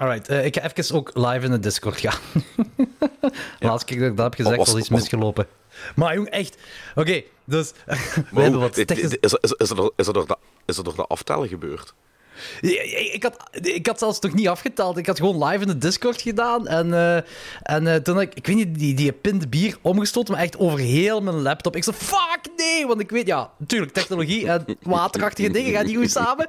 Alright, 0.00 0.28
eh, 0.28 0.44
ik 0.44 0.56
ga 0.56 0.70
even 0.74 0.96
ook 0.96 1.10
live 1.14 1.44
in 1.44 1.50
de 1.50 1.58
Discord 1.58 2.00
gaan. 2.00 2.18
Laatst 3.58 3.86
keer 3.86 3.98
dat 3.98 4.10
ik 4.10 4.16
dat 4.16 4.24
heb 4.24 4.34
gezegd, 4.34 4.56
Was- 4.56 4.66
was 4.68 4.78
iets 4.80 4.88
was- 4.88 4.98
misgelopen. 5.00 5.46
Maar 5.94 6.14
jong, 6.14 6.28
echt. 6.28 6.56
Oké, 6.94 7.22
dus 7.44 7.72
we 8.30 8.40
hebben 8.40 8.60
wat 8.60 8.74
technisch... 8.74 9.16
is, 9.20 9.34
is, 9.40 9.52
is, 9.56 9.70
er, 9.70 9.76
door- 9.76 9.92
is, 9.96 10.06
er 10.06 10.12
door 10.12 10.26
de, 10.26 10.36
is 10.66 10.76
er 10.78 10.84
door 10.84 10.96
de 10.96 11.06
aftellen 11.06 11.48
gebeurd? 11.48 11.94
Ik 12.60 13.22
had, 13.22 13.36
ik 13.66 13.86
had 13.86 13.98
zelfs 13.98 14.20
nog 14.20 14.34
niet 14.34 14.48
afgeteld. 14.48 14.96
Ik 14.96 15.06
had 15.06 15.18
gewoon 15.18 15.44
live 15.44 15.62
in 15.62 15.68
de 15.68 15.78
Discord 15.78 16.22
gedaan. 16.22 16.66
En, 16.66 16.94
eh, 16.94 17.16
en 17.62 17.86
eh, 17.86 17.94
toen 17.94 18.14
had 18.14 18.22
ik, 18.22 18.34
ik 18.34 18.46
weet 18.46 18.56
niet, 18.56 18.78
die, 18.78 18.94
die 18.94 19.12
pint 19.12 19.50
bier 19.50 19.76
omgestoten, 19.82 20.34
maar 20.34 20.42
echt 20.42 20.58
over 20.58 20.78
heel 20.78 21.20
mijn 21.20 21.42
laptop. 21.42 21.76
Ik 21.76 21.84
zei, 21.84 21.96
fuck 21.96 22.40
nee! 22.56 22.86
Want 22.86 23.00
ik 23.00 23.10
weet, 23.10 23.26
ja, 23.26 23.50
natuurlijk, 23.56 23.92
technologie 23.92 24.48
en 24.48 24.64
waterachtige 24.82 25.50
dingen 25.60 25.72
gaan 25.72 25.86
niet 25.86 25.96
goed 25.96 26.10
samen. 26.10 26.48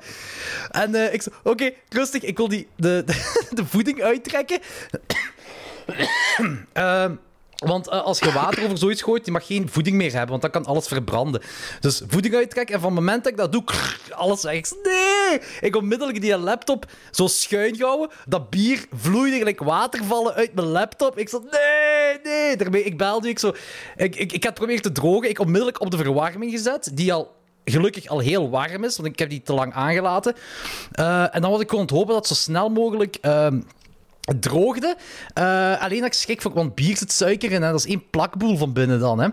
En 0.72 0.96
eh, 0.96 1.14
ik 1.14 1.22
zei, 1.22 1.36
oké, 1.44 1.72
rustig, 1.90 2.24
ik 2.24 2.38
wil 2.38 2.48
die, 2.48 2.68
de, 2.76 3.04
de, 3.06 3.46
de 3.58 3.66
voeding 3.66 4.02
uittrekken. 4.02 4.60
Ehm, 6.74 7.16
want 7.62 7.90
eh, 7.90 8.04
als 8.04 8.20
je 8.20 8.32
water 8.32 8.64
over 8.64 8.78
zoiets 8.78 9.02
gooit, 9.02 9.26
je 9.26 9.32
mag 9.32 9.46
geen 9.46 9.70
voeding 9.70 9.96
meer 9.96 10.12
hebben, 10.12 10.30
want 10.30 10.42
dan 10.42 10.52
kan 10.52 10.66
alles 10.66 10.88
verbranden. 10.88 11.42
Dus 11.80 12.02
voeding 12.08 12.36
uittrekken 12.36 12.76
en 12.76 12.82
van 12.82 12.92
het 12.92 13.00
moment 13.00 13.24
dat 13.24 13.32
ik 13.32 13.38
dat 13.38 13.52
doe, 13.52 13.64
alles 14.10 14.44
weg. 14.44 14.72
Nee! 14.84 15.40
Ik 15.62 15.76
onmiddellijk 15.76 16.22
die 16.22 16.38
laptop 16.38 16.86
zo 17.12 17.28
schuin 17.28 17.76
gehouden. 17.76 18.10
Dat 18.28 18.50
bier 18.50 18.86
vloeide 18.96 19.38
gelijk 19.38 19.60
watervallen 19.60 20.34
uit 20.34 20.54
mijn 20.54 20.68
laptop. 20.68 21.18
Ik 21.18 21.30
zei, 21.30 21.42
nee, 21.52 22.20
nee. 22.24 22.58
Daarmee, 22.58 22.84
ik 22.84 22.98
belde, 22.98 23.30
ik 23.30 23.40
zo... 23.40 23.54
Ik, 23.96 24.16
ik, 24.16 24.32
ik 24.32 24.44
had 24.44 24.54
proberen 24.54 24.82
te 24.82 24.92
drogen. 24.92 25.30
Ik 25.30 25.40
onmiddellijk 25.40 25.82
op 25.82 25.92
de 25.92 25.98
verwarming 25.98 26.52
gezet, 26.52 26.92
die 26.94 27.14
al 27.14 27.40
gelukkig 27.66 28.08
al 28.08 28.20
heel 28.20 28.50
warm 28.50 28.84
is, 28.84 28.98
want 28.98 29.10
ik 29.10 29.20
heb 29.20 29.30
die 29.30 29.42
te 29.42 29.54
lang 29.54 29.74
aangelaten. 29.74 30.36
Eh, 30.92 31.36
en 31.36 31.42
dan 31.42 31.52
was 31.52 31.62
ik 31.62 31.70
gewoon 31.70 31.86
het 31.86 31.94
hopen 31.94 32.14
dat 32.14 32.28
zo 32.28 32.34
snel 32.34 32.70
mogelijk... 32.70 33.18
ehm, 34.32 34.40
droogde. 34.40 34.96
Eh, 35.34 35.82
alleen 35.82 36.00
dat 36.00 36.08
ik 36.08 36.14
schrik 36.14 36.42
vond, 36.42 36.54
want 36.54 36.76
bier 36.76 36.98
zit 36.98 37.12
suiker 37.12 37.52
in. 37.52 37.62
Hè. 37.62 37.72
Dat 37.72 37.80
is 37.80 37.86
één 37.86 38.10
plakboel 38.10 38.58
van 38.58 38.74
binnen 38.74 39.00
dan. 39.00 39.20
Hè. 39.20 39.28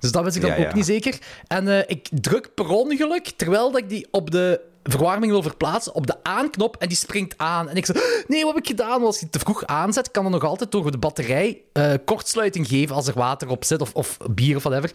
Dus 0.00 0.12
dat 0.12 0.24
wist 0.24 0.36
ik 0.36 0.42
dan 0.42 0.50
Ja, 0.50 0.56
ook 0.56 0.62
ja. 0.62 0.74
niet 0.74 0.84
zeker. 0.86 1.18
En 1.46 1.68
eh, 1.68 1.84
ik 1.86 2.08
druk 2.10 2.54
per 2.54 2.68
ongeluk, 2.68 3.32
terwijl 3.36 3.70
dat 3.70 3.80
ik 3.80 3.88
die 3.88 4.08
op 4.10 4.30
de 4.30 4.60
verwarming 4.82 5.32
wil 5.32 5.42
verplaatsen, 5.42 5.94
op 5.94 6.06
de 6.06 6.16
aanknop 6.22 6.76
en 6.76 6.88
die 6.88 6.96
springt 6.96 7.34
aan. 7.36 7.68
En 7.68 7.76
ik 7.76 7.86
zeg, 7.86 8.24
nee, 8.26 8.44
wat 8.44 8.54
heb 8.54 8.62
ik 8.62 8.68
gedaan? 8.68 8.90
Want 8.90 9.04
Als 9.04 9.18
je 9.18 9.22
het 9.22 9.32
te 9.32 9.38
vroeg 9.38 9.66
aanzet, 9.66 10.10
kan 10.10 10.24
er 10.24 10.30
nog 10.30 10.44
altijd 10.44 10.70
door 10.70 10.90
de 10.90 10.98
batterij 10.98 11.60
eh, 11.72 11.92
kortsluiting 12.04 12.68
geven 12.68 12.94
als 12.94 13.06
er 13.06 13.14
water 13.14 13.48
op 13.48 13.64
zit, 13.64 13.80
of, 13.80 13.94
of 13.94 14.16
bier 14.30 14.56
of 14.56 14.62
whatever. 14.62 14.92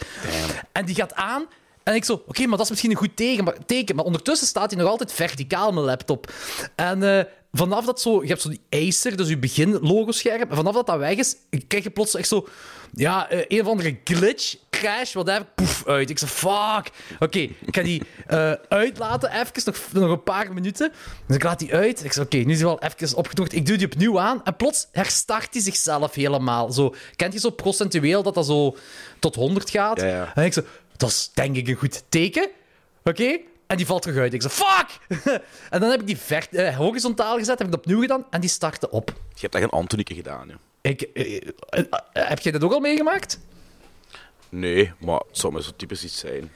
En 0.72 0.86
die 0.86 0.96
gaat 0.96 1.14
aan. 1.14 1.46
En 1.84 1.96
ik 1.96 2.06
zo, 2.06 2.24
oké, 2.28 2.42
maar 2.42 2.58
dat 2.58 2.66
is 2.66 2.70
misschien 2.70 2.92
een 2.92 2.98
goed 2.98 3.16
teken 3.16 3.44
maar, 3.44 3.58
teken. 3.66 3.96
Maar 3.96 4.06
ondertussen 4.06 4.48
staat 4.48 4.72
hij 4.72 4.80
nog 4.80 4.90
altijd 4.90 5.12
verticaal, 5.12 5.72
mijn 5.72 5.86
laptop. 5.86 6.32
En 6.76 7.28
vanaf 7.54 7.86
dat 7.86 8.02
zo... 8.02 8.22
Je 8.22 8.28
hebt 8.28 8.42
zo 8.42 8.50
die 8.50 8.62
Acer, 8.70 9.18
dus 9.18 9.30
je 9.30 9.38
begin-logo-scherm. 9.38 10.50
En 10.50 10.56
vanaf 10.56 10.74
dat 10.74 10.86
dat 10.86 10.98
weg 10.98 11.16
is, 11.18 11.36
krijg 11.68 11.84
je 11.84 11.90
plots 11.90 12.16
echt 12.16 12.28
zo... 12.28 12.48
Ja, 12.96 13.30
eh, 13.30 13.46
een 13.48 13.62
of 13.62 13.68
andere 13.68 13.98
glitch, 14.04 14.56
crash, 14.70 15.14
whatever, 15.14 15.46
poef, 15.56 15.88
uit. 15.88 16.10
Ik 16.10 16.20
zeg, 16.20 16.32
fuck. 16.32 16.92
Oké, 17.20 17.40
ik 17.40 17.76
ga 17.76 17.82
die 17.82 18.02
eh, 18.28 18.52
uitlaten, 18.70 19.32
even, 19.32 19.62
nog, 19.66 19.76
nog 19.92 20.12
een 20.12 20.24
paar 20.24 20.54
minuten. 20.54 20.92
Dus 21.28 21.36
ik 21.36 21.44
laat 21.44 21.60
die 21.60 21.74
uit. 21.74 22.04
Ik 22.04 22.14
zeg, 22.14 22.24
oké, 22.24 22.38
nu 22.38 22.52
is 22.52 22.60
hij 22.60 22.68
wel 22.68 22.82
even 22.82 23.18
opgedroogd. 23.18 23.54
Ik 23.54 23.66
doe 23.66 23.78
die 23.78 23.86
opnieuw 23.86 24.20
aan. 24.20 24.44
En 24.44 24.56
plots 24.56 24.88
herstart 24.92 25.54
hij 25.54 25.62
zichzelf 25.62 26.14
helemaal. 26.14 26.72
Zo, 26.72 26.96
kent 27.16 27.34
je 27.34 27.40
zo 27.40 27.50
procentueel 27.50 28.24
dat 28.24 28.34
dat 28.34 28.46
zo 28.46 28.76
tot 29.20 29.36
100 29.36 29.70
gaat? 29.70 30.02
Ja, 30.02 30.08
ja. 30.08 30.32
En 30.36 30.46
ik 30.46 30.54
zo, 30.54 30.62
dat 30.98 31.10
is 31.10 31.32
denk 31.34 31.56
ik 31.56 31.68
een 31.68 31.76
goed 31.76 32.04
teken. 32.10 32.50
Oké? 33.04 33.40
En 33.74 33.80
die 33.80 33.88
valt 33.88 34.02
terug 34.02 34.18
uit. 34.18 34.34
Ik 34.34 34.42
zo, 34.42 34.50
fuck! 34.50 35.00
en 35.70 35.80
dan 35.80 35.90
heb 35.90 36.02
ik 36.02 36.08
die 36.08 36.38
eh, 36.52 36.78
horizontaal 36.78 37.38
gezet, 37.38 37.58
heb 37.58 37.68
ik 37.68 37.74
dat 37.74 37.80
opnieuw 37.80 38.02
gedaan 38.02 38.26
en 38.30 38.42
die 38.42 38.50
startte 38.50 38.90
op. 38.90 39.14
Je 39.34 39.42
hebt 39.42 39.56
echt 39.56 39.64
een 39.64 39.70
Antonieke 39.70 40.14
gedaan, 40.16 40.48
ja. 40.48 40.56
Ik, 40.82 41.02
eh, 41.02 41.48
eh, 41.70 41.84
heb 42.14 42.40
jij 42.40 42.52
dat 42.52 42.64
ook 42.64 42.74
al 42.74 42.80
meegemaakt? 42.80 43.40
Nee, 44.50 44.92
maar 45.00 45.22
het 45.28 45.38
zou 45.38 45.54
maar 45.54 45.62
zo 45.62 45.72
typisch 45.76 46.04
iets 46.04 46.20
zijn. 46.20 46.52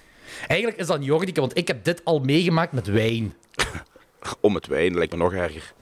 Eigenlijk 0.48 0.80
is 0.80 0.88
dat 0.88 1.00
niet 1.00 1.08
Jordike, 1.08 1.40
want 1.40 1.58
ik 1.58 1.68
heb 1.68 1.84
dit 1.84 2.02
al 2.04 2.20
meegemaakt 2.20 2.72
met 2.72 2.88
wijn. 2.88 3.34
Om 4.42 4.56
het 4.56 4.68
wijn 4.68 4.94
lijkt 4.94 5.12
me 5.12 5.18
nog 5.18 5.34
erger. 5.34 5.74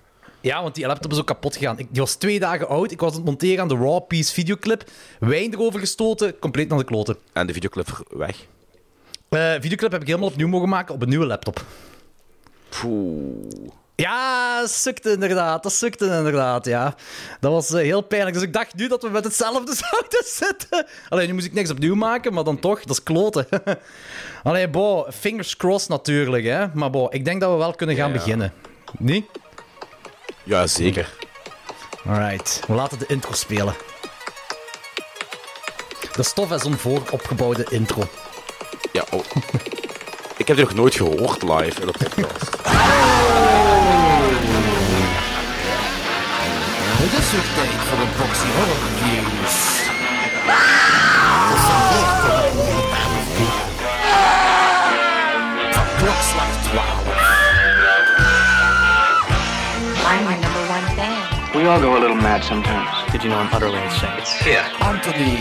Ja, 0.42 0.62
want 0.62 0.76
die 0.76 0.88
laptop 0.88 1.12
is 1.12 1.20
ook 1.20 1.28
kapot 1.28 1.56
gegaan. 1.56 1.80
Ik, 1.80 1.88
die 1.92 2.02
was 2.02 2.16
twee 2.16 2.40
dagen 2.40 2.68
oud. 2.68 2.92
Ik 2.92 3.00
was 3.00 3.10
aan 3.10 3.16
het 3.16 3.26
monteren 3.26 3.62
aan 3.62 3.68
de 3.68 3.76
Raw 3.76 4.08
Piece 4.08 4.34
videoclip. 4.34 4.84
Wijn 5.20 5.54
erover 5.54 5.80
gestoten, 5.80 6.40
compleet 6.40 6.70
naar 6.70 6.78
de 6.78 6.84
kloten. 6.84 7.18
En 7.34 7.48
de 7.48 7.54
videoclip 7.54 8.06
weg. 8.10 8.48
Eh 9.30 9.54
videoclip 9.60 9.92
heb 9.92 10.02
ik 10.02 10.08
helemaal 10.08 10.30
opnieuw 10.30 10.48
mogen 10.48 10.70
maken 10.70 10.94
op 10.94 11.02
een 11.02 11.10
nieuwe 11.10 11.26
laptop. 11.26 11.64
Poeh. 12.70 13.70
Ja, 13.96 14.68
sukte 14.68 15.12
inderdaad. 15.12 15.64
Dat 15.64 15.72
sukte 15.74 16.06
inderdaad, 16.06 16.66
ja. 16.66 16.96
Dat 17.40 17.52
was 17.52 17.72
eh, 17.72 17.82
heel 17.82 18.02
pijnlijk. 18.02 18.34
Dus 18.36 18.44
ik 18.46 18.54
dacht 18.54 18.76
nu 18.76 18.88
dat 18.88 19.02
we 19.02 19.10
met 19.10 19.24
hetzelfde 19.24 19.76
zouden 19.90 20.24
zitten. 20.26 20.86
Alleen 21.10 21.28
nu 21.28 21.34
moest 21.34 21.46
ik 21.46 21.54
niks 21.54 21.70
opnieuw 21.70 21.96
maken, 21.96 22.34
maar 22.34 22.44
dan 22.44 22.60
toch, 22.60 22.80
dat 22.80 22.98
is 22.98 23.04
kloten. 23.04 23.48
Allee, 24.44 24.70
bo, 24.70 25.08
fingers 25.12 25.58
crossed 25.58 25.90
natuurlijk, 25.90 26.46
hè. 26.46 26.66
Maar 26.74 26.90
bo, 26.90 27.08
ik 27.10 27.26
denk 27.26 27.42
dat 27.42 27.52
we 27.52 27.58
wel 27.58 27.74
kunnen 27.74 27.96
gaan 27.96 28.08
Ja, 28.08 28.14
ja. 28.14 28.20
beginnen. 28.20 28.54
Niet? 28.98 29.26
Ja, 30.44 30.68
zeker. 30.68 31.14
Alright, 32.06 32.62
we 32.68 32.74
laten 32.74 33.00
de 33.00 33.06
intro 33.08 33.34
spelen. 33.34 33.76
De 36.16 36.24
stof 36.24 36.52
is 36.52 36.64
een 36.64 36.78
vooropgebouwde 36.78 37.66
intro. 37.70 38.08
Ja, 38.96 39.04
oh. 39.12 39.24
Ik 40.38 40.48
heb 40.48 40.58
die 40.58 40.66
nog 40.66 40.74
nooit 40.74 40.96
gehoord 40.96 41.42
live 41.42 41.82
in 41.82 41.88
de 41.88 41.94
podcast. 41.98 42.50
Het 47.02 47.12
is 47.20 47.32
weer 47.32 47.48
tijd 47.56 47.82
voor 47.88 48.00
een 48.00 48.14
boxy 48.18 48.48
horror 48.56 48.78
reviews. 48.88 49.84
Van 55.72 55.86
klokslag 55.98 56.48
12. 56.64 56.84
I'm 60.12 60.24
my 60.24 60.36
number 60.36 60.62
one 60.70 60.88
fan. 60.96 61.62
We 61.62 61.70
all 61.70 61.80
go 61.80 61.96
a 61.96 62.00
little 62.00 62.16
mad 62.22 62.44
sometimes. 62.44 62.90
Did 63.12 63.24
you 63.24 63.30
know 63.30 63.40
I'm 63.40 63.54
utterly 63.54 63.82
insane? 63.84 64.22
Anthony 64.80 65.38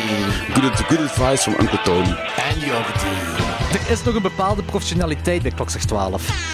Good, 0.55 0.89
good 0.89 1.01
advice 1.01 1.45
from 1.45 1.55
Uncle 1.59 1.79
Tony. 1.85 2.15
en 2.55 2.59
Jordi. 2.61 3.44
Er 3.75 3.91
is 3.91 4.03
nog 4.03 4.15
een 4.15 4.23
bepaalde 4.23 4.63
professionaliteit 4.63 5.43
bij 5.43 5.51
Klokslag 5.51 5.85
12. 5.85 6.53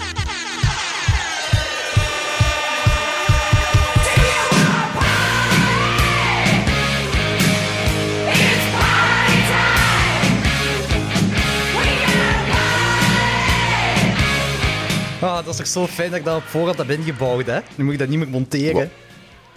Ah, 15.21 15.35
dat 15.35 15.47
is 15.47 15.55
toch 15.55 15.67
zo 15.67 15.87
fijn 15.87 16.09
dat 16.09 16.19
ik 16.19 16.25
dat 16.25 16.37
op 16.37 16.43
voorhand 16.43 16.77
heb 16.77 16.89
ingebouwd, 16.89 17.45
hè? 17.45 17.59
Nu 17.75 17.83
moet 17.83 17.93
ik 17.93 17.99
dat 17.99 18.07
niet 18.07 18.19
meer 18.19 18.29
monteren. 18.29 18.91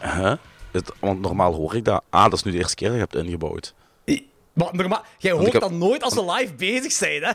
Huh? 0.01 0.33
Het, 0.71 0.93
want 0.99 1.21
normaal 1.21 1.55
hoor 1.55 1.75
ik 1.77 1.85
dat. 1.85 2.03
Ah, 2.11 2.25
dat 2.25 2.33
is 2.33 2.43
nu 2.43 2.53
de 2.53 2.59
eerste 2.59 2.75
keer 2.75 2.89
dat 2.89 2.97
je 2.97 3.03
hebt 3.03 3.27
ingebouwd. 3.27 3.75
Maar 4.55 4.69
normaal, 4.75 5.05
jij 5.19 5.33
hoort 5.33 5.47
ik 5.47 5.53
heb- 5.53 5.63
dat 5.63 5.71
nooit 5.71 6.03
als 6.03 6.15
we 6.15 6.33
live 6.33 6.55
bezig 6.55 6.93
zijn, 6.93 7.23
hè? 7.23 7.33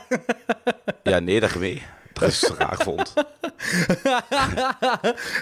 Ja, 1.04 1.20
nee, 1.20 1.40
daarmee. 1.40 1.82
Dat 2.14 2.30
is 2.30 2.52
raar 2.58 2.78
vond. 2.84 3.14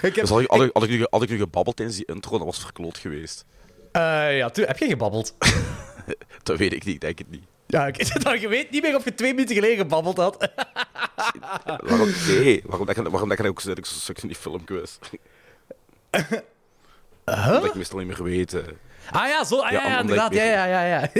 ik 0.02 0.14
heb, 0.14 0.14
Dus 0.14 0.28
had 0.30 0.40
ik, 0.40 0.50
had, 0.50 0.62
ik, 0.62 0.70
had, 0.72 0.82
ik 0.82 0.88
nu, 0.90 1.06
had 1.10 1.22
ik 1.22 1.28
nu 1.28 1.38
gebabbeld 1.38 1.76
tijdens 1.76 1.98
die 1.98 2.06
intro, 2.06 2.36
dat 2.38 2.46
was 2.46 2.58
verkloot 2.58 2.98
geweest. 2.98 3.44
Eh, 3.92 4.36
ja, 4.36 4.50
tu- 4.50 4.64
heb 4.64 4.78
je 4.78 4.86
gebabbeld? 4.88 5.34
Dat 6.42 6.58
weet 6.58 6.72
ik 6.72 6.84
niet, 6.84 6.94
ik 6.94 7.00
denk 7.00 7.18
het 7.18 7.30
niet. 7.30 7.44
Ja, 7.66 7.86
ik, 7.86 8.12
dan, 8.24 8.40
je 8.40 8.48
weet 8.48 8.70
niet 8.70 8.82
meer 8.82 8.96
of 8.96 9.04
je 9.04 9.14
twee 9.14 9.34
minuten 9.34 9.54
geleden 9.54 9.76
gebabbeld 9.76 10.16
had. 10.16 10.48
Waarom, 11.64 12.08
nee, 12.28 12.62
waarom, 12.66 12.86
dat, 12.86 12.96
je- 12.96 13.10
waarom 13.10 13.28
dat 13.28 13.38
je 13.38 13.48
ook 13.48 13.60
zo, 13.60 13.68
dat 13.68 13.78
ik 13.78 13.86
zo 13.86 13.94
stuk 13.94 14.18
in 14.22 14.28
die 14.28 14.36
filmquiz? 14.36 14.98
Dat 17.24 17.64
ik 17.64 17.74
meestal 17.74 17.98
niet 17.98 18.06
meer 18.08 18.22
weet. 18.22 18.54
Eh. 19.12 19.20
Ah 19.20 19.28
ja, 19.28 19.44
zo, 19.44 19.58
ah, 19.58 19.70
ja, 19.70 19.82
Ja, 19.82 19.88
ja, 19.88 20.00
inderdaad. 20.00 20.34
Ja, 20.34 20.44
ja, 20.44 20.64
ja, 20.64 20.82
ja. 20.84 21.10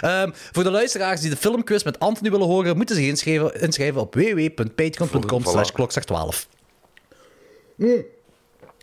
Voor 0.52 0.62
de 0.62 0.70
luisteraars 0.70 1.20
die 1.20 1.30
de 1.30 1.36
filmquiz 1.36 1.82
met 1.82 1.98
Anthony 1.98 2.30
willen 2.30 2.46
horen, 2.46 2.76
moeten 2.76 2.96
zich 2.96 3.06
inschrijven, 3.06 3.60
inschrijven 3.60 4.00
op 4.00 4.14
www.patreon.com 4.14 5.44
slash 5.44 5.70
klokslag12. 5.70 6.36
Mm. 7.76 8.04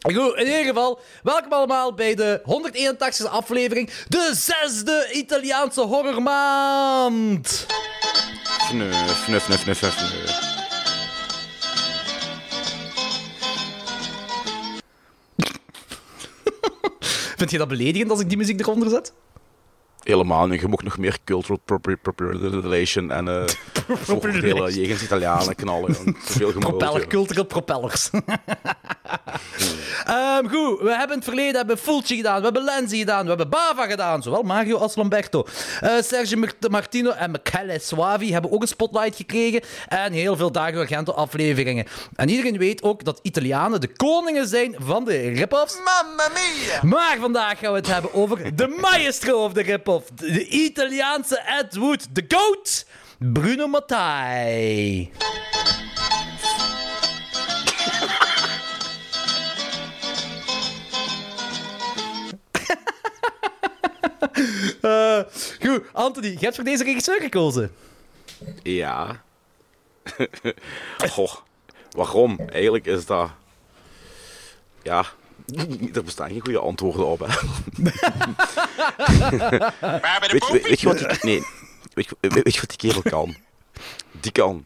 Goed, 0.02 0.36
in 0.36 0.46
ieder 0.46 0.64
geval, 0.66 1.00
welkom 1.24 1.54
allemaal 1.54 1.94
bij 1.94 2.16
de 2.16 2.42
181e 2.42 3.30
aflevering, 3.30 3.90
de 4.08 4.32
zesde 4.36 5.10
Italiaanse 5.12 5.82
horrormaand. 5.82 7.66
Fnuf, 8.68 8.96
fnuf, 8.96 9.44
fnuf, 9.44 9.60
fnuf, 9.62 9.78
fnuf, 9.78 10.47
Vind 17.38 17.52
je 17.52 17.58
dat 17.58 17.68
beledigend 17.68 18.12
als 18.12 18.20
ik 18.20 18.28
die 18.30 18.38
muziek 18.38 18.60
eronder 18.60 18.90
zet? 18.90 19.14
Helemaal 20.08 20.48
niet. 20.48 20.62
Je 20.62 20.68
mocht 20.68 20.84
nog 20.84 20.98
meer 20.98 21.18
cultural 21.24 21.60
appropriation 21.66 23.12
en 23.12 23.28
eh 23.28 23.44
voordelen 24.08 24.74
jegens 24.74 25.04
Italianen 25.04 25.56
knallen. 25.56 25.96
Zoveel 26.40 26.60
Propeller, 26.60 27.08
cultural 27.08 27.46
propellers. 27.46 28.10
Ehm, 30.06 30.48
goed, 30.48 30.80
we 30.80 30.90
hebben 30.90 31.10
in 31.10 31.16
het 31.16 31.24
verleden 31.24 31.56
hebben 31.56 31.78
Fulci 31.78 32.16
gedaan, 32.16 32.38
we 32.38 32.44
hebben 32.44 32.64
Lenzi 32.64 32.98
gedaan, 32.98 33.22
we 33.22 33.28
hebben 33.28 33.50
Bava 33.50 33.86
gedaan, 33.86 34.24
zowel 34.24 34.42
Mario 34.44 34.78
als 34.78 34.96
Lamberto. 34.96 35.46
Eh 35.82 35.92
Sergio 36.02 36.38
Mart- 36.38 36.70
Martino 36.70 37.10
en 37.12 37.32
Michele 37.32 37.80
Suavi 37.80 38.32
hebben 38.32 38.52
ook 38.52 38.62
een 38.62 38.68
spotlight 38.68 39.16
gekregen 39.16 39.62
en 39.88 40.12
heel 40.14 40.36
veel 40.36 40.52
Dario 40.52 40.80
Argento 40.80 41.12
afleveringen. 41.12 41.86
En 42.16 42.30
iedereen 42.30 42.58
weet 42.58 42.84
ook 42.84 43.04
dat 43.04 43.20
Italianen 43.22 43.82
de 43.82 43.88
koningen 43.96 44.48
zijn 44.48 44.76
van 44.80 45.06
de 45.06 45.18
rip-offs. 45.30 45.76
Mamma 45.76 46.28
mia! 46.34 46.80
Maar 46.98 47.18
vandaag 47.20 47.60
gaan 47.60 47.72
we 47.72 47.78
het 47.78 47.88
hebben 47.88 48.14
over 48.14 48.56
de 48.56 48.68
maestro 48.82 49.44
of 49.44 49.54
de 49.54 49.62
rip-off. 49.62 49.97
De, 50.14 50.48
Italiaanse 50.48 51.40
Ed 51.40 51.76
Wood, 51.76 52.08
de 52.16 52.26
GOAT, 52.28 52.86
Bruno 53.20 53.68
Mattei. 53.68 55.12
Eh, 64.82 65.20
goed, 65.62 65.82
Anthony, 65.94 66.28
je 66.28 66.38
hebt 66.40 66.56
voor 66.56 66.64
deze 66.64 66.84
regisseur 66.84 67.22
gekozen. 67.22 67.72
Ja. 68.64 69.24
Goh, 71.12 71.34
waarom? 71.92 72.40
Eigenlijk 72.40 72.86
is 72.86 73.06
dat... 73.06 73.30
Ja, 74.84 75.06
er 75.94 76.04
bestaan 76.04 76.30
geen 76.30 76.42
goede 76.42 76.60
antwoorden 76.60 77.06
op, 77.06 77.20
hè. 77.20 77.26
weet, 80.32 80.50
weet, 80.52 80.68
weet 80.68 80.80
je 80.80 80.88
wat 80.88 80.98
die... 80.98 81.08
Nee. 81.22 81.42
Weet, 81.94 82.10
je 82.54 82.60
wat 82.60 82.70
die 82.70 82.78
kerel 82.78 83.02
kan? 83.02 83.36
Die 84.22 84.32
kan 84.32 84.66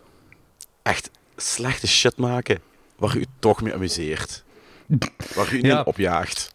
echt 0.82 1.10
slechte 1.36 1.88
shit 1.88 2.18
maken 2.18 2.62
waar 2.96 3.16
u 3.16 3.26
toch 3.40 3.62
mee 3.62 3.74
amuseert. 3.74 4.44
Waar 5.36 5.54
u 5.54 5.56
niet 5.56 5.66
Ja. 5.66 5.82
opjaagt. 5.82 6.54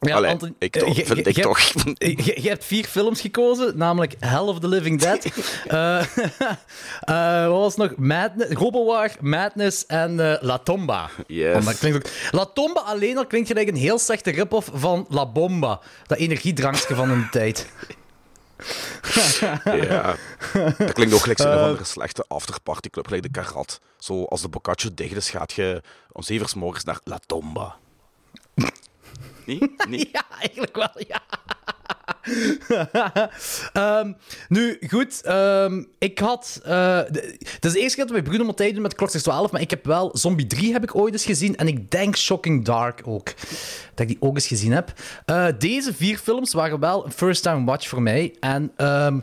Ja, 0.00 0.14
Allee, 0.16 0.36
ik 0.58 0.72
toch, 0.76 0.94
vind 0.94 1.06
je- 1.08 1.22
ik 1.22 1.36
je 1.36 1.42
toch. 1.42 1.72
hebt- 1.72 2.24
Je, 2.26 2.42
je 2.42 2.48
hebt 2.48 2.64
vier 2.64 2.84
films 2.84 3.20
gekozen, 3.20 3.76
namelijk 3.78 4.14
Hell 4.20 4.38
of 4.40 4.58
the 4.60 4.68
Living 4.68 5.00
Dead. 5.00 5.26
Eh, 7.00 7.46
wat 7.48 7.58
was 7.60 7.76
nog? 7.76 7.96
Madness, 7.96 8.52
Robowar, 8.52 9.10
Madness 9.20 9.86
en 9.86 10.20
eh, 10.32 10.42
La 10.42 10.58
Tomba. 10.58 11.10
Yes. 11.26 11.78
Klinkt 11.78 11.98
ook... 12.06 12.12
La 12.32 12.44
Tomba 12.44 12.80
alleen 12.80 13.16
al 13.18 13.26
klinkt 13.26 13.48
gelijk 13.48 13.68
een 13.68 13.76
heel 13.76 13.98
slechte 13.98 14.30
rip-off 14.30 14.70
van 14.74 15.06
La 15.08 15.26
Bomba. 15.26 15.80
Dat 16.06 16.18
energiedrankje 16.18 16.94
van 16.94 17.10
een 17.10 17.28
tijd. 17.30 17.66
Ja. 19.64 20.14
Dat 20.78 20.92
klinkt 20.92 21.14
ook 21.14 21.20
gelijk 21.20 21.38
zo'n 21.40 21.50
Eh. 21.50 21.54
van 21.58 21.64
andere 21.64 21.84
slechte 21.84 22.24
afterpartyclub, 22.28 23.06
gelijk 23.06 23.22
de 23.22 23.30
Karat. 23.30 23.80
Zo, 23.98 24.24
als 24.24 24.40
de 24.40 24.48
Boccaccio 24.48 24.90
dicht 24.94 25.16
is, 25.16 25.30
gaat 25.30 25.52
je 25.52 25.82
om 26.12 26.22
zeven 26.22 26.58
morgens 26.58 26.84
naar 26.84 26.98
La 27.04 27.18
Tomba. 27.26 27.76
Nee? 29.46 29.58
Nee? 29.88 30.08
Ja, 30.12 30.22
eigenlijk 30.40 30.76
wel, 30.76 31.04
ja. 31.08 31.20
Ehm, 33.72 34.12
nu, 34.48 34.78
goed. 34.88 35.22
ehm, 35.22 35.82
ik 35.98 36.18
had... 36.18 36.60
eh, 36.64 36.70
de- 37.10 37.36
het 37.52 37.64
is 37.64 37.72
de 37.72 37.80
eerste 37.80 37.96
keer 37.96 38.06
dat 38.06 38.16
we 38.16 38.22
Bruno 38.22 38.44
Mattei 38.44 38.72
doen 38.72 38.82
met 38.82 38.94
Kloksters 38.94 39.22
12, 39.22 39.50
maar 39.52 39.60
ik 39.60 39.70
heb 39.70 39.84
wel... 39.84 40.10
Zombie 40.16 40.46
3 40.46 40.72
heb 40.72 40.82
ik 40.82 40.94
ooit 40.94 41.12
eens 41.12 41.24
gezien 41.24 41.56
en 41.56 41.68
ik 41.68 41.90
denk 41.90 42.16
Shocking 42.16 42.64
Dark 42.64 43.00
ook. 43.04 43.24
Dat 43.94 44.00
ik 44.00 44.08
die 44.08 44.16
ook 44.20 44.34
eens 44.34 44.46
gezien 44.46 44.72
heb. 44.72 44.92
Eh, 45.24 45.46
deze 45.58 45.94
vier 45.94 46.18
films 46.18 46.52
waren 46.52 46.80
wel 46.80 47.04
een 47.04 47.12
first-time 47.12 47.64
watch 47.64 47.88
voor 47.88 48.02
mij. 48.02 48.34
En... 48.40 48.72
ehm, 48.76 49.18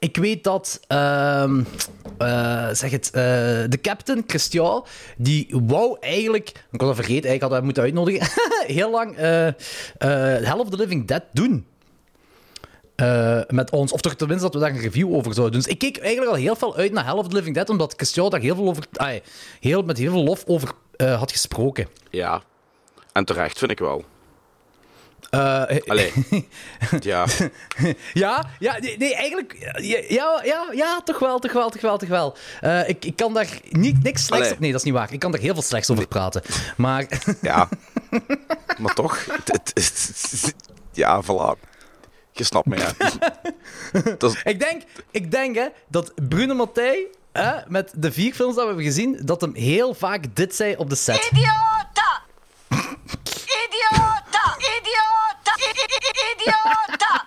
ik 0.00 0.16
weet 0.16 0.44
dat, 0.44 0.80
ehm, 0.86 1.62
eh, 2.18 2.68
zeg 2.72 2.90
het, 2.90 3.06
eh, 3.06 3.22
de 3.68 3.78
captain, 3.82 4.24
Christian, 4.26 4.84
die 5.16 5.48
wou 5.50 5.96
eigenlijk, 6.00 6.48
ik 6.48 6.80
was 6.80 6.88
dat 6.88 6.94
vergeten, 6.94 7.28
eigenlijk 7.28 7.42
had 7.42 7.50
hij 7.50 7.60
moeten 7.60 7.82
uitnodigen, 7.82 8.28
heel 8.76 8.90
lang 8.90 9.16
eh 9.16 9.48
Hell 10.48 10.58
of 10.58 10.70
the 10.70 10.76
Living 10.76 11.06
Dead 11.06 11.22
doen. 11.32 11.66
Met 13.48 13.70
ons, 13.70 13.92
of 13.92 14.00
toch 14.00 14.14
tenminste 14.14 14.44
dat 14.44 14.54
we 14.54 14.60
daar 14.60 14.70
een 14.70 14.82
review 14.82 15.14
over 15.14 15.34
zouden 15.34 15.52
doen. 15.52 15.62
Dus 15.62 15.72
ik 15.72 15.78
keek 15.78 15.98
eigenlijk 15.98 16.30
al 16.30 16.42
heel 16.42 16.56
veel 16.56 16.76
uit 16.76 16.92
naar 16.92 17.04
Hell 17.04 17.14
of 17.14 17.28
the 17.28 17.34
Living 17.34 17.54
Dead, 17.54 17.68
omdat 17.68 17.94
Christian 17.96 18.30
daar 18.30 18.40
heel 18.40 18.54
veel 18.54 18.68
over, 18.68 18.84
ai, 18.92 19.22
heel, 19.60 19.82
met 19.82 19.98
heel 19.98 20.12
veel 20.12 20.24
lof 20.24 20.44
over 20.46 20.72
had 20.96 21.32
gesproken. 21.32 21.88
Ja. 22.10 22.42
En 23.12 23.24
terecht, 23.24 23.58
vind 23.58 23.70
ik 23.70 23.78
wel. 23.78 24.04
Eh, 25.30 25.62
Allee. 25.86 26.12
Ja. 27.00 27.26
Ja, 28.12 28.50
ja 28.58 28.78
nee, 28.78 28.96
nee, 28.98 29.14
eigenlijk. 29.14 29.74
Ja, 30.08 30.40
ja, 30.44 30.66
ja, 30.72 31.00
toch 31.04 31.18
wel, 31.18 31.38
toch 31.38 31.52
wel, 31.52 31.70
toch 31.70 31.80
wel, 31.82 31.98
toch 31.98 32.08
wel. 32.08 32.36
Eh, 32.60 32.88
ik, 32.88 33.04
ik 33.04 33.16
kan 33.16 33.34
daar 33.34 33.48
niet, 33.70 34.02
niks 34.02 34.24
slechts 34.24 34.44
Allee. 34.44 34.52
op. 34.52 34.60
Nee, 34.60 34.70
dat 34.70 34.80
is 34.80 34.86
niet 34.86 34.94
waar. 34.94 35.12
Ik 35.12 35.18
kan 35.18 35.30
daar 35.32 35.40
heel 35.40 35.54
veel 35.54 35.62
slechts 35.62 35.90
over 35.90 36.06
praten. 36.08 36.42
Maar 36.76 37.06
Ja. 37.42 37.68
Maar 38.78 38.94
toch, 38.94 39.26
het, 39.26 39.48
het, 39.48 39.72
het- 39.74 40.54
ja, 40.92 41.22
voilà. 41.22 41.68
Je 42.32 42.44
snapt 42.44 42.66
me, 42.66 42.76
ja. 42.76 42.90
Is- 44.18 44.40
ik 44.44 44.60
denk, 44.60 44.82
ik 45.10 45.30
denk 45.30 45.54
hè, 45.56 45.66
dat 45.88 46.12
Bruno 46.28 46.54
Mattei, 46.54 47.06
hè, 47.32 47.52
met 47.68 47.92
de 47.96 48.12
vier 48.12 48.34
films 48.34 48.54
dat 48.54 48.62
we 48.62 48.68
hebben 48.68 48.84
gezien, 48.86 49.20
dat 49.24 49.40
hem 49.40 49.54
heel 49.54 49.94
vaak 49.94 50.24
dit 50.34 50.54
zei 50.54 50.74
op 50.76 50.88
de 50.90 50.96
set. 50.96 51.28
Idiota! 51.32 52.22
Idiota! 53.80 54.56
Idiota! 54.76 55.52
Idiota! 56.30 57.24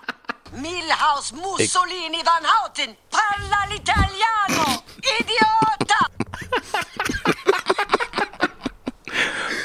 Milhouse 0.52 1.34
Mussolini 1.34 2.22
van 2.24 2.44
Houten! 2.44 2.96
Parla 3.10 3.66
l'italiano! 3.70 4.84
Idiota! 5.20 6.10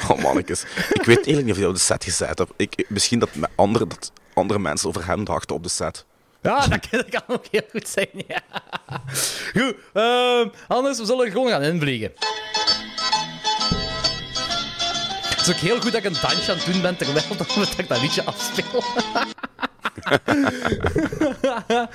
Oh, 0.08 0.22
mannetjes. 0.22 0.62
Ik 0.88 1.02
weet 1.04 1.16
eigenlijk 1.16 1.44
niet 1.44 1.54
of 1.54 1.58
je 1.58 1.68
op 1.68 1.74
de 1.74 1.80
set 1.80 2.04
gezet 2.04 2.38
hebt. 2.38 2.52
Ik, 2.56 2.84
misschien 2.88 3.18
dat, 3.18 3.34
met 3.34 3.50
andere, 3.54 3.86
dat 3.86 4.12
andere 4.34 4.58
mensen 4.58 4.88
over 4.88 5.06
hem 5.06 5.24
dachten 5.24 5.56
op 5.56 5.62
de 5.62 5.68
set. 5.68 6.04
Ja, 6.42 6.66
dat 6.66 6.88
kan, 6.88 6.98
dat 7.00 7.08
kan 7.08 7.22
ook 7.26 7.44
heel 7.50 7.66
goed 7.70 7.88
zijn. 7.88 8.08
Ja. 8.26 8.40
Goed, 9.52 9.74
ehm, 9.92 10.48
anders 10.68 10.98
we 10.98 11.04
zullen 11.04 11.30
gewoon 11.30 11.48
gaan 11.48 11.62
invliegen. 11.62 12.12
Is 15.48 15.54
ook 15.54 15.60
heel 15.60 15.80
goed 15.80 15.92
dat 15.92 16.04
ik 16.04 16.04
een 16.04 16.16
dansje 16.20 16.50
aan 16.50 16.56
het 16.56 16.72
doen 16.72 16.82
ben 16.82 16.96
terwijl 16.96 17.36
dat 17.36 17.54
we 17.54 17.86
dat, 17.86 18.00
liedje 18.00 18.24
afspelen. 18.24 18.84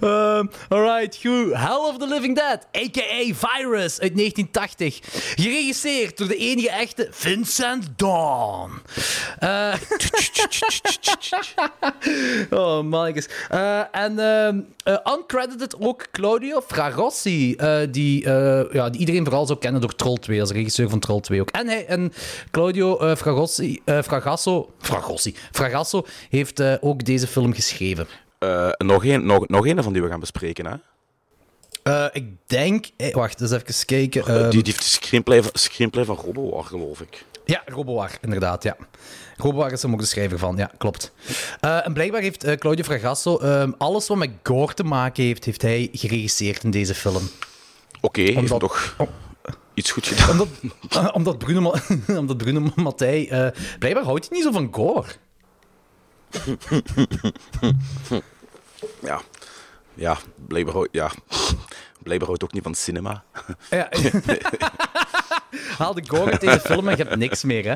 Ehm, 0.00 0.46
alright, 0.68 1.16
goed. 1.22 1.54
Hell 1.54 1.76
of 1.76 1.98
the 1.98 2.06
Living 2.06 2.36
Dead, 2.36 2.66
a.k.a. 2.76 3.34
Virus 3.34 4.00
uit 4.00 4.16
1980. 4.16 4.98
Geregisseerd 5.34 6.18
door 6.18 6.28
de 6.28 6.36
enige 6.36 6.70
echte 6.70 7.08
Vincent 7.10 7.86
Dawn. 7.96 8.70
Eh, 9.38 9.74
oh, 12.50 12.82
mannetjes. 12.82 13.28
Eh, 13.48 13.80
en 13.92 14.18
ehm, 14.18 14.60
eh, 14.84 15.12
uncredited 15.16 15.80
ook 15.80 16.06
Claudio 16.12 16.60
Fragossi, 16.66 17.54
eh, 17.54 17.78
die, 17.90 18.28
ja, 18.72 18.90
die 18.90 19.00
iedereen 19.00 19.24
vooral 19.24 19.46
zou 19.46 19.58
kennen 19.58 19.80
door 19.80 19.94
Troll 19.94 20.16
2, 20.16 20.40
als 20.40 20.50
regisseur 20.50 20.88
van 20.88 20.98
Troll 20.98 21.20
2 21.20 21.40
ook. 21.40 21.50
En, 21.50 21.66
hij, 21.66 21.86
en 21.86 22.12
Claudio 22.50 22.98
eh, 23.00 23.16
Fragossi, 23.16 23.80
eh, 23.84 24.02
Fragasso, 24.02 24.72
Fragossi, 24.78 25.34
Fragasso 25.52 26.06
heeft 26.28 26.60
eh, 26.60 26.74
ook 26.80 27.04
deze 27.04 27.26
film 27.26 27.52
geschreven. 27.54 28.06
Eh, 28.38 28.68
nog, 28.78 29.04
een, 29.04 29.26
nog, 29.26 29.48
nog 29.48 29.66
een 29.66 29.82
van 29.82 29.92
die 29.92 30.02
we 30.02 30.08
gaan 30.08 30.20
bespreken, 30.20 30.66
hè? 30.66 30.74
Eh, 31.82 32.06
ik 32.12 32.24
denk... 32.46 32.86
eh, 32.96 33.14
wacht, 33.14 33.40
eens 33.40 33.50
even 33.50 33.86
kijken. 33.86 34.26
Eh, 34.26 34.34
Ehm, 34.40 34.50
die, 34.50 34.62
die 34.62 34.72
heeft 34.72 34.84
de 34.84 34.90
screenplay 34.90 35.42
van, 35.42 35.50
screenplay 35.54 36.04
van 36.04 36.16
Robowar, 36.16 36.64
geloof 36.64 37.00
ik. 37.00 37.24
Ja, 37.44 37.62
Robowar, 37.66 38.18
inderdaad, 38.20 38.62
ja. 38.62 38.76
Robowar 39.36 39.72
is 39.72 39.82
hem 39.82 39.92
ook 39.92 40.00
de 40.00 40.06
schrijver 40.06 40.38
van, 40.38 40.56
ja, 40.56 40.70
klopt. 40.78 41.12
Eh, 41.60 41.86
en 41.86 41.92
blijkbaar 41.92 42.20
heeft 42.20 42.44
eh, 42.44 42.56
Claudio 42.56 42.84
Fragasso 42.84 43.38
ehm, 43.38 43.72
alles 43.78 44.06
wat 44.08 44.16
met 44.16 44.30
gore 44.42 44.74
te 44.74 44.84
maken 44.84 45.24
heeft, 45.24 45.44
heeft 45.44 45.62
hij 45.62 45.88
geregisseerd 45.92 46.64
in 46.64 46.70
deze 46.70 46.94
film. 46.94 47.30
Oké, 48.00 48.20
heeft 48.20 48.36
Omdat- 48.36 48.60
toch 48.60 48.94
om- 48.98 49.08
iets 49.74 49.90
goed 49.90 50.06
gedaan. 50.06 50.30
Omdat, 50.30 50.48
eh, 50.90 51.08
omdat 51.12 51.38
Bruno, 51.38 51.74
omdat 52.22 52.36
Bruno 52.36 52.70
Mattei... 52.74 53.28
eh, 53.28 53.46
blijkbaar 53.78 54.04
houdt 54.04 54.28
hij 54.28 54.36
niet 54.38 54.46
zo 54.46 54.52
van 54.52 54.68
gore. 54.74 55.06
Ja. 59.02 59.20
Ja, 59.94 60.16
blijkbaar, 60.48 60.74
hou- 60.74 60.88
ja. 60.90 61.10
blijkbaar 62.02 62.28
houdt 62.28 62.42
ook 62.44 62.52
niet 62.52 62.62
van 62.62 62.74
cinema. 62.74 63.24
Ja. 63.70 63.88
Haal 65.78 65.94
de 65.94 66.02
gore 66.06 66.30
uit 66.30 66.40
deze 66.40 66.60
film 66.60 66.88
en 66.88 66.96
je 66.96 67.02
hebt 67.02 67.16
niks 67.16 67.44
meer, 67.44 67.64
hè. 67.64 67.74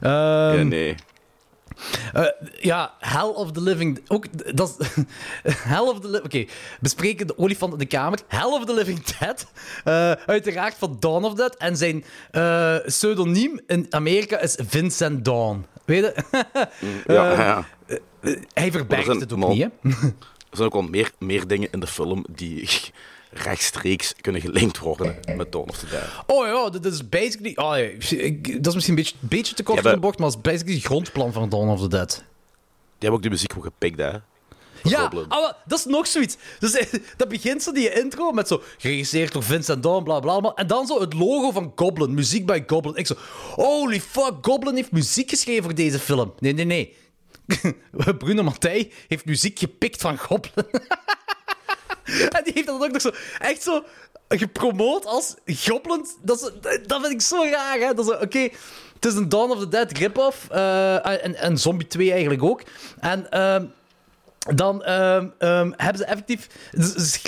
Ehm, 0.00 0.58
Ja, 0.58 0.62
nee. 0.62 0.94
Eh, 2.12 2.24
ja, 2.60 2.94
Hell 2.98 3.28
of 3.34 3.52
the 3.52 3.60
Living... 3.60 4.00
Ook, 4.08 4.56
dat 4.56 4.76
is... 4.78 4.88
Hell 5.72 5.80
of 5.80 6.00
the 6.00 6.06
Living... 6.08 6.24
Oké, 6.24 6.44
bespreken 6.80 7.26
de 7.26 7.38
olifant 7.38 7.72
in 7.72 7.78
de 7.78 7.86
kamer. 7.86 8.18
Hell 8.28 8.50
of 8.50 8.64
the 8.64 8.74
Living 8.74 9.02
Dead. 9.04 9.46
eh, 9.84 10.10
uiteraard 10.26 10.74
van 10.78 10.96
Dawn 11.00 11.24
of 11.24 11.34
Dead. 11.34 11.56
En 11.56 11.76
zijn 11.76 12.04
eh, 12.30 12.76
pseudoniem 12.86 13.60
in 13.66 13.86
Amerika 13.90 14.38
is 14.40 14.58
Vincent 14.68 15.24
Dawn. 15.24 15.66
Weet 15.84 16.02
je? 16.04 16.14
Ja, 17.06 17.32
ja. 17.32 17.66
Hij 18.52 18.70
verbergt 18.72 19.06
het 19.06 19.32
ook 19.32 19.48
niet, 19.48 19.62
hè? 19.62 19.90
Er 20.50 20.58
zijn 20.58 20.68
ook 20.68 20.74
wel 20.74 20.90
meer, 20.90 21.10
meer 21.18 21.46
dingen 21.46 21.68
in 21.70 21.80
de 21.80 21.86
film 21.86 22.24
die 22.30 22.68
rechtstreeks 23.32 24.14
kunnen 24.20 24.40
gelinkt 24.40 24.78
worden 24.78 25.16
met 25.36 25.52
Dawn 25.52 25.68
of 25.70 25.78
the 25.78 25.86
Dead. 25.86 26.02
Oh 26.26 26.46
ja, 26.46 26.78
dat 26.78 26.92
is 26.92 27.08
basically... 27.08 27.52
Oh, 27.56 27.76
ja, 27.76 28.16
ik- 28.18 28.52
dat 28.56 28.66
is 28.66 28.74
misschien 28.74 28.96
een 28.96 29.02
beetje, 29.02 29.16
beetje 29.20 29.54
te 29.54 29.62
kort 29.62 29.76
Ja, 29.76 29.82
voor 29.82 29.92
de 29.92 29.98
bocht, 30.00 30.18
maar 30.18 30.28
dat 30.28 30.36
is 30.36 30.42
basically 30.42 30.74
het 30.76 30.84
grondplan 30.84 31.32
van 31.32 31.48
Dawn 31.48 31.68
of 31.68 31.80
the 31.80 31.88
Dead. 31.88 32.08
Die 32.08 32.24
hebben 32.98 33.18
ook 33.18 33.22
de 33.22 33.30
muziek 33.30 33.52
gepikt, 33.60 33.98
hè? 33.98 34.10
Ja, 34.82 35.12
ah, 35.28 35.52
dat 35.66 35.78
is 35.78 35.84
nog 35.84 36.06
zoiets. 36.06 36.36
Dus, 36.58 36.72
eh, 36.72 37.00
dat 37.16 37.28
begint 37.28 37.62
zo 37.62 37.72
die 37.72 37.92
intro 37.92 38.30
met 38.32 38.48
zo 38.48 38.62
geregisseerd 38.78 39.32
door 39.32 39.42
Vincent 39.42 39.82
Dawn, 39.82 40.02
bla 40.04 40.20
bla 40.20 40.40
bla. 40.40 40.52
En 40.54 40.66
dan 40.66 40.86
zo 40.86 41.00
het 41.00 41.12
logo 41.14 41.50
van 41.50 41.72
Goblin, 41.76 42.14
muziek 42.14 42.46
bij 42.46 42.64
Goblin. 42.66 42.94
Ik 42.96 43.06
zo, 43.06 43.14
holy 43.54 44.00
fuck, 44.00 44.32
Goblin 44.42 44.74
heeft 44.74 44.92
muziek 44.92 45.30
geschreven 45.30 45.62
voor 45.62 45.74
deze 45.74 45.98
film. 45.98 46.32
Nee, 46.38 46.52
nee, 46.52 46.64
nee. 46.64 46.96
Bruno 48.18 48.42
Mattei 48.42 48.92
heeft 49.08 49.24
muziek 49.24 49.58
gepikt 49.58 50.00
van 50.00 50.18
Goblin. 50.18 50.64
en 52.36 52.44
die 52.44 52.52
heeft 52.52 52.66
dat 52.66 52.82
ook 52.82 52.92
nog 52.92 53.00
zo, 53.02 53.10
echt 53.38 53.62
zo 53.62 53.84
gepromoot 54.28 55.06
als 55.06 55.34
Goblin. 55.46 56.06
Dat, 56.22 56.52
dat 56.86 57.00
vind 57.00 57.12
ik 57.12 57.20
zo 57.20 57.44
raar, 57.50 57.78
hè. 57.78 57.94
Dat 57.94 58.08
is, 58.08 58.12
oké, 58.14 58.48
het 58.94 59.04
is 59.04 59.14
een 59.14 59.28
Dawn 59.28 59.50
of 59.50 59.58
the 59.58 59.68
Dead 59.68 59.92
rip-off. 59.92 60.48
eh, 60.50 61.24
en, 61.24 61.34
en 61.34 61.58
Zombie 61.58 61.86
2 61.86 62.10
eigenlijk 62.10 62.42
ook. 62.42 62.62
En... 63.00 63.30
ehm, 63.30 63.64
dan 64.54 64.82
ehm, 64.82 65.28
ehm, 65.38 65.70
hebben 65.76 65.98
ze 65.98 66.04
effectief. 66.04 66.46
Dus, 66.70 67.22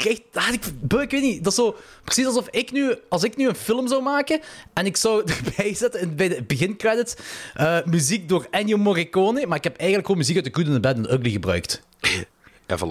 ik, 1.02 1.10
weet 1.10 1.22
niet. 1.22 1.44
Dat 1.44 1.52
is 1.52 1.58
zo 1.58 1.76
precies 2.04 2.26
alsof 2.26 2.48
ik 2.50 2.72
nu. 2.72 2.94
Als 3.08 3.24
ik 3.24 3.36
nu 3.36 3.48
een 3.48 3.54
film 3.54 3.88
zou 3.88 4.02
maken. 4.02 4.40
en 4.72 4.86
ik 4.86 4.96
zou 4.96 5.24
erbij 5.44 5.74
zetten 5.74 6.00
in, 6.00 6.16
bij 6.16 6.28
de 6.28 6.42
begincredits. 6.42 7.14
eh, 7.54 7.78
muziek 7.84 8.28
door 8.28 8.46
Ennio 8.50 8.76
Morricone. 8.76 9.46
maar 9.46 9.56
ik 9.56 9.64
heb 9.64 9.76
eigenlijk 9.76 10.06
gewoon 10.06 10.20
muziek 10.20 10.36
uit 10.36 10.44
The 10.44 10.50
Good 10.54 10.66
and 10.66 10.74
the 10.74 10.80
Bad 10.80 10.96
and 10.96 11.10
Ugly 11.10 11.30
gebruikt. 11.30 11.82
En 12.66 12.78
voilà. 12.78 12.82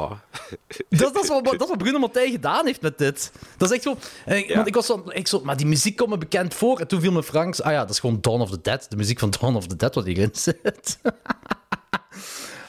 Dat, 0.90 1.14
dat, 1.14 1.24
is 1.24 1.30
wat, 1.30 1.44
dat 1.46 1.62
is 1.62 1.68
wat 1.68 1.78
Bruno 1.78 2.10
gedaan 2.14 2.66
heeft 2.66 2.82
met 2.82 2.98
dit. 2.98 3.32
Dat 3.58 3.70
is 3.72 3.76
echt 3.76 3.84
zo. 3.84 3.98
eh, 4.26 4.48
Ja. 4.48 4.56
Want 4.56 4.68
ik 4.68 4.74
was 4.76 4.86
zo, 4.86 5.04
ik 5.10 5.28
zo. 5.28 5.42
Maar 5.44 5.58
die 5.58 5.66
muziek 5.66 5.96
komt 5.98 6.10
me 6.10 6.18
bekend 6.18 6.54
voor. 6.54 6.80
En 6.80 6.88
toen 6.88 7.02
viel 7.02 7.12
me 7.12 7.24
Franks. 7.24 7.62
Ah 7.62 7.72
ja, 7.72 7.80
dat 7.80 7.90
is 7.90 8.00
gewoon 8.00 8.18
Dawn 8.22 8.42
of 8.42 8.50
the 8.50 8.62
Dead. 8.62 8.86
De 8.90 8.96
muziek 8.96 9.20
van 9.20 9.30
Dawn 9.40 9.56
of 9.56 9.68
the 9.68 9.76
Dead 9.76 9.96
wat 9.96 10.06
hierin 10.06 10.30
zit. 10.48 11.00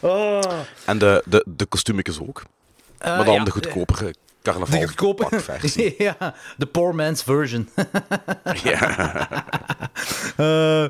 oh. 0.00 0.40
En 0.84 0.99
de, 0.99 1.23
de, 1.26 1.44
de 1.49 1.66
kostuumjes 1.66 2.20
ook. 2.20 2.42
Eh, 2.99 3.16
maar 3.16 3.25
dan 3.25 3.34
ja, 3.34 3.44
de 3.44 3.50
goedkopere 3.50 4.04
De 4.04 4.14
carnaval 4.42 4.82
goedkope 4.87 5.40
versie. 5.40 5.94
ja, 6.02 6.34
de 6.56 6.66
poor 6.66 6.94
man's 6.94 7.23
version. 7.23 7.68
ja. 8.62 9.28
Eh, 10.36 10.84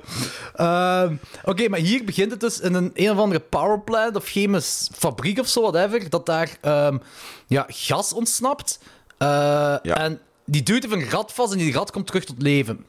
ehm, 0.55 1.15
Oké, 1.45 1.69
maar 1.69 1.79
hier 1.79 2.05
begint 2.05 2.31
het 2.31 2.41
dus 2.41 2.61
in 2.61 2.75
een 2.75 2.91
een 2.95 3.11
of 3.11 3.19
andere 3.19 3.41
powerplant 3.41 4.17
of 4.17 4.27
chemische 4.27 4.91
fabriek 4.97 5.39
of 5.39 5.49
zo, 5.49 5.61
whatever, 5.61 6.11
dat 6.11 6.27
daar 6.27 6.57
ehm, 6.61 6.99
ja, 7.47 7.65
gas 7.69 8.13
ontsnapt. 8.13 8.79
Eh, 9.19 9.87
En 10.03 10.21
die 10.45 10.63
duwt 10.63 10.85
even 10.85 11.01
een 11.01 11.11
rat 11.11 11.33
vast 11.33 11.53
en 11.53 11.59
die 11.59 11.73
rat 11.73 11.91
komt 11.91 12.07
terug 12.07 12.25
tot 12.25 12.43
leven. 12.43 12.85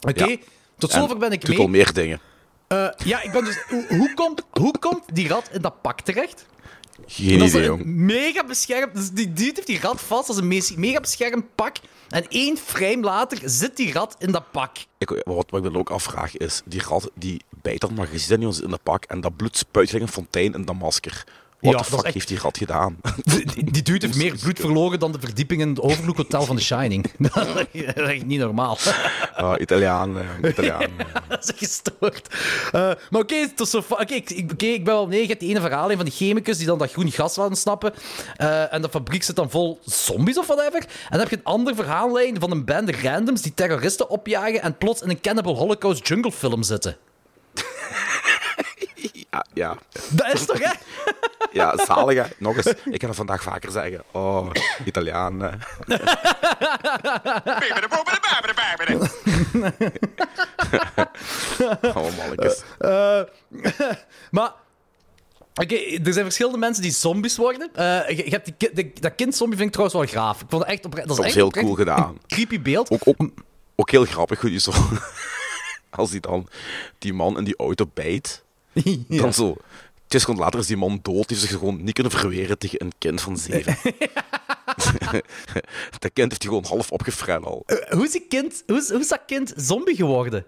Oké, 0.00 0.24
Ja. 0.24 0.36
tot 0.78 0.92
En 0.92 1.00
zover 1.00 1.16
ben 1.18 1.32
ik 1.32 1.40
doet 1.40 1.48
mee. 1.50 1.58
al 1.58 1.68
meer 1.68 1.92
dingen. 1.92 2.20
Eh, 2.68 2.88
ja, 3.04 3.22
ik 3.22 3.32
ben 3.32 3.44
dus... 3.44 3.58
Hoe, 3.68 3.84
hoe, 3.88 4.14
komt, 4.14 4.42
hoe 4.50 4.78
komt 4.78 5.02
die 5.12 5.28
rat 5.28 5.48
in 5.52 5.60
dat 5.60 5.80
pak 5.82 6.00
terecht? 6.00 6.46
Geen 7.06 7.42
idee, 7.42 7.64
jong. 7.64 7.84
mega 7.84 8.44
beschermd... 8.44 8.94
Dus 8.94 9.10
die 9.10 9.32
dude 9.32 9.52
heeft 9.54 9.66
die 9.66 9.80
rat 9.80 10.00
vast 10.00 10.28
als 10.28 10.36
een 10.38 10.48
mega 10.76 11.00
beschermd 11.00 11.54
pak. 11.54 11.76
En 12.12 12.28
één 12.28 12.56
frame 12.56 13.02
later 13.02 13.38
zit 13.44 13.76
die 13.76 13.92
rat 13.92 14.16
in 14.18 14.32
dat 14.32 14.50
pak. 14.50 14.76
Ik, 14.98 15.08
wat, 15.08 15.50
wat 15.50 15.64
ik 15.64 15.72
me 15.72 15.78
ook 15.78 15.90
afvraag 15.90 16.36
is, 16.36 16.62
die 16.64 16.82
rat 16.82 17.10
die 17.14 17.40
bijt 17.62 17.80
dat 17.80 17.90
niet 18.38 18.46
ons 18.46 18.60
in 18.60 18.70
de 18.70 18.78
pak 18.82 19.04
en 19.04 19.20
dat 19.20 19.36
bloed 19.36 19.56
spuit 19.56 19.92
een 19.92 20.08
fontein 20.08 20.54
in 20.54 20.64
dat 20.64 20.74
masker. 20.74 21.24
Wat 21.62 21.72
Ja, 21.72 21.78
de 21.78 21.84
fuck 21.84 22.00
echt- 22.02 22.14
heeft 22.14 22.28
die 22.28 22.38
rat 22.38 22.58
gedaan? 22.58 22.96
Die, 23.54 23.70
die 23.70 23.82
dude 23.82 24.06
heeft 24.06 24.18
meer 24.18 24.36
bloed 24.42 24.60
verloren 24.60 24.98
dan 24.98 25.12
de 25.12 25.18
verdieping 25.20 25.60
in 25.60 25.68
het 25.68 25.80
Overlook 25.80 26.16
Hotel 26.16 26.42
van 26.44 26.56
The 26.56 26.62
Shining. 26.62 27.10
Dat 27.34 27.46
is 27.72 27.82
echt 27.92 28.26
niet 28.26 28.38
normaal. 28.38 28.78
Ah, 29.36 29.60
Italiaan, 29.60 30.18
eh, 30.18 30.50
Italiaan. 30.50 30.90
Dat 31.28 31.52
is 31.54 31.68
gestoord. 31.68 32.28
Eh, 32.72 32.90
maar 33.10 33.20
oké, 33.20 33.34
is 33.56 33.70
zo 33.70 33.82
oké, 33.88 34.14
ik, 34.14 34.30
ik- 34.30 34.52
oké, 34.52 34.66
ik 34.66 34.84
ben 34.84 34.94
wel 34.94 35.06
nee. 35.06 35.20
Je 35.20 35.26
hebt 35.26 35.40
die 35.40 35.48
ene 35.50 35.60
verhaal 35.60 35.90
van 35.90 36.04
die 36.04 36.12
chemicus 36.14 36.56
die 36.58 36.66
dan 36.66 36.78
dat 36.78 36.92
groen 36.92 37.10
gas 37.10 37.36
laten 37.36 37.56
snappen. 37.56 37.92
Eh, 38.36 38.72
en 38.74 38.82
de 38.82 38.88
fabriek 38.88 39.22
zit 39.22 39.36
dan 39.36 39.50
vol 39.50 39.78
zombies 39.84 40.38
of 40.38 40.46
whatever. 40.46 40.80
En 40.80 40.86
dan 41.10 41.20
heb 41.20 41.30
je 41.30 41.36
een 41.36 41.44
ander 41.44 41.74
verhaallijn 41.74 42.40
van 42.40 42.50
een 42.50 42.64
band 42.64 42.90
randoms 43.02 43.42
die 43.42 43.54
terroristen 43.54 44.08
opjagen 44.10 44.62
en 44.62 44.76
plots 44.76 45.02
in 45.02 45.10
een 45.10 45.20
Cannibal 45.20 45.56
Holocaust 45.56 46.08
jungle 46.08 46.32
film 46.32 46.62
zitten. 46.62 46.96
Ja, 49.32 49.44
ja, 49.54 49.76
Dat 50.10 50.32
is 50.34 50.44
toch, 50.46 50.58
hè? 50.58 50.72
ja, 51.60 51.84
zalig. 51.84 52.26
hè. 52.26 52.30
Nog 52.38 52.56
eens, 52.56 52.66
ik 52.84 53.00
ga 53.00 53.06
dat 53.06 53.16
vandaag 53.16 53.42
vaker 53.42 53.70
zeggen. 53.70 54.02
Oh, 54.10 54.50
Italiaan. 54.84 55.40
Oh, 61.82 62.16
mannetjes. 62.16 62.62
Eh, 62.78 63.20
maar. 64.30 64.52
Oké, 65.54 65.74
er 65.74 66.12
zijn 66.12 66.24
verschillende 66.24 66.58
mensen 66.58 66.82
die 66.82 66.92
zombies 66.92 67.36
worden. 67.36 67.70
Eh, 67.74 68.08
je, 68.08 68.24
je 68.24 68.30
hebt 68.30 68.44
die, 68.58 68.72
de- 68.72 68.92
dat 69.00 69.14
kind 69.14 69.34
zombie 69.36 69.56
vind 69.58 69.68
ik 69.68 69.74
trouwens 69.74 70.12
wel 70.12 70.22
gaaf. 70.22 70.40
Ik 70.40 70.46
vond 70.48 70.62
het 70.62 70.72
echt 70.72 70.84
oprecht. 70.84 71.08
Dat 71.08 71.18
is 71.18 71.24
echt 71.24 71.34
heel 71.34 71.50
cool 71.50 71.74
gedaan. 71.74 72.18
Creepy 72.26 72.60
beeld. 72.60 72.90
Ook, 72.90 73.00
ook, 73.04 73.28
ook 73.76 73.90
heel 73.90 74.04
grappig 74.04 74.40
hoe 74.40 74.58
zo... 74.58 74.72
Als 75.90 76.10
die 76.10 76.20
dan 76.20 76.48
die 76.98 77.12
man 77.12 77.38
in 77.38 77.44
die 77.44 77.56
auto 77.56 77.90
bijt, 77.94 78.44
Ja. 78.72 79.20
dan 79.22 79.34
zo... 79.34 79.56
Twee 80.06 80.24
seconden 80.24 80.44
later 80.44 80.60
is 80.60 80.66
die 80.66 80.76
man 80.76 80.98
dood. 81.02 81.28
Die 81.28 81.36
heeft 81.36 81.40
zich 81.40 81.58
gewoon 81.58 81.82
niet 81.82 81.94
kunnen 81.94 82.12
verweren 82.12 82.58
tegen 82.58 82.82
een 82.82 82.92
kind 82.98 83.20
van 83.20 83.36
zeven. 83.36 83.76
dat 85.98 86.10
kind 86.12 86.30
heeft 86.30 86.42
hij 86.42 86.52
gewoon 86.52 86.64
half 86.64 86.90
opgefren 86.90 87.44
al. 87.44 87.62
Eh, 87.66 87.90
hoe, 87.90 88.04
is 88.04 88.10
die 88.12 88.26
kind, 88.28 88.62
hoe, 88.66 88.76
is, 88.76 88.90
hoe 88.90 89.00
is 89.00 89.08
dat 89.08 89.20
kind 89.26 89.52
zombie 89.56 89.96
geworden? 89.96 90.44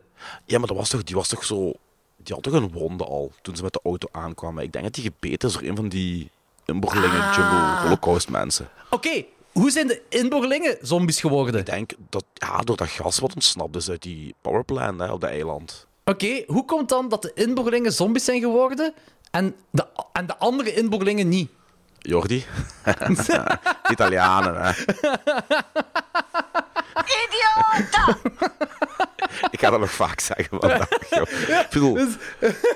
Ja, 0.47 0.59
maar 0.59 0.67
dat 0.69 0.77
was 0.77 0.89
toch, 0.89 1.03
die 1.03 1.15
was 1.17 1.29
toch 1.29 1.45
zo... 1.45 1.73
Die 2.17 2.35
had 2.35 2.43
toch 2.43 2.53
een 2.53 2.73
wonde 2.73 3.05
al, 3.05 3.33
toen 3.43 3.57
ze 3.57 3.63
met 3.63 3.73
de 3.73 3.81
auto 3.83 4.09
aankwamen. 4.13 4.63
Ik 4.63 4.73
denk 4.73 4.85
dat 4.85 4.95
hij 4.97 5.05
gebeten 5.05 5.49
is 5.49 5.55
door 5.55 5.63
een 5.63 5.77
van 5.77 5.89
die 5.89 6.31
inboorlingen 6.65 7.21
Ah. 7.23 7.35
jungle 7.37 7.83
holocaust 7.83 8.29
mensen. 8.29 8.69
Oké, 8.91 9.25
hoe 9.53 9.71
zijn 9.71 9.87
de 9.87 10.03
inboorlingen 10.09 10.77
zombies 10.81 11.21
geworden? 11.21 11.61
Ik 11.61 11.67
denk 11.67 11.93
dat, 12.09 12.25
ja, 12.35 12.59
door 12.59 12.77
dat 12.77 12.89
gas 12.89 13.19
wat 13.19 13.35
ontsnapt 13.35 13.77
is 13.77 13.91
uit 13.91 14.03
die 14.03 14.35
powerplant 14.41 15.01
hè, 15.01 15.13
op 15.13 15.21
dat 15.21 15.31
eiland. 15.31 15.87
Oké, 16.05 16.45
hoe 16.47 16.65
komt 16.65 16.89
dan 16.89 17.09
dat 17.09 17.23
de 17.23 17.31
inboorlingen 17.35 17.93
zombies 17.93 18.25
zijn 18.25 18.41
geworden 18.41 18.95
en 19.31 19.55
de, 19.71 19.87
en 20.13 20.27
de 20.27 20.37
andere 20.37 20.75
inboorlingen 20.75 21.29
niet? 21.29 21.51
Jordi? 21.99 22.45
Italianen, 23.93 24.63
hè. 24.63 24.73
Idiota! 26.97 28.19
Ik 29.51 29.61
ga 29.61 29.71
dat 29.71 29.81
nog 29.81 29.91
vaak 29.91 30.21
zeggen 30.21 30.47
vandaag. 30.61 30.89
Ik 31.65 31.67
bedoel, 31.71 31.95
we, 31.95 32.17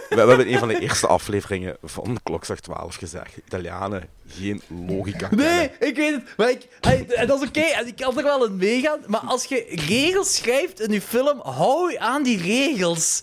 we 0.08 0.14
hebben 0.16 0.46
in 0.46 0.52
een 0.52 0.58
van 0.58 0.68
de 0.68 0.78
eerste 0.78 1.06
afleveringen 1.06 1.76
van 1.82 2.18
Klokslag 2.22 2.60
12 2.60 2.94
gezegd: 2.96 3.36
Italianen 3.46 4.08
geen 4.28 4.62
logica 4.86 5.28
Nee, 5.30 5.46
kennen. 5.68 5.88
ik 5.88 5.96
weet 5.96 6.14
het. 6.14 6.24
Maar 6.36 6.50
ik, 6.50 6.66
en 7.10 7.26
dat 7.26 7.42
is 7.42 7.48
oké, 7.48 7.60
en 7.60 7.86
ik 7.86 7.96
kan 7.96 8.18
er 8.18 8.24
wel 8.24 8.44
in 8.46 8.56
meegaan. 8.56 8.98
Maar 9.06 9.20
als 9.20 9.44
je 9.44 9.64
regels 9.68 10.34
schrijft 10.34 10.80
in 10.80 10.92
je 10.92 11.00
film, 11.02 11.40
hou 11.40 11.92
je 11.92 11.98
aan 11.98 12.22
die 12.22 12.42
regels. 12.42 13.22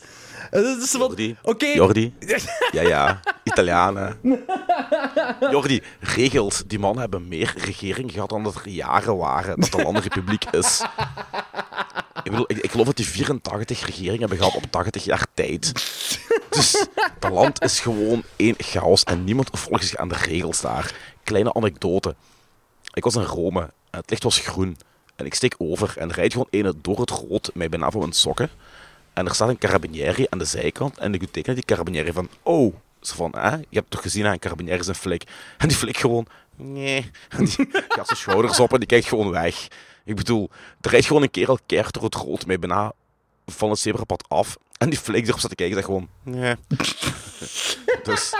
En 0.51 0.63
dat 0.63 0.81
is 0.81 0.91
van, 0.91 0.99
Jordi. 0.99 1.35
Jordi. 1.73 2.13
Ja, 2.71 2.81
ja, 2.81 3.19
Italianen. 3.43 4.19
Jordi, 5.51 5.81
regels. 5.99 6.63
Die 6.67 6.79
mannen 6.79 7.01
hebben 7.01 7.27
meer 7.27 7.53
regering 7.57 8.11
gehad 8.11 8.29
dan 8.29 8.43
dat 8.43 8.55
er 8.55 8.69
jaren 8.69 9.17
waren 9.17 9.59
dat 9.59 9.71
de 9.71 9.83
landenrepubliek 9.83 10.45
is. 10.51 10.83
Ik 12.23 12.31
bedoel, 12.31 12.45
ik, 12.47 12.57
ik 12.57 12.71
geloof 12.71 12.85
dat 12.85 12.97
die 12.97 13.07
84 13.07 13.85
regeringen 13.85 14.19
hebben 14.19 14.37
gehad 14.37 14.55
op 14.55 14.71
80 14.71 15.03
jaar 15.03 15.25
tijd. 15.33 15.71
Dus 16.49 16.85
dat 17.19 17.31
land 17.31 17.61
is 17.61 17.79
gewoon 17.79 18.23
één 18.35 18.55
chaos 18.57 19.03
en 19.03 19.23
niemand 19.23 19.49
volgt 19.51 19.87
zich 19.87 19.97
aan 19.97 20.07
de 20.07 20.15
regels 20.15 20.61
daar. 20.61 20.95
Kleine 21.23 21.53
anekdote. 21.53 22.15
Ik 22.93 23.03
was 23.03 23.15
in 23.15 23.21
Rome 23.21 23.61
en 23.89 23.99
het 23.99 24.09
licht 24.09 24.23
was 24.23 24.39
groen. 24.39 24.77
En 25.15 25.25
ik 25.25 25.33
steek 25.33 25.55
over 25.57 25.93
en 25.97 26.11
rijdt 26.11 26.31
gewoon 26.31 26.47
ene 26.49 26.73
door 26.81 26.99
het 26.99 27.09
rood 27.09 27.51
mij 27.53 27.69
bijna 27.69 27.91
van 27.91 27.99
mijn 27.99 28.13
sokken. 28.13 28.49
En 29.15 29.25
er 29.25 29.35
staat 29.35 29.49
een 29.49 29.57
carabinieri 29.57 30.27
aan 30.29 30.39
de 30.39 30.45
zijkant. 30.45 30.97
En 30.97 31.13
ik 31.13 31.31
teken 31.31 31.55
die 31.55 31.65
carabinieri 31.65 32.11
van... 32.11 32.29
Oh, 32.43 32.73
zo 33.01 33.15
van, 33.15 33.33
hè? 33.37 33.55
Je 33.55 33.65
hebt 33.69 33.89
toch 33.89 34.01
gezien, 34.01 34.25
een 34.25 34.39
carabinieri 34.39 34.79
is 34.79 34.87
een 34.87 34.95
flik. 34.95 35.23
En 35.57 35.67
die 35.67 35.77
flik 35.77 35.97
gewoon... 35.97 36.27
Nee. 36.55 37.11
En 37.29 37.45
die 37.45 37.67
gaat 37.95 38.07
zijn 38.07 38.19
schouders 38.19 38.59
op 38.59 38.73
en 38.73 38.79
die 38.79 38.87
kijkt 38.87 39.07
gewoon 39.07 39.31
weg. 39.31 39.67
Ik 40.05 40.15
bedoel, 40.15 40.49
er 40.81 40.89
rijdt 40.89 41.05
gewoon 41.05 41.21
een 41.21 41.31
kerel 41.31 41.59
keert 41.65 41.93
door 41.93 42.03
het 42.03 42.15
rood 42.15 42.45
mij 42.45 42.59
bijna 42.59 42.91
van 43.45 43.69
het 43.69 43.79
zebrapad 43.79 44.29
af. 44.29 44.57
En 44.77 44.89
die 44.89 44.99
flik 44.99 45.27
erop 45.27 45.39
staat 45.39 45.49
te 45.49 45.55
kijken 45.55 45.77
en 45.77 45.83
zegt 45.83 45.93
gewoon... 45.93 46.09
Nee. 46.23 46.55
dus, 48.07 48.33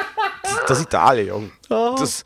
dat 0.65 0.77
is 0.77 0.83
Italië, 0.83 1.23
jong. 1.23 1.51
Het 1.67 1.99
is 1.99 2.23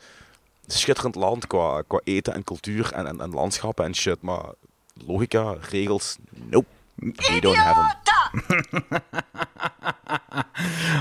een 0.64 0.72
schitterend 0.72 1.14
land 1.14 1.46
qua, 1.46 1.82
qua 1.86 2.00
eten 2.04 2.34
en 2.34 2.44
cultuur 2.44 2.92
en, 2.92 3.06
en, 3.06 3.20
en 3.20 3.30
landschappen 3.30 3.84
en 3.84 3.94
shit. 3.94 4.22
Maar 4.22 4.44
logica, 5.06 5.56
regels, 5.60 6.16
nope. 6.30 6.66
We 7.00 7.40
don't 7.40 7.56
have 7.56 7.96
them. 8.02 8.82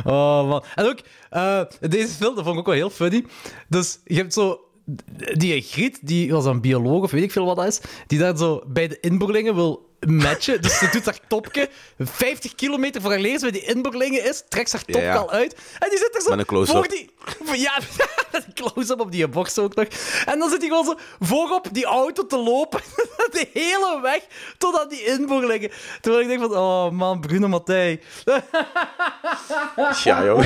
Oh 0.06 0.48
man. 0.48 0.63
En 0.75 0.86
ook, 0.86 1.00
eh, 1.29 1.62
deze 1.79 2.08
film, 2.08 2.36
dat 2.36 2.44
vond 2.44 2.53
ik 2.56 2.60
ook 2.60 2.65
wel 2.65 2.75
heel 2.75 2.89
funny. 2.89 3.25
Dus 3.68 4.00
je 4.06 4.15
hebt 4.15 4.34
zo 4.34 4.60
die 5.34 5.62
Griet, 5.62 6.00
die 6.01 6.32
was 6.32 6.46
een 6.46 6.62
bioloog 6.62 7.03
of 7.03 7.12
weet 7.12 7.24
ik 7.24 7.32
veel 7.32 7.46
wat 7.46 7.56
dat 7.56 7.65
is, 7.65 7.82
die 8.08 8.20
daar 8.20 8.38
zo 8.38 8.63
bij 8.68 8.88
de 8.88 9.00
inboorlingen 9.00 9.56
wil 9.56 9.88
matchen. 10.08 10.62
Dus 10.62 10.77
ze 10.77 10.89
doet 10.91 11.06
haar 11.06 11.20
topje 11.27 11.70
50 12.00 12.56
kilometer 12.56 13.01
voor 13.01 13.12
haar 13.12 13.20
leers 13.20 13.41
bij 13.41 13.51
die 13.51 13.63
inboorlingen 13.65 14.24
is, 14.24 14.44
trekt 14.50 14.72
haar 14.72 14.86
topje 14.86 15.01
Ja, 15.01 15.13
ja. 15.13 15.20
al 15.20 15.32
uit 15.32 15.56
en 15.79 15.89
die 15.89 15.98
zit 15.98 16.15
er 16.15 16.22
zo 16.22 16.29
Met 16.29 16.39
een 16.39 16.46
close-up. 16.46 16.75
voor 16.75 16.88
die... 16.88 17.10
Ja, 17.60 17.79
een 18.32 18.53
close-up 18.53 19.00
op 19.00 19.12
die 19.12 19.27
borst 19.27 19.60
ook 19.60 19.75
nog. 19.75 19.86
En 20.25 20.39
dan 20.39 20.50
zit 20.50 20.60
hij 20.60 20.70
gewoon 20.70 20.86
zo 20.86 20.96
voorop 21.20 21.68
die 21.72 21.86
auto 21.86 22.25
te 22.25 22.38
lopen, 22.38 22.82
de 23.32 23.48
hele 23.53 24.00
weg 24.01 24.22
tot 24.58 24.79
aan 24.79 24.89
die 24.89 25.03
inboorlingen. 25.06 25.72
Terwijl 26.01 26.24
ik 26.24 26.27
denk 26.29 26.39
van, 26.39 26.58
oh 26.58 26.89
man, 26.91 27.20
Bruno 27.22 27.48
Mattei. 27.48 28.00
Ja, 30.03 30.24
joh. 30.24 30.44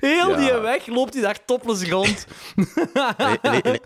Heel 0.00 0.30
Ja. 0.30 0.36
die 0.36 0.52
weg 0.52 0.86
loopt 0.86 1.14
hij 1.14 1.22
daar 1.22 1.44
topless 1.44 1.82
rond. 1.82 2.26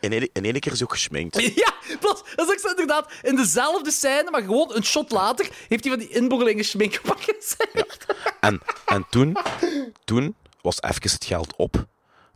In 0.00 0.44
één 0.44 0.60
keer 0.60 0.72
is 0.72 0.82
ook 0.82 0.92
gesminkt. 0.92 1.40
Ja, 1.54 1.72
plus, 2.00 2.22
dat 2.34 2.46
is 2.46 2.52
ook 2.52 2.53
inderdaad 2.62 3.12
in 3.22 3.36
dezelfde 3.36 3.90
scène, 3.90 4.30
maar 4.30 4.42
gewoon 4.42 4.74
een 4.74 4.84
shot 4.84 5.10
later 5.10 5.48
heeft 5.68 5.84
hij 5.84 5.92
van 5.92 6.02
die 6.06 6.08
inboorlingen 6.08 6.64
schmink 6.64 7.00
pakken. 7.06 7.34
En, 8.40 8.60
en 8.84 9.06
toen, 9.10 9.36
toen 10.04 10.34
was 10.60 10.82
even 10.82 11.02
het 11.02 11.24
geld 11.24 11.56
op. 11.56 11.86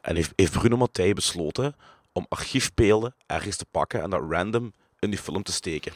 En 0.00 0.16
heeft, 0.16 0.32
heeft 0.36 0.52
Bruno 0.52 0.76
Mattei 0.76 1.12
besloten 1.14 1.76
om 2.12 2.26
archiefbeelden 2.28 3.14
ergens 3.26 3.56
te 3.56 3.64
pakken 3.70 4.02
en 4.02 4.10
dat 4.10 4.22
random 4.30 4.72
in 4.98 5.10
die 5.10 5.18
film 5.18 5.42
te 5.42 5.52
steken. 5.52 5.92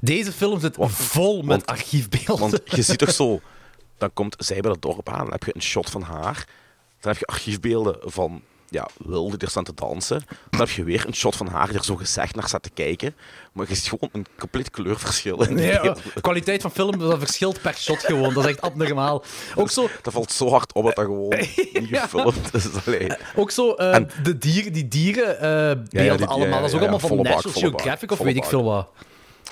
Deze 0.00 0.32
film 0.32 0.60
zit 0.60 0.76
vol 0.80 1.36
met 1.36 1.46
want- 1.46 1.66
archiefbeelden. 1.66 2.38
Want 2.38 2.60
je 2.64 2.82
ziet 2.82 2.98
toch 2.98 3.12
zo, 3.12 3.40
dan 3.98 4.12
komt 4.12 4.34
zij 4.38 4.60
bij 4.60 4.70
het 4.70 4.82
dorp 4.82 5.08
aan, 5.08 5.18
dan 5.22 5.30
heb 5.32 5.44
je 5.44 5.54
een 5.54 5.62
shot 5.62 5.90
van 5.90 6.02
haar. 6.02 6.46
Dan 7.00 7.12
heb 7.12 7.20
je 7.20 7.26
archiefbeelden 7.26 7.96
van 8.10 8.42
ja, 8.72 8.88
Wil 9.04 9.28
die 9.30 9.38
er 9.38 9.48
staan 9.50 9.64
te 9.64 9.74
dansen. 9.74 10.22
Dan 10.50 10.60
heb 10.60 10.70
je 10.70 10.84
weer 10.84 11.06
een 11.06 11.14
shot 11.14 11.36
van 11.36 11.46
haar 11.48 11.66
die 11.68 11.76
er 11.78 11.84
zo 11.84 11.96
gezegd 11.96 12.34
naar 12.34 12.48
staat 12.48 12.62
te 12.62 12.70
kijken. 12.70 13.14
Maar 13.52 13.66
je 13.68 13.74
ziet 13.74 13.88
gewoon 13.88 14.08
een 14.12 14.26
compleet 14.38 14.70
kleurverschil 14.70 15.42
in 15.42 15.54
beelden. 15.54 15.96
de 16.14 16.20
kwaliteit 16.20 16.62
van 16.62 16.70
film 16.70 16.98
dat 16.98 17.18
verschilt 17.18 17.60
per 17.60 17.74
shot 17.74 17.98
gewoon. 18.04 18.34
Dat 18.34 18.44
is 18.44 18.50
echt 18.50 18.60
abnormaal. 18.60 19.24
Ook 19.54 19.70
zo, 19.70 19.88
Dat 20.02 20.12
valt 20.12 20.32
zo 20.32 20.48
hard 20.48 20.72
op 20.72 20.84
dat 20.84 20.96
dat 20.96 21.04
gewoon 21.04 21.28
niet 21.72 21.88
Ja. 21.88 22.02
gefilmd 22.02 22.54
is. 22.54 22.66
Allee. 22.86 23.10
ook 23.36 23.50
zo 23.50 23.72
eh, 23.74 23.94
En- 23.94 24.10
de, 24.22 24.38
dieren, 24.38 24.72
die 24.72 24.88
dierenbeelden 24.88 25.88
die- 25.88 26.00
ja, 26.00 26.24
allemaal. 26.26 26.60
dat 26.60 26.68
is 26.68 26.74
ook 26.74 26.80
allemaal 26.80 26.98
van 26.98 27.16
National 27.16 27.60
Geographic 27.60 28.10
of 28.10 28.18
weet 28.18 28.36
ik 28.36 28.44
veel 28.44 28.64
wat. 28.64 28.88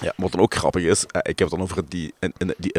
Ja, 0.00 0.12
wat 0.16 0.32
dan 0.32 0.40
ook 0.40 0.54
grappig 0.54 0.82
is, 0.84 1.06
eh, 1.06 1.18
ik 1.22 1.38
heb 1.38 1.50
het 1.50 1.50
dan 1.50 1.60
over 1.60 1.88
die, 1.88 2.14
in, 2.18 2.32
in- 2.38 2.54
die. 2.58 2.72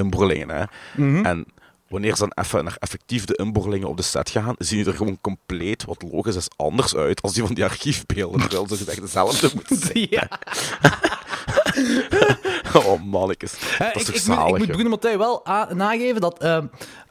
Hè. 0.47 0.63
Mhm. 0.95 1.25
En 1.25 1.45
wanneer 1.91 2.15
ze 2.15 2.19
dan 2.29 2.43
even 2.45 2.63
naar 2.63 2.75
effectief 2.79 3.25
de 3.25 3.35
inboorlingen 3.35 3.87
op 3.87 3.97
de 3.97 4.03
set 4.03 4.29
gaan, 4.29 4.55
zien 4.57 4.77
die 4.83 4.91
er 4.91 4.97
gewoon 4.97 5.17
compleet, 5.21 5.85
wat 5.85 6.03
logisch 6.11 6.35
is, 6.35 6.47
anders 6.55 6.95
uit 6.95 7.21
als 7.21 7.33
die 7.33 7.45
van 7.45 7.53
die 7.55 7.63
archiefbeelden. 7.63 8.39
Terwijl 8.39 8.67
ze 8.67 8.75
gezegd 8.75 9.01
dezelfde 9.01 9.49
moeten 9.55 9.77
zijn. 9.77 10.07
Ja. 10.09 10.27
Oh 12.73 13.03
mannetjes. 13.03 13.51
Dat 13.77 13.95
is 13.95 14.07
ik, 14.07 14.15
toch 14.15 14.43
ik, 14.45 14.47
moet, 14.47 14.51
ik 14.51 14.57
moet. 14.57 14.67
Bruno 14.71 14.89
Mattei 14.89 15.17
wel 15.17 15.41
nageven 15.73 16.21
dat... 16.21 16.39
ehm, 16.39 16.65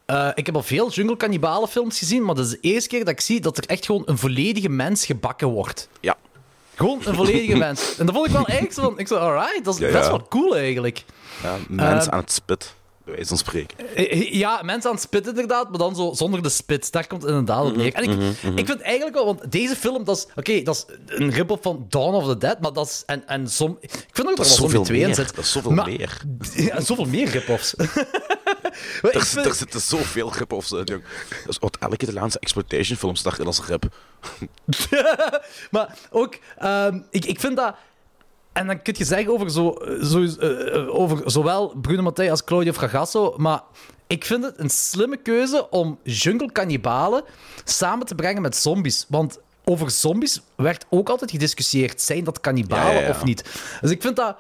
eh, 0.07 0.29
ik 0.35 0.47
heb 0.47 0.55
al 0.55 0.63
veel 0.63 0.91
jungle 0.91 1.17
cannibalen 1.17 1.69
films 1.69 1.99
gezien, 1.99 2.25
maar 2.25 2.35
dat 2.35 2.45
is 2.45 2.51
de 2.51 2.59
eerste 2.61 2.89
keer 2.89 2.99
dat 2.99 3.09
ik 3.09 3.21
zie 3.21 3.41
dat 3.41 3.59
er 3.59 3.65
echt 3.67 3.87
gewoon 3.87 4.03
een 4.07 4.19
volledige 4.19 4.69
mens 4.69 5.07
gebakken 5.07 5.49
wordt. 5.49 5.89
Ja. 6.01 6.17
Gewoon 6.75 7.01
een 7.05 7.15
volledige 7.15 7.57
mens. 7.57 7.99
En 7.99 8.07
dat 8.07 8.15
vond 8.15 8.27
ik 8.27 8.33
wel 8.33 8.45
eigenlijk 8.47 8.75
zo 8.75 8.83
van... 8.83 8.99
Ik 8.99 9.09
zo, 9.09 9.17
alright, 9.17 9.65
dat 9.65 9.75
is 9.75 9.81
Ja, 9.81 9.93
best 9.93 10.05
ja. 10.05 10.11
wel 10.11 10.27
cool 10.29 10.57
eigenlijk. 10.57 11.05
ja 11.43 11.57
mens 11.69 12.05
Ehm, 12.07 12.15
aan 12.15 12.21
het 12.21 12.33
spit, 12.33 12.75
wijze 13.05 13.27
van 13.27 13.39
spreken. 13.39 13.95
Eh, 13.95 14.33
Ja, 14.33 14.63
mensen 14.63 14.89
aan 14.91 14.97
het 14.97 15.05
spitten 15.05 15.33
inderdaad, 15.33 15.69
maar 15.71 15.79
dan 15.79 15.97
zo 15.97 16.13
zonder 16.15 16.43
de 16.43 16.49
spit. 16.49 16.93
Daar 16.93 17.07
komt 17.07 17.23
het 17.23 17.31
inderdaad 17.31 17.65
op 17.65 17.77
neer. 17.77 17.95
En 17.95 18.03
ik, 18.03 18.37
ik 18.59 18.67
vind 18.67 18.81
eigenlijk 18.81 19.15
wel, 19.17 19.25
want 19.25 19.53
deze 19.53 19.77
film, 19.77 20.05
dat 20.05 20.17
is... 20.17 20.27
Oké, 20.37 20.63
dat 20.63 20.75
is 20.89 20.95
een 21.17 21.31
rip-off 21.31 21.63
van 21.63 21.87
Dawn 21.89 22.15
of 22.15 22.27
the 22.27 22.39
Dead, 22.39 22.61
maar 22.61 22.73
dat 22.73 22.87
is... 22.87 23.03
En, 23.07 23.27
en 23.29 23.49
som, 23.49 23.79
ik 23.81 23.91
vind 23.91 24.09
ook 24.09 24.15
dat 24.17 24.27
er 24.29 24.37
Dat 24.37 24.47
is 24.47 24.55
zoveel 24.57 24.83
2 24.83 24.99
in 25.01 25.07
meer. 25.07 25.15
zit. 25.15 25.35
Dat 25.35 25.45
is 25.45 25.53
zoveel 25.53 25.71
Maar- 25.71 25.87
meer. 25.87 26.21
Ja, 26.57 26.81
zoveel 26.81 27.05
meer 27.07 27.29
rip-offs. 27.29 27.75
Er, 29.03 29.25
vind- 29.27 29.47
er 29.47 29.55
zitten 29.55 29.81
zoveel 29.81 30.33
rip-offs 30.33 30.73
in, 30.73 30.83
jong. 30.85 31.05
Dus 31.47 31.59
wat 31.59 31.77
elke 31.81 31.95
Italiaanse 32.05 32.39
exploitation 32.39 32.97
film 32.99 33.15
start 33.17 33.39
in 33.39 33.47
als 33.47 33.61
rip. 33.67 33.85
maar 35.71 35.97
ook, 36.11 36.39
ehm, 36.59 37.01
ik, 37.11 37.25
ik 37.25 37.41
vind 37.41 37.57
dat. 37.57 37.75
En 38.53 38.67
dan 38.67 38.83
kun 38.83 38.95
je 38.97 39.05
zeggen 39.05 39.33
over, 39.33 39.51
zo, 39.51 39.79
zo, 40.03 40.25
eh, 40.25 40.95
over 40.95 41.31
zowel 41.31 41.75
Bruno 41.81 42.03
Mattei 42.03 42.31
als 42.31 42.45
Claudio 42.45 42.73
Fragasso, 42.73 43.35
maar 43.37 43.61
ik 44.07 44.25
vind 44.25 44.45
het 44.45 44.59
een 44.59 44.71
slimme 44.71 45.17
keuze 45.17 45.71
om 45.71 45.99
jungle 46.03 46.53
cannibalen 46.53 47.23
samen 47.65 48.07
te 48.07 48.15
brengen 48.15 48.43
met 48.43 48.57
zombies. 48.57 49.07
Want 49.09 49.39
over 49.65 49.91
zombies 49.91 50.41
werd 50.57 50.87
ook 50.89 51.09
altijd 51.09 51.31
gediscussieerd. 51.31 52.01
Zijn 52.01 52.25
dat 52.25 52.41
cannibalen 52.41 52.87
Ja, 52.87 52.93
ja, 52.93 53.01
ja. 53.01 53.09
of 53.11 53.25
niet? 53.25 53.61
Dus 53.81 53.91
ik 53.91 54.03
vind 54.03 54.17
dat 54.17 54.37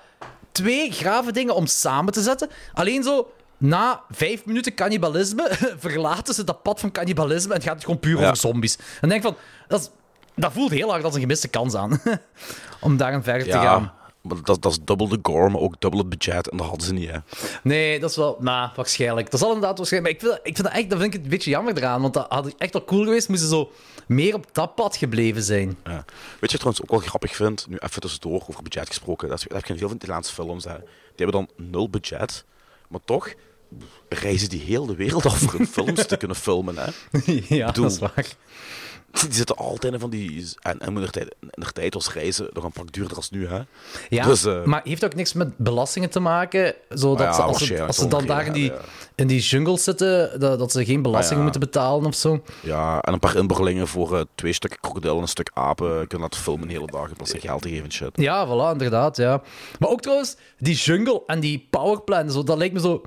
twee 0.53 0.92
grave 0.92 1.33
dingen 1.33 1.55
om 1.55 1.66
samen 1.66 2.12
te 2.12 2.23
zetten. 2.23 2.49
Alleen 2.73 3.03
zo... 3.03 3.33
Na 3.62 4.03
vijf 4.11 4.44
minuten 4.44 4.75
cannibalisme 4.75 5.49
verlaten 5.79 6.35
ze 6.35 6.44
dat 6.44 6.62
pad 6.62 6.81
van 6.81 6.90
cannibalisme 6.90 7.55
en 7.55 7.62
gaat 7.62 7.75
het 7.75 7.85
gewoon 7.85 8.01
puur 8.01 8.18
over 8.18 8.37
zombies. 8.37 8.79
En 9.01 9.09
denk 9.09 9.23
van, 9.23 9.37
dat, 9.68 9.81
is, 9.81 9.90
dat 10.35 10.53
voelt 10.53 10.70
heel 10.70 10.90
hard 10.90 11.05
als 11.05 11.14
een 11.14 11.20
gemiste 11.20 11.49
kans 11.49 11.75
aan. 11.75 12.01
om 12.81 12.96
daarin 12.96 13.23
verder 13.23 13.46
te 13.46 13.59
gaan. 13.59 13.92
Dat, 14.23 14.63
dat 14.63 14.73
is 14.73 14.79
dubbel 14.85 15.09
de 15.09 15.19
gore, 15.23 15.51
maar 15.51 15.61
ook 15.61 15.81
dubbel 15.81 15.99
het 16.01 16.09
budget. 16.09 16.49
En 16.49 16.57
dat 16.57 16.67
hadden 16.67 16.87
ze 16.87 16.93
niet, 16.93 17.11
hè. 17.11 17.19
Nee, 17.63 18.01
dat 18.01 18.11
is 18.11 18.17
wel... 18.17 18.37
Nou, 18.41 18.71
waarschijnlijk. 18.77 19.31
Dat 19.31 19.41
zal 19.41 19.49
inderdaad 19.53 19.79
waarschijnlijk... 19.79 20.23
Maar 20.23 20.23
ik 20.23 20.35
vind, 20.35 20.43
dat- 20.45 20.51
ik 20.51 20.57
vind 20.57 20.69
dat 20.69 20.77
echt... 20.77 20.91
Dat 20.91 21.01
vind 21.01 21.15
ik 21.15 21.23
een 21.23 21.29
beetje 21.29 21.51
jammer 21.51 21.77
eraan. 21.77 22.01
Want 22.03 22.15
dat 22.15 22.27
had 22.29 22.55
echt 22.59 22.73
wel 22.73 22.85
cool 22.85 23.05
geweest 23.05 23.29
moesten 23.29 23.49
ze 23.49 23.55
zo 23.55 23.71
meer 24.07 24.35
op 24.35 24.47
dat 24.53 24.75
pad 24.75 24.97
gebleven 24.97 25.43
zijn. 25.43 25.77
Ja. 25.85 25.91
Weet 25.93 26.05
je 26.05 26.05
wat 26.41 26.43
ik 26.43 26.49
trouwens 26.59 26.83
ook 26.83 26.91
wel 26.91 26.99
grappig 27.01 27.35
vind? 27.37 27.67
Nu 27.69 27.77
even 27.79 28.01
tussendoor 28.01 28.43
over 28.49 28.63
budget 28.63 28.87
gesproken. 28.87 29.29
Dat, 29.29 29.39
is, 29.39 29.45
dat 29.45 29.53
heb 29.57 29.65
je 29.67 29.73
in 29.73 29.79
heel 29.79 29.89
veel 29.89 29.97
Italiaanse 29.97 30.33
films. 30.33 30.65
Hè. 30.65 30.77
Die 31.15 31.27
hebben 31.27 31.47
dan 31.57 31.67
nul 31.71 31.91
budget, 31.91 32.45
maar 32.89 33.01
toch 33.05 33.35
reizen 34.09 34.49
die 34.49 34.61
heel 34.61 34.87
de 34.87 34.95
wereld 34.95 35.23
voor 35.33 35.53
hun 35.59 35.67
films 35.77 36.07
te 36.07 36.17
kunnen 36.17 36.37
filmen. 36.37 36.75
Hè. 36.79 36.85
ja, 37.49 37.67
bedoel- 37.67 37.83
dat 37.85 37.93
is 37.93 37.99
waar. 37.99 38.27
Die 39.20 39.33
zitten 39.33 39.57
altijd 39.57 39.92
in 39.92 40.01
van 40.01 40.11
die... 40.11 40.46
En, 40.61 40.79
en 40.79 40.96
in 40.96 41.11
de 41.51 41.73
tijd, 41.73 41.94
was 41.94 42.12
reizen 42.12 42.49
nog 42.53 42.64
een 42.64 42.73
pak 42.73 42.92
duurder 42.92 43.16
als 43.16 43.31
nu. 43.31 43.46
Hè. 43.46 43.61
Ja, 44.09 44.25
Dus, 44.25 44.44
eh, 44.44 44.64
maar 44.64 44.81
heeft 44.85 45.05
ook 45.05 45.14
niks 45.14 45.33
met 45.33 45.57
belastingen 45.57 46.11
te 46.11 46.20
maken? 46.20 46.75
Zodat 46.88 47.27
ja, 47.27 47.33
ze, 47.33 47.42
als, 47.42 47.66
ze, 47.66 47.83
als 47.83 47.96
ze 47.96 48.09
dan 48.09 48.27
daar 48.27 48.46
in 48.46 48.53
die, 48.53 48.73
in 49.14 49.27
die 49.27 49.40
jungle 49.40 49.79
zitten, 49.79 50.40
dat, 50.40 50.59
dat 50.59 50.73
ze 50.73 50.85
geen 50.85 51.03
belastingen 51.03 51.37
ja. 51.37 51.42
moeten 51.42 51.61
betalen 51.61 52.07
of 52.07 52.14
zo? 52.14 52.42
Ja, 52.62 53.01
en 53.01 53.12
een 53.12 53.18
paar 53.18 53.37
inboorlingen 53.37 53.88
voor 53.88 54.16
eh, 54.16 54.25
twee 54.35 54.53
stukken 54.53 54.81
krokodil 54.81 55.16
en 55.16 55.23
een 55.23 55.29
stuk 55.29 55.51
apen 55.55 56.07
kunnen 56.07 56.31
dat 56.31 56.38
filmen 56.38 56.68
de 56.68 56.75
hele 56.75 56.87
dag 56.87 57.09
in 57.09 57.14
plaats 57.14 57.31
van 57.31 57.40
geld 57.40 57.62
te 57.62 57.68
geven 57.68 57.85
en 57.85 57.92
shit. 57.92 58.11
Ja, 58.14 58.46
voilà, 58.46 58.73
inderdaad, 58.73 59.16
ja. 59.16 59.42
Maar 59.79 59.88
ook 59.88 60.01
trouwens, 60.01 60.37
die 60.59 60.75
jungle 60.75 61.23
en 61.27 61.40
die 61.40 61.66
powerplant, 61.70 62.33
zo, 62.33 62.42
dat 62.42 62.59
lijkt 62.59 62.75
me 62.75 62.81
zo... 62.81 63.03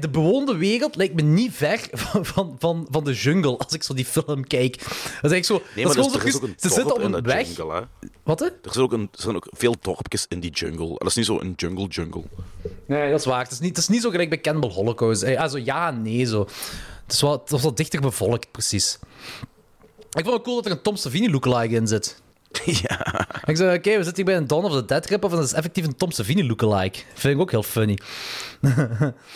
De 0.00 0.08
bewoonde 0.10 0.56
wereld 0.56 0.96
lijkt 0.96 1.14
me 1.14 1.22
niet 1.22 1.52
ver 1.52 1.88
van, 1.92 2.26
van, 2.26 2.56
van, 2.58 2.86
van 2.90 3.04
de 3.04 3.12
jungle, 3.12 3.56
als 3.58 3.72
ik 3.72 3.82
zo 3.82 3.94
die 3.94 4.04
film 4.04 4.46
kijk. 4.46 4.78
Dat 4.78 4.88
is 4.88 5.30
eigenlijk 5.30 5.44
zo... 5.44 5.62
Nee, 5.74 5.84
dat 5.84 5.96
maar 5.96 6.04
is 6.04 6.12
dus, 6.12 6.20
gewoon 6.20 6.20
er 6.20 6.26
is 6.26 6.32
zo 6.32 6.38
ook 6.38 6.42
een 6.42 6.54
ze 6.56 6.68
zitten 6.68 6.94
op 6.94 7.02
een 7.02 7.22
weg... 7.22 7.56
jungle, 7.56 7.74
hè. 7.74 8.08
Wat, 8.22 8.40
hè? 8.40 8.46
Er, 8.46 8.70
is 8.70 8.76
ook 8.76 8.92
een, 8.92 9.08
er 9.12 9.20
zijn 9.22 9.36
ook 9.36 9.48
veel 9.50 9.74
dorpjes 9.80 10.26
in 10.28 10.40
die 10.40 10.50
jungle. 10.50 10.88
En 10.88 10.94
dat 10.98 11.08
is 11.08 11.14
niet 11.14 11.26
zo 11.26 11.40
een 11.40 11.52
jungle-jungle. 11.56 12.22
Nee, 12.86 13.10
dat 13.10 13.20
is 13.20 13.26
waar. 13.26 13.42
Het 13.42 13.52
is 13.52 13.58
niet, 13.60 13.68
het 13.68 13.78
is 13.78 13.88
niet 13.88 14.02
zo 14.02 14.10
gelijk 14.10 14.28
bij 14.28 14.40
Cannibal 14.40 14.72
Holocaust. 14.72 15.22
Eh, 15.22 15.40
Also, 15.40 15.58
ja 15.58 15.88
en 15.88 16.02
nee, 16.02 16.24
zo. 16.24 16.40
Het 17.04 17.12
is 17.12 17.20
wel, 17.20 17.32
het 17.32 17.50
was 17.50 17.62
wat 17.62 17.76
dichter 17.76 18.00
bevolkt, 18.00 18.50
precies. 18.50 18.98
Ik 20.10 20.24
vond 20.24 20.34
het 20.34 20.42
cool 20.42 20.56
dat 20.56 20.66
er 20.66 20.72
een 20.72 20.82
Tom 20.82 20.96
Savini 20.96 21.30
lookalike 21.30 21.74
in 21.74 21.86
zit. 21.86 22.22
ja. 22.64 23.26
Ik 23.44 23.56
zei, 23.56 23.76
oké, 23.76 23.96
we 23.96 24.04
zitten 24.04 24.14
hier 24.14 24.24
bij 24.24 24.36
een 24.36 24.46
Dawn 24.46 24.64
of 24.64 24.72
the 24.72 24.84
Dead 24.84 25.06
rip, 25.06 25.24
of 25.24 25.30
dat 25.30 25.44
is 25.44 25.52
effectief 25.52 25.84
een 25.86 25.96
Tom 25.96 26.10
Savini 26.10 26.46
lookalike. 26.46 26.98
Vind 27.14 27.34
ik 27.34 27.40
ook 27.40 27.50
heel 27.50 27.62
funny. 27.62 27.98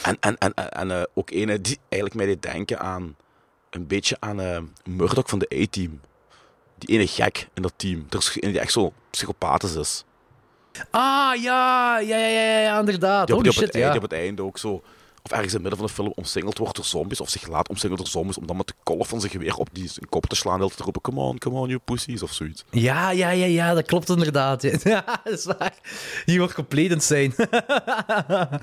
En, 0.02 0.16
en, 0.20 0.38
en, 0.38 0.54
en, 0.54 0.90
eh, 0.90 1.02
ook 1.14 1.30
ene 1.30 1.60
die 1.60 1.78
eigenlijk 1.88 2.14
mij 2.14 2.26
deed 2.26 2.42
denken 2.42 2.78
aan... 2.78 3.16
Een 3.70 3.86
beetje 3.86 4.16
aan 4.20 4.40
eh 4.40 4.58
Murdoch 4.84 5.28
van 5.28 5.38
de 5.38 5.60
A-team. 5.62 6.00
Die 6.78 6.88
ene 6.88 7.06
gek 7.06 7.48
in 7.54 7.62
dat 7.62 7.72
team. 7.76 8.06
Er 8.10 8.18
is 8.18 8.36
een 8.40 8.50
die 8.50 8.60
echt 8.60 8.72
zo 8.72 8.92
psychopathisch 9.10 9.74
is. 9.74 10.04
Ah, 10.90 11.42
ja, 11.42 11.98
ja, 11.98 12.16
ja, 12.16 12.26
ja, 12.26 12.60
ja 12.60 12.78
inderdaad. 12.78 13.26
Die 13.26 13.36
op, 13.36 13.42
Holy 13.42 13.50
die 13.50 13.50
op, 13.50 13.56
shit, 13.56 13.66
het, 13.66 13.74
einde, 13.74 13.86
ja. 13.86 13.92
die 13.92 14.02
op 14.02 14.10
het 14.10 14.20
einde 14.20 14.42
ook 14.42 14.58
zo... 14.58 14.82
Of 15.24 15.30
ergens 15.30 15.54
in 15.54 15.64
het 15.64 15.68
midden 15.68 15.78
van 15.78 15.86
de 15.88 16.02
film 16.02 16.12
omsingeld 16.16 16.58
wordt 16.58 16.76
door 16.76 16.84
zombies. 16.84 17.20
Of 17.20 17.28
zich 17.28 17.46
laat 17.48 17.68
omsingeld 17.68 17.98
door 17.98 18.08
zombies. 18.08 18.38
Om 18.38 18.46
dan 18.46 18.56
met 18.56 18.66
de 18.66 18.74
kolf 18.82 19.08
van 19.08 19.20
zijn 19.20 19.32
geweer 19.32 19.56
op 19.56 19.68
die 19.72 19.88
zijn 19.88 20.08
kop 20.08 20.26
te 20.26 20.36
slaan. 20.36 20.62
En 20.62 20.68
te 20.76 20.82
roepen, 20.82 21.00
come 21.02 21.20
on, 21.20 21.38
come 21.38 21.58
on, 21.58 21.68
you 21.68 21.80
pussies. 21.84 22.22
Of 22.22 22.32
zoiets. 22.32 22.64
Ja, 22.70 23.10
ja, 23.10 23.30
ja, 23.30 23.46
ja, 23.46 23.74
dat 23.74 23.86
klopt 23.86 24.08
inderdaad. 24.08 24.62
Ja, 24.62 24.72
Ja, 24.84 25.20
dat 25.24 25.38
is 25.38 25.44
waar. 25.44 25.74
Die 26.24 26.38
wordt 26.38 26.54
compleet 26.54 26.90
insane. 26.90 27.32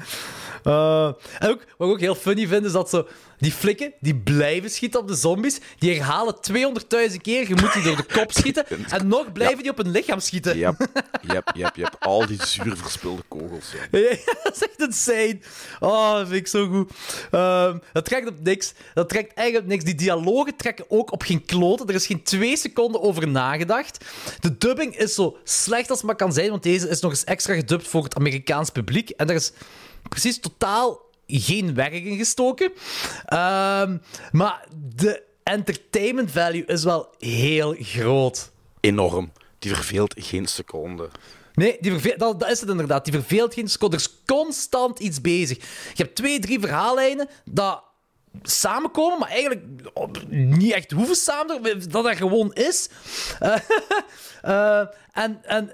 Eh, 0.64 1.06
en 1.40 1.50
ook, 1.50 1.66
wat 1.78 1.88
ik 1.88 1.94
ook 1.94 2.00
heel 2.00 2.16
funny 2.16 2.48
vind, 2.48 2.66
is 2.66 2.72
dat 2.72 2.90
zo... 2.90 3.08
Die 3.38 3.52
flikken, 3.52 3.94
die 4.00 4.16
blijven 4.16 4.70
schieten 4.70 5.00
op 5.00 5.08
de 5.08 5.16
zombies. 5.16 5.60
Die 5.78 5.94
herhalen 5.96 6.36
200.000 6.52 7.16
keer. 7.22 7.48
Je 7.48 7.56
moet 7.62 7.74
die 7.74 7.84
door 7.84 7.96
de 7.96 8.04
kop 8.04 8.32
schieten. 8.40 8.66
En 8.90 9.08
nog 9.08 9.32
blijven 9.32 9.58
die 9.58 9.72
op 9.72 9.78
hun 9.78 9.92
lichaam 9.92 10.20
schieten. 10.20 10.58
Yep, 10.58 10.88
yep, 11.22 11.52
yep, 11.54 11.76
yep. 11.76 11.96
Al 12.00 12.26
die 12.26 12.46
zuur 12.46 12.78
verspilde 12.78 13.22
kogels. 13.28 13.66
Ja. 13.92 14.00
Ja, 14.00 14.16
dat 14.44 14.56
is 14.56 14.62
echt 14.68 14.80
insane. 14.80 15.40
Oh, 15.80 16.18
vind 16.18 16.32
ik 16.32 16.48
zo 16.52 16.68
goed. 16.68 16.92
Ehm, 17.32 17.78
dat 17.94 18.06
trekt 18.06 18.28
op 18.28 18.44
niks. 18.44 18.74
Dat 18.94 19.10
trekt 19.10 19.34
eigenlijk 19.34 19.66
op 19.68 19.72
niks. 19.72 19.84
Die 19.84 19.96
dialogen 19.96 20.56
trekken 20.56 20.86
ook 20.88 21.12
op 21.12 21.22
geen 21.22 21.46
kloten. 21.46 21.88
Er 21.88 21.96
is 21.96 22.06
geen 22.06 22.24
twee 22.24 22.58
seconden 22.58 23.02
over 23.02 23.28
nagedacht. 23.28 24.06
De 24.40 24.58
dubbing 24.58 24.98
is 24.98 25.14
zo 25.14 25.38
slecht 25.44 25.90
als 25.90 26.02
maar 26.02 26.16
kan 26.16 26.34
zijn, 26.34 26.50
want 26.50 26.64
deze 26.64 26.90
is 26.90 27.00
nog 27.00 27.12
eens 27.12 27.24
extra 27.24 27.54
gedubt 27.54 27.88
voor 27.88 28.04
het 28.04 28.16
Amerikaans 28.16 28.70
publiek. 28.70 29.10
En 29.10 29.30
er 29.30 29.36
is 29.36 29.52
precies 30.10 30.40
totaal 30.40 31.00
geen 31.28 31.74
werk 31.74 31.94
in 31.94 32.18
gestoken. 32.18 32.72
Ehm, 33.26 33.98
maar 34.32 34.68
de 34.96 35.24
entertainment 35.44 36.32
value 36.32 36.66
is 36.66 36.84
wel 36.84 37.14
heel 37.20 37.76
groot. 37.80 38.52
Enorm. 38.80 39.32
Die 39.60 39.76
verveelt 39.76 40.14
geen 40.18 40.46
seconde. 40.46 41.10
Nee, 41.54 41.78
die 41.80 42.18
dat, 42.18 42.40
dat 42.40 42.50
is 42.50 42.60
het 42.60 42.70
inderdaad. 42.70 43.04
Die 43.04 43.14
verveelt 43.14 43.54
geen 43.54 43.68
seconde. 43.68 43.96
Er 43.96 44.02
is 44.02 44.16
constant 44.26 45.00
iets 45.00 45.22
bezig. 45.22 45.58
Je 45.94 46.04
hebt 46.04 46.16
twee, 46.16 46.40
drie 46.40 46.60
verhaallijnen 46.60 47.30
dat 47.46 47.84
samenkomen, 48.44 49.20
maar 49.20 49.30
eigenlijk 49.30 49.62
niet 50.30 50.72
echt 50.72 50.92
hoeven 50.92 51.16
samen, 51.16 51.64
dat 51.90 52.04
dat 52.04 52.16
gewoon 52.16 52.54
is. 52.54 52.90
Eh, 54.42 54.80
eh, 54.80 54.88
en, 55.12 55.40
en 55.44 55.70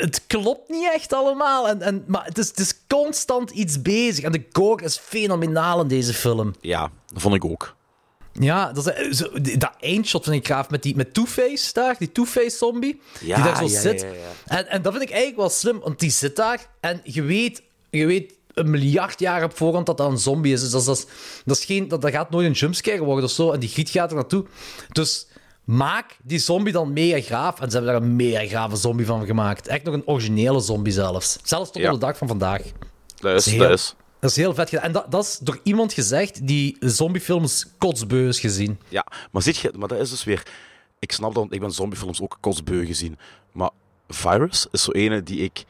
het 0.00 0.26
klopt 0.26 0.68
niet 0.68 0.90
echt 0.92 1.12
allemaal, 1.12 1.68
en, 1.68 1.82
en, 1.82 2.04
maar 2.06 2.24
het 2.24 2.38
is, 2.38 2.48
het 2.48 2.58
is 2.58 2.74
constant 2.86 3.50
iets 3.50 3.82
bezig. 3.82 4.24
En 4.24 4.32
de 4.32 4.46
gore 4.52 4.84
is 4.84 4.98
fenomenaal 4.98 5.80
in 5.80 5.88
deze 5.88 6.14
film. 6.14 6.54
Ja, 6.60 6.90
dat 7.06 7.22
vond 7.22 7.34
ik 7.34 7.44
ook. 7.44 7.76
Ja, 8.40 8.72
dat, 8.72 8.96
is, 8.98 9.16
zo, 9.16 9.40
die- 9.40 9.56
dat 9.56 9.72
eindshot 9.80 10.24
vind 10.24 10.36
ik 10.36 10.46
gaaf 10.46 10.70
met, 10.70 10.82
die, 10.82 10.96
met 10.96 11.14
Two-Face 11.14 11.72
daar, 11.72 11.96
die 11.98 12.12
Two-Face 12.12 12.56
zombie, 12.56 13.00
Ja, 13.20 13.34
die 13.34 13.44
daar 13.44 13.56
zo 13.56 13.64
ja, 13.64 13.80
zit. 13.80 14.00
ja. 14.00 14.56
En, 14.56 14.68
en 14.68 14.82
dat 14.82 14.92
vind 14.92 15.04
ik 15.04 15.10
eigenlijk 15.10 15.40
wel 15.40 15.50
slim, 15.50 15.80
want 15.80 15.98
die 16.00 16.10
zit 16.10 16.36
daar 16.36 16.66
en 16.80 17.00
je 17.04 17.22
weet, 17.22 17.62
je 17.90 18.06
weet 18.06 18.34
een 18.54 18.70
miljard 18.70 19.20
jaar 19.20 19.44
op 19.44 19.56
voorhand 19.56 19.86
dat 19.86 19.96
dat 19.96 20.10
een 20.10 20.18
zombie 20.18 20.52
is. 20.52 20.60
Dus 20.60 20.70
dat, 20.70 20.80
is- 20.80 20.86
dat, 20.86 20.96
is- 20.98 21.06
dat, 21.44 21.56
is 21.58 21.64
geen, 21.64 21.88
dat, 21.88 22.02
dat 22.02 22.10
gaat 22.10 22.30
nooit 22.30 22.46
een 22.46 22.52
jumpscare 22.52 23.04
worden 23.04 23.24
of 23.24 23.30
zo, 23.30 23.52
en 23.52 23.60
die 23.60 23.68
griet 23.68 23.90
gaat 23.90 24.10
er 24.10 24.16
naartoe. 24.16 24.44
Dus 24.92 25.26
maak 25.64 26.16
die 26.22 26.38
zombie 26.38 26.72
dan 26.72 26.92
mega 26.92 27.20
graaf. 27.20 27.60
En 27.60 27.70
ze 27.70 27.76
hebben 27.76 27.92
daar 27.94 28.02
een 28.02 28.16
mega 28.16 28.46
grave 28.46 28.76
zombie 28.76 29.06
van 29.06 29.26
gemaakt. 29.26 29.66
Echt 29.66 29.84
nog 29.84 29.94
een 29.94 30.06
originele 30.06 30.60
zombie 30.60 30.92
zelfs. 30.92 31.38
Zelfs 31.42 31.70
tot 31.70 31.84
op 31.84 31.92
de 31.92 31.98
dag 31.98 32.16
van 32.18 32.28
vandaag. 32.28 32.62
Dat 33.20 33.34
is, 33.34 33.46
is 33.46 33.52
heel- 33.52 33.62
dat 33.62 33.70
is. 33.78 33.94
Dat 34.20 34.30
is 34.30 34.36
heel 34.36 34.54
vet 34.54 34.68
gedaan. 34.68 34.84
En 34.84 34.92
dat, 34.92 35.10
dat 35.10 35.24
is 35.24 35.38
door 35.38 35.60
iemand 35.62 35.92
gezegd 35.92 36.46
die 36.46 36.76
zombiefilms 36.80 37.66
kotsbeu 37.78 38.28
is 38.28 38.40
gezien. 38.40 38.78
Ja, 38.88 39.06
maar, 39.30 39.42
zit 39.42 39.56
je, 39.56 39.72
maar 39.76 39.88
dat 39.88 39.98
is 39.98 40.10
dus 40.10 40.24
weer... 40.24 40.42
Ik 40.98 41.12
snap 41.12 41.34
dat, 41.34 41.42
want 41.42 41.52
ik 41.54 41.60
ben 41.60 41.70
zombiefilms 41.72 42.20
ook 42.20 42.38
kostbeu 42.40 42.86
gezien. 42.86 43.18
Maar 43.52 43.70
Virus 44.08 44.66
is 44.70 44.82
zo 44.82 44.90
ene 44.90 45.22
die 45.22 45.38
ik 45.38 45.64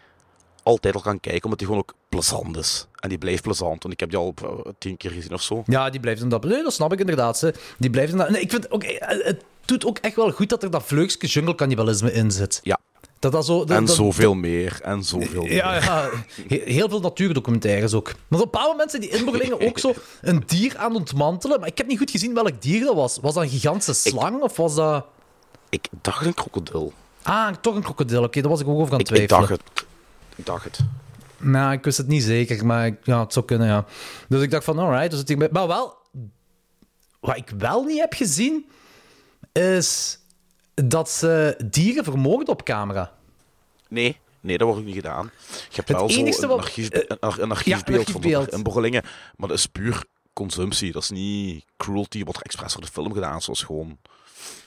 altijd 0.63 0.95
al 0.95 1.01
kan 1.01 1.21
kijken, 1.21 1.43
omdat 1.43 1.59
die 1.59 1.69
gewoon 1.69 1.83
ook 1.83 1.95
plezant 2.09 2.57
is. 2.57 2.87
En 2.95 3.09
die 3.09 3.19
blijft 3.19 3.43
plezant, 3.43 3.83
want 3.83 3.95
ik 3.95 4.01
heb 4.01 4.11
die 4.11 4.19
al 4.19 4.35
eh, 4.43 4.73
tien 4.79 4.97
keer 4.97 5.11
gezien 5.11 5.33
of 5.33 5.43
zo. 5.43 5.63
Ja, 5.67 5.91
die 5.91 6.01
blijft 6.01 6.23
inderdaad. 6.23 6.51
Nee, 6.51 6.63
dat 6.63 6.73
snap 6.73 6.93
ik 6.93 7.01
inderdaad. 7.01 7.39
Ze. 7.39 7.55
Die 7.79 7.91
blijft 7.91 8.11
inderdaad. 8.11 8.35
Nee, 8.35 8.45
ik 8.45 8.51
vind 8.51 8.71
ook, 8.71 8.83
eh, 8.83 9.27
het 9.27 9.45
doet 9.65 9.87
ook 9.87 9.99
echt 9.99 10.17
wel 10.17 10.31
goed 10.31 10.49
dat 10.49 10.63
er 10.63 10.71
dat 10.71 10.83
vleugske 10.85 11.27
jungle-cannibalisme 11.27 12.13
in 12.13 12.31
zit. 12.31 12.61
Ja, 12.63 12.79
Dat 13.19 13.33
dat 13.33 13.45
zo, 13.47 13.59
dat, 13.65 13.77
en 13.77 13.85
dat- 13.85 13.95
zoveel 13.95 14.35
meer, 14.35 14.79
en 14.83 15.03
zoveel 15.05 15.43
meer. 15.43 15.55
Ja, 15.55 15.75
ja, 15.75 16.11
he- 16.49 16.63
heel 16.65 16.89
veel 16.89 17.01
natuurdocumentaires 17.01 17.95
ook. 17.95 18.05
Maar 18.07 18.15
op 18.15 18.31
een 18.31 18.39
bepaald 18.39 18.71
moment 18.71 18.91
zijn 18.91 19.03
die 19.03 19.11
inboorlingen 19.11 19.61
ook 19.61 19.79
zo 19.79 19.95
een 20.21 20.43
dier 20.47 20.77
aan 20.77 20.91
het 20.91 20.99
ontmantelen. 20.99 21.61
Maar 21.61 21.69
ik 21.69 21.79
heb 21.79 21.87
niet 21.87 21.99
goed 21.99 22.11
gezien 22.11 22.35
welk 22.35 22.63
dier 22.63 22.85
dat 22.85 22.95
was. 22.95 23.19
Was 23.21 23.35
dat 23.35 23.43
een 23.43 23.49
gigantische 23.49 23.95
slang 23.95 24.41
of 24.43 24.57
was 24.57 24.75
dat. 24.75 25.05
Ik 25.69 25.89
dacht 26.03 26.27
een 26.27 26.35
krokodil. 26.35 26.93
Ah, 27.23 27.55
toch 27.61 27.75
een 27.75 27.83
krokodil. 27.83 28.23
Oké, 28.23 28.41
daar 28.41 28.51
was 28.51 28.61
ik 28.61 28.69
ook 28.69 28.79
over 28.81 28.93
aan 28.93 28.99
het 28.99 29.11
Ik, 29.11 29.17
ik 29.17 29.27
twijfelen. 29.27 29.59
dacht 29.59 29.71
het. 29.75 29.87
Ik 30.37 30.47
dacht 30.47 30.65
het. 30.65 30.79
Nou, 31.37 31.73
ik 31.73 31.85
wist 31.85 31.99
het 31.99 32.09
niet 32.09 32.23
zeker, 32.23 32.67
maar 32.67 32.87
ik- 32.87 32.99
ja, 33.03 33.21
het 33.21 33.33
zou 33.33 33.45
kunnen, 33.45 33.67
ja. 33.67 33.85
Dus 34.29 34.43
ik 34.43 34.51
dacht 34.51 34.65
van, 34.65 34.79
alright. 34.79 35.11
Dus 35.11 35.19
het 35.19 35.53
maar 35.53 35.67
wel, 35.67 35.95
wat 37.21 37.37
ik 37.37 37.53
wel 37.59 37.85
niet 37.85 38.01
heb 38.01 38.13
gezien, 38.13 38.67
is 39.53 40.19
dat 40.85 41.11
ze 41.11 41.57
dieren 41.71 42.05
vermogen 42.05 42.49
op 42.49 42.63
camera. 42.65 43.13
Nee, 43.89 44.17
nee, 44.41 44.59
dat 44.59 44.67
wordt 44.67 44.81
ook 44.83 44.87
niet 44.87 44.97
gedaan. 44.97 45.31
Je 45.51 45.75
hebt 45.75 45.89
Het 45.89 45.97
wel 45.97 46.11
zo 46.11 46.43
een, 46.43 46.49
wat- 46.49 46.59
archief, 46.59 46.89
eh, 46.89 47.03
een, 47.09 47.21
ar- 47.21 47.39
een 47.39 47.51
archiefbeeld 47.51 48.11
van 48.11 48.15
archiefbeeld. 48.23 48.65
maar 49.37 49.49
dat 49.49 49.59
is 49.59 49.67
puur 49.67 50.05
consumptie. 50.33 50.93
Dat 50.93 51.03
is 51.03 51.11
niet 51.11 51.65
cruelty, 51.77 52.25
wat 52.25 52.37
er 52.37 52.43
expres 52.43 52.73
voor 52.73 52.83
de 52.83 52.89
film 52.93 53.13
gedaan 53.13 53.37
is 53.37 53.63
gewoon... 53.63 53.99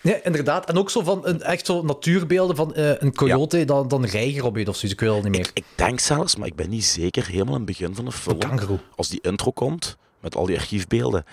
Ja, 0.01 0.23
inderdaad. 0.23 0.65
En 0.69 0.77
ook 0.77 0.89
zo 0.89 1.01
van 1.01 1.25
een, 1.27 1.41
echt 1.41 1.65
zo 1.65 1.81
natuurbeelden 1.81 2.55
van 2.55 2.73
eh, 2.75 3.01
een 3.01 3.13
coyote 3.15 3.65
dan, 3.65 3.87
dan 3.87 4.05
reiger 4.05 4.45
op 4.45 4.57
je 4.57 4.67
of 4.67 4.75
zoiets. 4.75 5.01
Ik 5.01 5.07
weet 5.07 5.13
het 5.13 5.23
niet 5.23 5.31
meer. 5.31 5.39
Ik, 5.41 5.51
ik 5.53 5.65
denk 5.75 5.99
zelfs, 5.99 6.35
maar 6.35 6.47
ik 6.47 6.55
ben 6.55 6.69
niet 6.69 6.85
zeker, 6.85 7.25
helemaal 7.27 7.53
in 7.53 7.61
het 7.61 7.65
begin 7.65 7.95
van 7.95 8.05
de 8.05 8.11
film, 8.11 8.79
als 8.95 9.07
die 9.09 9.19
intro 9.21 9.51
komt, 9.51 9.97
met 10.19 10.35
al 10.35 10.45
die 10.45 10.57
archiefbeelden, 10.57 11.25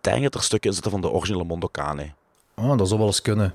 denk 0.00 0.22
dat 0.22 0.34
er 0.34 0.42
stukken 0.42 0.68
in 0.68 0.74
zitten 0.74 0.92
van 0.92 1.00
de 1.00 1.10
originele 1.10 1.44
Mondokane. 1.44 2.12
Oh, 2.56 2.78
dat 2.78 2.86
zou 2.86 2.98
wel 2.98 3.08
eens 3.08 3.22
kunnen. 3.22 3.54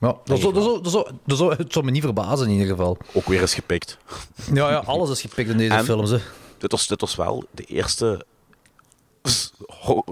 Ja, 0.00 0.16
dat, 0.24 0.40
zou, 0.40 0.52
dat, 0.54 0.84
dat 1.24 1.38
zou, 1.38 1.54
het 1.56 1.72
zou 1.72 1.84
me 1.84 1.90
niet 1.90 2.02
verbazen 2.02 2.46
in 2.46 2.52
ieder 2.52 2.66
geval. 2.66 2.96
Ook 3.12 3.26
weer 3.26 3.40
eens 3.40 3.54
gepikt. 3.54 3.96
Ja, 4.52 4.70
ja 4.70 4.76
alles 4.76 5.10
is 5.10 5.20
gepikt 5.20 5.50
in 5.50 5.56
deze 5.58 5.74
En- 5.74 5.84
films. 5.84 6.10
Hè. 6.10 6.18
Dit 6.58 6.70
was, 6.72 6.86
dit 6.86 7.00
was 7.00 7.14
wel 7.16 7.44
de 7.50 7.62
eerste... 7.64 8.24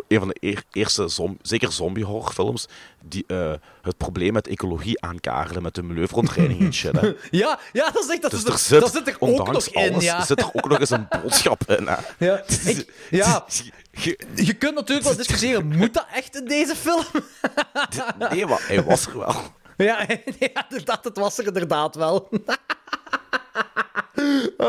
Een 0.08 0.18
van 0.18 0.28
de 0.28 0.36
eer- 0.40 0.64
eerste, 0.72 1.08
zom, 1.08 1.38
zeker 1.42 1.72
zombie-horrorfilms, 1.72 2.66
die 3.04 3.24
eh, 3.26 3.52
het 3.82 3.96
probleem 3.96 4.32
met 4.32 4.48
ecologie 4.48 5.00
aankaarden, 5.00 5.62
met 5.62 5.74
de 5.74 5.82
milieuverontreiniging 5.82 6.64
en 6.66 6.74
shit. 6.74 7.00
Hè. 7.00 7.14
Ja, 7.30 7.58
ja, 7.72 7.90
dat 7.90 8.04
is 8.04 8.10
echt, 8.10 8.22
dat, 8.22 8.30
Dus 8.30 8.42
is 8.44 8.46
er 8.52 8.58
zit, 8.58 8.80
dat 8.80 8.92
zit 8.92 9.08
er 9.08 9.16
ook 9.18 9.36
nog 9.52 9.66
in. 9.68 9.90
alles, 9.92 10.04
Ja. 10.04 10.24
zit 10.24 10.40
er 10.40 10.48
ook 10.52 10.68
nog 10.68 10.78
eens 10.80 10.90
een 10.90 11.06
boodschap 11.22 11.70
in. 11.70 11.86
Hè. 11.86 11.96
Ja, 12.26 12.42
ik- 12.64 12.92
ja, 13.10 13.44
Je- 13.90 14.18
je 14.34 14.54
kunt 14.54 14.74
natuurlijk 14.74 15.06
wel 15.06 15.16
discussiëren, 15.16 15.66
moet 15.76 15.94
dat 15.94 16.06
echt 16.14 16.36
in 16.36 16.44
deze 16.44 16.76
film? 16.76 17.04
Nee, 18.30 18.46
maar 18.46 18.64
hij 18.66 18.84
was 18.84 19.06
er 19.06 19.18
wel. 19.18 19.34
Ja, 19.76 20.06
ja 20.38 20.66
inderdaad, 20.68 21.04
het 21.04 21.16
was 21.16 21.38
er 21.38 21.46
inderdaad 21.46 21.94
wel. 21.94 22.28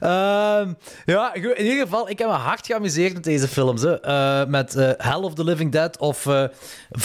Ehm, 0.00 0.72
ja, 1.04 1.34
in 1.34 1.64
ieder 1.64 1.82
geval, 1.82 2.08
ik 2.08 2.18
heb 2.18 2.28
me 2.28 2.34
hard 2.34 2.66
geamuseerd 2.66 3.12
met 3.12 3.24
deze 3.24 3.48
films. 3.48 3.82
Hè. 3.82 4.00
Eh, 4.00 4.46
met 4.46 4.74
eh, 4.74 4.90
Hell 4.96 5.20
of 5.20 5.34
the 5.34 5.44
Living 5.44 5.72
Dead 5.72 5.98
of 5.98 6.26
eh, 6.26 6.44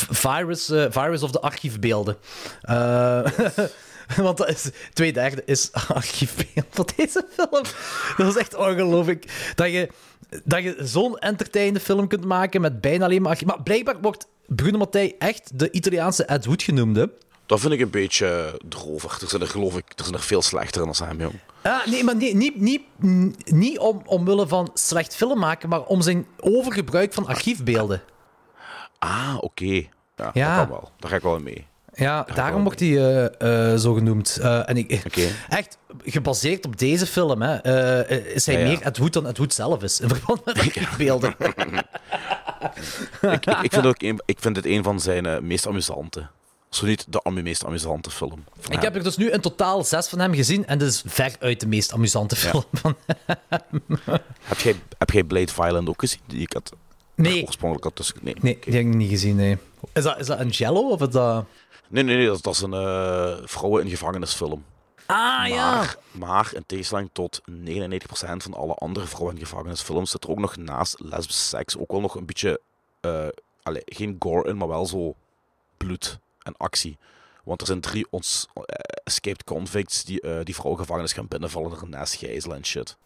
Virus, 0.09 0.71
Virus 0.89 1.23
of 1.23 1.31
the 1.31 1.41
Archiefbeelden. 1.41 2.17
Want 4.15 4.37
dat 4.37 4.49
is, 4.49 4.69
twee 4.93 5.13
derde 5.13 5.43
is 5.45 5.71
archiefbeeld 5.71 6.67
van 6.69 6.87
deze 6.95 7.25
film. 7.31 7.63
Dat 8.17 8.27
is 8.27 8.35
echt 8.35 8.55
ongelooflijk. 8.55 9.51
Dat 9.55 9.71
je, 9.71 9.89
dat 10.43 10.63
je 10.63 10.75
zo'n 10.79 11.17
entertainende 11.17 11.79
film 11.79 12.07
kunt 12.07 12.25
maken 12.25 12.61
met 12.61 12.81
bijna 12.81 13.05
alleen 13.05 13.21
maar. 13.21 13.39
Maar 13.45 13.63
blijkbaar 13.63 14.01
wordt 14.01 14.27
Bruno 14.47 14.77
Mattei 14.77 15.15
echt 15.19 15.59
de 15.59 15.71
Italiaanse 15.71 16.25
Ed 16.25 16.45
Wood 16.45 16.63
genoemd. 16.63 16.95
Hè? 16.95 17.05
Dat 17.45 17.59
vind 17.59 17.73
ik 17.73 17.79
een 17.79 17.89
beetje 17.89 18.59
drover. 18.69 19.17
Er 19.21 19.29
zijn 19.29 19.41
er, 19.41 19.47
geloof 19.47 19.77
ik, 19.77 19.85
er 19.95 20.03
zijn 20.03 20.15
er 20.15 20.21
veel 20.21 20.41
slechter 20.41 20.85
dan 20.85 21.07
hem, 21.07 21.19
jong. 21.19 21.39
Ah, 21.61 21.85
nee, 21.85 22.03
maar 22.03 22.15
nee, 22.15 22.35
niet, 22.35 22.59
niet, 22.59 22.81
niet 23.45 23.79
om, 23.79 24.01
omwille 24.05 24.47
van 24.47 24.69
slecht 24.73 25.15
film 25.15 25.39
maken, 25.39 25.69
maar 25.69 25.83
om 25.83 26.01
zijn 26.01 26.27
overgebruik 26.39 27.13
van 27.13 27.25
archiefbeelden. 27.27 28.01
Ah, 28.99 29.35
oké. 29.39 29.65
Ja, 30.15 30.31
Ja. 30.33 30.57
dat 30.57 30.67
kan 30.67 30.69
wel. 30.79 30.91
Daar 30.99 31.09
ga 31.09 31.15
ik 31.15 31.21
wel 31.21 31.39
mee. 31.39 31.66
Ja, 31.97 32.27
daarom 32.33 32.63
wordt 32.63 32.79
hij 32.79 32.89
eh, 32.89 33.71
eh, 33.71 33.79
zo 33.79 33.93
genoemd. 33.93 34.37
Eh, 34.41 34.69
en 34.69 34.77
ik. 34.77 34.91
Echt, 35.49 35.77
gebaseerd 36.03 36.65
op 36.65 36.77
deze 36.77 37.05
film, 37.05 37.41
hè, 37.41 37.55
is 38.33 38.45
hij 38.45 38.55
Ja, 38.55 38.61
ja. 38.61 38.67
meer 38.67 38.81
Ed 38.81 38.97
Wood 38.97 39.13
dan 39.13 39.27
Ed 39.27 39.37
Wood 39.37 39.53
zelf 39.53 39.83
is, 39.83 39.99
in 39.99 40.09
verband 40.09 40.45
met 40.45 40.57
archiefbeelden. 40.57 41.35
ik, 43.21 43.45
ik, 43.45 43.45
ik, 43.61 43.73
vind 43.73 43.85
ook 43.85 44.01
een, 44.01 44.21
ik 44.25 44.39
vind 44.39 44.55
dit 44.55 44.65
een 44.65 44.83
van 44.83 44.99
zijn 44.99 45.47
meest 45.47 45.67
amusante. 45.67 46.27
Zo 46.69 46.85
niet 46.85 47.05
de 47.09 47.21
meest 47.31 47.65
amusante 47.65 48.09
film. 48.09 48.43
ik 48.59 48.71
hem. 48.71 48.81
heb 48.81 48.95
er 48.95 49.03
dus 49.03 49.17
nu 49.17 49.31
in 49.31 49.41
totaal 49.41 49.83
zes 49.83 50.07
van 50.07 50.19
hem 50.19 50.33
gezien 50.33 50.65
en 50.65 50.77
dit 50.77 50.87
is 50.87 51.03
veruit 51.05 51.59
de 51.59 51.67
meest 51.67 51.93
amusante 51.93 52.35
film 52.35 52.63
van 52.71 52.95
Heb 54.41 54.59
jij, 54.59 54.75
heb 54.97 55.09
jij 55.09 55.23
Blade 55.23 55.53
Violent 55.53 55.89
ook 55.89 55.99
gezien? 55.99 56.19
Die 56.27 56.41
ik 56.41 56.53
had 56.53 56.73
Nee, 57.17 57.45
oorspronkelijk 57.45 57.83
had 57.83 57.95
tussen... 57.95 58.15
Nee, 58.21 58.35
nee 58.41 58.59
die 58.63 58.73
heb 58.73 58.85
ik 58.85 58.93
niet 58.93 59.09
gezien, 59.09 59.35
nee. 59.35 59.57
Is 59.93 60.03
dat, 60.03 60.19
is 60.19 60.27
dat 60.27 60.39
een 60.39 60.49
Jello 60.49 60.89
of 60.89 61.01
is 61.01 61.09
dat... 61.09 61.45
nee, 61.89 62.03
nee, 62.03 62.15
nee, 62.17 62.25
dat, 62.25 62.35
is- 62.35 62.41
dat 62.41 62.53
is 62.53 62.61
een 62.61 62.73
eh, 62.73 63.37
vrouwen 63.47 63.83
in 63.83 63.89
gevangenisfilm. 63.89 64.65
Ah, 65.05 65.47
ja. 65.47 65.75
Maar, 65.75 65.97
maar 66.11 66.49
in 66.53 66.63
tegenstelling 66.65 67.09
tot 67.13 67.41
99% 67.51 67.53
van 68.37 68.53
alle 68.53 68.73
andere 68.73 69.05
vrouwen 69.05 69.33
in 69.35 69.41
gevangenisfilms 69.41 70.11
zit 70.11 70.23
er 70.23 70.29
ook 70.29 70.39
nog 70.39 70.55
naast 70.55 70.95
lesbische 70.99 71.41
seks 71.43 71.77
ook 71.77 71.91
wel 71.91 72.01
nog 72.01 72.15
een 72.15 72.25
beetje, 72.25 72.61
eh, 72.99 73.27
allee, 73.63 73.81
geen 73.85 74.15
gore 74.19 74.49
in, 74.49 74.57
maar 74.57 74.67
wel 74.67 74.85
zo 74.85 75.15
bloed 75.77 76.19
en 76.41 76.53
actie. 76.57 76.97
Want 77.43 77.61
er 77.61 77.67
zijn 77.67 77.81
drie 77.81 78.07
ons, 78.09 78.47
eh, 78.53 78.63
escaped 79.03 79.43
convicts 79.43 80.03
die 80.03 80.21
eh, 80.21 80.43
die 80.43 80.55
vrouwengevangenis 80.55 81.13
gaan 81.13 81.27
binnenvallen 81.27 81.71
en 81.71 81.77
ernaast 81.81 82.13
gijzelen 82.13 82.57
en 82.57 82.65
shit. 82.65 82.97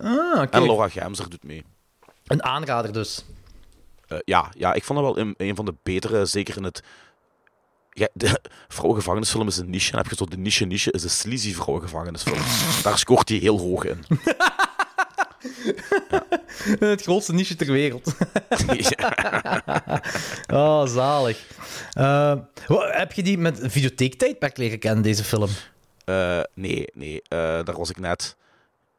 Ah, 0.00 0.40
oké. 0.42 0.48
En 0.56 0.62
Laura 0.64 0.88
Gemser 0.88 1.30
doet 1.30 1.44
mee. 1.44 1.64
Een 2.26 2.42
aanrader 2.42 2.92
dus. 2.92 3.24
Ja, 4.24 4.50
ja, 4.56 4.72
ik 4.72 4.84
vond 4.84 4.98
dat 5.00 5.14
wel 5.14 5.24
een, 5.24 5.34
een 5.36 5.56
van 5.56 5.64
de 5.64 5.74
betere, 5.82 6.24
zeker 6.26 6.56
in 6.56 6.64
het... 6.64 6.82
Ja, 7.94 8.08
de 8.12 8.40
vrouwengevangenisfilm 8.68 9.48
is 9.48 9.56
een 9.56 9.70
niche. 9.70 9.92
En 9.92 9.98
heb 9.98 10.08
je 10.08 10.16
zo 10.16 10.24
de 10.24 10.36
niche-niche, 10.36 10.92
is 10.92 11.02
de 11.02 11.08
sleazy 11.08 11.54
vrouwengevangenisfilm. 11.54 12.38
Daar 12.82 12.98
scoort 12.98 13.28
hij 13.28 13.38
heel 13.38 13.58
hoog 13.58 13.84
in. 13.84 14.04
het 16.88 17.02
grootste 17.02 17.32
niche 17.32 17.56
ter 17.56 17.72
wereld. 17.72 18.14
Ja. 18.76 20.02
Oh, 20.52 20.86
zalig. 20.86 21.46
Eh, 21.92 22.36
heb 22.90 23.12
je 23.12 23.22
die 23.22 23.38
met 23.38 23.58
videotheektijdperk 23.62 24.56
leren 24.56 24.78
kennen, 24.78 25.02
deze 25.02 25.24
film? 25.24 25.48
Eh, 26.04 26.40
nee, 26.54 26.86
nee. 26.94 27.22
eh, 27.28 27.38
daar 27.38 27.76
was 27.76 27.90
ik 27.90 27.98
net 27.98 28.36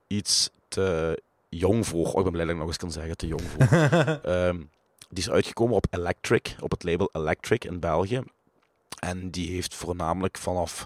iets 0.08 0.50
te 0.68 1.22
jong 1.50 1.88
voor. 1.88 2.06
Oh, 2.12 2.18
ik 2.18 2.24
ben 2.24 2.32
blij 2.32 2.46
dat 2.46 2.54
ik 2.54 2.60
nog 2.60 2.68
eens 2.68 2.78
kan 2.78 2.92
zeggen 2.92 3.18
te 3.18 3.28
jong 3.28 3.42
voor. 3.42 3.80
Ehm, 4.32 4.58
die 5.10 5.24
is 5.24 5.30
uitgekomen 5.30 5.76
op 5.76 5.86
Electric, 5.90 6.56
op 6.60 6.72
het 6.72 6.84
label 6.84 7.10
Electric 7.14 7.66
in 7.66 7.80
België. 7.80 8.24
En 9.10 9.30
die 9.32 9.52
heeft 9.52 9.76
voornamelijk 9.76 10.38
vanaf, 10.38 10.86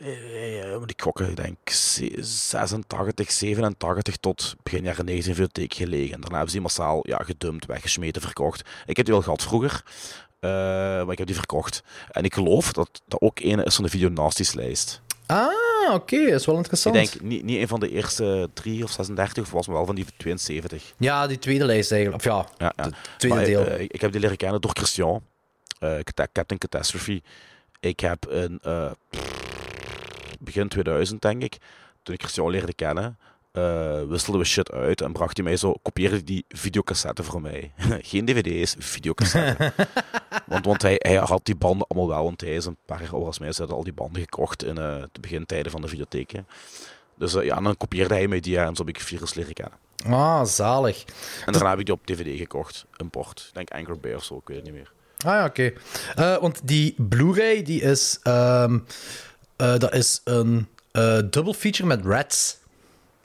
eh, 0.00 0.78
moet 0.78 0.90
ik 0.90 1.02
gokken, 1.02 1.28
ik 1.30 1.36
denk 1.36 1.68
ze- 1.70 2.16
86, 2.20 3.30
87 3.32 4.16
tot 4.16 4.54
begin 4.62 4.82
jaren 4.84 5.04
90 5.04 5.26
in 5.28 5.34
videotheek 5.34 5.74
gelegen. 5.74 6.14
En 6.14 6.20
daarna 6.20 6.28
hebben 6.36 6.46
ze 6.48 6.52
die 6.52 6.60
massaal 6.66 7.00
ja, 7.08 7.16
gedumpt, 7.24 7.66
weggesmeten, 7.66 8.22
verkocht. 8.22 8.60
Ik 8.86 8.96
heb 8.96 9.04
die 9.06 9.14
wel 9.14 9.22
gehad 9.22 9.42
vroeger, 9.42 9.82
eh, 10.40 10.50
maar 10.50 11.10
ik 11.12 11.18
heb 11.18 11.26
die 11.26 11.36
verkocht. 11.36 11.82
En 12.10 12.24
ik 12.24 12.34
geloof 12.34 12.72
dat 12.72 13.02
dat 13.08 13.20
ook 13.20 13.40
een 13.40 13.64
is 13.64 13.74
van 13.74 13.84
de 13.84 13.90
Videonasties 13.90 14.52
lijst. 14.54 15.00
Ah, 15.26 15.48
oké, 15.94 16.24
dat 16.30 16.40
is 16.40 16.46
wel 16.46 16.54
Ik 16.54 16.60
interessant. 16.60 16.94
denk 16.94 17.20
niet, 17.20 17.42
niet 17.44 17.58
een 17.60 17.68
van 17.68 17.80
de 17.80 17.90
eerste 17.90 18.50
drie 18.54 18.84
of 18.84 18.90
36, 18.90 19.44
of 19.44 19.50
was 19.50 19.66
maar 19.66 19.76
wel 19.76 19.86
van 19.86 19.94
die 19.94 20.06
72. 20.16 20.92
Ja, 20.98 21.26
die 21.26 21.38
tweede 21.38 21.64
lijst 21.64 21.92
eigenlijk. 21.92 22.24
Of 22.24 22.30
ja, 22.32 22.46
Ja, 22.58 22.72
ja. 22.76 22.90
tweede 23.18 23.36
Maar, 23.36 23.46
deel. 23.46 23.66
eh, 23.66 23.80
ik, 23.80 23.92
ik 23.92 24.00
heb 24.00 24.12
die 24.12 24.20
leren 24.20 24.36
kennen 24.36 24.60
door 24.60 24.70
Christian, 24.74 25.14
eh, 25.14 25.20
Captain 26.32 26.58
Catastrophe. 26.58 27.22
Ik 27.80 28.00
heb 28.00 28.26
in 28.30 28.58
eh, 28.62 28.90
begin 30.40 30.68
2000, 30.68 31.22
denk 31.22 31.42
ik, 31.42 31.58
toen 32.02 32.14
ik 32.14 32.20
Christian 32.20 32.50
leerde 32.50 32.74
kennen, 32.74 33.18
eh, 33.52 34.02
wisselden 34.02 34.40
we 34.40 34.46
shit 34.46 34.70
uit 34.70 35.00
en 35.00 35.12
bracht 35.12 35.36
hij 35.36 35.44
mij 35.46 35.56
zo, 35.56 35.74
kopieerde 35.82 36.24
die 36.24 36.44
videocassette 36.48 37.22
voor 37.22 37.40
mij. 37.40 37.72
Geen 38.10 38.24
dvd's, 38.24 38.74
videocassette. 38.78 39.72
want 40.46 40.64
want 40.64 40.82
hij, 40.82 40.96
hij 40.98 41.16
had 41.16 41.44
die 41.44 41.56
banden 41.56 41.86
allemaal 41.86 42.08
wel, 42.08 42.24
want 42.24 42.40
hij 42.40 42.54
is 42.54 42.66
een 42.66 42.76
paar 42.86 43.00
jaar 43.00 43.10
ouder 43.10 43.26
als 43.26 43.38
mij, 43.38 43.52
ze 43.52 43.58
hadden 43.58 43.76
al 43.76 43.84
die 43.84 43.92
banden 43.92 44.22
gekocht 44.22 44.64
in 44.64 44.78
eh, 44.78 45.02
de 45.12 45.20
begintijden 45.20 45.72
van 45.72 45.80
de 45.80 45.88
videotheken. 45.88 46.46
Dus 47.14 47.34
eh, 47.34 47.44
ja, 47.44 47.56
en 47.56 47.62
dan 47.64 47.76
kopieerde 47.76 48.14
hij 48.14 48.28
mij 48.28 48.40
die 48.40 48.58
en 48.58 48.76
zo 48.76 48.84
heb 48.84 48.96
ik 48.96 49.02
virus 49.02 49.34
leren 49.34 49.54
kennen. 49.54 49.78
Ah, 50.06 50.44
zalig. 50.44 51.04
En 51.46 51.52
daarna 51.52 51.70
heb 51.70 51.78
ik 51.78 51.84
die 51.84 51.94
op 51.94 52.06
dvd 52.06 52.38
gekocht, 52.38 52.86
import. 52.96 53.44
Ik 53.48 53.54
denk 53.54 53.70
Angry 53.70 54.00
Bear 54.00 54.16
of 54.16 54.24
zo, 54.24 54.36
ik 54.36 54.48
weet 54.48 54.56
het 54.56 54.66
niet 54.66 54.74
meer. 54.74 54.92
Ah 55.24 55.32
ja, 55.32 55.44
oké. 55.44 55.72
Eh, 56.14 56.36
want 56.38 56.60
die 56.64 56.94
Blu-ray, 56.98 57.62
die 57.62 57.80
is... 57.82 58.18
dat 59.56 59.94
is 59.94 60.20
een 60.24 60.68
eh 60.92 61.18
double 61.30 61.54
feature 61.54 61.86
met 61.88 62.04
Rats. 62.04 62.58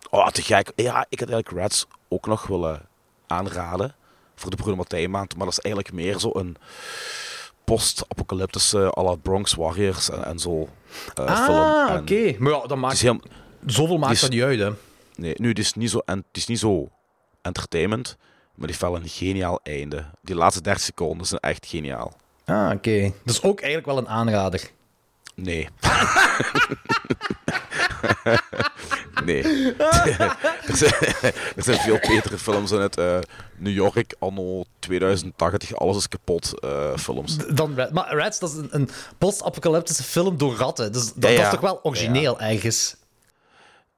Oh, 0.09 0.27
te 0.27 0.41
gek. 0.41 0.71
Ja, 0.75 1.05
ik 1.09 1.19
had 1.19 1.29
eigenlijk 1.29 1.61
Rats 1.61 1.87
ook 2.07 2.25
nog 2.27 2.47
willen 2.47 2.81
aanraden 3.27 3.95
voor 4.35 4.49
de 4.49 4.55
Bruno 4.55 4.83
maand, 5.09 5.35
maar 5.35 5.45
dat 5.45 5.57
is 5.57 5.59
eigenlijk 5.63 5.93
meer 5.95 6.19
zo 6.19 6.29
een 6.33 6.57
post-apocalyptische 7.63 8.91
à 8.97 9.01
la 9.03 9.15
Bronx 9.15 9.53
Warriors 9.53 10.09
en, 10.09 10.23
en 10.25 10.39
zo 10.39 10.69
eh, 11.15 11.43
film. 11.45 11.57
ah, 11.57 11.95
oké. 12.01 12.35
Maar 12.39 12.51
ja, 12.51 12.67
dat 12.67 12.77
maakt... 12.77 12.99
heel, 12.99 13.19
Zoveel 13.65 13.97
maakt 13.97 14.13
is- 14.13 14.21
dat 14.21 14.29
niet 14.29 14.41
uit, 14.41 14.59
hè. 14.59 14.69
nee, 15.15 15.33
nu, 15.37 15.49
het 15.49 15.59
is 15.59 15.73
niet 15.73 15.89
zo, 15.89 16.01
en, 16.05 16.17
het 16.17 16.37
is 16.37 16.45
niet 16.47 16.59
zo 16.59 16.89
entertainment, 17.41 18.17
maar 18.57 18.67
die 18.67 18.77
wel 18.79 18.95
een 18.95 19.07
geniaal 19.07 19.59
einde. 19.63 20.05
Die 20.21 20.35
laatste 20.35 20.61
30 20.61 20.83
seconden 20.83 21.27
zijn 21.27 21.41
echt 21.41 21.65
geniaal. 21.65 22.13
Ah, 22.45 22.71
oké. 22.73 23.11
Dus 23.23 23.41
ook 23.41 23.59
eigenlijk 23.59 23.85
wel 23.85 23.97
een 23.97 24.09
aanrader. 24.09 24.69
Nee. 25.35 25.67
nee. 29.25 29.43
er, 30.67 30.77
zijn, 30.77 30.93
er 31.55 31.63
zijn 31.63 31.79
veel 31.79 31.99
betere 32.07 32.37
films 32.37 32.71
in 32.71 32.79
het 32.79 32.97
eh, 32.97 33.19
New 33.57 33.73
York 33.73 34.15
anno 34.19 34.63
2080, 34.79 35.75
alles 35.75 35.97
is 35.97 36.07
kapot 36.07 36.59
eh, 36.59 36.97
films. 36.97 37.37
Dan 37.37 37.75
Rats. 37.75 37.91
Maar 37.91 38.15
Rats, 38.15 38.39
dat 38.39 38.49
is 38.49 38.55
een, 38.55 38.67
een 38.71 38.89
post-apocalyptische 39.17 40.03
film 40.03 40.37
door 40.37 40.55
ratten. 40.55 40.93
Dus 40.93 41.13
dat, 41.13 41.31
Ja, 41.31 41.35
dat 41.35 41.45
is 41.45 41.51
toch 41.51 41.61
wel 41.61 41.79
origineel, 41.83 42.39
ergens? 42.39 42.95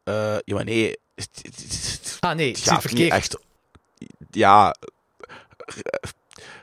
Eh, 0.04 0.36
ja, 0.46 0.56
maar 0.56 0.66
nee. 0.66 0.98
Ah, 2.20 2.36
nee, 2.36 2.52
het 2.52 2.60
gaat 2.60 2.92
niet 2.92 3.12
echt... 3.12 3.38
Ja... 4.32 4.76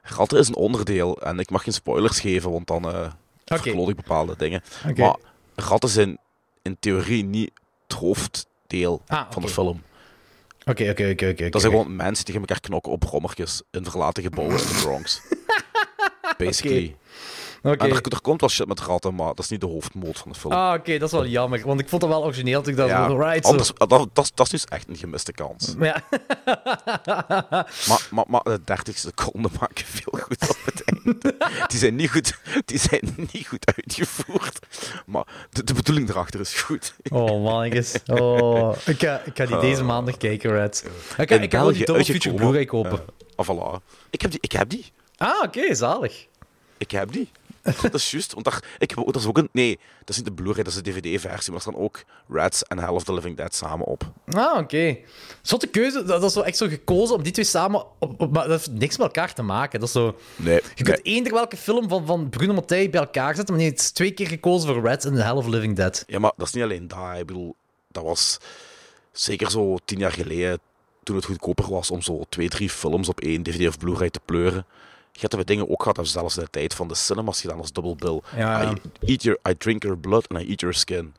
Ratten 0.02 0.38
is 0.38 0.48
een 0.48 0.54
onderdeel 0.54 1.20
en 1.22 1.38
ik 1.38 1.50
mag 1.50 1.62
geen 1.62 1.72
spoilers 1.72 2.20
geven, 2.20 2.50
want 2.50 2.66
dan 2.66 2.92
eh 2.92 3.10
verkloot 3.44 3.88
ik 3.88 3.96
bepaalde 3.96 4.34
dingen. 4.36 4.62
Maar 4.96 5.16
ratten 5.54 5.88
zijn 5.88 6.18
in 6.62 6.76
theorie 6.80 7.24
niet 7.24 7.50
het 7.86 7.98
hoofddeel 7.98 9.02
Ah, 9.06 9.30
van 9.30 9.42
de 9.42 9.48
film. 9.48 9.82
Oké, 10.64 10.90
oké, 10.90 11.08
oké, 11.10 11.28
oké. 11.28 11.48
Dat 11.48 11.60
zijn 11.60 11.72
gewoon 11.72 11.96
mensen 11.96 12.24
die 12.24 12.34
tegen 12.34 12.40
elkaar 12.40 12.60
knokken 12.60 12.92
op 12.92 13.02
rommertjes 13.02 13.62
in 13.70 13.84
verlaten 13.84 14.22
gebouwen 14.22 14.58
in 14.58 14.66
de 14.66 14.78
Bronx. 14.82 15.20
Basically. 16.38 16.96
En 17.72 17.90
er, 17.90 18.02
er 18.12 18.20
komt 18.20 18.40
wel 18.40 18.50
shit 18.50 18.66
met 18.66 18.80
ratten, 18.80 19.14
maar 19.14 19.26
dat 19.26 19.38
is 19.38 19.48
niet 19.48 19.60
de 19.60 19.66
hoofdmoot 19.66 20.18
van 20.18 20.32
de 20.32 20.38
film. 20.38 20.52
Ah, 20.52 20.74
oké, 20.78 20.98
dat 20.98 21.08
is 21.08 21.14
wel 21.14 21.26
jammer. 21.26 21.66
Want 21.66 21.80
ik 21.80 21.88
vond 21.88 22.02
het 22.02 22.10
wel 22.10 22.24
origineel 22.24 22.62
toen 22.62 22.72
ik 22.72 22.78
dat 22.78 22.88
ja. 22.88 23.06
Right, 23.06 23.44
anders, 23.44 23.70
dat, 23.74 23.88
dat, 23.88 24.08
dat, 24.12 24.32
dat 24.34 24.46
is 24.46 24.50
dus 24.52 24.64
echt 24.64 24.88
een 24.88 24.96
gemiste 24.96 25.32
kans. 25.32 25.74
Maar 25.76 25.86
ja, 25.94 26.02
Maar, 27.88 28.06
maar, 28.10 28.24
maar 28.28 28.42
de 28.42 28.60
30 28.64 28.98
seconden 28.98 29.50
maken 29.60 29.84
veel 29.86 30.18
goed 30.22 30.48
op 30.50 30.56
het 30.64 30.84
einde. 30.92 31.36
Die 31.66 31.78
zijn 31.78 31.94
niet 31.94 32.10
goed, 32.10 32.38
die 32.64 32.78
zijn 32.78 33.14
niet 33.32 33.46
goed 33.46 33.72
uitgevoerd. 33.76 34.58
Maar 35.06 35.26
de, 35.50 35.64
de 35.64 35.74
bedoeling 35.74 36.08
erachter 36.08 36.40
is 36.40 36.54
goed. 36.54 36.94
Oh, 37.08 37.42
mannetjes. 37.44 37.94
Oh. 38.06 38.76
Ik, 38.86 38.98
ga, 39.00 39.20
ik 39.24 39.36
ga 39.36 39.46
die 39.46 39.58
deze 39.58 39.82
maandag 39.84 40.16
kijken, 40.16 40.50
Red. 40.50 40.84
Ik, 41.16 41.28
ga- 41.30 41.36
ik 41.40 41.52
ga 41.54 41.60
wel 41.60 41.72
die 41.72 41.84
Double 41.84 42.04
Feature. 42.04 42.34
Blu-ray 42.34 42.64
kopen. 42.64 43.00
Ah, 43.36 43.46
voilà. 43.48 43.82
Ik 44.10 44.20
heb 44.20 44.30
die. 44.30 44.40
Ik 44.42 44.52
heb 44.52 44.68
die. 44.70 44.92
Ah, 45.16 45.42
oké, 45.42 45.74
zalig. 45.74 46.26
Ik 46.78 46.90
heb 46.90 47.12
die. 47.12 47.30
Dat 47.82 47.94
is 47.94 48.10
juist, 48.10 48.32
want 48.32 48.44
daar, 48.44 48.64
ik 48.78 48.90
heb 48.90 49.04
dat 49.06 49.16
is 49.16 49.26
ook 49.26 49.38
een... 49.38 49.48
Nee, 49.52 49.78
dat 49.98 50.08
is 50.08 50.16
niet 50.16 50.24
de 50.24 50.32
Blu-ray, 50.32 50.62
dat 50.62 50.72
is 50.72 50.82
de 50.82 50.90
DVD-versie, 50.90 51.52
maar 51.52 51.62
er 51.64 51.70
staan 51.72 51.82
ook 51.82 52.02
Rats 52.28 52.62
en 52.62 52.78
Hell 52.78 52.88
of 52.88 53.04
the 53.04 53.12
Living 53.14 53.36
Dead 53.36 53.54
samen 53.54 53.86
op. 53.86 54.12
Ah, 54.28 54.58
oké. 54.58 54.96
Zotte 55.42 55.66
keuze, 55.66 55.96
dat, 56.04 56.06
dat 56.20 56.22
is 56.22 56.32
zo 56.32 56.40
echt 56.40 56.56
zo 56.56 56.68
gekozen 56.68 57.16
om 57.16 57.22
die 57.22 57.32
twee 57.32 57.44
samen... 57.44 57.84
Op, 57.98 58.20
op- 58.20 58.32
maar 58.32 58.48
dat 58.48 58.58
heeft 58.66 58.78
niks 58.78 58.96
met 58.96 59.06
elkaar 59.06 59.34
te 59.34 59.42
maken. 59.42 59.80
Dat 59.80 59.88
is 59.88 59.94
zo... 59.94 60.16
Nee, 60.36 60.60
Je 60.74 60.84
kunt 60.84 61.04
eender 61.04 61.32
welke 61.32 61.56
film 61.56 61.88
van, 61.88 62.06
van 62.06 62.28
Bruno 62.28 62.52
Mattei 62.54 62.90
bij 62.90 63.00
elkaar 63.00 63.34
zetten, 63.34 63.54
maar 63.54 63.62
nee, 63.62 63.72
het 63.72 63.80
is 63.80 63.90
twee 63.90 64.10
keer 64.10 64.26
gekozen 64.26 64.74
voor 64.74 64.82
Rats 64.84 65.04
en 65.04 65.14
The 65.14 65.22
Hell 65.22 65.32
of 65.36 65.46
Living 65.46 65.76
Dead. 65.76 66.04
Ja, 66.06 66.18
maar 66.18 66.32
dat 66.36 66.46
is 66.46 66.52
niet 66.52 66.64
alleen 66.64 66.88
dat. 66.88 67.18
Ik 67.18 67.26
bedoel, 67.26 67.54
dat 67.88 68.04
was 68.04 68.38
zeker 69.12 69.50
zo 69.50 69.76
tien 69.84 69.98
jaar 69.98 70.12
geleden, 70.12 70.58
toen 71.02 71.16
het 71.16 71.24
goedkoper 71.24 71.68
was 71.70 71.90
om 71.90 72.02
zo 72.02 72.24
twee, 72.28 72.48
drie 72.48 72.70
films 72.70 73.08
op 73.08 73.20
één 73.20 73.42
DVD 73.42 73.68
of 73.68 73.78
Blu-ray 73.78 74.10
te 74.10 74.20
pleuren. 74.24 74.66
Je 75.20 75.26
hebt 75.28 75.46
dingen 75.46 75.70
ook 75.70 75.80
gehad, 75.82 75.96
dat 75.96 76.08
zelfs 76.08 76.36
in 76.36 76.42
de 76.44 76.50
tijd 76.50 76.74
van 76.74 76.88
de 76.88 76.94
cinemas 76.94 77.40
gedaan 77.40 77.58
als 77.58 77.72
double 77.72 77.94
bill. 77.94 78.20
Ja, 78.36 78.62
ja. 78.62 78.70
I, 78.70 78.80
eat 79.12 79.22
your, 79.22 79.38
I 79.48 79.56
drink 79.56 79.82
your 79.82 79.98
blood 79.98 80.28
and 80.28 80.40
I 80.42 80.48
eat 80.48 80.60
your 80.60 80.74
skin. 80.74 81.14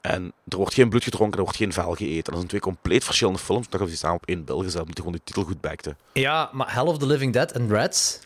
En 0.00 0.32
er 0.48 0.56
wordt 0.56 0.74
geen 0.74 0.88
bloed 0.88 1.04
gedronken, 1.04 1.38
er 1.38 1.44
wordt 1.44 1.58
geen 1.58 1.72
vel 1.72 1.94
geëten. 1.94 2.24
Dat 2.24 2.34
zijn 2.34 2.46
twee 2.46 2.60
compleet 2.60 3.04
verschillende 3.04 3.38
films. 3.38 3.68
Dan 3.68 3.70
hebben 3.70 3.88
ze 3.88 3.94
die 3.94 4.02
samen 4.04 4.16
op 4.22 4.28
één 4.28 4.44
bill 4.44 4.56
gezet, 4.56 4.80
omdat 4.80 4.86
die 4.86 5.04
gewoon 5.04 5.12
die 5.12 5.22
titel 5.24 5.42
goed 5.44 5.60
bekte. 5.60 5.96
Ja, 6.12 6.50
maar 6.52 6.72
Hell 6.74 6.82
of 6.84 6.98
the 6.98 7.06
Living 7.06 7.32
Dead 7.32 7.52
en 7.52 7.70
Rats? 7.70 8.18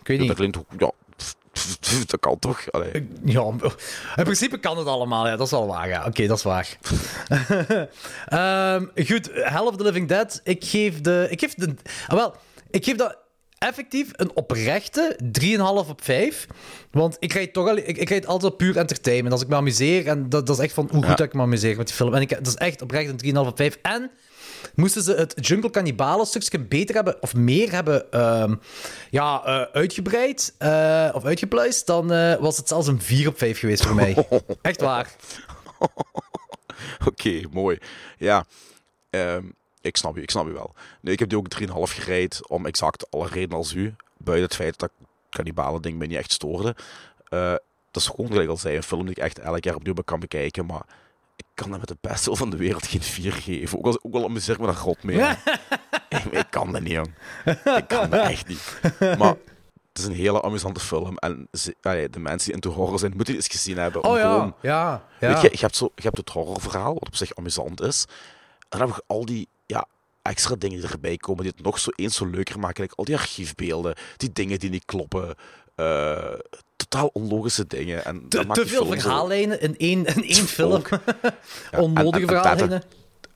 Ik 0.00 0.06
weet 0.06 0.18
Dat 0.18 0.26
niet. 0.26 0.36
klinkt 0.36 0.56
ook... 0.56 0.66
Ja, 0.78 0.90
dat 2.06 2.20
kan 2.20 2.38
toch? 2.38 2.70
Allee. 2.72 3.08
Ja, 3.24 3.42
in 4.16 4.24
principe 4.24 4.58
kan 4.58 4.78
het 4.78 4.86
allemaal, 4.86 5.26
ja, 5.26 5.36
dat 5.36 5.46
is 5.46 5.52
wel 5.52 5.66
waar. 5.66 5.88
Ja. 5.88 6.04
Oké, 6.06 6.26
dat 6.26 6.36
is 6.38 6.42
waar. 6.42 6.76
Ehm, 8.26 8.86
goed, 9.06 9.30
Hell 9.32 9.60
of 9.66 9.76
the 9.76 9.82
Living 9.82 10.08
Dead. 10.08 10.40
Ik 10.44 10.64
geef 10.64 11.00
de. 11.00 11.26
Ik 11.30 11.40
geef 11.40 11.54
de. 11.54 11.74
ah, 12.06 12.16
wel, 12.16 12.34
ik 12.70 12.84
geef 12.84 12.96
dat 12.96 13.16
effectief 13.58 14.10
een 14.12 14.30
oprechte 14.34 15.18
3,5 15.40 15.58
op 15.88 16.04
5. 16.04 16.46
Want 16.90 17.16
ik 17.18 17.28
krijg 17.28 17.50
toch 17.50 17.68
al, 17.68 17.76
ik, 17.76 17.96
ik 17.96 18.08
het 18.08 18.26
altijd 18.26 18.56
puur 18.56 18.76
entertainment. 18.76 19.32
Als 19.32 19.42
ik 19.42 19.48
me 19.48 19.54
amuseer, 19.54 20.06
en 20.06 20.28
dat, 20.28 20.46
dat 20.46 20.56
is 20.58 20.64
echt 20.64 20.74
van 20.74 20.88
hoe 20.90 21.00
goed 21.00 21.08
Ja. 21.10 21.14
dat 21.14 21.26
ik 21.26 21.32
me 21.32 21.42
amuseer 21.42 21.76
met 21.76 21.86
die 21.86 21.96
film. 21.96 22.14
En 22.14 22.20
ik, 22.20 22.28
dat 22.28 22.46
is 22.46 22.54
echt 22.54 22.82
oprecht 22.82 23.22
een 23.22 23.34
3,5 23.34 23.40
op 23.40 23.56
5. 23.56 23.78
En 23.82 24.10
moesten 24.74 25.02
ze 25.02 25.12
het 25.14 25.34
Jungle 25.46 25.70
Cannibalen 25.70 26.26
stukje 26.26 26.58
beter 26.58 26.94
hebben, 26.94 27.22
of 27.22 27.34
meer 27.34 27.72
hebben 27.72 28.12
ehm, 28.12 28.54
ja, 29.10 29.44
eh, 29.44 29.60
uitgebreid, 29.72 30.54
eh, 30.58 31.10
of 31.12 31.24
uitgepluist, 31.24 31.86
dan 31.86 32.12
eh, 32.12 32.34
was 32.34 32.56
het 32.56 32.68
zelfs 32.68 32.86
een 32.86 33.00
4 33.00 33.28
op 33.28 33.38
5 33.38 33.58
geweest 33.58 33.86
voor 33.86 33.94
mij. 33.94 34.26
Echt 34.62 34.80
waar. 34.80 35.10
Oké, 37.06 37.40
mooi. 37.50 37.78
Ja, 38.18 38.44
ehm, 39.10 39.44
ik, 39.86 39.96
snap 39.96 40.16
u, 40.16 40.22
ik 40.22 40.30
snap 40.30 40.46
u 40.46 40.52
wel. 40.52 40.74
Nee, 41.00 41.12
ik 41.12 41.18
heb 41.18 41.28
die 41.28 41.38
ook 41.38 41.60
3,5 41.60 41.66
gereid 41.94 42.48
om 42.48 42.66
exact 42.66 43.10
alle 43.10 43.26
redenen 43.28 43.56
als 43.56 43.72
u. 43.72 43.94
Buiten 44.16 44.46
het 44.46 44.54
feit 44.56 44.78
dat 44.78 44.90
kannibalen 45.30 45.82
ding 45.82 45.98
mij 45.98 46.06
niet 46.06 46.16
echt 46.16 46.32
stoorde. 46.32 46.76
Eh, 47.28 47.50
dat 47.90 48.02
is 48.02 48.06
gewoon, 48.06 48.26
gelijk 48.30 48.48
al 48.48 48.56
zei, 48.56 48.76
een 48.76 48.82
film 48.82 49.02
die 49.06 49.10
ik 49.10 49.22
echt 49.22 49.38
elk 49.38 49.64
jaar 49.64 49.74
opnieuw 49.74 49.94
kan 50.04 50.20
bekijken. 50.20 50.66
Maar 50.66 50.82
ik 51.36 51.44
kan 51.54 51.72
er 51.72 51.78
met 51.78 51.88
de 51.88 51.96
beste 52.00 52.36
van 52.36 52.50
de 52.50 52.56
wereld 52.56 52.86
geen 52.86 53.02
4 53.02 53.32
geven. 53.32 53.78
Ook 53.78 53.86
al, 53.86 53.98
ook 54.02 54.14
al 54.14 54.24
amuseer 54.24 54.54
ik 54.54 54.60
me 54.60 54.66
daar 54.66 54.76
rot 54.76 55.02
mee. 55.02 55.20
ik, 56.08 56.24
ik 56.30 56.46
kan 56.50 56.72
dat 56.72 56.80
niet, 56.82 56.92
jong. 56.92 57.14
Ik 57.76 57.84
kan 57.88 58.10
dat 58.10 58.26
echt 58.26 58.48
niet. 58.48 58.80
Maar 59.18 59.34
het 59.92 59.98
is 59.98 60.04
een 60.04 60.12
hele 60.12 60.42
amusante 60.42 60.80
film. 60.80 61.16
En 61.18 61.48
ze- 61.52 61.74
allee, 61.82 62.10
de 62.10 62.18
mensen 62.18 62.44
die 62.46 62.54
into 62.54 62.70
horror 62.70 62.98
zijn, 62.98 63.12
moeten 63.16 63.34
die 63.34 63.42
eens 63.42 63.52
gezien 63.52 63.76
hebben. 63.78 64.04
Oh 64.04 64.16
ja, 64.18 64.32
gewoon 64.32 64.54
ja. 64.62 65.02
ja. 65.20 65.28
Weet 65.32 65.40
je, 65.40 65.48
je 65.52 65.58
hebt, 65.60 65.76
zo, 65.76 65.90
je 65.94 66.02
hebt 66.02 66.16
het 66.16 66.28
horrorverhaal, 66.30 66.94
wat 66.94 67.06
op 67.06 67.16
zich 67.16 67.34
amusant 67.34 67.80
is. 67.80 68.04
En 68.68 68.78
dan 68.78 68.88
heb 68.88 68.96
je 68.96 69.02
al 69.06 69.24
die 69.24 69.48
extra 70.28 70.54
dingen 70.58 70.80
die 70.80 70.90
erbij 70.90 71.16
komen 71.16 71.42
die 71.42 71.52
het 71.56 71.64
nog 71.64 71.78
zo 71.78 71.90
eens 71.94 72.16
zo 72.16 72.26
leuker 72.26 72.58
maken. 72.58 72.82
Like 72.82 72.94
al 72.96 73.04
die 73.04 73.14
archiefbeelden, 73.16 73.94
die 74.16 74.32
dingen 74.32 74.58
die 74.58 74.70
niet 74.70 74.84
kloppen. 74.84 75.34
eh, 75.74 76.32
totaal 76.76 77.10
onlogische 77.12 77.66
dingen. 77.66 78.04
En 78.04 78.28
Te, 78.28 78.44
veel 78.66 78.86
verhaallijnen 78.86 79.60
in 79.60 79.74
één, 79.78 80.04
in 80.04 80.22
één 80.24 80.46
film. 80.46 80.82
Ja, 81.70 81.80
Onnodige 81.80 82.16
en- 82.20 82.20
en- 82.20 82.20
en 82.20 82.26
verhaallijnen. 82.28 82.82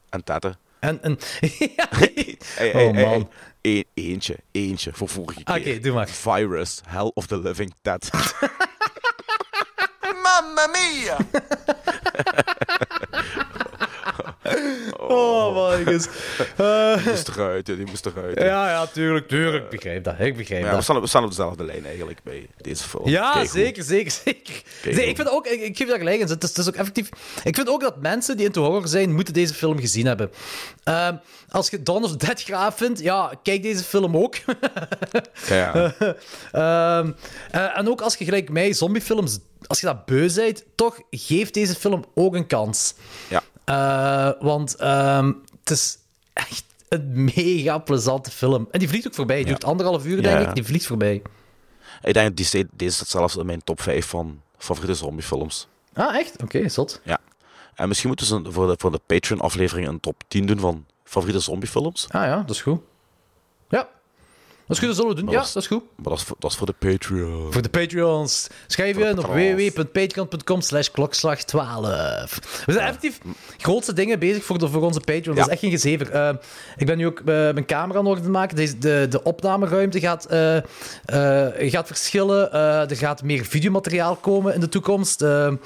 En 0.08 0.24
tetten. 0.24 0.56
En, 0.78 1.02
en, 1.02 1.18
ja. 1.76 1.86
Hey, 1.98 2.38
hey, 2.54 2.74
Oh, 2.86 2.94
man. 2.94 3.04
hey. 3.04 3.28
E- 3.60 3.82
eentje, 3.94 4.36
eentje 4.52 4.90
voor 4.94 5.08
vorige 5.08 5.42
keer. 5.44 5.56
Oké, 5.56 5.78
doe 5.80 5.92
maar. 5.92 6.08
Virus, 6.08 6.80
Hell 6.86 7.10
of 7.14 7.26
the 7.26 7.38
Living 7.38 7.74
Dead. 7.82 8.10
Mamma 10.22 10.66
mia! 10.66 11.16
Oh, 15.10 15.68
my 15.68 15.84
god. 15.84 16.08
die 17.02 17.10
moest 17.10 17.28
eruit, 17.28 17.66
die 17.66 17.86
moest 17.86 18.06
eruit. 18.06 18.38
hè. 18.38 18.44
Ja, 18.44 18.68
ja, 18.70 18.86
tuurlijk, 18.86 19.28
tuurlijk. 19.28 19.64
Ik 19.64 19.70
begrijp 19.70 20.04
dat. 20.04 20.14
Ik 20.18 20.36
begrijp 20.36 20.64
we, 20.64 20.70
dat. 20.70 20.82
staan, 20.82 20.96
op- 20.96 21.02
we 21.02 21.08
staan 21.08 21.22
op 21.22 21.28
dezelfde 21.28 21.64
lijn 21.64 21.84
eigenlijk 21.86 22.20
bij 22.22 22.46
deze 22.56 22.84
film. 22.88 23.08
Ja, 23.08 23.32
Kijk, 23.32 23.48
zeker, 23.50 23.82
zeker, 23.82 24.12
zeker. 24.24 24.62
Ik, 24.82 25.16
vind 25.16 25.30
ook, 25.30 25.46
ik, 25.46 25.60
ik 25.60 25.76
geef 25.76 25.88
daar 25.88 25.98
gelijk 25.98 26.20
in. 26.20 26.28
Het 26.28 26.42
is, 26.42 26.48
het 26.48 26.58
is 26.58 26.68
ook 26.68 26.74
effectief... 26.74 27.08
Ik 27.44 27.54
vind 27.54 27.68
ook 27.68 27.80
dat 27.80 28.00
mensen 28.00 28.36
die 28.36 28.46
into 28.46 28.62
horror 28.62 28.88
zijn, 28.88 29.14
moeten 29.14 29.34
deze 29.34 29.54
film 29.54 29.78
gezien 29.80 30.06
hebben. 30.06 30.30
Ehm, 30.84 31.14
als 31.48 31.70
je 31.70 31.82
Dawn 31.82 32.04
of 32.04 32.10
the 32.16 32.26
Dead 32.26 32.42
graaf 32.42 32.76
vindt, 32.76 33.00
ja, 33.00 33.32
kijk 33.42 33.62
deze 33.62 33.84
film 33.84 34.16
ook. 34.16 34.36
Ja, 35.48 35.94
eh, 36.52 37.78
en 37.78 37.88
ook 37.88 38.00
als 38.00 38.16
je 38.16 38.24
gelijk 38.24 38.50
mij 38.50 38.72
zombiefilms, 38.72 39.38
als 39.66 39.80
je 39.80 39.86
dat 39.86 40.04
beu 40.04 40.32
bent, 40.34 40.64
toch 40.74 40.98
geef 41.10 41.50
deze 41.50 41.74
film 41.74 42.04
ook 42.14 42.34
een 42.34 42.46
kans. 42.46 42.94
ja. 43.28 43.42
Eh, 43.64 44.30
want 44.40 44.74
ehm, 44.76 45.32
het 45.60 45.70
is 45.70 45.98
echt 46.32 46.64
een 46.88 47.30
mega 47.34 47.78
plezante 47.78 48.30
film. 48.30 48.68
En 48.70 48.78
die 48.78 48.88
vliegt 48.88 49.06
ook 49.06 49.14
voorbij. 49.14 49.36
Die 49.36 49.46
duurt 49.46 49.64
anderhalf 49.64 50.04
uur, 50.04 50.22
denk 50.22 50.48
ik. 50.48 50.54
Die 50.54 50.64
vliegt 50.64 50.86
voorbij. 50.86 51.22
Ik 52.02 52.14
denk 52.14 52.36
deze 52.36 52.94
staat 52.94 53.08
zelfs 53.08 53.36
in 53.36 53.46
mijn 53.46 53.64
top 53.64 53.80
5 53.80 54.06
van 54.06 54.40
favoriete 54.58 54.94
zombiefilms. 54.94 55.68
Ah, 55.92 56.16
echt? 56.16 56.42
Oké, 56.42 56.68
zot. 56.68 57.00
Ja. 57.04 57.18
En 57.74 57.88
misschien 57.88 58.08
moeten 58.08 58.26
ze 58.26 58.42
voor 58.48 58.66
de, 58.66 58.74
voor 58.78 58.90
de 58.90 59.00
Patreon-aflevering 59.06 59.88
een 59.88 60.00
top 60.00 60.22
10 60.28 60.46
doen 60.46 60.58
van 60.58 60.86
favoriete 61.04 61.40
zombiefilms. 61.40 62.06
Ah 62.10 62.24
ja, 62.24 62.36
dat 62.36 62.50
is 62.56 62.62
goed. 62.62 62.80
Ja. 63.68 63.88
Dat 64.70 64.78
is 64.82 64.84
goed, 64.88 64.96
dat 64.96 64.96
zullen 65.06 65.16
we 65.16 65.22
doen. 65.22 65.30
Ja, 65.30 65.40
dat 65.40 65.56
is- 65.56 65.66
goed. 65.66 65.82
Maar 65.96 66.08
dat 66.08 66.18
is 66.18 66.22
voor, 66.24 66.36
dat 66.38 66.50
is 66.50 66.56
voor 66.56 66.66
de 66.66 66.74
Patreon. 66.78 67.52
Voor 67.52 67.62
de 67.62 67.68
Patreons. 67.68 68.48
Schrijf 68.66 68.96
je 68.98 69.04
in 69.04 69.18
op 69.18 69.24
www.patreon.com 69.26 70.60
slash 70.60 70.88
klokslag 70.88 71.42
12. 71.42 72.38
We 72.66 72.72
zijn 72.72 72.86
effectief 72.86 73.18
grootste 73.58 73.92
dingen 73.92 74.18
bezig 74.18 74.44
voor, 74.44 74.58
de, 74.58 74.68
voor 74.68 74.82
onze 74.82 75.00
Patreon. 75.00 75.34
Dat 75.36 75.44
is 75.46 75.52
echt 75.52 75.60
geen 75.60 75.70
gezever. 75.70 76.10
Eh, 76.10 76.30
ik 76.76 76.86
ben 76.86 76.96
nu 76.98 77.06
ook 77.06 77.18
eh, 77.18 77.24
mijn 77.24 77.64
camera 77.66 77.98
aan 77.98 78.06
orde 78.06 78.20
te 78.22 78.30
maken. 78.30 78.56
Deze, 78.56 78.78
de, 78.78 79.06
de 79.10 79.22
opnameruimte 79.22 80.00
gaat, 80.00 80.26
eh, 80.26 80.56
gaat 81.70 81.86
verschillen. 81.86 82.52
Er 82.52 82.96
gaat 82.96 83.22
meer 83.22 83.44
videomateriaal 83.44 84.16
komen 84.16 84.54
in 84.54 84.60
de 84.60 84.68
toekomst. 84.68 85.20
Met 85.20 85.58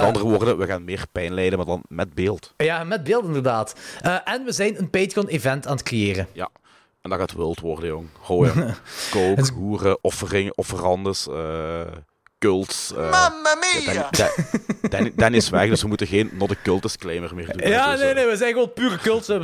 andere 0.00 0.24
woorden, 0.24 0.58
we 0.58 0.66
gaan 0.66 0.84
meer 0.84 1.04
pijn 1.12 1.34
lijden, 1.34 1.58
maar 1.58 1.66
dan 1.66 1.82
met 1.88 2.14
beeld. 2.14 2.54
ja, 2.56 2.84
met 2.84 3.04
beeld 3.04 3.24
inderdaad. 3.24 3.74
En 4.24 4.44
we 4.44 4.52
zijn 4.52 4.78
een 4.78 4.90
Patreon-event 4.90 5.66
aan 5.66 5.72
het 5.72 5.82
creëren. 5.82 6.26
Ja. 6.32 6.48
En 7.02 7.10
dat 7.10 7.18
gaat 7.18 7.32
wild 7.32 7.60
worden, 7.60 7.88
jong. 7.88 8.08
Je. 8.28 8.74
Kook, 9.10 9.48
hoeren, 9.48 9.98
offering, 10.00 10.52
offerandes, 10.54 11.28
eh 11.28 11.80
cults. 12.38 12.92
eh, 12.92 13.10
Mamma 13.10 13.56
mia! 13.60 14.10
Dan- 15.14 15.34
is 15.34 15.48
weg, 15.48 15.68
dus 15.68 15.82
we 15.82 15.88
moeten 15.88 16.06
geen 16.06 16.30
not 16.32 16.50
a 16.50 16.54
cult 16.62 16.82
disclaimer 16.82 17.34
meer 17.34 17.56
doen. 17.56 17.68
Ja, 17.68 17.90
Dus, 17.90 18.00
nee, 18.00 18.08
eh, 18.08 18.14
nee, 18.14 18.26
we 18.26 18.36
zijn 18.36 18.52
gewoon 18.52 18.72
pure 18.72 18.98
cult. 18.98 19.26
We 19.26 19.42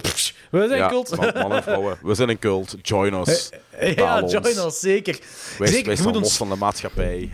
zijn 0.50 0.74
Ja, 0.76 0.88
cult. 0.88 1.16
man- 1.16 1.32
mannen 1.34 1.56
en 1.56 1.62
vrouwen, 1.62 1.98
we 2.02 2.14
zijn 2.14 2.28
een 2.28 2.38
cult. 2.38 2.76
Join 2.82 3.14
us. 3.14 3.50
Ja, 3.80 4.20
ons. 4.22 4.32
join 4.32 4.66
us, 4.66 4.80
zeker. 4.80 5.18
Wij, 5.58 5.68
zeker, 5.68 5.86
wij 5.86 5.96
staan 5.96 6.12
los 6.12 6.22
ons... 6.22 6.36
van 6.36 6.48
de 6.48 6.56
maatschappij. 6.56 7.30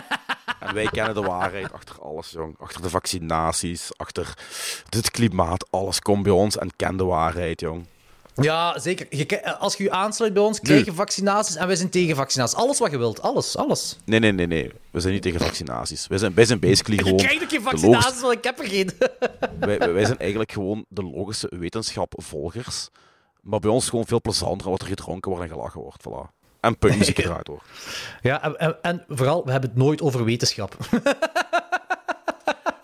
en 0.60 0.74
wij 0.74 0.86
kennen 0.86 1.14
de 1.14 1.22
waarheid 1.22 1.72
achter 1.72 1.96
alles, 2.02 2.30
jong. 2.30 2.54
Achter 2.58 2.82
de 2.82 2.90
vaccinaties, 2.90 3.90
achter 3.96 4.34
het 4.88 5.10
klimaat. 5.10 5.66
Alles 5.70 6.00
komt 6.00 6.22
bij 6.22 6.32
ons 6.32 6.58
en 6.58 6.70
ken 6.76 6.96
de 6.96 7.04
waarheid, 7.04 7.60
jong. 7.60 7.86
Ja, 8.42 8.78
zeker. 8.78 9.06
Je, 9.10 9.58
als 9.58 9.76
je 9.76 9.82
je 9.82 9.90
aansluit 9.90 10.32
bij 10.32 10.42
ons, 10.42 10.60
krijg 10.60 10.84
je 10.84 10.92
vaccinaties 10.92 11.56
en 11.56 11.66
wij 11.66 11.76
zijn 11.76 11.90
tegen 11.90 12.16
vaccinaties. 12.16 12.56
Alles 12.56 12.78
wat 12.78 12.90
je 12.90 12.98
wilt, 12.98 13.22
alles, 13.22 13.56
alles. 13.56 13.96
Nee, 14.04 14.20
nee, 14.20 14.32
nee, 14.32 14.46
nee. 14.46 14.72
We 14.90 15.00
zijn 15.00 15.12
niet 15.12 15.22
tegen 15.22 15.40
vaccinaties. 15.40 16.06
Wij 16.06 16.18
zijn, 16.18 16.34
wij 16.34 16.44
zijn 16.44 16.60
basically 16.60 16.98
gewoon... 17.02 17.16
krijgt 17.16 17.42
ook 17.42 17.50
geen 17.50 17.62
vaccinaties, 17.62 18.20
want 18.20 18.32
ik 18.32 18.44
heb 18.44 18.58
er 18.58 18.66
geen. 18.66 18.90
Wij, 19.94 20.04
zijn 20.04 20.18
eigenlijk 20.18 20.52
gewoon 20.52 20.84
de 20.88 21.02
logische 21.02 21.52
wetenschapvolgers. 21.58 22.88
Maar 23.42 23.60
bij 23.60 23.70
ons 23.70 23.88
gewoon 23.88 24.06
veel 24.06 24.20
plezanter 24.20 24.70
wat 24.70 24.80
er 24.80 24.86
gedronken 24.86 25.30
wordt 25.30 25.46
en 25.46 25.52
gelachen 25.52 25.80
wordt. 25.80 26.02
Voilà. 26.08 26.34
En 26.60 26.78
punkmuziek 26.78 27.18
eruit 27.24 27.46
hoor. 27.46 27.62
Ja, 28.22 28.42
en, 28.42 28.58
en, 28.58 28.82
en 28.82 29.04
vooral, 29.08 29.44
we 29.44 29.50
hebben 29.50 29.70
het 29.70 29.78
nooit 29.78 30.02
over 30.02 30.24
wetenschap. 30.24 30.76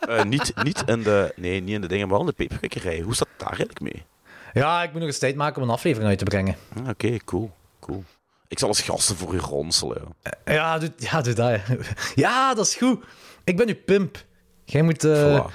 Eh, 0.09 0.25
niet, 0.25 0.53
niet, 0.63 0.83
in 0.87 1.03
de, 1.03 1.33
nee, 1.37 1.61
niet 1.61 1.75
in 1.75 1.81
de 1.81 1.87
dingen, 1.87 2.09
maar 2.09 2.19
wel 2.19 2.27
in 2.27 2.35
de 2.37 2.47
peperkikkerij. 2.47 3.01
Hoe 3.01 3.15
staat 3.15 3.29
het 3.29 3.39
daar 3.39 3.49
eigenlijk 3.49 3.81
mee? 3.81 4.05
Ja, 4.53 4.83
ik 4.83 4.91
moet 4.91 4.99
nog 5.01 5.09
eens 5.09 5.19
tijd 5.19 5.37
maken 5.37 5.63
om 5.63 5.69
een 5.69 5.75
aflevering 5.75 6.09
uit 6.11 6.19
te 6.19 6.25
brengen. 6.25 6.57
Ah, 6.83 6.89
Oké, 6.89 7.17
cool, 7.25 7.51
cool. 7.81 8.05
Ik 8.49 8.59
zal 8.59 8.69
als 8.69 8.81
gasten 8.81 9.17
voor 9.17 9.35
u 9.35 9.39
ronselen. 9.39 10.03
Ja, 10.45 10.79
doe, 10.79 10.93
ja, 10.97 11.21
doe 11.21 11.33
dat. 11.35 11.61
Ja. 11.67 11.77
Ja, 12.15 12.55
dat 12.55 12.67
is 12.67 12.75
goed. 12.75 13.05
Ik 13.45 13.57
ben 13.57 13.69
uw 13.69 13.77
pimp. 13.85 14.25
Jij 14.65 14.83
moet... 14.83 15.05
eh, 15.05 15.47
Voilà. 15.47 15.53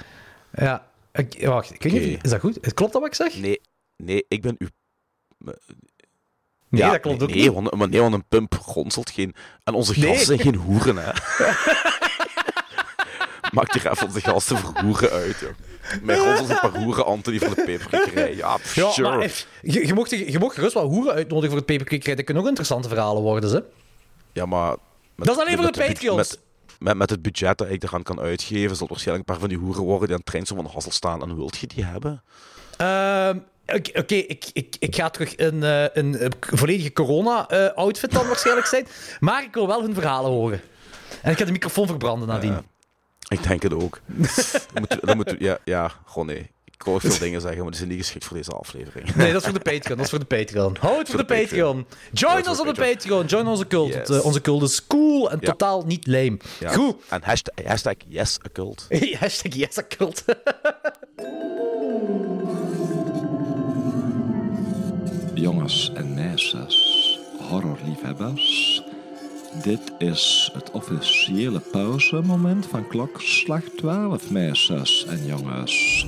Ja. 0.52 0.86
Ik, 1.12 1.46
wacht, 1.46 1.74
ik 1.74 1.82
weet 1.82 1.92
niet 1.92 2.02
of- 2.02 2.08
Oké. 2.14 2.24
Is 2.24 2.30
dat 2.30 2.40
goed? 2.40 2.74
Klopt 2.74 2.92
dat 2.92 3.02
wat 3.02 3.10
ik 3.10 3.14
zeg? 3.16 3.36
Nee, 3.36 3.60
nee, 3.96 4.24
ik 4.28 4.42
ben 4.42 4.54
uw... 4.58 4.68
Nee, 5.38 5.54
Ja, 6.82 6.90
dat 6.90 7.00
klopt 7.00 7.18
nee, 7.18 7.28
ook 7.28 7.34
nee, 7.34 7.44
niet. 7.44 7.54
Want, 7.54 7.74
maar 7.74 7.88
nee, 7.88 8.00
want 8.00 8.14
een 8.14 8.24
pump 8.28 8.54
gonselt 8.54 9.10
geen... 9.10 9.34
En 9.64 9.74
onze 9.74 9.94
gasten 9.94 10.10
Nee. 10.10 10.24
zijn 10.24 10.38
geen 10.38 10.54
hoeren, 10.54 10.96
hè. 10.96 11.10
Maak 13.52 13.74
er 13.74 13.90
even 13.90 14.06
onze 14.06 14.20
gasten 14.20 14.56
voor 14.58 14.72
hoeren 14.80 15.10
uit, 15.10 15.36
joh. 15.38 15.50
Mijn 16.02 16.18
gonselt 16.18 16.48
een 16.50 16.58
paar 16.70 16.82
hoeren, 16.82 17.04
Anthony 17.06 17.38
van 17.38 17.48
de 17.54 17.62
peperkikkerij. 17.64 18.36
Ja, 18.36 18.56
pff, 18.56 18.74
Ja, 18.74 18.90
sure. 18.90 19.08
maar 19.10 19.20
eh, 19.20 19.30
je, 19.62 19.86
je, 19.86 19.94
mocht, 19.94 20.10
je 20.10 20.36
mocht 20.38 20.54
gerust 20.54 20.74
wat 20.74 20.84
hoeren 20.84 21.12
uitnodigen 21.14 21.48
voor 21.48 21.56
het 21.56 21.66
peperkwekerij. 21.66 22.14
Dat 22.14 22.24
kunnen 22.24 22.42
ook 22.42 22.48
interessante 22.48 22.88
verhalen 22.88 23.22
worden, 23.22 23.50
hè? 23.50 23.60
Ja, 24.32 24.46
maar... 24.46 24.76
met- 25.14 25.26
Dat 25.26 25.36
is 25.36 25.42
alleen 25.42 25.56
voor 25.62 25.72
de 25.72 25.86
Patreons. 25.86 26.16
Met, 26.16 26.38
met, 26.78 26.96
met 26.96 27.10
het 27.10 27.22
budget 27.22 27.58
dat 27.58 27.70
ik 27.70 27.82
eraan 27.82 28.02
kan 28.02 28.20
uitgeven, 28.20 28.76
zal 28.76 28.86
waarschijnlijk 28.88 29.28
een 29.28 29.34
paar 29.34 29.42
van 29.48 29.54
die 29.54 29.58
hoeren 29.64 29.82
worden 29.82 30.06
die 30.06 30.14
aan 30.16 30.22
het 30.24 30.26
trein 30.46 30.46
van 30.46 30.70
Hassel 30.72 30.92
staan. 30.92 31.22
En 31.22 31.36
wilt 31.36 31.56
je 31.58 31.66
die 31.66 31.84
hebben? 31.84 32.22
Ehm, 32.76 33.38
Oké, 33.94 34.14
ik, 34.14 34.44
ik, 34.52 34.76
ik 34.78 34.94
ga 34.96 35.10
terug 35.10 35.34
in 35.34 35.62
een, 35.62 35.90
een, 35.98 36.16
eh, 36.18 36.28
volledige 36.40 36.92
corona-outfit 36.92 38.10
dan 38.12 38.26
waarschijnlijk 38.26 38.66
zijn. 38.66 38.86
Maar 39.20 39.42
ik 39.42 39.54
wil 39.54 39.66
wel 39.66 39.82
hun 39.82 39.94
verhalen 39.94 40.30
horen. 40.30 40.60
En 41.22 41.30
ik 41.32 41.38
ga 41.38 41.44
de 41.44 41.52
microfoon 41.52 41.86
verbranden 41.86 42.28
nadien. 42.28 42.56
Ik 43.28 43.42
denk 43.42 43.62
het 43.62 43.74
ook. 43.74 44.00
dan 44.72 44.86
moet, 44.88 44.98
dan 45.06 45.16
moet, 45.16 45.34
ja, 45.38 45.58
ja, 45.64 45.92
gewoon 46.06 46.26
nee. 46.26 46.50
Ik 46.64 46.84
wou 46.84 47.00
veel 47.00 47.18
dingen 47.18 47.40
zeggen, 47.40 47.60
maar 47.60 47.68
die 47.70 47.76
zijn 47.78 47.88
niet 47.90 47.98
geschikt 47.98 48.24
voor 48.24 48.36
deze 48.36 48.50
aflevering. 48.50 49.14
Nee, 49.14 49.32
dat 49.32 49.40
is 49.40 49.48
voor 49.48 49.58
de 49.62 49.70
Patreon. 49.70 49.96
Dat 49.96 50.04
is 50.04 50.10
voor 50.10 50.18
de 50.18 50.24
Patreon. 50.24 50.76
Hou 50.80 50.98
het 50.98 51.08
voor 51.08 51.18
de 51.18 51.24
Patreon. 51.24 51.86
Join 52.12 52.48
ons 52.48 52.60
op 52.60 52.66
de 52.66 52.72
Patreon. 52.72 52.94
Patreon. 52.96 53.26
Join 53.26 53.46
onze 53.46 53.66
cult. 53.66 53.88
Yes. 53.88 53.96
want, 54.08 54.20
eh, 54.20 54.24
onze 54.26 54.40
cult 54.40 54.62
is 54.62 54.86
cool 54.86 55.30
en 55.30 55.38
Ja. 55.40 55.46
totaal 55.50 55.82
niet 55.86 56.06
lame. 56.06 56.38
Ja. 56.60 56.72
Goed. 56.72 56.96
En 57.08 57.20
hashtag, 57.24 57.64
hashtag 57.66 57.94
yes, 58.08 58.38
a 58.46 58.48
cult. 58.52 58.86
Hashtag 59.20 59.54
yes, 59.54 59.78
a 59.78 59.82
cult. 59.88 60.24
Jongens 65.34 65.90
en 65.94 66.14
meisjes, 66.14 67.18
horrorliefhebbers. 67.50 68.82
Dit 69.52 69.92
is 69.98 70.50
het 70.52 70.70
officiële 70.70 71.60
pauzemoment 71.60 72.66
van 72.66 72.86
klokslag 72.86 73.62
12, 73.62 74.30
meisjes 74.30 75.04
en 75.06 75.26
jongens. 75.26 76.06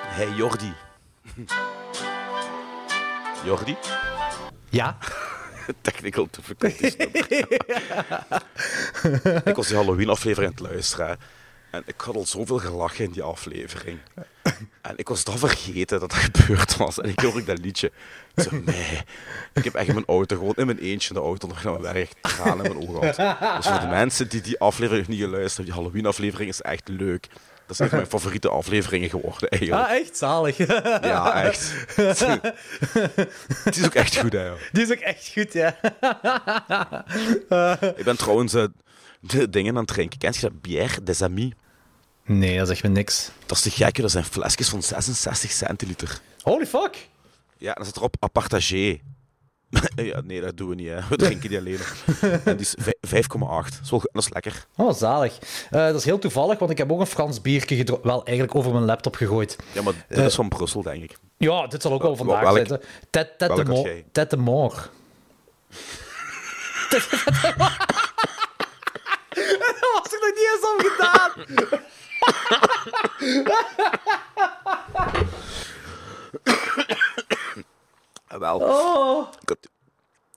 Hey 0.00 0.30
Jordi. 0.30 0.72
Jordi? 3.44 3.76
Ja? 4.68 4.96
Technical 5.80 6.28
difficulties. 6.30 6.96
ik 9.50 9.56
was 9.56 9.66
die 9.66 9.76
Halloween-aflevering 9.76 10.50
aan 10.50 10.64
het 10.64 10.72
luisteren. 10.72 11.18
En 11.70 11.82
ik 11.86 12.00
had 12.00 12.14
al 12.14 12.26
zoveel 12.26 12.58
gelachen 12.58 13.04
in 13.04 13.10
die 13.10 13.22
aflevering. 13.22 13.98
En 14.82 14.92
ik 14.96 15.08
was 15.08 15.24
dat 15.24 15.38
vergeten 15.38 16.00
dat 16.00 16.10
dat 16.10 16.18
gebeurd 16.18 16.76
was. 16.76 17.00
En 17.00 17.08
ik 17.08 17.20
hoorde 17.20 17.44
dat 17.44 17.58
liedje. 17.58 17.92
Ik 18.34 18.42
zei, 18.42 18.62
nee. 18.64 19.00
Ik 19.52 19.64
heb 19.64 19.74
echt 19.74 19.88
in 19.88 19.94
mijn 19.94 20.06
auto, 20.06 20.36
gewoon 20.36 20.54
in 20.56 20.66
mijn 20.66 20.78
eentje 20.78 21.08
in 21.08 21.14
de 21.14 21.20
auto, 21.20 21.48
nog 21.48 21.62
naar 21.62 21.80
mijn 21.80 21.94
werk, 21.94 22.12
tranen 22.20 22.64
in 22.64 22.76
mijn 22.76 22.88
ogen 22.88 23.14
gehad. 23.14 23.56
Dus 23.56 23.66
voor 23.66 23.80
de 23.80 23.86
mensen 23.86 24.28
die 24.28 24.40
die 24.40 24.58
aflevering 24.58 25.06
nog 25.06 25.16
niet 25.16 25.24
geluisterd 25.24 25.56
hebben, 25.56 25.64
die 25.64 25.74
Halloween-aflevering 25.74 26.50
is 26.50 26.60
echt 26.60 26.88
leuk. 26.88 27.28
Dat 27.78 27.86
is 27.86 27.92
een 27.92 27.98
van 27.98 27.98
mijn 28.08 28.20
favoriete 28.20 28.48
afleveringen 28.48 29.10
geworden, 29.10 29.48
eigenlijk. 29.48 29.88
Ah, 29.88 29.96
echt 29.96 30.16
zalig. 30.16 30.56
Ja, 31.12 31.42
echt. 31.42 31.72
Het 33.64 33.76
is 33.76 33.84
ook 33.84 33.94
echt 33.94 34.16
goed, 34.18 34.32
hè. 34.32 34.46
joh. 34.46 34.58
Die 34.72 34.82
is 34.82 34.90
ook 34.90 34.98
echt 34.98 35.30
goed, 35.32 35.52
ja. 35.52 35.76
Ik 37.96 38.04
ben 38.04 38.16
trouwens 38.16 38.54
eh, 38.54 38.64
de 39.20 39.48
dingen 39.50 39.72
aan 39.72 39.78
het 39.84 39.88
drinken. 39.88 40.18
Ken 40.18 40.32
je 40.34 40.40
dat? 40.40 40.60
Bière 40.60 41.02
des 41.02 41.22
Amis. 41.22 41.52
Nee, 42.24 42.58
dat 42.58 42.68
zegt 42.68 42.82
me 42.82 42.88
niks. 42.88 43.30
Dat 43.46 43.56
is 43.56 43.62
te 43.62 43.70
gekke, 43.70 44.00
dat 44.00 44.10
zijn 44.10 44.24
flesjes 44.24 44.68
van 44.68 44.82
66 44.82 45.50
centiliter. 45.50 46.20
Holy 46.42 46.66
fuck. 46.66 47.08
Ja, 47.58 47.72
dan 47.74 47.84
zit 47.84 47.96
erop 47.96 48.16
apartagé. 48.20 49.00
ja, 49.94 50.20
nee, 50.24 50.40
dat 50.40 50.56
doen 50.56 50.68
we 50.68 50.74
niet, 50.74 50.88
hè. 50.88 50.98
We 51.08 51.16
drinken 51.16 51.48
die 51.48 51.58
alleen. 51.58 51.78
En 52.44 52.56
die 52.56 52.66
is 52.66 52.74
vij- 52.78 53.22
5,8. 53.22 53.46
Dat 53.48 53.80
is 53.82 53.90
wel- 53.90 54.00
Dat 54.12 54.22
is 54.22 54.28
lekker. 54.32 54.66
Oh, 54.76 54.94
zalig. 54.94 55.38
Eh, 55.70 55.86
dat 55.86 55.94
is 55.94 56.04
heel 56.04 56.18
toevallig, 56.18 56.58
want 56.58 56.70
ik 56.70 56.78
heb 56.78 56.92
ook 56.92 57.00
een 57.00 57.06
Frans 57.06 57.40
biertje 57.40 57.76
gedronken. 57.76 58.06
Wel, 58.08 58.24
eigenlijk 58.24 58.56
over 58.56 58.72
mijn 58.72 58.84
laptop 58.84 59.14
gegooid. 59.16 59.56
Ja, 59.72 59.82
maar 59.82 59.92
dit 60.08 60.18
is 60.18 60.34
van 60.34 60.48
Brussel, 60.48 60.82
denk 60.82 61.02
ik. 61.02 61.16
Ja, 61.36 61.66
dit 61.66 61.82
zal 61.82 61.92
ook 61.92 62.02
wel 62.02 62.16
vandaag 62.16 62.40
welk- 62.42 62.56
zitten. 62.56 62.80
Tet 63.10 63.38
tet 63.38 63.38
de 63.38 63.46
welk 63.46 63.58
had 63.58 63.76
mo- 63.76 63.82
jij? 63.82 64.04
Tet 64.12 64.30
de 64.30 64.36
mort. 64.36 64.74
Dat 69.32 69.78
was 70.02 70.12
er 70.12 70.18
nog 70.20 70.32
niet 70.34 70.48
eens 70.52 70.66
om 70.72 70.78
gedaan. 70.90 71.30
Ah, 78.32 78.38
Wel. 78.38 78.58
Oh. 78.58 79.26
Ik, 79.42 79.48
had- 79.48 79.68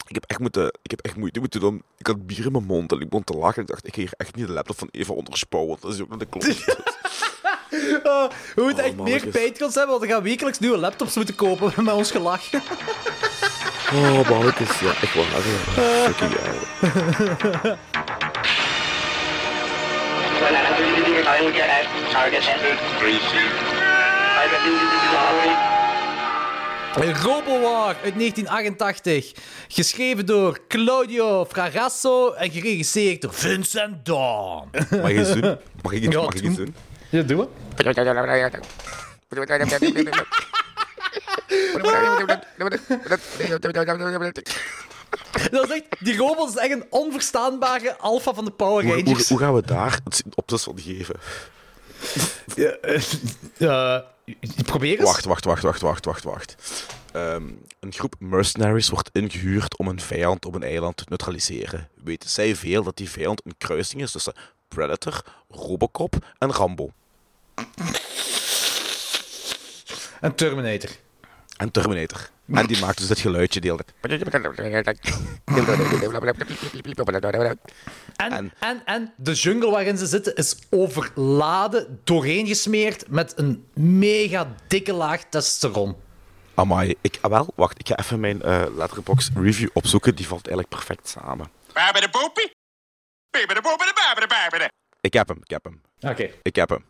ik, 0.07 0.15
heb 0.15 0.23
echt 0.27 0.39
moeten, 0.39 0.77
ik 0.81 0.91
heb 0.91 0.99
echt 1.01 1.15
moeite 1.15 1.39
moeten 1.39 1.59
doen. 1.59 1.83
Ik 1.97 2.07
had 2.07 2.25
bier 2.27 2.45
in 2.45 2.51
mijn 2.51 2.63
mond 2.65 2.91
en 2.91 2.99
ik 2.99 3.09
begon 3.09 3.23
te 3.23 3.33
lachen. 3.33 3.61
Ik 3.61 3.67
dacht, 3.67 3.87
ik 3.87 3.93
ga 3.93 3.99
hier 4.01 4.13
echt 4.17 4.35
niet 4.35 4.47
de 4.47 4.53
laptop 4.53 4.77
van 4.77 4.87
Eva 4.91 5.13
onderspouwen, 5.13 5.71
want 5.71 5.81
dat 5.81 5.93
is 5.93 6.01
ook 6.01 6.09
naar 6.09 6.17
de 6.17 6.25
klok. 6.25 6.43
Oh, 8.03 8.29
we 8.55 8.61
moeten 8.63 8.83
Oh, 8.83 8.89
echt 8.89 8.95
meer. 8.95 9.27
Patreons 9.27 9.75
hebben, 9.75 9.87
want 9.95 10.01
we 10.01 10.07
gaan 10.07 10.23
wekelijks 10.23 10.59
nieuwe 10.59 10.77
laptops 10.77 11.15
moeten 11.15 11.35
kopen 11.35 11.73
met 11.85 11.93
ons 11.93 12.11
gelach. 12.11 12.41
Oh, 13.93 14.29
mannetjes. 14.29 14.79
Ja, 14.79 14.89
echt 15.01 15.13
waar. 15.15 15.25
Ja. 15.25 16.11
Fucking 16.11 16.31
hell. 16.39 17.77
Robowar 26.95 27.95
uit 28.03 28.15
1988. 28.17 29.31
Geschreven 29.67 30.25
door 30.25 30.59
Claudio 30.67 31.45
Fragasso 31.45 32.31
en 32.31 32.51
geregisseerd 32.51 33.21
door 33.21 33.33
Vincent 33.33 34.05
Dawn. 34.05 34.69
Mag 35.01 35.09
ik 35.09 35.17
iets 35.19 35.33
doen? 35.33 35.57
Mag 35.81 35.91
ik 35.91 36.01
iets, 36.03 36.13
Ja, 36.13 36.21
mag 36.21 36.33
ik 36.33 36.41
doe. 36.41 36.49
iets 36.49 36.57
doen? 36.57 36.75
Ja, 37.09 37.21
doe 37.21 37.39
het. 37.39 37.49
Dat 45.51 45.63
is 45.63 45.69
echt, 45.71 45.83
die 45.99 46.17
robot 46.17 46.49
is 46.49 46.55
echt 46.55 46.71
een 46.71 46.85
onverstaanbare 46.89 47.97
alpha 47.97 48.33
van 48.33 48.45
de 48.45 48.51
Power 48.51 48.83
Hoe, 48.83 48.93
hoe, 48.93 49.03
Rangers. 49.03 49.29
hoe 49.29 49.39
gaan 49.39 49.53
we 49.53 49.61
daar 49.65 49.99
het 50.03 50.23
opzet 50.35 50.61
van 50.61 50.79
geven? 50.79 51.15
Eh, 53.57 53.97
probeer 54.65 54.99
eens. 54.99 55.03
Wacht, 55.03 55.25
wacht, 55.25 55.45
wacht, 55.45 55.63
wacht, 55.63 55.81
wacht, 55.81 56.05
wacht, 56.05 56.23
wacht. 56.23 56.55
Ehm, 57.11 57.51
een 57.79 57.93
groep 57.93 58.15
mercenaries 58.19 58.89
wordt 58.89 59.09
ingehuurd 59.13 59.77
om 59.77 59.87
een 59.87 59.99
vijand 59.99 60.45
op 60.45 60.55
een 60.55 60.63
eiland 60.63 60.97
te 60.97 61.03
neutraliseren. 61.07 61.89
Weten 62.03 62.29
zij 62.29 62.55
veel 62.55 62.83
dat 62.83 62.97
die 62.97 63.09
vijand 63.09 63.41
een 63.45 63.57
kruising 63.57 64.01
is 64.01 64.11
tussen 64.11 64.33
Predator, 64.67 65.21
Robocop 65.49 66.33
en 66.37 66.51
Rambo. 66.51 66.91
Terminator. 70.35 70.89
En 71.57 71.71
Terminator. 71.71 72.29
En 72.53 72.65
die 72.65 72.79
maakt 72.79 72.97
dus 72.97 73.07
dit 73.07 73.19
geluidje 73.19 73.61
deel. 73.61 73.79
En, 78.15 78.31
En- 78.31 78.53
en, 78.59 78.81
en 78.85 79.13
de 79.17 79.33
jungle 79.33 79.69
waarin 79.71 79.97
ze 79.97 80.05
zitten 80.05 80.35
is 80.35 80.55
overladen, 80.69 81.99
doorheen 82.03 82.47
gesmeerd 82.47 83.09
met 83.09 83.33
een 83.37 83.65
mega 83.73 84.55
dikke 84.67 84.93
laag 84.93 85.23
testosteron. 85.29 85.95
Amai, 86.53 86.95
ik, 87.01 87.17
ah, 87.21 87.31
wel, 87.31 87.47
wacht, 87.55 87.79
ik 87.79 87.87
ga 87.87 87.97
even 87.97 88.19
mijn 88.19 88.41
eh 88.41 88.63
letterbox 88.75 89.29
review 89.35 89.69
opzoeken. 89.73 90.15
Die 90.15 90.27
valt 90.27 90.47
eigenlijk 90.47 90.69
perfect 90.69 91.09
samen. 91.09 91.47
Ik 95.01 95.13
heb 95.13 95.27
hem, 95.27 95.37
ik 95.43 95.49
heb 95.49 95.63
hem. 95.63 95.81
Oké. 96.11 96.29
Ik 96.41 96.55
heb 96.55 96.69
hem. 96.69 96.85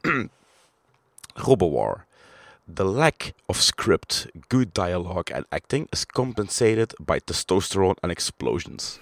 Robowar. 1.34 2.06
The 2.74 2.84
lack 2.84 3.32
of 3.46 3.60
script, 3.60 4.26
good 4.48 4.72
dialogue 4.72 5.30
and 5.34 5.44
acting 5.50 5.86
is 5.90 6.06
compensated 6.06 6.94
by 7.04 7.18
testosterone 7.18 7.96
and 8.02 8.10
explosions. 8.10 8.98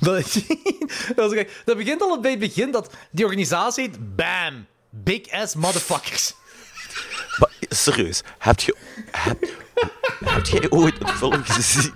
Dat, 0.00 0.16
dat, 1.16 1.32
is 1.32 1.44
dat 1.64 1.76
begint 1.76 2.00
al 2.00 2.20
bij 2.20 2.30
het 2.30 2.40
begin 2.40 2.70
dat 2.70 2.94
die 3.10 3.24
organisatie 3.24 3.84
heet 3.84 4.16
BAM. 4.16 4.66
Big 4.90 5.30
Ass 5.30 5.54
Motherfuckers. 5.54 6.32
Maar 7.38 7.50
serieus, 7.68 8.22
heb 8.38 8.60
je, 8.60 8.76
heb, 9.10 9.44
heb 10.24 10.46
jij 10.46 10.70
ooit 10.70 11.00
een 11.00 11.08
film 11.08 11.44
gezien 11.44 11.92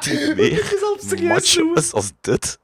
die 0.00 0.34
meer 0.34 0.72
is 0.74 0.82
al 0.82 0.96
serieus 1.08 1.28
macho 1.28 1.72
is 1.72 1.92
als 1.92 2.10
dit? 2.20 2.58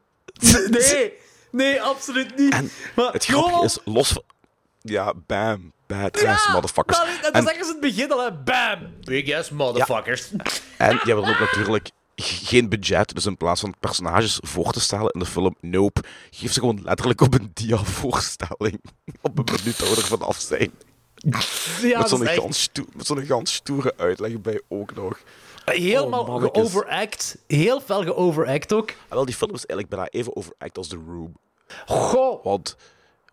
Nee, 0.69 1.13
nee, 1.51 1.83
absoluut 1.83 2.37
niet. 2.37 2.53
En 2.53 2.71
maar 2.95 3.13
het 3.13 3.33
al- 3.35 3.65
is, 3.65 3.79
los 3.85 4.09
van... 4.09 4.23
Ja, 4.91 5.13
bam, 5.27 5.73
badass 5.87 6.45
Ja, 6.47 6.53
motherfuckers. 6.53 6.99
Dat, 6.99 7.09
dat 7.23 7.33
En- 7.33 7.43
zeggen 7.43 7.65
ze 7.65 7.75
in 7.75 7.83
het 7.83 7.95
begin 7.95 8.13
al, 8.13 8.25
hè. 8.25 8.33
Bam. 8.33 8.95
Big 9.01 9.35
Ass 9.35 9.51
Motherfuckers. 9.51 10.31
En 10.77 10.97
hebben 10.97 11.25
dan 11.25 11.29
ook 11.29 11.41
natuurlijk 11.41 11.91
geen 12.17 12.69
budget. 12.69 13.15
Dus 13.15 13.27
in 13.27 13.37
plaats 13.37 13.61
van 13.61 13.75
personages 13.81 14.39
voor 14.43 14.73
te 14.73 14.81
stellen 14.81 15.11
in 15.11 15.21
de 15.21 15.27
film 15.27 15.57
Nope, 15.61 16.03
geef 16.31 16.53
ze 16.53 16.61
gewoon 16.61 16.81
letterlijk 16.83 17.21
op 17.21 17.35
een 17.35 17.51
dia-voorstelling. 17.55 18.81
op 19.23 19.39
een 19.39 19.45
minuut 19.59 19.79
dat 19.79 19.89
we 19.89 19.97
er 19.97 20.07
vanaf 20.07 20.39
zijn. 20.41 20.73
Ja, 21.83 21.99
met 21.99 22.09
zo'n 22.09 22.27
echt 22.27 22.39
gans, 22.39 22.71
gans 23.07 23.55
stoere 23.55 23.95
uitleg 23.97 24.41
bij 24.41 24.61
ook 24.69 24.95
nog. 24.95 25.19
helemaal 25.65 26.27
Oh, 26.27 26.43
geoveract. 26.43 27.37
Heel 27.47 27.81
fel 27.81 28.03
geoveract 28.03 28.73
ook. 28.73 28.89
En 28.91 28.97
wel, 29.09 29.25
die 29.25 29.35
film 29.35 29.55
is 29.55 29.67
eigenlijk 29.67 29.89
bijna 29.89 30.07
even 30.11 30.37
overact 30.37 30.79
als 30.79 30.89
The 30.89 31.03
Room. 31.07 31.37
Goh. 31.87 32.45
Want, 32.45 32.77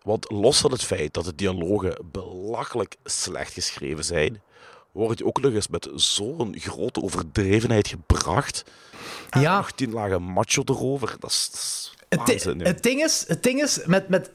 want 0.04 0.30
los 0.30 0.58
van 0.60 0.70
het 0.72 0.82
feit 0.84 1.14
dat 1.14 1.24
de 1.24 1.34
dialogen 1.34 1.98
belachelijk 2.12 2.96
slecht 3.04 3.52
geschreven 3.52 4.04
zijn, 4.04 4.42
wordt 4.92 5.18
je 5.18 5.26
ook 5.26 5.40
nog 5.40 5.52
eens 5.52 5.68
met 5.68 5.88
zo'n 5.94 6.54
grote 6.58 7.02
overdrevenheid 7.02 7.88
gebracht. 7.88 8.64
En 9.30 9.40
Ja. 9.40 9.56
nog 9.56 9.70
tien 9.72 9.92
lagen 9.92 10.22
macho 10.22 10.62
erover. 10.64 11.16
Dat 11.18 11.30
is, 11.30 11.50
dat 12.08 12.28
is 12.28 12.44
Het, 12.44 12.62
het 12.66 12.82
ding 12.82 13.02
is, 13.04 13.24
het 13.28 13.42
ding 13.42 13.62
is 13.62 13.80
met, 13.86 14.08
met, 14.08 14.30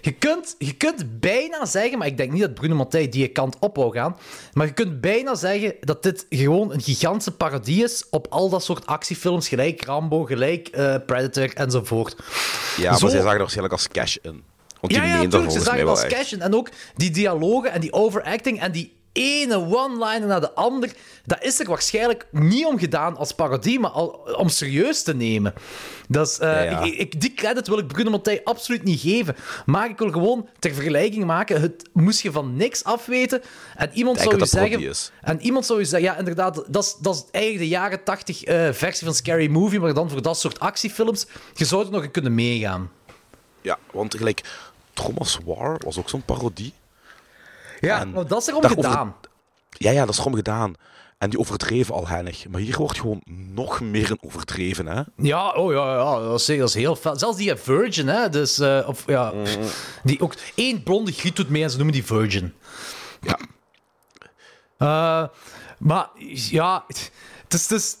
je, 0.00 0.12
kunt, 0.12 0.54
je 0.58 0.72
kunt 0.76 1.20
bijna 1.20 1.64
zeggen, 1.66 1.98
maar 1.98 2.06
ik 2.06 2.16
denk 2.16 2.32
niet 2.32 2.40
dat 2.40 2.54
Bruno 2.54 2.74
Mattei 2.74 3.08
die 3.08 3.28
kant 3.28 3.56
op 3.58 3.76
wou 3.76 3.92
gaan, 3.92 4.16
maar 4.52 4.66
je 4.66 4.72
kunt 4.72 5.00
bijna 5.00 5.34
zeggen 5.34 5.74
dat 5.80 6.02
dit 6.02 6.26
gewoon 6.30 6.72
een 6.72 6.80
gigantische 6.82 7.32
parodie 7.36 7.84
is 7.84 8.04
op 8.10 8.26
al 8.30 8.48
dat 8.48 8.64
soort 8.64 8.86
actiefilms, 8.86 9.48
gelijk 9.48 9.84
Rambo, 9.84 10.24
gelijk 10.24 10.68
eh, 10.68 10.96
Predator 11.06 11.54
enzovoort. 11.54 12.16
Ja, 12.76 12.90
maar 12.90 12.98
Zo- 12.98 13.08
zij 13.08 13.18
zagen 13.18 13.32
er 13.32 13.38
waarschijnlijk 13.38 13.74
als 13.74 13.88
cash 13.88 14.16
in. 14.22 14.42
Want 14.80 14.92
die 14.92 15.02
Ja, 15.02 15.08
ja, 15.08 15.22
natuurlijk. 15.22 15.52
Ze 15.52 15.60
zagen 15.60 15.88
als 15.88 16.02
echt. 16.02 16.14
cash. 16.14 16.32
En 16.32 16.54
ook 16.54 16.68
die 16.96 17.10
dialogen 17.10 17.72
en 17.72 17.80
die 17.80 17.92
overacting 17.92 18.60
en 18.60 18.72
die 18.72 18.96
ene 19.12 19.56
one-liner 19.56 20.26
naar 20.28 20.40
de 20.40 20.52
ander. 20.54 20.90
Dat 21.24 21.44
is 21.44 21.60
er 21.60 21.66
waarschijnlijk 21.68 22.26
niet 22.30 22.66
om 22.66 22.78
gedaan 22.78 23.16
als 23.16 23.32
parodie, 23.32 23.80
maar 23.80 23.90
al, 23.90 24.08
om 24.36 24.48
serieus 24.48 25.02
te 25.02 25.14
nemen. 25.14 25.52
Dat 26.08 26.28
is, 26.28 26.38
eh, 26.38 26.48
Ja, 26.48 26.62
ja. 26.62 26.82
Ik, 26.82 26.94
ik- 26.94 27.20
die 27.20 27.34
credit 27.34 27.68
wil 27.68 27.78
ik 27.78 27.86
Bruno 27.86 28.10
Mattei 28.10 28.40
absoluut 28.44 28.84
niet 28.84 29.00
geven. 29.00 29.36
Maar 29.66 29.88
ik 29.90 29.98
wil 29.98 30.10
gewoon 30.10 30.48
ter 30.58 30.74
vergelijking 30.74 31.24
maken. 31.24 31.60
Het 31.60 31.88
moest 31.92 32.20
je 32.20 32.32
van 32.32 32.56
niks 32.56 32.84
afweten. 32.84 33.42
En 33.76 33.90
iemand 33.92 34.18
zou 34.20 34.38
je 34.38 34.46
zeggen. 34.46 34.94
En 35.20 35.40
iemand 35.40 35.66
zou 35.66 35.78
je 35.78 35.84
zeggen, 35.84 36.08
ja, 36.10 36.18
inderdaad, 36.18 36.64
dat 36.68 36.84
is, 36.84 36.96
dat 37.00 37.14
is 37.14 37.24
eigenlijk 37.30 37.64
de 37.64 37.68
jaren 37.70 38.04
80 38.04 38.44
eh, 38.44 38.68
versie 38.72 39.06
van 39.06 39.14
Scary 39.14 39.48
Movie, 39.50 39.80
maar 39.80 39.94
dan 39.94 40.10
voor 40.10 40.22
dat 40.22 40.38
soort 40.38 40.60
actiefilms. 40.60 41.26
Je 41.54 41.64
zou 41.64 41.84
er 41.84 41.90
nog 41.90 42.02
in 42.02 42.10
kunnen 42.10 42.34
meegaan. 42.34 42.90
Ja, 43.60 43.78
want 43.92 44.14
gelijk 44.16 44.42
Thomas 44.92 45.38
War 45.44 45.80
was 45.84 45.98
ook 45.98 46.08
zo'n 46.08 46.22
parodie. 46.22 46.72
Ja, 47.80 48.00
En 48.00 48.10
maar 48.10 48.26
dat 48.26 48.40
is 48.40 48.46
erom 48.48 48.60
daarover- 48.62 48.90
gedaan. 48.90 49.16
Ja, 49.70 49.90
ja, 49.90 50.00
dat 50.04 50.14
is 50.14 50.20
gewoon 50.20 50.36
gedaan. 50.36 50.74
En 51.18 51.30
die 51.30 51.38
overdreven 51.38 51.94
al 51.94 52.08
hennig. 52.08 52.48
Maar 52.48 52.60
hier 52.60 52.76
wordt 52.76 52.98
gewoon 52.98 53.22
nog 53.52 53.80
meer 53.80 54.10
een 54.10 54.18
overdreven, 54.20 54.86
hè? 54.86 55.02
Ja, 55.16 55.50
oh 55.50 55.72
ja, 55.72 55.94
ja 55.94 56.18
dat, 56.20 56.40
is, 56.40 56.46
dat 56.46 56.68
is 56.68 56.74
heel 56.74 56.96
fel. 56.96 57.18
Zelfs 57.18 57.36
die 57.36 57.56
Virgin, 57.56 58.08
hè. 58.08 58.28
Dus, 58.28 58.58
eh, 58.58 58.84
of, 58.88 59.02
ja, 59.06 59.32
die 60.02 60.20
ook 60.20 60.34
één 60.54 60.82
blonde 60.82 61.12
giet 61.12 61.36
doet 61.36 61.48
mee 61.48 61.62
en 61.62 61.70
ze 61.70 61.76
noemen 61.76 61.94
die 61.94 62.04
Virgin. 62.04 62.54
Ja. 63.20 63.38
Eh, 64.78 65.28
maar 65.78 66.08
ja, 66.50 66.84
het 66.86 67.10
is... 67.54 67.62
Het 67.68 67.70
is... 67.70 67.96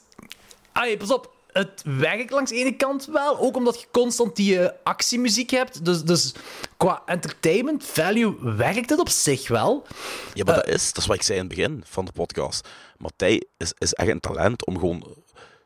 Allee, 0.72 0.96
pas 0.96 1.12
op. 1.12 1.32
het 1.58 1.82
werkt 1.84 2.30
langs 2.30 2.50
de 2.50 2.56
ene 2.56 2.76
kant 2.76 3.04
wel. 3.06 3.38
Ook 3.38 3.56
omdat 3.56 3.80
je 3.80 3.86
constant 3.90 4.36
die 4.36 4.58
eh, 4.58 4.70
actiemuziek 4.82 5.50
hebt. 5.50 5.84
Dus, 5.84 6.02
dus 6.02 6.34
qua 6.76 7.02
entertainment 7.06 7.84
value 7.84 8.34
werkt 8.56 8.90
het 8.90 9.00
op 9.00 9.08
zich 9.08 9.48
wel. 9.48 9.86
Ja, 10.34 10.44
maar 10.44 10.54
dat, 10.54 10.66
is, 10.66 10.92
dat 10.92 11.02
is 11.02 11.06
wat 11.06 11.16
ik 11.16 11.22
zei 11.22 11.38
in 11.38 11.44
het 11.46 11.54
begin 11.54 11.82
van 11.86 12.04
de 12.04 12.12
podcast. 12.12 12.68
Matthij 12.96 13.44
is, 13.56 13.72
is 13.78 13.92
echt 13.92 14.08
een 14.08 14.20
talent 14.20 14.66
om 14.66 14.78
gewoon 14.78 15.04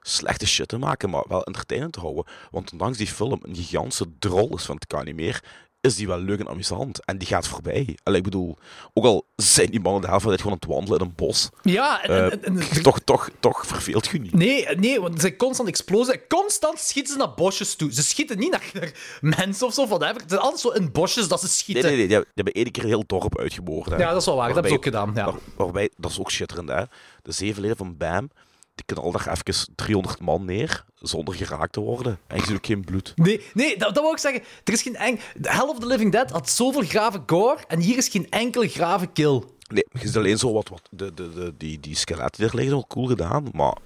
slechte 0.01 0.47
shit 0.47 0.69
te 0.69 0.79
maken, 0.79 1.11
maar 1.11 1.25
wel 1.29 1.45
entertainend 1.45 1.93
te 1.93 2.01
houden. 2.01 2.25
Want 2.51 2.73
ondanks 2.73 2.99
die 2.99 3.07
film 3.07 3.41
een 3.43 3.57
gigantische 3.57 4.07
drol 4.19 4.57
is 4.57 4.65
van 4.65 4.75
het 4.75 4.87
kan 4.87 5.05
niet 5.05 5.15
meer, 5.15 5.43
is 5.83 5.97
die 5.97 6.07
wel 6.07 6.19
leuk 6.19 6.41
en 6.41 6.49
amusant. 6.49 7.05
En 7.05 7.19
die 7.19 7.29
gaat 7.29 7.49
voorbij. 7.49 7.97
Allee, 8.03 8.19
ik 8.19 8.25
bedoel, 8.25 8.59
ook 8.93 9.05
al 9.05 9.27
zijn 9.37 9.71
die 9.71 9.81
mannen 9.81 10.01
de 10.03 10.07
helft 10.09 10.23
van 10.25 10.33
gewoon 10.39 10.53
aan 10.53 10.59
het 10.61 10.69
wandelen 10.71 11.01
in 11.01 11.07
een 11.07 11.13
bos, 11.17 11.49
Ja, 11.63 12.03
en, 12.03 12.11
eh, 12.11 12.25
en- 12.25 12.45
en- 12.45 12.59
en- 12.59 12.83
toch, 12.83 12.99
toch, 12.99 13.31
toch 13.41 13.67
verveelt 13.67 14.07
je 14.07 14.19
niet. 14.21 14.33
Nee, 14.35 14.67
nee, 14.77 15.01
want 15.01 15.15
er 15.15 15.21
zijn 15.21 15.37
constant 15.37 15.69
explosies. 15.69 16.17
Constant 16.29 16.79
schieten 16.79 17.13
ze 17.13 17.19
naar 17.19 17.35
bosjes 17.35 17.75
toe. 17.75 17.93
Ze 17.95 18.03
schieten 18.03 18.39
niet 18.39 18.51
naar, 18.51 18.71
naar 18.75 18.93
mensen 19.21 19.67
of 19.67 19.75
zo, 19.75 19.87
whatever. 19.87 20.23
Het 20.23 20.33
is 20.33 20.39
altijd 20.39 20.61
zo 20.61 20.69
in 20.69 20.93
bosjes 20.93 21.29
dat 21.29 21.41
ze 21.41 21.47
Nee, 21.47 21.55
schieten. 21.55 21.85
nee, 21.85 21.97
nee, 21.97 22.07
die 22.07 22.15
hebben, 22.17 22.33
die 22.35 22.45
hebben 22.45 22.63
één 22.63 22.73
keer 22.73 22.83
een 22.83 22.89
heel 22.89 23.05
dorp 23.07 23.39
uitgeboord. 23.39 23.91
Hè. 23.91 23.97
Ja, 23.97 24.09
dat 24.11 24.21
is 24.21 24.27
wel 24.27 24.37
waar. 24.37 24.47
Dat 24.47 24.55
hebben 24.55 24.73
ze 24.73 24.79
ook 24.79 24.85
gedaan. 24.85 25.13
Ja. 25.15 25.25
Waar- 25.25 25.41
waarbij, 25.57 25.91
dat 25.97 26.11
is 26.11 26.19
ook 26.21 26.31
schitterend, 26.31 26.69
hè. 26.69 26.83
De 27.23 27.33
zeven 27.33 27.63
leden 27.63 27.77
van 27.77 27.97
BAM, 27.97 28.31
die 28.75 28.97
al 28.97 29.13
daar 29.13 29.29
even 29.47 29.75
300 29.75 30.21
man 30.21 30.45
neer, 30.45 30.85
zonder 30.95 31.35
geraakt 31.35 31.73
te 31.73 31.81
worden. 31.81 32.19
En 32.27 32.37
je 32.37 32.43
ziet 32.45 32.57
ook 32.57 32.67
geen 32.67 32.85
bloed. 32.85 33.13
Nee, 33.17 33.41
nee 33.55 33.77
dat, 33.79 33.95
dat 33.95 34.03
wil 34.03 34.13
ik 34.13 34.19
zeggen. 34.19 34.43
Er 34.65 34.73
is 34.73 34.83
geen 34.83 34.97
eng... 34.97 35.21
Hell 35.43 35.67
of 35.69 35.79
the 35.79 35.87
Living 35.87 36.13
Dead 36.13 36.31
had 36.31 36.51
zoveel 36.51 36.83
grave 36.83 37.23
gore 37.27 37.59
en 37.69 37.81
hier 37.81 37.97
is 37.97 38.09
geen 38.09 38.31
enkele 38.31 38.69
grave 38.69 39.07
kill. 39.07 39.43
Nee, 39.69 39.87
je 39.93 40.07
ziet 40.07 40.17
alleen 40.17 40.39
zo 40.39 40.53
wat, 40.53 40.69
wat 40.69 40.83
de, 40.91 41.15
de, 41.15 41.33
de, 41.33 41.55
die, 41.57 41.81
die 41.81 41.97
skeletten 41.97 42.41
die 42.43 42.51
er 42.51 42.57
liggen, 42.57 42.75
wel 42.75 42.87
cool 42.87 43.07
gedaan, 43.07 43.49
maar 43.53 43.77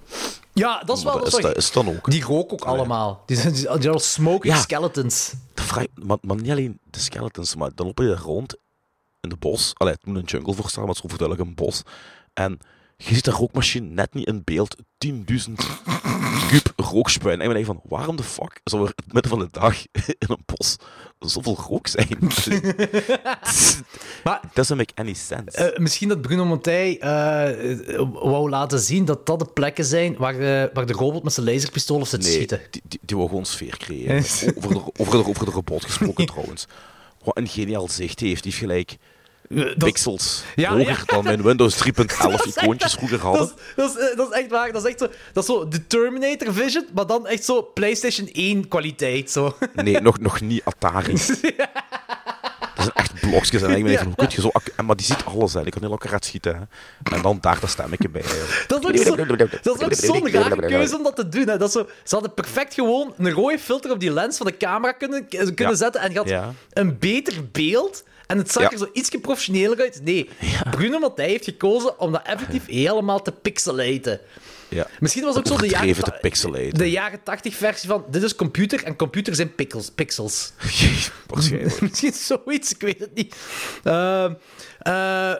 Ja, 0.53 0.83
dat 0.85 0.97
is 0.97 1.03
wel... 1.03 1.19
dat, 1.19 1.55
is, 1.57 1.71
dat 1.71 1.85
dan 1.85 1.95
ook. 1.95 2.11
die 2.11 2.23
rook 2.23 2.53
ook 2.53 2.63
allemaal. 2.65 3.23
Die 3.25 3.37
zijn 3.37 3.53
die 3.53 3.61
zijn 3.61 3.87
al 3.93 3.99
smoking 3.99 4.53
Ja. 4.53 4.59
skeletons. 4.59 5.33
Maar, 6.03 6.17
maar 6.21 6.35
niet 6.35 6.51
alleen 6.51 6.79
de 6.89 6.99
skeletons, 6.99 7.55
maar 7.55 7.71
dan 7.75 7.85
loop 7.85 7.99
je 7.99 8.09
er 8.09 8.17
rond 8.19 8.55
in 9.21 9.29
de 9.29 9.35
bos. 9.37 9.71
Allee, 9.73 9.93
het 9.93 10.05
moet 10.05 10.15
een 10.17 10.23
jungle 10.23 10.53
voor 10.53 10.69
staan, 10.69 10.79
maar 10.85 10.93
het 10.95 10.97
is 11.03 11.11
overduidelijk 11.11 11.49
een 11.49 11.55
bos. 11.55 11.81
En 12.33 12.59
je 12.97 13.15
ziet 13.15 13.25
de 13.25 13.31
rookmachine 13.31 13.87
net 13.87 14.13
niet 14.13 14.27
in 14.27 14.41
beeld 14.43 14.75
10.000 15.05 15.13
kub 16.49 16.73
rook 16.75 17.09
spuien. 17.09 17.41
En 17.41 17.47
ik 17.49 17.53
ben 17.55 17.65
van, 17.65 17.81
waarom 17.83 18.15
de 18.15 18.23
fuck 18.23 18.61
zou 18.63 18.83
er 18.83 18.87
in 18.95 19.03
het 19.03 19.13
midden 19.13 19.31
van 19.31 19.39
de 19.39 19.47
dag 19.51 19.85
in 20.23 20.27
een 20.27 20.43
bos 20.45 20.75
zoveel 21.19 21.55
rook 21.67 21.87
zijn? 21.87 22.07
Maar 24.23 24.41
doesn't 24.53 24.77
make 24.77 24.93
any 24.95 25.13
sense. 25.13 25.57
eh, 25.57 25.79
misschien 25.79 26.07
dat 26.07 26.21
Bruno 26.21 26.45
Montey 26.45 26.97
eh, 26.99 27.93
eh, 27.95 28.07
wou 28.13 28.49
laten 28.49 28.79
zien 28.79 29.05
dat 29.05 29.25
dat 29.25 29.39
de 29.39 29.45
plekken 29.45 29.85
zijn 29.85 30.15
waar, 30.17 30.33
eh, 30.33 30.69
waar 30.73 30.85
de 30.85 30.93
robot 30.93 31.23
met 31.23 31.33
zijn 31.33 31.45
laserpistool 31.45 31.99
op 31.99 32.07
zit 32.07 32.19
te 32.21 32.25
nee, 32.27 32.35
schieten. 32.35 32.61
die, 32.71 32.81
die, 32.87 32.99
die 33.05 33.17
wil 33.17 33.27
gewoon 33.27 33.45
sfeer 33.45 33.77
creëren. 33.77 34.17
over, 34.57 34.69
de, 34.73 34.81
over, 34.97 35.17
de, 35.23 35.25
over 35.27 35.45
de 35.45 35.51
robot 35.51 35.83
gesproken 35.85 36.25
trouwens. 36.25 36.67
Wat 37.23 37.37
een 37.37 37.47
geniaal 37.47 37.89
zicht 37.89 38.19
heeft. 38.19 38.43
Die 38.43 38.51
heeft 38.51 38.63
gelijk 38.63 38.97
dat- 39.49 39.77
pixels 39.77 40.43
Ja, 40.55 40.69
hoger 40.71 40.87
ja. 40.87 41.03
dan 41.05 41.23
mijn 41.23 41.41
Windows 41.41 41.75
3.11 41.75 41.85
Dat 42.31 42.45
is 42.45 42.53
echt- 42.55 42.61
icoontjes 42.61 42.93
vroeger 42.93 43.17
Dat 43.17 43.25
hadden. 43.27 43.47
is, 43.47 43.53
dat, 43.75 43.95
is, 43.97 44.09
eh, 44.09 44.17
dat 44.17 44.31
is 44.31 44.39
echt 44.39 44.49
waar. 44.49 44.71
Dat 44.71 44.83
is 44.85 44.89
echt 44.89 44.99
zo, 44.99 45.07
dat 45.33 45.43
is 45.43 45.49
zo 45.49 45.67
de 45.67 45.87
Terminator 45.87 46.53
Vision, 46.53 46.85
maar 46.93 47.07
dan 47.07 47.27
echt 47.27 47.45
zo 47.45 47.61
PlayStation 47.73 48.29
1 48.31 48.67
kwaliteit. 48.67 49.31
Zo. 49.31 49.57
Nee, 49.73 50.01
nog, 50.01 50.19
nog 50.19 50.41
niet 50.41 50.61
Atari. 50.63 51.13
Dat 52.75 52.85
zijn 52.85 52.95
echt 53.05 53.19
blokjes. 53.29 53.61
En 53.61 53.71
ik 53.75 53.83
ben 53.83 53.91
Ja. 53.91 53.97
van, 53.97 54.07
hoe 54.07 54.15
kun 54.15 54.27
je 54.29 54.41
zo... 54.41 54.51
Maar 54.85 54.95
die 54.95 55.05
ziet 55.05 55.25
alles, 55.25 55.53
hè. 55.53 55.61
Die 55.63 55.71
kan 55.71 55.81
heel 55.81 55.91
elkaar 55.91 56.11
uit 56.11 56.25
schieten, 56.25 56.55
hè. 56.55 56.61
En 57.15 57.21
dan 57.21 57.37
daar 57.41 57.59
dat 57.59 57.69
stemmetje 57.69 58.09
bij. 58.09 58.21
hè. 58.25 58.65
Dat 58.67 58.83
is 58.83 58.89
ook 58.89 58.97
zo- 59.93 60.05
zo'n 60.13 60.29
rare 60.31 60.67
keuze 60.67 60.97
om 60.97 61.03
dat 61.03 61.15
te 61.15 61.29
doen. 61.29 61.47
Hè. 61.47 61.57
Dat 61.57 61.71
zo, 61.71 61.87
ze 62.03 62.13
hadden 62.15 62.33
perfect 62.33 62.73
gewoon 62.73 63.13
een 63.17 63.31
rode 63.31 63.59
filter 63.59 63.91
op 63.91 63.99
die 63.99 64.11
lens 64.13 64.37
van 64.37 64.45
de 64.45 64.57
camera 64.57 64.91
kunnen, 64.91 65.27
kunnen 65.27 65.55
Ja. 65.55 65.73
zetten 65.75 66.01
en 66.01 66.11
je 66.11 66.17
had 66.17 66.29
Ja. 66.29 66.53
een 66.73 66.97
beter 66.99 67.33
beeld. 67.51 68.03
En 68.27 68.37
het 68.37 68.51
zag 68.51 68.63
Ja. 68.63 68.69
er 68.71 68.77
zo 68.77 68.89
iets 68.93 69.09
professioneler 69.21 69.79
uit. 69.79 69.99
Nee, 70.03 70.29
Bruno 70.71 70.99
Mattei 70.99 71.29
heeft 71.29 71.43
gekozen 71.43 71.99
om 71.99 72.11
dat 72.11 72.21
effectief 72.25 72.65
helemaal 72.65 73.21
te 73.21 73.31
pixelaten. 73.31 74.19
Ja. 74.69 74.87
Misschien 74.99 75.23
was 75.23 75.37
ook 75.37 75.47
zo 75.47 75.57
de 75.57 75.67
jaren, 75.69 75.95
pixelaten. 76.21 76.73
de 76.73 76.89
jaren 76.91 77.23
80 77.23 77.55
versie 77.55 77.89
van 77.89 78.05
dit 78.09 78.23
is 78.23 78.35
computer 78.35 78.83
en 78.83 78.95
computer 78.95 79.35
zijn 79.35 79.55
pixels. 79.55 79.91
pixels. 79.95 80.51
Waarschijnlijk. 81.27 81.81
Misschien 81.89 82.13
zoiets, 82.13 82.71
ik 82.73 82.81
weet 82.81 82.99
het 82.99 83.13
niet. 83.13 83.35
Ehm, 83.83 84.33
eh, 84.79 85.31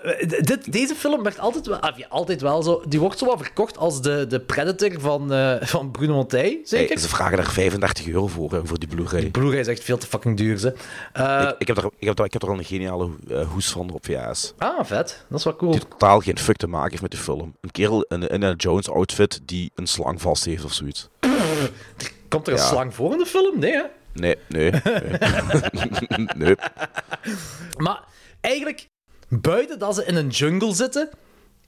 dit, 0.42 0.72
deze 0.72 0.96
film 0.96 1.24
werd 1.24 1.40
altijd 1.40 1.68
wel, 1.68 1.78
ah, 1.80 1.98
ja, 1.98 2.06
altijd 2.10 2.42
wel 2.42 2.64
zo. 2.64 2.84
Die 2.88 3.00
wordt 3.00 3.18
zo 3.20 3.26
wat 3.26 3.38
verkocht 3.42 3.78
als 3.78 4.02
de, 4.02 4.26
de 4.28 4.40
Predator 4.40 5.00
van, 5.00 5.34
eh, 5.34 5.56
van 5.62 5.92
Bruno 5.92 6.16
Mattei, 6.16 6.62
zeker? 6.64 6.88
Hey, 6.94 6.98
ze 6.98 7.08
vragen 7.10 7.38
daar 7.38 7.52
35 7.52 8.08
euro 8.08 8.28
voor, 8.28 8.52
hè, 8.52 8.66
voor 8.66 8.80
die 8.80 8.88
Blu-ray. 8.88 9.30
Blu-ray 9.30 9.60
is 9.60 9.68
echt 9.68 9.84
veel 9.84 9.98
te 9.98 10.08
fucking 10.08 10.38
duur, 10.38 10.58
ze. 10.58 10.74
Eh, 11.14 11.42
Ik, 11.50 11.56
ik, 11.60 11.68
heb 11.68 11.76
daar, 11.76 11.86
ik, 11.98 12.08
heb 12.08 12.16
daar, 12.16 12.26
ik 12.26 12.34
heb 12.34 12.42
daar 12.42 12.52
al 12.52 12.58
een 12.58 12.66
geniale 12.66 13.10
hoes 13.54 13.70
van 13.70 13.90
op 13.90 14.06
VHS. 14.06 14.54
ah, 14.58 14.86
vet. 14.86 15.26
Dat 15.30 15.38
is 15.40 15.44
wel 15.46 15.56
cool. 15.56 15.72
Die 15.72 15.88
totaal 15.88 16.20
geen 16.20 16.40
fuck 16.40 16.58
te 16.58 16.68
maken 16.68 16.90
heeft 16.90 17.02
met 17.02 17.12
de 17.12 17.18
film. 17.18 17.56
Een 17.62 17.72
kerel 17.72 18.02
in 18.02 18.42
een 18.44 18.56
Jones 18.56 18.90
outfit 18.90 19.16
die 19.46 19.72
een 19.76 19.88
slang 19.88 20.22
vast 20.22 20.46
heeft 20.46 20.64
of 20.64 20.74
zoiets. 20.74 21.08
Komt 22.28 22.48
er 22.48 22.54
een 22.54 22.60
ja. 22.60 22.66
slang 22.68 22.94
voor 22.96 23.12
in 23.12 23.18
de 23.18 23.26
film? 23.26 23.60
Nee, 23.60 23.72
hè? 23.72 23.84
Nee, 24.14 24.36
nee. 24.48 24.72
Nee. 25.72 26.28
nee. 26.36 26.56
Maar 27.78 28.04
eigenlijk, 28.42 28.86
buiten 29.30 29.80
dat 29.80 29.96
ze 29.96 30.06
in 30.06 30.16
een 30.16 30.28
jungle 30.30 30.74
zitten, 30.74 31.10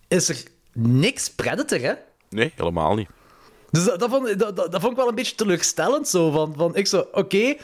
is 0.08 0.30
er 0.30 0.43
niks 0.74 1.30
Predator, 1.30 1.80
hè? 1.80 1.93
nee, 2.30 2.52
helemaal 2.56 2.95
niet. 2.95 3.10
Dus 3.72 3.84
dat, 3.86 4.00
dat, 4.00 4.10
vond, 4.10 4.39
dat, 4.39 4.56
dat, 4.56 4.72
vond 4.72 4.91
ik 4.91 4.95
wel 4.97 5.08
een 5.08 5.16
beetje 5.16 5.36
teleurstellend. 5.36 6.08
Zo 6.08 6.32
van, 6.32 6.54
van 6.58 6.76
ik 6.76 6.88
zo, 6.88 7.08
oké. 7.12 7.56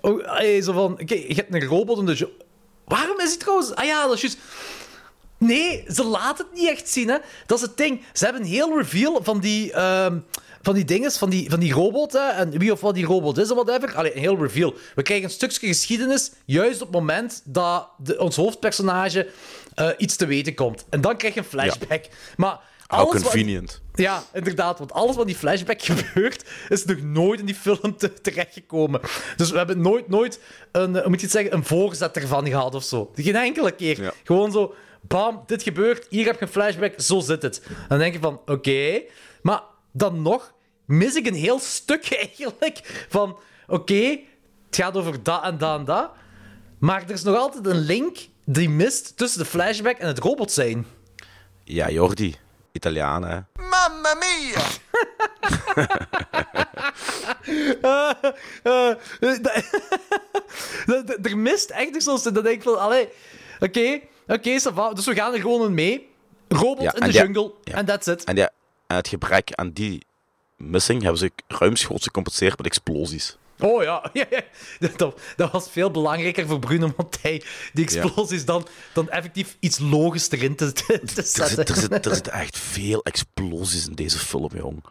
Oh, 0.00 0.24
allee, 0.24 0.60
zo 0.60 0.72
van, 0.72 0.92
oké, 0.92 1.14
je 1.14 1.34
hebt 1.34 1.54
een 1.54 1.64
robot 1.64 1.98
in 1.98 2.06
de. 2.06 2.14
jo- 2.14 2.30
Waarom 2.84 3.20
is 3.20 3.28
hij 3.28 3.38
trouwens? 3.38 3.74
Ah 3.74 3.84
ja, 3.84 4.06
dat 4.06 4.14
is 4.14 4.20
juist. 4.20 4.38
Nee, 5.42 5.84
ze 5.88 6.04
laten 6.04 6.44
het 6.50 6.54
niet 6.60 6.68
echt 6.70 6.88
zien, 6.88 7.08
hè. 7.08 7.16
Dat 7.46 7.58
is 7.58 7.64
het 7.64 7.76
ding. 7.76 8.00
Ze 8.12 8.24
hebben 8.24 8.42
een 8.42 8.48
heel 8.48 8.76
reveal 8.78 9.20
van 9.22 9.40
die, 9.40 9.72
ehm, 9.72 10.18
van 10.62 10.74
die 10.74 10.84
dinges, 10.84 11.16
van 11.16 11.30
die, 11.30 11.50
van 11.50 11.60
die 11.60 11.72
robot, 11.72 12.12
hè. 12.12 12.28
En 12.28 12.58
wie 12.58 12.72
of 12.72 12.80
wat 12.80 12.94
die 12.94 13.04
robot 13.04 13.38
is 13.38 13.48
en 13.50 13.54
whatever. 13.56 13.94
Allee, 13.96 14.14
een 14.14 14.20
heel 14.20 14.38
reveal. 14.42 14.74
We 14.94 15.02
krijgen 15.02 15.26
een 15.26 15.32
stukje 15.32 15.66
geschiedenis, 15.66 16.30
juist 16.44 16.80
op 16.80 16.86
het 16.86 16.96
moment 16.96 17.42
dat 17.44 17.88
de, 17.98 18.18
ons 18.18 18.36
hoofdpersonage 18.36 19.28
eh, 19.74 19.88
iets 19.98 20.16
te 20.16 20.26
weten 20.26 20.54
komt. 20.54 20.84
En 20.90 21.00
dan 21.00 21.16
krijg 21.16 21.34
je 21.34 21.40
een 21.40 21.46
flashback. 21.46 22.04
Maar 22.36 22.60
How 22.86 23.00
alles 23.00 23.12
wat- 23.12 23.22
convenient. 23.22 23.80
ja, 23.94 24.22
inderdaad. 24.32 24.78
Want 24.78 24.92
alles 24.92 25.10
wat 25.16 25.20
in 25.20 25.26
die 25.26 25.36
flashback 25.40 25.82
gebeurt, 25.92 26.44
is 26.68 26.84
nog 26.84 27.00
nooit 27.02 27.40
in 27.40 27.46
die 27.46 27.54
film 27.54 27.96
te, 27.96 28.12
terechtgekomen. 28.20 29.00
Dus 29.36 29.50
we 29.50 29.56
hebben 29.56 29.80
nooit, 29.80 30.08
nooit 30.08 30.40
een, 30.72 30.90
moet 30.90 31.20
je 31.20 31.26
het 31.26 31.30
zeggen, 31.30 31.54
een 31.54 31.64
voorzet 31.64 32.16
ervan 32.16 32.46
gehad 32.48 32.74
of 32.74 32.84
zo. 32.84 33.10
Geen 33.14 33.36
enkele 33.36 33.70
keer. 33.72 34.02
Ja. 34.02 34.12
Gewoon 34.24 34.52
zo, 34.52 34.74
bam, 35.02 35.42
dit 35.46 35.62
gebeurt, 35.62 36.06
hier 36.10 36.26
heb 36.26 36.34
je 36.38 36.42
een 36.42 36.48
flashback, 36.52 37.00
zo 37.00 37.20
zit 37.20 37.42
het. 37.42 37.62
Dan 37.88 37.98
denk 37.98 38.14
je 38.14 38.20
van, 38.20 38.40
oké. 38.46 39.02
Maar 39.42 39.62
dan 39.92 40.22
nog 40.22 40.52
mis 40.86 41.14
ik 41.14 41.26
een 41.26 41.34
heel 41.34 41.58
stuk 41.58 42.10
eigenlijk 42.18 43.06
van, 43.08 43.38
oké, 43.66 44.18
het 44.66 44.76
gaat 44.76 44.96
over 44.96 45.22
dat 45.22 45.42
en 45.42 45.58
dat 45.58 45.78
en 45.78 45.84
dat. 45.84 46.10
Maar 46.78 47.02
er 47.02 47.10
is 47.10 47.22
nog 47.22 47.36
altijd 47.36 47.66
een 47.66 47.80
link 47.80 48.16
die 48.44 48.68
mist 48.68 49.16
tussen 49.16 49.38
de 49.40 49.46
flashback 49.46 49.98
en 49.98 50.06
het 50.06 50.18
robot 50.18 50.52
zijn. 50.52 50.86
Ja, 51.64 51.90
Jordi. 51.90 52.36
Italiaan, 52.72 53.24
hè. 53.24 53.38
Mamma 53.54 54.14
mia! 54.14 54.62
Dat- 60.86 61.06
dat- 61.06 61.18
er 61.22 61.38
mist 61.38 61.70
echt 61.70 62.02
zo'n... 62.02 62.18
Dan 62.22 62.32
denk 62.34 62.46
ik 62.56 62.62
van, 62.62 62.78
allee, 62.80 63.08
oké, 63.60 64.00
oké, 64.32 64.60
va. 64.60 64.92
Dus 64.92 65.06
we 65.06 65.14
gaan 65.14 65.32
er 65.34 65.40
gewoon 65.40 65.66
in 65.66 65.74
mee. 65.74 66.10
Robot 66.48 66.82
Ja, 66.82 66.94
in 66.94 67.00
de 67.00 67.12
jungle, 67.12 67.52
en 67.64 67.84
that's 67.86 68.06
it. 68.06 68.24
En, 68.24 68.36
ja, 68.36 68.50
en 68.86 68.96
het 68.96 69.08
gebrek 69.08 69.52
aan 69.52 69.70
die 69.70 70.06
missing 70.56 71.02
hebben 71.02 71.18
ze 71.18 71.30
ruimschoots 71.48 72.04
gecompenseerd 72.04 72.56
met 72.56 72.66
explosies. 72.66 73.36
Oh 73.58 73.82
ja. 73.82 74.10
Dat, 74.96 75.20
dat 75.36 75.50
was 75.52 75.70
veel 75.70 75.90
belangrijker 75.90 76.46
voor 76.46 76.58
Bruno 76.58 76.92
Mattei, 76.96 77.42
die 77.72 77.84
explosies, 77.84 78.44
dan, 78.44 78.66
dan 78.92 79.10
effectief 79.10 79.56
iets 79.60 79.78
logisch 79.78 80.30
erin 80.30 80.56
te, 80.56 80.72
te, 80.72 80.84
te 81.14 81.20
Er, 81.20 81.24
zetten. 81.24 81.48
zit, 81.48 81.68
er, 81.68 81.76
zit, 81.76 82.06
er 82.06 82.14
zitten 82.14 82.32
echt 82.32 82.58
veel 82.58 83.02
explosies 83.02 83.86
in 83.86 83.94
deze 83.94 84.18
film, 84.18 84.50
jong. 84.54 84.84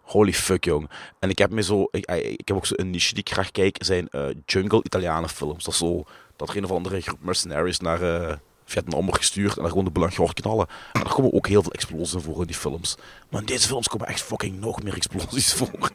Holy 0.00 0.32
fuck, 0.32 0.64
jong. 0.64 0.90
En 1.18 1.30
ik 1.30 1.38
heb 1.38 1.50
me 1.50 1.62
zo... 1.62 1.88
Ik, 1.90 2.06
ik 2.10 2.48
heb 2.48 2.56
ook 2.56 2.66
zo 2.66 2.74
een 2.76 2.90
niche 2.90 3.14
die 3.14 3.22
ik 3.22 3.32
graag 3.32 3.50
kijk, 3.50 3.76
zijn 3.84 4.08
eh, 4.08 4.26
jungle 4.46 4.82
Italianen 4.82 5.28
films. 5.28 5.64
Dat 5.64 5.72
is 5.72 5.78
zo... 5.78 6.04
Dat 6.36 6.48
er 6.48 6.56
een 6.56 6.64
of 6.64 6.70
andere 6.70 7.00
groep 7.00 7.22
mercenaries 7.22 7.78
naar 7.78 8.02
eh, 8.02 8.36
Vietnam 8.70 9.00
wordt 9.04 9.16
gestuurd 9.18 9.54
en 9.56 9.60
daar 9.60 9.68
gewoon 9.70 9.84
de 9.84 9.90
belang 9.90 10.32
knallen. 10.34 10.66
En 10.92 11.00
daar 11.02 11.12
komen 11.12 11.32
ook 11.32 11.46
heel 11.48 11.62
veel 11.62 11.72
explosies 11.72 12.22
voor 12.22 12.40
in 12.40 12.46
die 12.46 12.56
films. 12.56 12.96
Maar 13.28 13.40
in 13.40 13.46
deze 13.46 13.66
films 13.66 13.88
komen 13.88 14.06
echt 14.06 14.22
fucking 14.22 14.60
nog 14.60 14.82
meer 14.82 14.94
explosies 14.94 15.52
voor. 15.52 15.68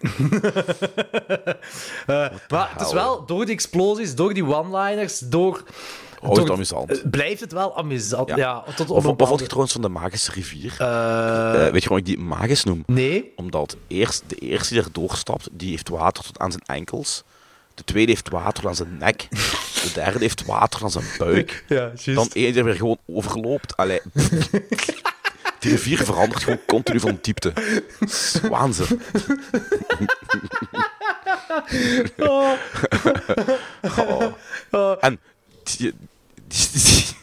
Maar 2.50 2.70
het 2.74 2.82
is 2.88 2.94
wel 2.94 3.26
door 3.26 3.46
die 3.46 3.54
explosies, 3.54 4.16
door 4.16 4.34
die 4.34 4.46
one-liners, 4.46 5.20
door 5.20 5.64
Houdt 6.22 6.38
het 6.38 6.46
toch- 6.46 6.56
amusant. 6.56 6.92
eh, 7.02 7.10
Blijft 7.10 7.40
het 7.40 7.52
wel 7.52 7.78
amusant? 7.78 8.30
Ja, 8.30 8.36
Ja. 8.38 8.64
tot 8.76 8.90
op 8.90 8.98
Of, 8.98 9.06
een 9.06 9.16
wat 9.18 9.28
vond 9.28 9.40
je 9.40 9.46
trouwens 9.46 9.74
van 9.74 9.82
de 9.82 9.90
magische 9.90 10.32
rivier? 10.32 10.76
Eh, 10.80 10.88
Eh, 11.66 11.72
weet 11.72 11.84
je 11.84 11.90
waarom 11.90 11.98
ik 11.98 12.06
die 12.06 12.18
magisch 12.20 12.64
noem? 12.64 12.84
nee. 12.88 13.34
Omdat 13.36 13.76
eerst 13.88 14.24
de 14.28 14.36
eerste 14.36 14.74
die 14.74 14.84
er 14.84 14.90
doorstapt, 14.92 15.50
die 15.52 15.70
heeft 15.70 15.90
water 15.90 16.24
tot 16.24 16.40
aan 16.40 16.52
zijn 16.52 16.64
enkels. 16.66 17.24
De 17.76 17.84
tweede 17.84 18.12
heeft 18.12 18.30
water 18.30 18.68
aan 18.68 18.76
zijn 18.76 18.98
nek. 18.98 19.28
De 19.30 19.92
derde 19.94 20.20
heeft 20.20 20.46
water 20.46 20.84
aan 20.84 20.92
zijn 20.92 21.06
buik. 21.18 21.64
Ja. 21.68 21.92
Dan 22.06 22.30
er 22.34 22.64
weer 22.64 22.76
gewoon 22.76 22.98
overloopt. 23.06 23.78
Allee. 23.78 24.02
Die 25.60 25.72
rivier 25.72 26.04
verandert 26.04 26.44
gewoon 26.44 26.60
continu 26.66 27.00
van 27.00 27.20
diepte. 27.22 27.54
Waanzin. 28.50 29.02
Oh. 34.72 34.98
En 35.00 35.20
die, 35.64 35.78
die, 35.78 35.94
die, 36.48 36.82
die 36.82 37.14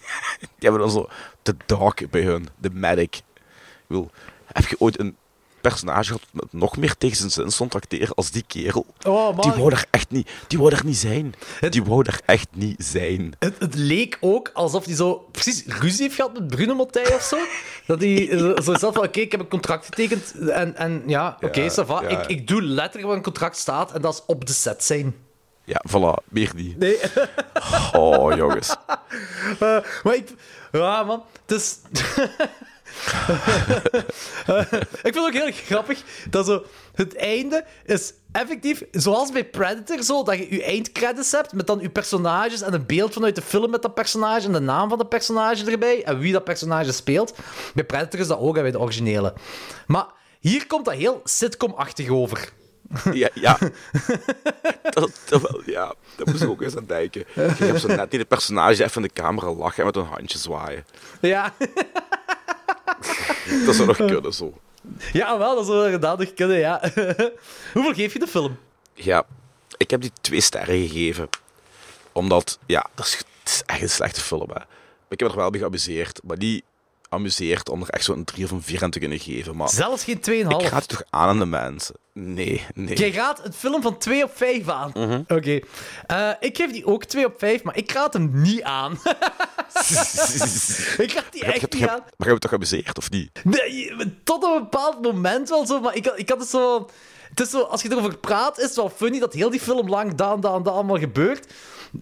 hebben 0.59 0.81
dan 0.81 0.91
zo 0.91 1.09
de 1.43 1.55
dog 1.67 1.95
bij 2.11 2.23
hun, 2.23 2.49
de 2.59 2.71
medic. 2.71 3.17
Ik 3.17 3.23
bedoel, 3.87 4.11
heb 4.53 4.67
je 4.67 4.77
ooit 4.79 5.01
een 5.01 5.17
personage 5.63 6.19
dat 6.33 6.53
nog 6.53 6.77
meer 6.77 6.97
tegen 6.97 7.17
zijn 7.17 7.31
zin 7.31 7.51
stond 7.51 7.75
als 8.15 8.31
die 8.31 8.45
kerel? 8.47 8.87
Oh. 9.07 9.39
Die 9.41 9.53
wou 9.53 9.73
er 9.73 9.85
echt 9.91 10.11
niet, 10.11 10.31
die 10.47 10.59
wou 10.59 10.73
er 10.75 10.85
niet 10.85 10.97
zijn. 10.97 11.35
Die 11.71 11.85
wou 11.85 12.03
er 12.07 12.21
echt 12.27 12.49
niet 12.53 12.85
zijn. 12.85 13.35
Het, 13.39 13.55
het 13.59 13.75
leek 13.75 14.19
ook 14.21 14.51
alsof 14.53 14.85
hij 14.85 14.95
zo 14.95 15.29
precies 15.31 15.65
ruzie 15.67 16.03
heeft 16.03 16.15
gehad 16.15 16.33
met 16.33 16.47
Bruno 16.47 16.75
Mattei 16.75 17.15
of 17.15 17.23
zo. 17.23 17.39
Dat 17.87 18.01
hij 18.01 18.31
eh, 18.31 18.39
zo 18.39 18.75
zelf 18.75 18.95
van, 18.95 19.05
oké, 19.05 19.21
ik 19.21 19.31
heb 19.31 19.41
een 19.41 19.49
contract 19.49 19.85
getekend 19.85 20.35
en, 20.49 20.77
en 20.77 21.03
ja, 21.07 21.37
oké, 21.41 21.61
Ja, 21.61 21.85
va. 21.87 22.03
ja. 22.03 22.09
Ik, 22.09 22.27
ik 22.27 22.47
doe 22.49 22.63
letterlijk 22.63 23.07
wat 23.07 23.17
een 23.17 23.23
contract 23.23 23.57
staat 23.57 23.93
en 23.93 24.01
dat 24.03 24.15
is 24.15 24.23
op 24.27 24.47
de 24.47 24.53
set 24.53 24.85
zijn. 24.85 25.15
Ja, 25.65 25.83
voilà, 25.89 26.25
meer 26.29 26.51
niet. 26.55 26.79
Nee, 26.79 26.99
Oh, 27.93 28.37
jongens. 28.37 28.69
eh, 29.61 29.79
maar 30.03 30.15
ik... 30.15 30.29
Ja, 30.73 31.03
man, 31.03 31.23
het 31.47 31.61
is... 31.61 31.79
Ik 35.03 35.13
vind 35.13 35.15
het 35.15 35.17
ook 35.17 35.33
heel 35.33 35.53
grappig 35.53 36.03
dat 36.31 36.47
zo 36.47 36.65
het 36.95 37.17
einde 37.17 37.65
is 37.85 38.13
effectief, 38.33 38.85
zoals 38.91 39.33
bij 39.33 39.45
Predator, 39.45 40.03
zo, 40.03 40.23
dat 40.23 40.39
je 40.39 40.55
je 40.55 40.65
eindcredits 40.65 41.33
hebt 41.33 41.53
met 41.53 41.67
dan 41.67 41.81
je 41.81 41.91
personages 41.91 42.63
en 42.63 42.75
een 42.75 42.87
beeld 42.87 43.13
vanuit 43.13 43.35
de 43.35 43.43
film 43.43 43.71
met 43.71 43.83
dat 43.83 43.95
personage 43.95 44.47
en 44.47 44.53
de 44.53 44.61
naam 44.61 44.89
van 44.89 44.99
dat 44.99 45.09
personage 45.09 45.71
erbij 45.71 46.05
en 46.05 46.19
wie 46.19 46.33
dat 46.33 46.45
personage 46.45 46.93
speelt. 46.93 47.35
Bij 47.75 47.85
Predator 47.85 48.21
is 48.21 48.27
dat 48.27 48.39
ook 48.39 48.55
bij 48.55 48.71
de 48.71 48.81
originele. 48.81 49.35
Maar 49.87 50.07
hier 50.41 50.67
komt 50.67 50.85
dat 50.85 50.95
heel 50.95 51.21
sitcom-achtig 51.25 52.09
over. 52.09 52.53
Ja, 53.13 53.29
ja. 53.35 53.59
Dat, 54.91 55.11
dat, 55.29 55.41
wel, 55.41 55.63
ja, 55.67 55.95
daar 56.17 56.27
moest 56.27 56.43
ik 56.43 56.49
ook 56.49 56.63
eens 56.63 56.77
aan 56.77 56.87
denken. 56.87 57.25
Je 57.35 57.65
hebt 57.65 57.81
zo 57.81 57.89
net 57.89 58.11
niet 58.11 58.21
de 58.21 58.27
personage 58.27 58.85
even 58.85 59.03
in 59.03 59.11
de 59.15 59.23
camera 59.23 59.53
lachen 59.53 59.79
en 59.79 59.85
met 59.85 59.97
een 59.97 60.05
handje 60.05 60.39
zwaaien. 60.39 60.85
Ja, 61.21 61.53
Dat 63.67 63.75
zou 63.75 63.87
nog 63.87 63.97
kunnen, 63.97 64.33
zo. 64.33 64.59
ja 65.13 65.39
wel, 65.39 65.55
dat 65.57 65.67
zou 65.67 65.79
wel 65.79 65.91
gedaan 65.91 66.19
nog 66.19 66.35
kunnen, 66.35 66.59
ja. 66.59 66.81
Hoeveel 67.75 67.95
geef 67.95 68.13
je 68.13 68.19
de 68.19 68.27
film? 68.27 68.59
Ja, 68.95 69.25
ik 69.77 69.91
heb 69.91 70.01
die 70.01 70.13
twee 70.21 70.41
sterren 70.41 70.89
gegeven. 70.89 71.29
Omdat, 72.13 72.59
ja, 72.67 72.87
dat 72.95 73.07
is, 73.07 73.13
het 73.17 73.27
is 73.45 73.63
echt 73.67 73.83
een 73.83 73.91
slechte 73.91 74.21
film, 74.21 74.49
hè. 74.49 74.55
Maar 74.55 74.67
ik 75.09 75.21
heb 75.21 75.29
er 75.31 75.37
wel 75.37 75.51
mee 75.51 75.61
geamuseerd. 75.61 76.21
Maar 76.25 76.39
die 76.39 76.65
amuseert 77.09 77.69
om 77.69 77.83
er 77.83 77.89
echt 77.89 78.05
zo'n 78.05 78.25
3 78.25 78.45
of 78.45 78.51
een 78.51 78.63
4 78.63 78.83
aan 78.83 78.91
te 78.91 78.99
kunnen 78.99 79.19
geven. 79.19 79.57
Maar 79.57 79.69
Zelfs 79.69 80.05
geen 80.05 80.17
2,5. 80.17 80.23
ik 80.23 80.47
raad 80.49 80.73
het 80.73 80.89
toch 80.89 81.03
aan 81.11 81.29
aan 81.29 81.39
de 81.39 81.47
mensen? 81.47 81.95
Nee, 82.15 82.67
nee. 82.75 82.97
Jij 82.97 83.11
raadt 83.11 83.45
een 83.45 83.53
film 83.53 83.83
van 83.83 83.99
2 83.99 84.25
op 84.25 84.37
5 84.37 84.69
aan. 84.69 84.91
Mhm. 84.95 85.23
Oké. 85.29 85.61
Eh, 86.07 86.31
ik 86.41 86.57
geef 86.57 86.73
die 86.73 86.87
ook 86.87 87.05
2 87.05 87.27
op 87.27 87.35
5, 87.39 87.63
maar 87.63 87.77
ik 87.77 87.93
raad 87.93 88.13
hem 88.13 88.31
niet 88.43 88.63
aan. 88.63 88.93
ik 91.05 91.13
raad 91.13 91.33
die 91.33 91.45
je 91.45 91.45
echt 91.45 91.61
hebt- 91.61 91.73
niet 91.73 91.83
je 91.83 91.91
aan. 91.91 91.99
maar 91.99 92.09
je 92.17 92.25
hebt 92.25 92.31
het 92.33 92.41
toch 92.41 92.51
geamuseerd, 92.51 92.99
of 92.99 93.11
niet? 93.11 93.41
Nee, 93.45 93.93
tot 94.25 94.43
een 94.45 94.53
bepaald 94.59 95.03
moment 95.03 95.49
wel 95.49 95.67
zo, 95.67 95.81
maar 95.81 95.95
ik, 95.95 96.07
had- 96.07 96.19
ik 96.19 96.29
had 96.29 96.39
het 96.39 96.49
zo... 96.49 96.89
Het 97.29 97.41
is 97.41 97.51
zo, 97.51 97.61
als 97.61 97.83
je 97.83 97.91
erover 97.91 98.19
praat, 98.19 98.59
is 98.59 98.65
het 98.65 98.75
wel 98.77 98.91
funny 98.91 99.19
dat 99.19 99.33
heel 99.33 99.51
die 99.51 99.61
film 99.61 99.89
lang 99.89 100.15
daan, 100.15 100.41
daan, 100.41 100.63
daan 100.63 100.75
allemaal 100.75 100.99
gebeurt. 100.99 101.53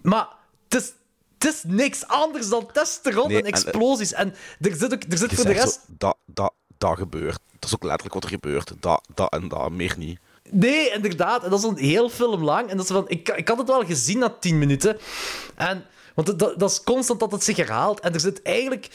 Maar 0.01 0.27
het 0.69 0.81
is, 0.81 0.93
het 1.37 1.53
is 1.53 1.63
niks 1.67 2.07
anders 2.07 2.49
dan 2.49 2.69
testosteron 2.71 3.27
Nee, 3.27 3.37
en 3.37 3.43
en, 3.45 3.51
eh, 3.51 3.59
explosies. 3.61 4.13
En 4.13 4.35
er 4.59 4.75
zit, 4.75 4.93
ook, 4.93 5.03
er 5.09 5.17
zit 5.17 5.29
Je 5.29 5.35
voor 5.35 5.45
de 5.45 5.51
zegt 5.53 5.63
rest... 5.63 5.73
zo, 5.73 5.93
dat, 5.97 6.17
dat, 6.25 6.53
dat 6.81 6.97
gebeurt. 6.97 7.39
Dat 7.59 7.69
is 7.69 7.75
ook 7.75 7.83
letterlijk 7.83 8.13
wat 8.13 8.23
er 8.23 8.29
gebeurt. 8.29 8.73
Dat, 8.79 9.07
dat 9.15 9.33
en 9.33 9.47
dat, 9.47 9.71
meer 9.71 9.93
niet. 9.97 10.19
Nee, 10.49 10.91
inderdaad. 10.91 11.43
En 11.43 11.49
dat 11.49 11.59
is 11.59 11.65
een 11.65 11.77
heel 11.77 12.09
film 12.09 12.43
lang. 12.43 12.69
En 12.69 12.77
dat 12.77 12.85
is 12.85 12.91
van, 12.91 13.09
ik, 13.09 13.29
ik 13.29 13.47
had 13.47 13.57
het 13.57 13.67
wel 13.67 13.85
gezien 13.85 14.19
na 14.19 14.29
10 14.29 14.57
minuten. 14.57 14.97
En, 15.55 15.85
want 16.15 16.39
dat, 16.39 16.59
dat 16.59 16.71
is 16.71 16.83
constant 16.83 17.19
dat 17.19 17.31
het 17.31 17.43
zich 17.43 17.57
herhaalt. 17.57 17.99
En 17.99 18.13
er 18.13 18.19
zit 18.19 18.41
eigenlijk... 18.41 18.89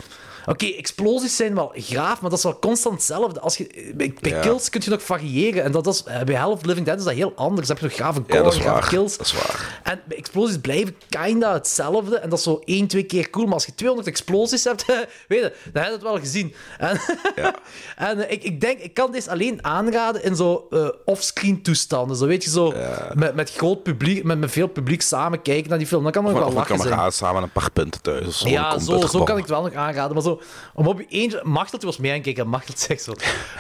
Oké, 0.47 0.67
explosies 0.67 1.37
zijn 1.37 1.55
wel 1.55 1.73
graaf, 1.75 2.21
maar 2.21 2.31
dat 2.31 2.39
is 2.39 2.45
wel 2.45 2.59
constant 2.59 2.95
hetzelfde. 2.95 3.41
Als 3.41 3.57
je, 3.57 3.93
bij 3.97 4.15
bij 4.21 4.31
Ja. 4.31 4.41
kills 4.41 4.71
kun 4.71 4.81
je 4.85 4.91
nog 4.91 5.03
variëren. 5.03 5.63
En 5.65 5.73
dat 5.73 5.87
is, 5.87 6.03
eh, 6.03 6.23
bij 6.23 6.35
Hell 6.35 6.57
Living 6.63 6.87
Dead 6.87 6.99
is 6.99 7.05
dat 7.05 7.15
heel 7.15 7.33
anders. 7.37 7.67
Dan 7.69 7.77
heb 7.81 7.91
je 7.91 7.99
nog 8.03 8.27
core, 8.27 8.43
dat 8.43 8.53
is 8.53 8.59
grave 8.59 8.81
waar. 8.81 8.89
kills. 8.89 9.17
Dat 9.17 9.27
is 9.27 9.33
waar. 9.33 9.81
En 9.83 10.01
bij 10.09 10.17
explosies 10.17 10.59
blijven 10.59 10.97
kinda 11.09 11.53
hetzelfde. 11.53 12.19
En 12.19 12.29
dat 12.31 12.39
is 12.39 12.45
zo 12.45 12.61
één, 12.65 12.87
twee 12.87 13.03
keer 13.03 13.31
cool. 13.31 13.45
Maar 13.45 13.55
als 13.55 13.67
je 13.67 13.75
200 13.75 14.09
explosies 14.09 14.65
hebt, 14.65 14.85
weet 15.29 15.41
je, 15.41 15.53
dan 15.73 15.83
heb 15.83 15.85
je 15.85 15.93
het 15.93 16.03
wel 16.03 16.19
gezien. 16.19 16.55
En, 16.79 17.01
Ja. 17.37 17.55
en 18.09 18.27
eh, 18.27 18.33
ik, 18.33 18.43
ik 18.43 18.61
denk, 18.61 18.79
ik 18.79 18.95
kan 18.95 19.13
deze 19.13 19.31
alleen 19.31 19.65
aanraden 19.65 20.23
in 20.25 20.37
zo 20.37 20.67
eh, 20.71 20.89
offscreen 21.05 21.63
toestanden. 21.63 22.17
Zo 22.17 22.27
weet 22.27 22.45
je, 22.45 22.51
zo 22.51 22.73
met, 23.15 23.35
met 23.35 23.53
groot 23.53 23.83
publiek, 23.83 24.25
met, 24.25 24.39
met 24.39 24.51
veel 24.51 24.67
publiek 24.69 25.03
samen 25.03 25.43
kijken 25.43 25.69
naar 25.69 25.79
die 25.79 25.87
film. 25.87 26.03
Dan 26.03 26.13
kan 26.13 26.25
het 26.25 26.35
nog 26.35 26.45
wel 26.45 26.53
lachen 26.53 26.79
zijn. 26.79 27.13
samen 27.13 27.43
een 27.43 27.51
paar 27.53 27.71
punten 27.71 28.03
thuis. 28.03 28.27
Of 28.27 28.35
zo, 28.35 28.49
Ja, 28.49 28.79
zo, 28.79 29.01
zo 29.01 29.23
kan 29.23 29.37
ik 29.37 29.43
het 29.43 29.51
wel 29.51 29.63
nog 29.63 29.75
aanraden. 29.75 30.15
Maar 30.15 30.23
zo, 30.23 30.36
om 30.75 30.87
op 30.87 30.99
je 30.99 31.07
eentje... 31.07 31.41
Machteld 31.43 31.83
was 31.83 31.97
mee 31.97 32.11
aan 32.11 32.17
het 32.17 32.25
kijken 32.25 32.45
en 32.45 32.51
Machteld 32.51 32.79
zegt 32.79 33.03
zo... 33.03 33.15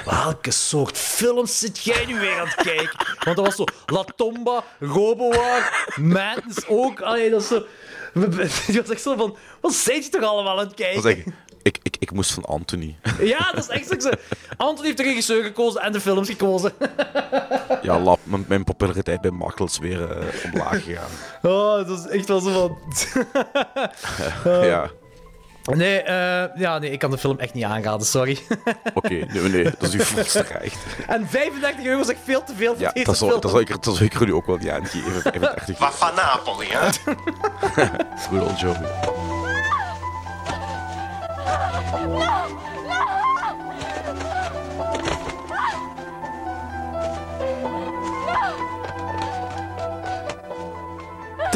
Welke 0.04 0.50
soort 0.50 0.98
films 0.98 1.58
zit 1.58 1.84
jij 1.84 2.06
nu 2.06 2.18
weer 2.18 2.40
aan 2.40 2.46
het 2.46 2.54
kijken? 2.54 3.06
Want 3.24 3.36
dat 3.36 3.46
was 3.46 3.54
zo 3.54 3.64
La 3.86 4.04
Tomba, 4.16 4.64
Robowar, 4.80 5.92
Madness 6.00 6.66
ook. 6.66 7.00
Allee, 7.00 7.30
dat 7.30 7.40
is 7.40 7.48
zo... 7.48 7.62
Die 8.66 8.80
was 8.80 8.90
echt 8.90 9.02
zo 9.02 9.16
van... 9.16 9.36
Wat 9.60 9.72
zijn 9.72 10.02
je 10.02 10.08
toch 10.08 10.22
allemaal 10.22 10.58
aan 10.58 10.66
het 10.66 10.74
kijken? 10.74 11.34
Ik, 11.66 11.78
ik, 11.82 11.96
ik, 11.98 12.12
moest 12.12 12.32
van 12.32 12.44
Anthony. 12.44 12.96
Ja, 13.20 13.52
dat 13.52 13.62
is 13.62 13.68
echt 13.68 14.02
zo. 14.02 14.10
Anton 14.56 14.84
heeft 14.84 14.96
de 14.96 15.02
regisseur 15.02 15.44
gekozen 15.44 15.80
en 15.80 15.92
de 15.92 16.00
films 16.00 16.28
gekozen. 16.28 16.72
Ja, 17.82 18.00
lap, 18.00 18.18
mijn, 18.22 18.44
mijn 18.48 18.64
populariteit 18.64 19.20
bij 19.20 19.30
Machtels 19.30 19.72
is 19.72 19.78
weer 19.78 20.10
eh, 20.10 20.52
omlaag 20.52 20.84
gegaan. 20.84 21.10
Oh, 21.42 21.88
dat 21.88 21.98
is 21.98 22.06
echt 22.06 22.28
wel 22.28 22.40
zo 22.40 22.52
van... 22.52 22.78
ja, 24.66 24.90
Nee, 25.74 26.02
eh, 26.02 26.44
ja, 26.60 26.78
nee, 26.78 26.90
ik 26.90 26.98
kan 26.98 27.10
de 27.10 27.18
film 27.18 27.38
echt 27.38 27.54
niet 27.54 27.64
aanraden, 27.64 28.06
sorry. 28.06 28.38
oké. 28.94 29.08
nee, 29.08 29.42
nee, 29.42 29.62
dat 29.64 29.82
is 29.82 29.92
uw 29.92 30.00
volste 30.00 30.40
recht. 30.60 30.76
En 31.06 31.28
35 31.28 31.84
euro 31.84 32.00
is 32.00 32.08
echt 32.08 32.18
veel 32.24 32.44
te 32.44 32.54
veel 32.56 32.72
voor 32.72 32.82
Ja, 32.82 32.90
deze 32.92 33.06
dat 33.06 33.16
zal, 33.16 33.28
film. 33.28 33.40
dat 33.40 33.50
zal 33.50 33.60
ik, 33.60 33.68
er- 33.68 33.80
dat 33.80 33.96
zal 33.96 34.04
ik 34.06 34.14
er 34.14 34.26
nu 34.26 34.34
ook 34.34 34.46
wel 34.46 34.56
niet 34.56 34.68
aan 34.68 34.86
geven. 34.86 35.22
35 35.22 35.76
Va 35.76 35.90
fa 35.92 36.12
Napoli, 36.14 36.66
hè? 36.70 36.88
Good 38.30 38.42
old 38.48 38.60
Joey. 38.60 38.76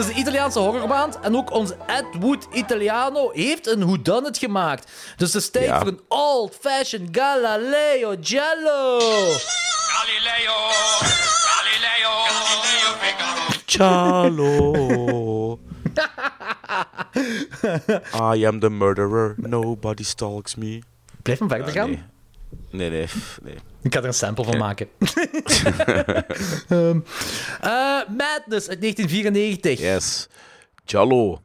Het 0.00 0.08
is 0.08 0.14
een 0.14 0.20
Italiaanse 0.20 0.58
horrormaand 0.58 1.20
en 1.20 1.36
ook 1.36 1.50
onze 1.52 1.76
Ed 1.86 2.04
Wood 2.20 2.46
Italiano 2.52 3.30
heeft 3.32 3.66
een 3.66 3.80
whodunit 3.86 4.38
gemaakt. 4.38 4.90
Dus 5.16 5.32
het 5.32 5.42
is 5.42 5.50
tijd 5.50 5.64
Ja. 5.64 5.78
voor 5.78 5.88
een 5.88 6.00
old-fashioned 6.08 7.08
Galileo 7.16 8.14
Jello. 8.20 8.98
Galileo! 9.00 10.52
Galileo! 11.48 12.10
Galileo 12.26 12.96
Figaro! 13.00 13.52
Ciao. 13.66 15.58
I 18.34 18.46
am 18.46 18.60
the 18.60 18.70
murderer. 18.70 19.34
Nobody 19.36 20.04
stalks 20.04 20.54
me. 20.54 20.78
Blijf 21.22 21.38
hem 21.38 21.48
verder 21.48 21.72
gaan. 21.72 21.90
Nee. 21.90 22.02
Nee, 22.70 22.90
nee. 22.90 23.06
Ik 23.82 23.94
ga 23.94 24.00
er 24.00 24.06
een 24.06 24.14
sample 24.14 24.44
van 24.44 24.58
maken. 24.58 24.88
Ehm, 26.68 27.00
eh, 27.60 28.00
Madness 28.08 28.68
uit 28.68 28.80
1994. 28.80 29.78
Yes. 29.78 30.28
Jallo. 30.84 31.40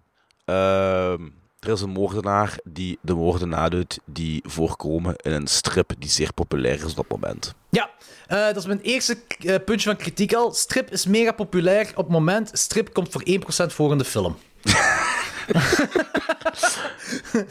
Ehm, 0.46 1.22
er 1.60 1.72
is 1.72 1.82
een 1.82 1.90
moordenaar 1.90 2.58
die 2.64 2.98
de 3.02 3.14
moorden 3.14 3.50
nadoet 3.50 4.00
die 4.06 4.44
voorkomen 4.48 5.16
in 5.16 5.32
een 5.32 5.48
strip 5.48 5.94
die 6.00 6.10
zeer 6.10 6.34
populair 6.34 6.76
is 6.76 6.90
op 6.90 6.96
dat 6.96 7.20
moment. 7.20 7.54
Ja, 7.70 7.90
eh, 8.28 8.46
dat 8.46 8.56
is 8.56 8.66
mijn 8.66 8.82
eerste 8.82 9.18
eh, 9.40 9.56
puntje 9.66 9.90
van 9.90 9.98
kritiek 9.98 10.34
al. 10.34 10.54
Strip 10.54 10.92
is 10.92 11.06
mega 11.06 11.32
populair 11.32 11.90
op 11.90 12.04
het 12.04 12.08
moment. 12.08 12.50
Strip 12.54 12.94
komt 12.94 13.12
voor 13.12 13.22
1% 13.24 13.74
voor 13.74 13.92
in 13.92 13.98
de 13.98 14.06
film. 14.06 14.38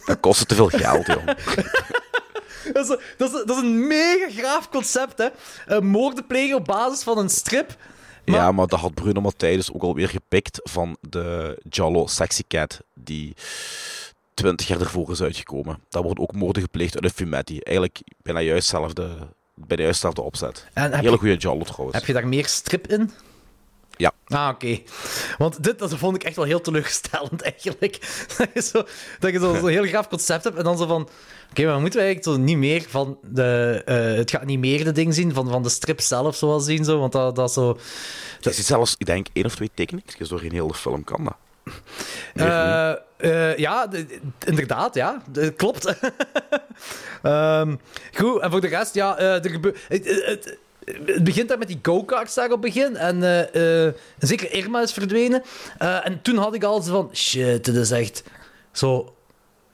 Dat 0.07 0.21
kostte 0.21 0.47
te 0.47 0.55
veel 0.55 0.69
geld, 0.69 1.07
joh. 1.07 1.27
Dat 2.73 2.91
is, 2.91 2.97
dat, 3.17 3.35
is, 3.35 3.45
dat 3.45 3.57
is 3.57 3.63
een 3.63 3.87
mega 3.87 4.31
graaf 4.31 4.69
concept, 4.69 5.19
hè. 5.19 5.29
Een 5.67 5.87
moorden 5.87 6.27
plegen 6.27 6.57
op 6.57 6.65
basis 6.65 7.03
van 7.03 7.19
een 7.19 7.31
strip 7.31 7.77
Ja, 8.25 8.53
maar 8.53 8.67
dat 8.67 8.81
had 8.81 8.95
Bruno 8.95 9.21
Mattei 9.21 9.57
dus 9.57 9.73
ook 9.73 9.83
alweer 9.83 10.09
gepikt 10.09 10.61
van 10.63 10.97
de 11.01 11.59
Giallo 11.71 12.07
Sexy 12.07 12.43
Cat, 12.49 12.81
die 12.95 13.35
20 14.35 14.67
jaar 14.67 14.81
ervoor 14.81 15.11
is 15.11 15.23
uitgekomen. 15.23 15.79
Daar 15.89 16.03
worden 16.03 16.23
ook 16.23 16.33
moorden 16.33 16.63
gepleegd 16.63 16.95
uit 16.95 17.05
een 17.05 17.11
fumetti. 17.11 17.59
Eigenlijk 17.59 18.01
bijna 18.23 18.41
juist 18.41 18.71
hetzelfde, 18.71 19.09
bijna 19.55 19.83
juist 19.83 20.03
hetzelfde 20.03 20.23
opzet. 20.23 20.67
En 20.73 20.95
Hele 20.95 21.19
goede 21.19 21.41
Giallo 21.41 21.63
trouwens. 21.63 21.99
heb 21.99 22.07
je 22.07 22.13
daar 22.13 22.29
meer 22.29 22.47
strip 22.47 22.87
in? 22.87 23.11
Ja. 23.97 24.13
Ah, 24.27 24.49
oké. 24.49 24.79
Want 25.39 25.63
dit 25.63 25.79
dat 25.79 25.95
vond 25.95 26.17
ik 26.17 26.25
echt 26.25 26.37
wel 26.37 26.45
heel 26.45 26.61
teleurstellend, 26.61 27.43
eigenlijk. 27.53 28.25
Dat 28.37 28.49
je 28.55 28.63
zo, 28.63 28.85
dat 29.19 29.33
je 29.33 29.39
zo, 29.39 29.55
zo'n 29.55 29.69
heel 29.69 29.87
gaaf 29.87 30.09
concept 30.09 30.45
hebt 30.45 30.57
en 30.57 30.65
dan 30.65 30.79
zo 30.79 30.87
van... 30.87 31.09
Oké, 31.55 31.67
maar 31.67 31.81
moeten 31.81 32.01
we 32.01 32.07
eigenlijk 32.07 32.43
niet 32.43 32.57
meer 32.57 32.85
van 32.89 33.19
de, 33.23 33.83
eh, 33.85 33.97
het 34.17 34.31
geanimeerde 34.31 34.93
ding 34.93 35.15
zien, 35.15 35.35
van, 35.35 35.49
van 35.49 35.63
de 35.63 35.69
strip 35.69 36.01
zelf 36.01 36.37
zoals 36.37 36.65
zien, 36.65 36.85
zo? 36.85 36.99
Want 36.99 37.13
dat, 37.13 37.37
dat 37.37 37.49
is 37.49 37.55
zo... 37.55 37.79
Er 38.43 38.53
zit 38.53 38.65
zelfs, 38.65 38.95
ik 38.99 39.07
denk, 39.07 39.27
één 39.33 39.45
of 39.45 39.55
twee 39.55 39.71
tekeningen 39.75 40.29
door 40.29 40.45
in 40.45 40.53
heel 40.53 40.69
de 40.69 40.75
film 40.75 41.05
kan 41.05 41.25
dat. 41.25 41.37
Eh, 42.35 42.91
eh, 43.17 43.59
ja, 43.59 43.89
inderdaad, 44.47 44.95
ja. 44.95 45.23
D- 45.33 45.57
klopt. 45.57 45.87
Ehm, 47.23 47.77
goed, 48.15 48.41
en 48.41 48.51
voor 48.51 48.61
de 48.61 48.67
rest, 48.67 48.95
ja, 48.95 49.19
er 49.19 49.61
het, 49.89 50.59
begint 51.23 51.49
daar 51.49 51.59
met 51.59 51.69
die 51.69 51.79
go-karts 51.83 52.35
daar 52.35 52.45
op 52.45 52.63
het 52.63 52.75
begin. 52.75 52.97
En 52.97 53.49
zeker 54.19 54.53
Irma 54.53 54.83
is 54.83 54.93
verdwenen. 54.93 55.43
En 55.79 56.23
toen 56.23 56.37
had 56.37 56.55
ik 56.55 56.65
al 56.65 56.83
zo 56.83 56.93
van... 56.93 57.17
Shit, 57.17 57.65
dit 57.65 57.77
is 57.77 57.91
echt 57.91 58.23
zo 58.73 59.15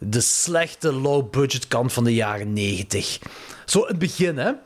de 0.01 0.21
slechte 0.21 0.93
low-budget 0.93 1.69
kant 1.69 1.93
van 1.93 2.05
de 2.05 2.15
jaren 2.15 2.53
90. 2.53 3.19
Zo 3.65 3.87
het 3.87 3.99
begin, 3.99 4.37
hè. 4.39 4.49
In 4.49 4.57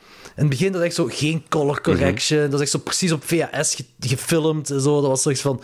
het 0.41 0.49
begin 0.49 0.73
dat 0.73 0.83
echt 0.83 0.95
zo 0.95 1.07
geen 1.11 1.45
color 1.49 1.81
correction. 1.81 2.41
Dat 2.41 2.55
is 2.55 2.61
echt 2.61 2.71
zo 2.71 2.79
precies 2.79 3.13
op 3.13 3.25
VHS 3.25 3.75
ge- 3.75 3.85
gefilmd 4.01 4.71
en 4.71 4.81
zo. 4.81 5.01
Dat 5.01 5.11
was 5.11 5.23
zoiets 5.23 5.41
van... 5.41 5.63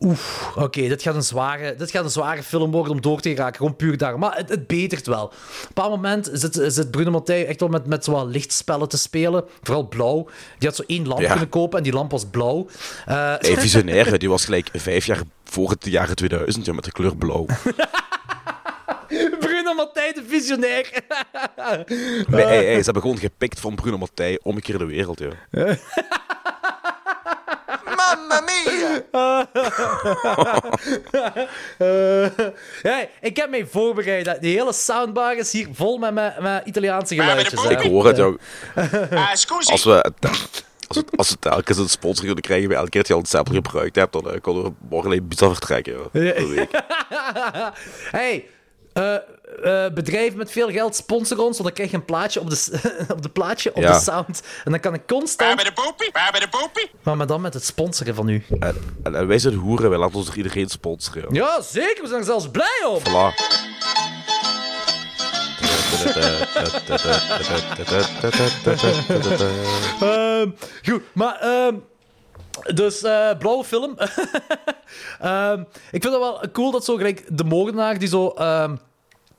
Oef, 0.00 0.52
oké, 0.56 0.88
dit, 0.88 1.02
gaat 1.02 1.14
een 1.14 1.22
zware, 1.22 1.74
dit 1.76 1.90
gaat 1.90 2.04
een 2.04 2.10
zware 2.10 2.42
film 2.42 2.70
worden 2.70 2.92
om 2.92 3.00
door 3.00 3.20
te 3.20 3.28
geraken. 3.28 3.56
Gewoon 3.56 3.76
puur 3.76 3.96
daar. 3.96 4.18
Maar 4.18 4.36
het, 4.36 4.48
het 4.48 4.66
betert 4.66 5.06
wel. 5.06 5.24
Op 5.24 5.32
een 5.32 5.66
bepaald 5.68 5.90
moment 5.90 6.30
zit, 6.32 6.58
zit 6.66 6.90
Bruno 6.90 7.10
Mattei 7.10 7.42
echt 7.44 7.60
wel 7.60 7.68
met, 7.68 7.86
met 7.86 8.06
wat 8.06 8.26
lichtspellen 8.26 8.88
te 8.88 8.98
spelen. 8.98 9.44
Vooral 9.62 9.88
blauw. 9.88 10.28
Die 10.58 10.68
had 10.68 10.76
zo 10.76 10.82
één 10.86 11.06
lamp 11.06 11.20
Ja. 11.20 11.30
kunnen 11.30 11.48
kopen 11.48 11.78
en 11.78 11.84
die 11.84 11.92
lamp 11.92 12.10
was 12.10 12.24
blauw. 12.30 12.66
Eh, 13.06 13.14
Hey, 13.38 13.56
visionair, 13.58 14.18
die 14.18 14.28
was 14.28 14.44
gelijk 14.44 14.68
vijf 14.72 15.06
jaar 15.06 15.22
voor 15.44 15.70
het 15.70 15.84
jaren 15.86 16.16
2000 16.16 16.66
ja, 16.66 16.72
met 16.72 16.84
de 16.84 16.92
kleur 16.92 17.16
blauw. 17.16 17.46
Mattei, 19.76 20.12
de 20.12 20.22
visionair. 20.26 20.90
Nee, 22.28 22.44
hey, 22.44 22.64
hey, 22.64 22.78
ze 22.78 22.84
hebben 22.84 23.02
gewoon 23.02 23.18
gepikt 23.18 23.60
van 23.60 23.74
Bruno 23.74 23.98
Mattei 23.98 24.38
om 24.42 24.56
een 24.56 24.62
keer 24.62 24.78
de 24.78 24.84
wereld. 24.86 25.20
Ja. 25.20 25.28
Mamma 27.96 28.40
mia! 28.40 29.04
Eh, 31.78 32.26
ja, 32.82 33.06
ik 33.20 33.36
heb 33.36 33.50
mij 33.50 33.66
voorbereid. 33.66 34.40
Die 34.40 34.56
hele 34.58 34.72
soundbar 34.72 35.36
is 35.36 35.52
hier 35.52 35.68
vol 35.72 35.98
met, 35.98 36.14
met, 36.14 36.40
met 36.40 36.62
Italiaanse 36.66 37.14
geluidjes. 37.14 37.64
Ik 37.64 37.78
hoor 37.78 38.06
het, 38.06 38.16
joh. 38.16 38.38
Ah. 38.74 39.30
Als 39.30 39.84
we, 39.84 39.90
het- 39.92 40.64
als 40.88 40.98
we, 40.98 41.04
als 41.16 41.30
we 41.30 41.36
telkens 41.38 41.78
een 41.78 41.88
sponsor 41.88 42.24
kunnen 42.24 42.42
krijgen 42.42 42.68
bij 42.68 42.76
elke 42.76 42.90
keer 42.90 43.00
dat 43.00 43.08
je 43.08 43.14
al 43.14 43.20
het 43.20 43.28
sample 43.30 43.54
gebruikt 43.54 43.96
hebt, 43.96 44.12
dan 44.12 44.26
uh, 44.34 44.40
kunnen 44.40 44.62
we 44.62 44.72
morgen 44.88 45.10
alleen 45.10 45.28
pizza 45.28 45.48
vertrekken. 45.48 45.92
joh. 45.92 46.12
Week. 46.12 46.70
hey, 48.10 48.46
eh, 48.96 49.14
eh, 49.14 49.92
bedrijf 49.92 50.34
met 50.34 50.50
veel 50.50 50.70
geld 50.70 50.96
sponsor 50.96 51.38
ons, 51.38 51.58
want 51.58 51.62
dan 51.62 51.72
krijg 51.72 51.90
je 51.90 51.96
een 51.96 52.04
plaatje 52.04 52.40
op 52.40 52.50
de, 52.50 52.80
op 53.14 53.22
de, 53.22 53.28
plaatje 53.28 53.74
op 53.74 53.82
Ja. 53.82 53.92
de 53.92 53.98
sound. 54.00 54.42
En 54.64 54.70
dan 54.70 54.80
kan 54.80 54.94
ik 54.94 55.02
Waar 55.06 55.18
constant... 55.18 55.54
bij 55.54 55.64
de 55.64 55.72
poepie? 55.72 56.10
Waar 56.12 56.30
bij 56.30 56.40
de 56.40 56.48
poepie? 56.48 56.90
Maar, 57.02 57.16
maar 57.16 57.26
dan 57.26 57.40
met 57.40 57.54
het 57.54 57.64
sponsoren 57.64 58.14
van 58.14 58.28
u. 58.28 58.44
En, 58.60 58.76
en, 59.02 59.14
en 59.14 59.26
wij 59.26 59.38
zijn 59.38 59.54
hoeren, 59.54 59.90
wij 59.90 59.98
laten 59.98 60.16
ons 60.16 60.26
door 60.26 60.36
iedereen 60.36 60.68
sponsoren. 60.68 61.22
joh. 61.22 61.32
Ja, 61.32 61.60
zeker. 61.62 62.02
We 62.02 62.08
zijn 62.08 62.20
er 62.20 62.26
zelfs 62.26 62.48
blij 62.50 62.84
op. 62.86 63.02
Voilà. 63.08 63.34
Ehm, 70.00 70.50
goed, 70.88 71.02
maar... 71.12 71.38
dus, 72.74 73.02
eh, 73.02 73.30
blauwe 73.38 73.64
film. 73.64 73.94
Ehm, 75.20 75.60
ik 75.90 76.02
vind 76.02 76.04
het 76.14 76.18
wel 76.22 76.40
cool 76.52 76.70
dat 76.70 76.84
zo 76.84 76.96
gelijk 76.96 77.24
de 77.38 77.44
moordenaar 77.44 77.98
die 77.98 78.08
zo... 78.08 78.28
ehm, 78.28 78.76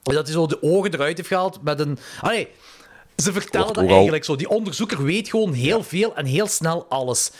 dat 0.04 0.24
hij 0.26 0.34
zo 0.34 0.48
de 0.48 0.62
ogen 0.62 0.94
eruit 0.94 1.18
heeft 1.18 1.30
gehaald 1.30 1.62
met 1.64 1.80
een... 1.80 1.98
Ah 2.22 2.30
nee, 2.30 2.48
ze 3.16 3.32
vertellen 3.34 3.68
dat 3.74 3.78
al- 3.84 3.90
eigenlijk 3.90 4.26
zo. 4.26 4.36
Die 4.36 4.50
onderzoeker 4.50 5.04
weet 5.04 5.30
gewoon 5.30 5.54
heel 5.54 5.84
veel 5.84 6.16
en 6.16 6.26
heel 6.26 6.48
snel 6.48 6.86
alles. 6.90 7.32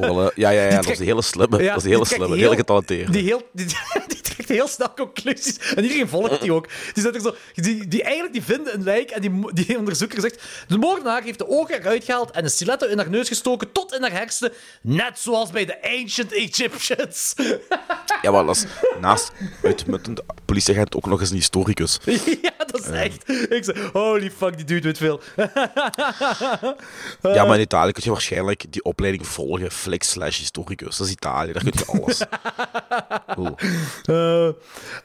Wel, 0.00 0.22
eh, 0.22 0.36
ja, 0.36 0.50
ja, 0.50 0.62
ja, 0.62 0.76
dat 0.80 0.88
is 0.90 0.98
een 0.98 1.04
hele 1.04 1.22
slimme. 1.22 1.62
Ja, 1.62 1.68
dat 1.68 1.76
is 1.76 1.82
een 1.82 1.88
hele 1.90 2.04
die 2.04 2.14
slimme, 2.14 2.36
heel- 2.36 2.48
heel 2.48 2.54
getalenteerd. 2.56 3.12
Die, 3.12 3.22
heel, 3.22 3.42
die, 3.52 3.66
die 4.08 4.20
trekt 4.44 4.60
heel 4.60 4.68
snel 4.68 4.94
conclusies. 4.94 5.58
En 5.58 5.82
iedereen 5.82 6.08
volgt 6.08 6.40
die 6.40 6.52
ook. 6.52 6.68
Die, 6.92 7.02
zit 7.02 7.14
er 7.14 7.20
zo, 7.20 7.34
die, 7.54 7.88
die 7.88 8.02
eigenlijk 8.02 8.32
die 8.32 8.42
vinden 8.42 8.74
een 8.74 8.82
lijk 8.82 9.10
en 9.10 9.20
die, 9.20 9.52
die 9.52 9.78
onderzoeker 9.78 10.20
zegt... 10.20 10.42
De 10.68 10.78
moordenaar 10.78 11.22
heeft 11.22 11.38
de 11.38 11.48
ogen 11.48 11.80
eruit 11.80 12.04
gehaald 12.04 12.30
en 12.30 12.44
een 12.44 12.50
stiletto 12.50 12.86
in 12.86 12.98
haar 12.98 13.10
neus 13.10 13.28
gestoken 13.28 13.72
tot 13.72 13.94
in 13.94 14.02
haar 14.02 14.12
hersenen. 14.12 14.52
Net 14.80 15.18
zoals 15.18 15.50
bij 15.50 15.64
de 15.64 15.82
ancient 15.82 16.32
Egyptians. 16.32 17.34
Ja, 18.22 18.30
maar 18.30 18.44
dat 18.44 18.56
is 18.56 18.64
naast 19.00 19.32
uitmuntend 19.62 20.20
politieagent 20.44 20.96
ook 20.96 21.06
nog 21.06 21.20
eens 21.20 21.30
een 21.30 21.36
historicus. 21.36 21.98
ja, 22.42 22.64
dat 22.66 22.80
is 22.80 22.86
echt... 22.86 23.28
Ik 23.28 23.64
zeg, 23.64 23.90
holy 23.92 24.30
fuck, 24.30 24.56
die 24.56 24.64
dude 24.64 24.82
weet 24.82 24.98
veel. 24.98 25.20
Ja, 27.22 27.44
maar 27.44 27.54
in 27.54 27.60
Italië 27.60 27.92
kun 27.92 28.02
je 28.04 28.10
waarschijnlijk 28.10 28.64
die 28.72 28.84
opleiding 28.84 29.26
volgen, 29.26 29.70
flik 29.70 30.02
slash 30.02 30.38
historicus. 30.38 30.96
Dat 30.96 31.06
is 31.06 31.12
Italië, 31.12 31.52
daar 31.52 31.62
kun 31.62 31.72
je 31.76 31.86
alles. 31.86 32.20
Eh, 34.04 34.33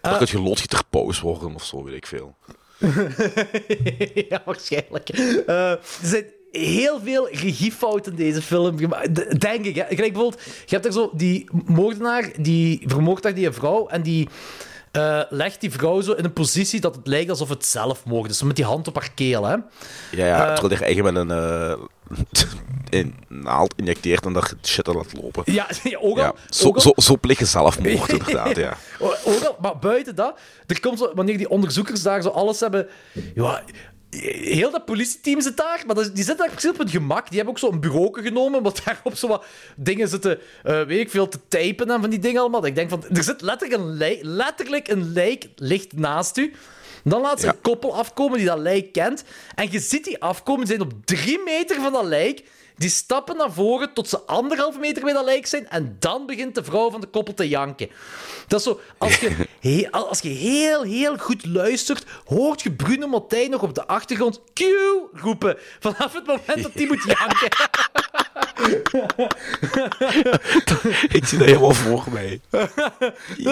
Daar 0.02 0.18
kun 0.18 0.28
je 0.32 0.42
loodgieter 0.42 0.82
paus 0.90 1.20
worden 1.20 1.56
of 1.56 1.64
zo, 1.64 1.84
weet 1.84 1.96
ik 1.96 2.06
veel. 2.06 2.36
ja, 4.30 4.42
waarschijnlijk. 4.46 5.10
Eh, 5.10 5.72
er 5.72 5.80
zijn 6.02 6.26
heel 6.52 7.00
veel 7.04 7.30
regiefouten 7.30 8.12
in 8.12 8.18
deze 8.18 8.42
film. 8.42 8.78
gemaakt, 8.78 9.42
Denk 9.42 9.66
ik. 9.66 9.76
Hè. 9.76 9.84
Gelijk 9.84 10.14
bijvoorbeeld, 10.14 10.42
je 10.44 10.76
hebt 10.76 10.86
er 10.86 10.92
zo 10.92 11.12
die 11.14 11.50
moordenaar, 11.66 12.32
die 12.40 12.84
vermoordt 12.86 13.24
daar 13.24 13.34
die 13.34 13.52
vrouw 13.52 13.88
en 13.88 14.02
die 14.02 14.28
eh, 14.92 15.22
legt 15.30 15.62
die 15.62 15.72
vrouw 15.72 16.02
zo 16.02 16.12
in 16.12 16.24
een 16.24 16.34
positie 16.34 16.80
dat 16.80 16.96
het 16.96 17.08
lijkt 17.08 17.30
alsof 17.30 17.50
het 17.50 17.66
zelfmoord 17.66 18.30
is. 18.30 18.38
Zo 18.38 18.46
met 18.46 18.56
die 18.56 18.66
hand 18.66 18.88
op 18.88 18.96
haar 18.96 19.12
keel, 19.16 19.46
hè. 19.46 19.56
Ja, 20.12 20.26
ja, 20.26 20.54
terwijl 20.54 20.78
hij 20.80 20.88
eigen 20.88 21.04
met 21.04 21.16
een, 21.16 21.32
eh, 21.32 21.74
een 22.90 23.16
naald 23.28 23.74
injecteert 23.76 24.26
en 24.26 24.34
daar 24.34 24.52
shit 24.64 24.88
aan 24.88 24.96
laat 24.96 25.14
lopen. 25.22 25.54
Ja, 25.54 25.68
ook 26.00 26.18
al. 26.18 26.24
Ja, 26.24 26.34
zo, 26.50 26.68
ook 26.68 26.76
al- 26.76 26.82
zo, 26.82 26.92
zo 26.96 27.18
pleeg 27.18 27.40
je 27.40 27.46
zelfmoord, 27.46 28.12
inderdaad, 28.18 28.56
ja. 28.56 28.78
Ook 29.26 29.44
al, 29.44 29.58
maar 29.62 29.78
buiten 29.80 30.16
dat, 30.16 30.40
er 30.68 30.80
komt 30.80 31.00
zo, 31.00 31.12
wanneer 31.16 31.38
die 31.38 31.50
onderzoekers 31.50 32.02
daar 32.02 32.22
zo 32.22 32.30
alles 32.30 32.60
hebben. 32.60 32.88
Ja, 33.36 33.64
heel 34.42 34.72
dat 34.72 34.86
politieteam 34.86 35.42
zit 35.42 35.58
daar, 35.58 35.84
maar 35.86 35.96
dat- 35.96 36.16
die 36.16 36.24
zitten 36.24 36.38
daar 36.38 36.50
precies 36.56 36.70
op 36.70 36.78
het 36.78 36.90
gemak. 36.92 37.28
Die 37.28 37.36
hebben 37.38 37.54
ook 37.54 37.60
zo'n 37.60 37.80
bureau 37.80 38.22
genomen, 38.24 38.64
wat 38.64 38.82
daarop 38.86 39.16
zo 39.16 39.28
wat 39.28 39.46
dingen 39.76 40.08
zitten, 40.08 40.40
eh, 40.64 40.82
weet 40.84 41.00
ik 41.00 41.10
veel, 41.10 41.28
te 41.28 41.40
typen 41.48 41.90
en 41.92 42.02
van 42.02 42.10
die 42.10 42.20
dingen 42.20 42.42
allemaal. 42.42 42.60
Dat 42.62 42.70
Ik 42.70 42.76
denk 42.76 42.90
van, 42.90 43.04
er 43.14 43.24
zit 43.24 43.42
letterlijk 43.42 43.82
een 43.82 43.90
lijk, 43.98 44.20
letterlijk 44.22 44.88
een 44.88 45.12
lijk 45.14 45.48
ligt 45.56 45.94
naast 45.98 46.38
u. 46.38 46.54
Dan 47.04 47.22
laat 47.22 47.40
ze 47.40 47.46
Ja. 47.46 47.52
een 47.52 47.62
koppel 47.62 47.96
afkomen 47.96 48.38
die 48.38 48.48
dat 48.48 48.58
lijk 48.60 48.92
kent. 48.92 49.24
En 49.56 49.68
je 49.72 49.80
ziet 49.80 50.04
die 50.04 50.22
afkomen, 50.22 50.66
die 50.66 50.76
zijn 50.76 50.88
op 50.92 50.94
drie 51.06 51.40
meter 51.46 51.82
van 51.82 51.92
dat 51.94 52.06
lijk. 52.06 52.44
Die 52.80 52.90
stappen 52.90 53.38
naar 53.38 53.52
voren 53.52 53.94
tot 53.94 54.10
ze 54.10 54.20
anderhalve 54.20 54.80
meter 54.80 55.04
bij 55.04 55.14
dat 55.14 55.26
lijk 55.26 55.46
zijn. 55.46 55.70
En 55.70 55.96
dan 56.00 56.26
begint 56.26 56.56
de 56.56 56.64
vrouw 56.64 56.92
van 56.92 57.02
de 57.02 57.08
koppel 57.08 57.34
te 57.34 57.48
janken. 57.48 57.90
Dat 58.48 58.60
is 58.60 58.66
zo, 58.66 58.80
als 58.98 59.20
je, 59.20 59.48
he- 59.70 59.92
als 59.92 60.20
je 60.20 60.30
heel, 60.30 60.82
heel 60.84 61.18
goed 61.18 61.46
luistert, 61.46 62.06
hoort 62.26 62.62
je 62.62 62.72
Bruno 62.72 63.08
Mattei 63.08 63.50
nog 63.50 63.62
op 63.62 63.74
de 63.76 63.88
achtergrond 63.88 64.42
Q 64.54 64.62
roepen. 65.14 65.58
Vanaf 65.80 66.14
het 66.14 66.26
moment 66.26 66.64
dat 66.64 66.74
die 66.74 66.88
moet 66.88 67.04
janken. 67.04 67.50
Ik 71.18 71.26
zie 71.26 71.38
dat 71.38 71.48
helemaal 71.48 71.72
voor 71.72 72.04
mij. 72.12 72.42
Dat 72.50 72.70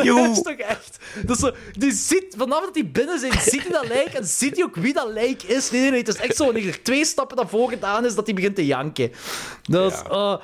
is 0.05 0.41
toch 0.41 0.53
echt? 0.57 0.97
Dat 1.25 1.35
is 1.35 1.41
zo, 1.43 1.51
die 1.77 1.91
ziet, 1.91 2.33
vanaf 2.37 2.61
dat 2.61 2.73
die 2.73 2.85
binnen 2.85 3.19
zijn, 3.19 3.41
ziet 3.41 3.61
hij 3.61 3.71
dat 3.71 3.87
lijk 3.87 4.13
en 4.13 4.25
ziet 4.25 4.55
hij 4.55 4.65
ook 4.65 4.75
wie 4.75 4.93
dat 4.93 5.07
lijk 5.09 5.43
is. 5.43 5.71
Nee, 5.71 5.81
nee, 5.81 5.89
nee. 5.89 5.99
Het 5.99 6.07
is 6.07 6.15
echt 6.15 6.35
zo, 6.35 6.45
wanneer 6.45 6.67
er 6.67 6.83
twee 6.83 7.05
stappen 7.05 7.37
naar 7.37 7.47
voren 7.47 7.73
gedaan 7.73 8.05
is, 8.05 8.15
dat 8.15 8.25
hij 8.25 8.35
begint 8.35 8.55
te 8.55 8.65
janken. 8.65 9.11
Dat 9.63 9.91
is... 9.91 9.99
eh, 10.09 10.35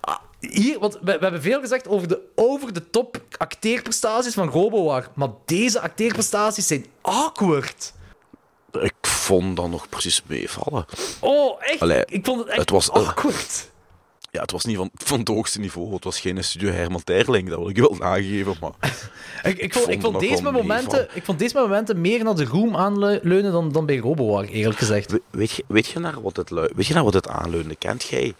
ah, 0.00 0.16
hier, 0.40 0.78
want 0.78 0.94
we, 0.94 1.00
we 1.04 1.10
hebben 1.18 1.42
veel 1.42 1.60
gezegd 1.60 1.88
over 1.88 2.08
de 2.08 2.20
over-de-top 2.34 3.20
acteerprestaties 3.36 4.34
van 4.34 4.48
Robowar. 4.48 5.08
Maar 5.14 5.30
deze 5.44 5.80
acteerprestaties 5.80 6.66
zijn 6.66 6.86
awkward. 7.00 7.92
Ik 8.80 8.94
vond 9.00 9.56
dat 9.56 9.68
nog 9.68 9.88
precies 9.88 10.22
meevallen. 10.26 10.86
Oh, 11.20 11.56
echt? 11.62 11.80
Allee, 11.80 12.04
ik 12.06 12.24
vond 12.24 12.38
het 12.38 12.48
echt 12.48 12.58
het 12.58 12.70
was, 12.70 12.88
eh, 12.90 12.94
awkward. 12.94 13.70
Ja, 14.36 14.42
het 14.42 14.50
was 14.50 14.64
niet 14.64 14.76
van, 14.76 14.90
van 14.94 15.18
het 15.18 15.28
hoogste 15.28 15.60
niveau. 15.60 15.94
Het 15.94 16.04
was 16.04 16.20
geen 16.20 16.44
studio 16.44 16.70
Herman 16.70 17.04
Terling, 17.04 17.48
dat 17.48 17.58
wil 17.58 17.68
ik 17.68 17.76
wel 17.76 17.94
nageven. 17.98 18.54
Maar 18.60 18.70
Ik, 19.42 19.58
ik, 19.58 19.72
vond, 19.74 19.88
ik, 19.88 20.00
vond 20.00 20.20
deze 20.20 20.42
momenten, 20.42 21.08
ik 21.14 21.24
vond 21.24 21.38
deze 21.38 21.54
momenten 21.54 22.00
meer 22.00 22.24
naar 22.24 22.34
de 22.34 22.44
room 22.44 22.76
aanleunen 22.76 23.52
dan, 23.52 23.72
dan 23.72 23.86
bij 23.86 23.96
Robowar, 23.96 24.44
eerlijk 24.44 24.78
gezegd. 24.78 25.10
we- 25.10 25.22
weet 25.30 25.50
je, 25.50 25.64
weet 25.68 25.86
je, 25.86 25.98
naar 25.98 26.22
wat 26.22 26.36
het, 26.36 26.50
weet 26.50 26.86
je 26.86 26.94
naar 26.94 27.04
wat 27.04 27.14
het 27.14 27.28
aanleunde? 27.28 27.76
Kent 27.76 28.02
jij 28.04 28.34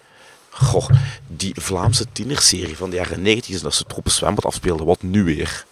Goh, 0.50 0.88
die 1.26 1.54
Vlaamse 1.60 2.06
tienerserie 2.12 2.76
van 2.76 2.90
de 2.90 2.96
jaren 2.96 3.22
90 3.22 3.54
is 3.54 3.60
dat 3.60 3.74
ze 3.74 3.84
een 4.04 4.10
zwembad 4.10 4.44
afspeelden. 4.44 4.86
Wat 4.86 5.02
nu 5.02 5.24
weer? 5.24 5.64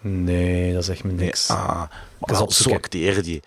Nee, 0.00 0.74
dat 0.74 0.84
zegt 0.84 1.04
me 1.04 1.12
niks. 1.12 1.48
Ah, 1.50 1.82
zal 2.20 2.44
maar 2.44 2.52
zo 2.52 2.70
acteren 2.72 3.22
die. 3.22 3.42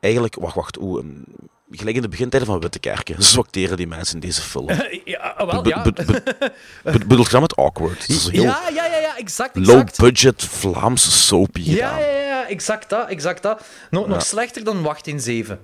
Eigenlijk, 0.00 0.34
wacht, 0.34 0.54
wacht. 0.54 0.78
Een- 0.78 1.24
gelijk 1.70 1.96
in 1.96 2.02
de 2.02 2.08
begintijden 2.08 2.48
van 2.48 2.60
Wittekerken. 2.60 3.16
Acteren 3.38 3.76
die 3.76 3.86
mensen 3.86 4.14
in 4.14 4.20
deze 4.20 4.40
film. 4.40 4.66
Ja, 5.04 5.18
ah, 5.18 5.50
wel, 5.52 5.68
ja. 5.68 5.82
be- 5.82 5.92
be- 5.92 6.22
be- 6.84 6.98
Bedoel 7.06 7.26
je 7.30 7.40
met 7.40 7.56
awkward? 7.56 8.04
Ja, 8.32 8.42
ja, 8.74 8.84
ja, 8.84 8.96
ja, 8.96 9.16
exact, 9.16 9.56
exact. 9.56 9.98
low-budget 9.98 10.44
Vlaamse 10.44 11.10
soapy 11.10 11.60
Ja, 11.60 11.98
ja, 11.98 12.06
ja, 12.06 12.48
exact 12.48 12.88
dat, 12.90 13.08
exact 13.08 13.42
dat. 13.42 13.64
Nog, 13.90 14.06
nog 14.06 14.22
slechter 14.22 14.64
dan 14.64 14.82
Wacht 14.82 15.06
in 15.06 15.20
7. 15.20 15.60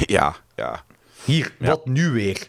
Ja, 0.00 0.36
ja. 0.56 0.84
Hier, 1.24 1.52
wat 1.58 1.86
nu 1.86 2.10
weer? 2.10 2.48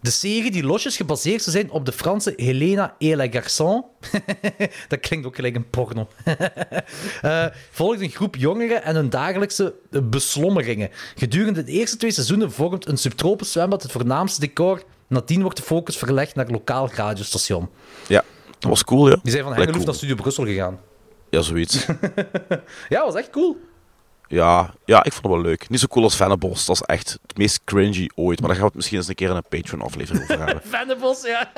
De 0.00 0.10
serie 0.10 0.50
die 0.50 0.64
losjes 0.64 0.96
gebaseerd 0.96 1.42
zou 1.42 1.56
zijn 1.56 1.70
op 1.70 1.84
de 1.84 1.92
Franse 1.92 2.32
Helena 2.36 2.94
et 2.98 3.36
Garçon. 3.36 3.84
dat 4.88 5.00
klinkt 5.00 5.26
ook 5.26 5.34
gelijk 5.34 5.56
een 5.56 5.70
porno. 5.70 6.08
Eh, 7.20 7.46
volgt 7.70 8.00
een 8.00 8.10
groep 8.10 8.36
jongeren 8.36 8.82
en 8.82 8.94
hun 8.94 9.10
dagelijkse 9.10 9.74
beslommeringen. 10.02 10.90
Gedurende 11.14 11.64
de 11.64 11.72
eerste 11.72 11.96
twee 11.96 12.10
seizoenen 12.10 12.52
vormt 12.52 12.86
een 12.86 12.96
subtropisch 12.96 13.52
zwembad 13.52 13.82
het 13.82 13.92
voornaamste 13.92 14.40
decor. 14.40 14.82
Nadien 15.08 15.42
wordt 15.42 15.56
de 15.56 15.62
focus 15.62 15.96
verlegd 15.96 16.34
naar 16.34 16.48
lokaal 16.48 16.90
radiostation. 16.94 17.68
Ja, 18.06 18.24
dat 18.58 18.70
was 18.70 18.84
cool, 18.84 19.08
ja. 19.08 19.16
Die 19.22 19.32
zijn 19.32 19.44
van 19.44 19.52
Hengeloef 19.52 19.74
cool. 19.74 19.86
naar 19.86 19.94
Studio 19.94 20.14
Brussel 20.14 20.44
gegaan. 20.44 20.80
Ja, 21.30 21.40
zoiets. 21.40 21.86
Ja, 22.88 23.04
was 23.04 23.14
echt 23.14 23.30
cool. 23.30 23.56
Ja, 24.30 24.74
ja, 24.84 25.04
ik 25.04 25.12
vond 25.12 25.24
het 25.24 25.32
wel 25.32 25.42
leuk. 25.42 25.68
Niet 25.68 25.80
zo 25.80 25.86
cool 25.86 26.04
als 26.04 26.16
Vennebos. 26.16 26.66
Dat 26.66 26.76
is 26.76 26.82
echt 26.82 27.18
het 27.26 27.36
meest 27.38 27.60
cringy 27.64 28.08
ooit. 28.14 28.40
Maar 28.40 28.48
daar 28.48 28.58
gaan 28.58 28.58
we 28.58 28.64
het 28.66 28.74
misschien 28.74 28.98
eens 28.98 29.08
een 29.08 29.14
keer 29.14 29.30
in 29.30 29.36
een 29.36 29.48
Patreon-aflevering 29.48 30.22
over 30.22 30.38
hebben. 30.38 30.62
Vennebos, 30.78 31.22
ja. 31.22 31.50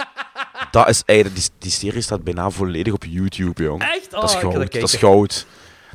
Dat 0.70 0.88
is 0.88 1.02
eigenlijk... 1.06 1.40
Die, 1.40 1.50
die 1.58 1.70
serie 1.70 2.00
staat 2.00 2.24
bijna 2.24 2.50
volledig 2.50 2.92
op 2.92 3.04
YouTube, 3.04 3.62
jong. 3.62 3.82
Echt? 3.82 4.10
Dat 4.10 4.22
is 4.24 4.34
Oh, 4.34 4.40
goud. 4.40 4.72
Dat 4.72 4.82
is 4.82 4.94
goud. 4.94 5.46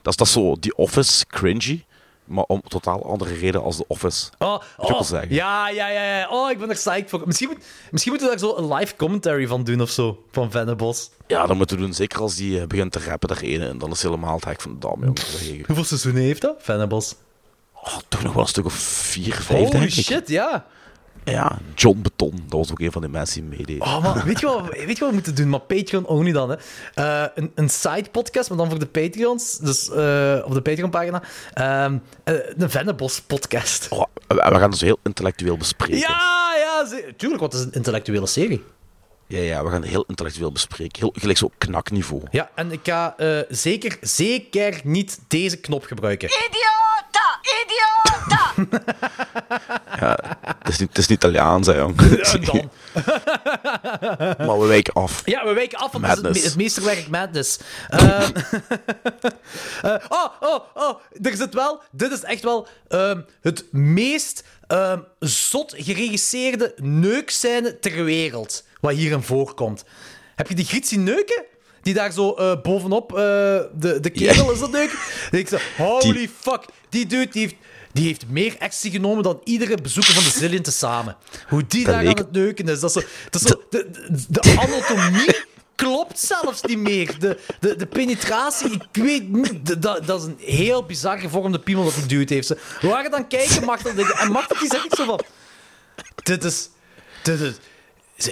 Dat 0.02 0.12
is, 0.14 0.16
dat 0.16 0.28
is 0.28 0.34
zo 0.34 0.56
die 0.60 0.76
Office 0.76 1.26
cringy, 1.28 1.86
maar 2.28 2.44
om 2.44 2.62
totaal 2.68 3.06
andere 3.06 3.34
reden 3.34 3.64
als 3.64 3.78
de 3.78 3.86
Office. 3.88 4.30
Oh, 4.38 4.62
oh, 4.78 5.10
ja, 5.30 5.70
ja, 5.70 5.90
ja, 5.90 6.18
ja. 6.18 6.30
Oh, 6.30 6.52
ik 6.52 6.60
ben 6.60 6.70
er 6.70 6.76
psyched 6.76 7.10
voor. 7.10 7.22
Misschien, 7.26 7.48
moet, 7.48 7.58
misschien 7.92 8.12
moeten 8.12 8.30
we 8.32 8.38
daar 8.38 8.50
zo 8.50 8.56
een 8.58 8.74
live 8.74 8.96
commentary 8.96 9.48
van 9.48 9.64
doen 9.64 9.82
of 9.82 9.90
zo. 9.90 10.24
Van 10.32 10.52
Vennebos. 10.52 11.10
Ja, 11.28 11.46
dat 11.46 11.56
moeten 11.56 11.76
we 11.78 11.82
doen. 11.82 11.94
Zeker 11.94 12.22
als 12.22 12.36
die 12.36 12.60
eh, 12.62 12.68
begint 12.68 12.92
te 12.92 13.00
rappen 13.00 13.30
daar 13.30 13.42
ene. 13.42 13.68
En 13.68 13.78
dan 13.78 13.92
is 13.92 14.02
helemaal 14.02 14.36
het 14.36 14.46
hek 14.46 14.62
van 14.62 14.72
de 14.74 14.80
dam. 14.80 15.04
Hoeveel 15.66 15.84
seizoenen 15.84 16.22
heeft 16.22 16.42
dat? 16.42 16.56
Vennebos. 16.60 17.16
Oh, 17.74 17.98
toch 18.08 18.24
nog 18.24 18.34
wel 18.34 18.42
een 18.42 18.50
stuk 18.50 18.66
of 18.66 18.74
vier, 18.74 19.34
vijf, 19.34 19.60
Holy 19.60 19.72
denk 19.72 19.84
ik. 19.84 20.04
shit, 20.04 20.28
ja. 20.28 20.66
Ja, 21.32 21.58
John 21.76 22.02
Beton. 22.02 22.32
Dat 22.50 22.60
was 22.60 22.72
ook 22.72 22.80
een 22.80 22.92
van 22.92 23.02
de 23.02 23.08
mensen 23.10 23.42
die 23.50 23.58
meedeed. 23.58 23.82
Oh, 23.82 24.04
maar 24.04 24.26
weet 24.26 24.40
je, 24.40 24.46
wat, 24.46 24.70
weet 24.70 24.88
je 24.98 25.00
wat 25.00 25.10
we 25.10 25.14
moeten 25.14 25.36
doen? 25.36 25.50
Maar 25.50 25.60
Patreon 25.60 26.06
only 26.06 26.32
dan, 26.32 26.50
hè. 26.50 26.56
Eh, 26.94 27.30
een, 27.36 27.52
een 27.56 27.70
side 27.70 28.10
podcast, 28.12 28.50
maar 28.50 28.58
dan 28.58 28.70
voor 28.70 28.80
de 28.80 28.86
Patreons. 28.86 29.58
Dus 29.58 29.90
eh, 29.90 30.42
op 30.46 30.54
de 30.54 30.62
Patreon-pagina. 30.62 31.24
Ehm, 31.54 31.98
eh, 32.24 32.34
een 32.58 32.70
Vennebos 32.70 33.22
podcast. 33.22 33.88
Oh, 33.90 34.04
we 34.28 34.42
gaan 34.60 34.74
zo 34.74 34.86
heel 34.86 35.00
intellectueel 35.04 35.58
bespreken. 35.58 35.98
Ja, 35.98 36.54
ja, 36.58 36.86
ze- 36.88 37.14
tuurlijk, 37.18 37.42
want 37.42 37.54
het 37.54 37.62
is 37.62 37.68
een 37.68 37.74
intellectuele 37.74 38.28
serie. 38.28 38.64
ja, 39.28 39.40
ja, 39.40 39.64
we 39.64 39.70
gaan 39.70 39.84
heel 39.84 40.04
intellectueel 40.08 40.52
bespreken. 40.52 41.00
Heel, 41.00 41.14
gelijk 41.20 41.38
zo 41.38 41.52
knakniveau. 41.58 42.22
Ja, 42.32 42.50
en 42.56 42.72
ik 42.72 42.80
ga 42.84 43.18
eh, 43.18 43.40
zeker, 43.50 43.98
zeker 44.02 44.80
niet 44.84 45.20
deze 45.28 45.58
knop 45.58 45.84
gebruiken. 45.86 46.30
Idiota! 47.08 47.40
Idiota! 47.64 48.56
Het 50.60 50.68
is 50.74 50.80
niet, 50.80 50.90
het 50.90 50.98
is 50.98 51.08
niet 51.08 51.18
Italiaans, 51.18 51.68
hè, 51.68 51.74
jong. 51.78 52.02
En 52.22 52.42
dan. 52.44 52.70
maar 54.48 54.60
we 54.60 54.66
wijken 54.68 54.94
af. 54.94 55.22
Ja, 55.26 55.46
we 55.46 55.54
wijken 55.54 55.78
af, 55.78 55.92
want 55.92 56.06
het 56.08 56.14
is 56.14 56.18
het, 56.18 56.24
Madness. 56.24 56.44
me- 56.44 56.50
het 56.50 56.56
meesterwerk 56.58 57.08
Madness. 57.08 57.60
Ehm, 57.90 58.32
eh, 59.82 59.96
oh, 60.10 60.26
oh, 60.40 60.60
oh, 60.74 61.00
er 61.22 61.36
zit 61.36 61.54
wel... 61.54 61.82
Dit 61.92 62.12
is 62.12 62.24
echt 62.24 62.44
wel 62.44 62.68
ehm, 62.88 63.22
het 63.42 63.66
meest 63.72 64.44
ehm, 64.68 65.00
zot 65.20 65.74
geregisseerde 65.78 66.74
neukscène 66.82 67.80
ter 67.80 68.04
wereld. 68.04 68.64
Wat 68.82 68.94
hierin 68.94 69.22
voorkomt. 69.24 69.84
Heb 70.36 70.48
je 70.50 70.56
die 70.56 70.66
Griet 70.66 70.88
zien 70.88 71.04
neuken? 71.04 71.44
Die 71.82 71.94
daar 71.94 72.12
zo 72.12 72.34
eh, 72.34 72.62
bovenop 72.62 73.12
eh, 73.12 73.18
de, 73.18 73.98
de 74.02 74.10
kerel 74.10 74.46
Ja. 74.46 74.52
is 74.52 74.60
dat 74.60 74.72
neuken? 74.72 74.98
En 75.32 75.38
ik 75.40 75.48
zeg, 75.48 75.76
holy 75.78 76.30
fuck. 76.40 76.66
Die 76.90 77.06
dude 77.06 77.32
die 77.32 77.42
heeft... 77.42 77.56
Die 77.92 78.06
heeft 78.06 78.28
meer 78.30 78.56
ecstasy 78.60 78.92
genomen 78.92 79.24
dan 79.24 79.42
iedere 79.44 79.78
bezoeker 79.82 80.14
van 80.14 80.24
de 80.24 80.30
Zillion 80.30 80.62
tezamen. 80.62 81.16
Hoe 81.48 81.66
die 81.68 81.84
Dat 81.86 81.94
daar 81.94 82.04
leek- 82.04 82.18
aan 82.20 82.24
het 82.24 82.32
neuken 82.34 82.68
is. 82.68 82.80
Dat 82.80 82.96
is 82.96 83.02
zo, 83.04 83.08
dat 83.30 83.42
is 83.42 83.48
zo, 83.48 83.62
de, 83.70 83.90
de, 83.92 84.26
de 84.28 84.42
anatomie 84.60 85.36
klopt 85.76 86.20
zelfs 86.20 86.62
niet 86.62 86.78
meer. 86.78 87.20
De, 87.20 87.40
de, 87.60 87.76
de 87.76 87.86
penetratie, 87.86 88.72
ik 88.72 89.04
weet 89.04 89.30
niet. 89.30 89.82
dat, 89.82 90.08
dat 90.08 90.20
is 90.22 90.26
een 90.26 90.38
heel 90.40 90.84
bizar 90.84 91.18
gevormde 91.20 91.60
piemel 91.60 91.84
dat 91.84 91.94
die 91.94 92.06
dude 92.06 92.34
heeft. 92.34 92.48
Ze- 92.48 92.58
We 92.82 92.88
waren 92.88 93.12
dan 93.12 93.28
kijken, 93.28 93.64
Machtel. 93.66 93.92
En 93.98 94.32
Machtel 94.32 94.60
die 94.60 94.70
zegt 94.70 94.96
zo 94.96 95.06
van... 95.06 95.20
Dit 96.24 96.44
is... 96.44 96.70
Dit 97.24 97.40
is 97.40 97.54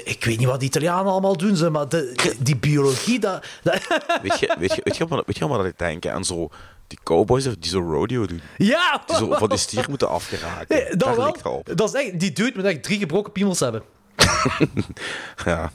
ik 0.04 0.26
weet 0.26 0.38
niet 0.38 0.48
wat 0.48 0.60
die 0.60 0.68
Italianen 0.70 1.12
allemaal 1.12 1.38
doen, 1.38 1.56
ze, 1.56 1.70
maar 1.70 1.90
de, 1.90 2.34
die 2.40 2.56
biologie, 2.58 3.20
dat... 3.20 3.46
dat 3.64 3.88
Weet 4.22 4.40
je, 4.40 4.56
weet 4.60 4.76
je, 4.76 4.82
weet 4.84 4.98
je, 4.98 5.08
wat, 5.08 5.24
weet 5.26 5.38
je 5.38 5.48
wat 5.48 5.66
ik 5.66 5.78
denk? 5.78 6.06
En 6.06 6.24
zo, 6.24 6.50
die 6.88 7.00
cowboys 7.04 7.44
die 7.44 7.70
zo 7.70 7.80
rodeo 7.80 8.26
doen. 8.26 8.42
ja! 8.58 9.04
Die 9.06 9.16
zo 9.16 9.34
van 9.34 9.50
die 9.50 9.58
stier 9.58 9.86
moeten 9.90 10.10
afgeraken. 10.10 10.66
Nee, 10.76 10.96
dat 10.96 11.16
wel. 11.16 11.62
Dat 11.64 11.94
is 11.94 12.02
echt, 12.02 12.20
die 12.20 12.32
dude 12.32 12.52
moet 12.56 12.66
echt 12.66 12.84
drie 12.84 13.00
gebroken 13.00 13.32
piemels 13.32 13.60
hebben. 13.60 13.84
Ja. 15.46 15.72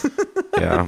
ja. 0.60 0.86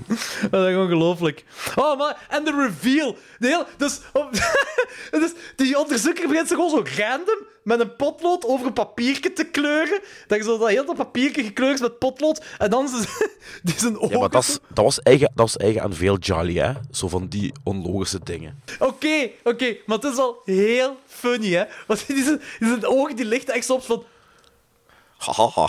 Dat 0.50 0.68
is 0.68 0.76
ongelooflijk. 0.76 1.44
Oh, 1.76 1.98
maar... 1.98 2.26
En 2.28 2.44
de 2.44 2.52
reveal. 2.52 3.16
De 3.38 3.64
dus, 3.76 4.00
op, 4.12 4.30
dus 5.10 5.32
die 5.56 5.78
onderzoeker 5.78 6.28
begint 6.28 6.48
zich 6.48 6.56
gewoon 6.56 6.70
zo 6.70 7.02
random 7.02 7.38
met 7.64 7.80
een 7.80 7.96
potlood 7.96 8.44
over 8.44 8.66
een 8.66 8.72
papiertje 8.72 9.32
te 9.32 9.44
kleuren. 9.44 10.00
Dat 10.26 10.38
je 10.38 10.44
zo 10.44 10.58
dat 10.58 10.68
hele 10.68 10.94
papiertje 10.94 11.42
gekleurd 11.42 11.74
is 11.74 11.80
met 11.80 11.98
potlood. 11.98 12.44
En 12.58 12.70
dan 12.70 12.84
is 12.84 13.06
die 13.62 13.78
zijn 13.78 13.98
ogen... 13.98 14.10
Ja, 14.14 14.18
maar 14.18 14.30
dat, 14.30 14.42
is- 14.42 14.58
dat, 14.74 14.84
was 14.84 15.02
eigen, 15.02 15.26
dat 15.34 15.44
was 15.44 15.56
eigen 15.56 15.82
aan 15.82 15.94
veel 15.94 16.18
jolly, 16.18 16.54
hè? 16.54 16.72
Zo 16.90 17.08
van 17.08 17.26
die 17.28 17.52
onlogische 17.64 18.20
dingen. 18.24 18.62
Oké, 18.78 19.30
oké. 19.44 19.76
maar 19.86 19.96
het 19.98 20.12
is 20.12 20.18
al 20.18 20.40
heel 20.44 20.96
funny, 21.06 21.50
hè. 21.52 21.64
Want 21.86 22.06
die 22.06 22.24
zijn, 22.24 22.40
die 22.58 22.68
zijn 22.68 22.86
ogen 22.86 23.16
die 23.16 23.24
lichten 23.24 23.54
echt 23.54 23.66
zo 23.66 23.74
op 23.74 23.82
van... 23.84 24.04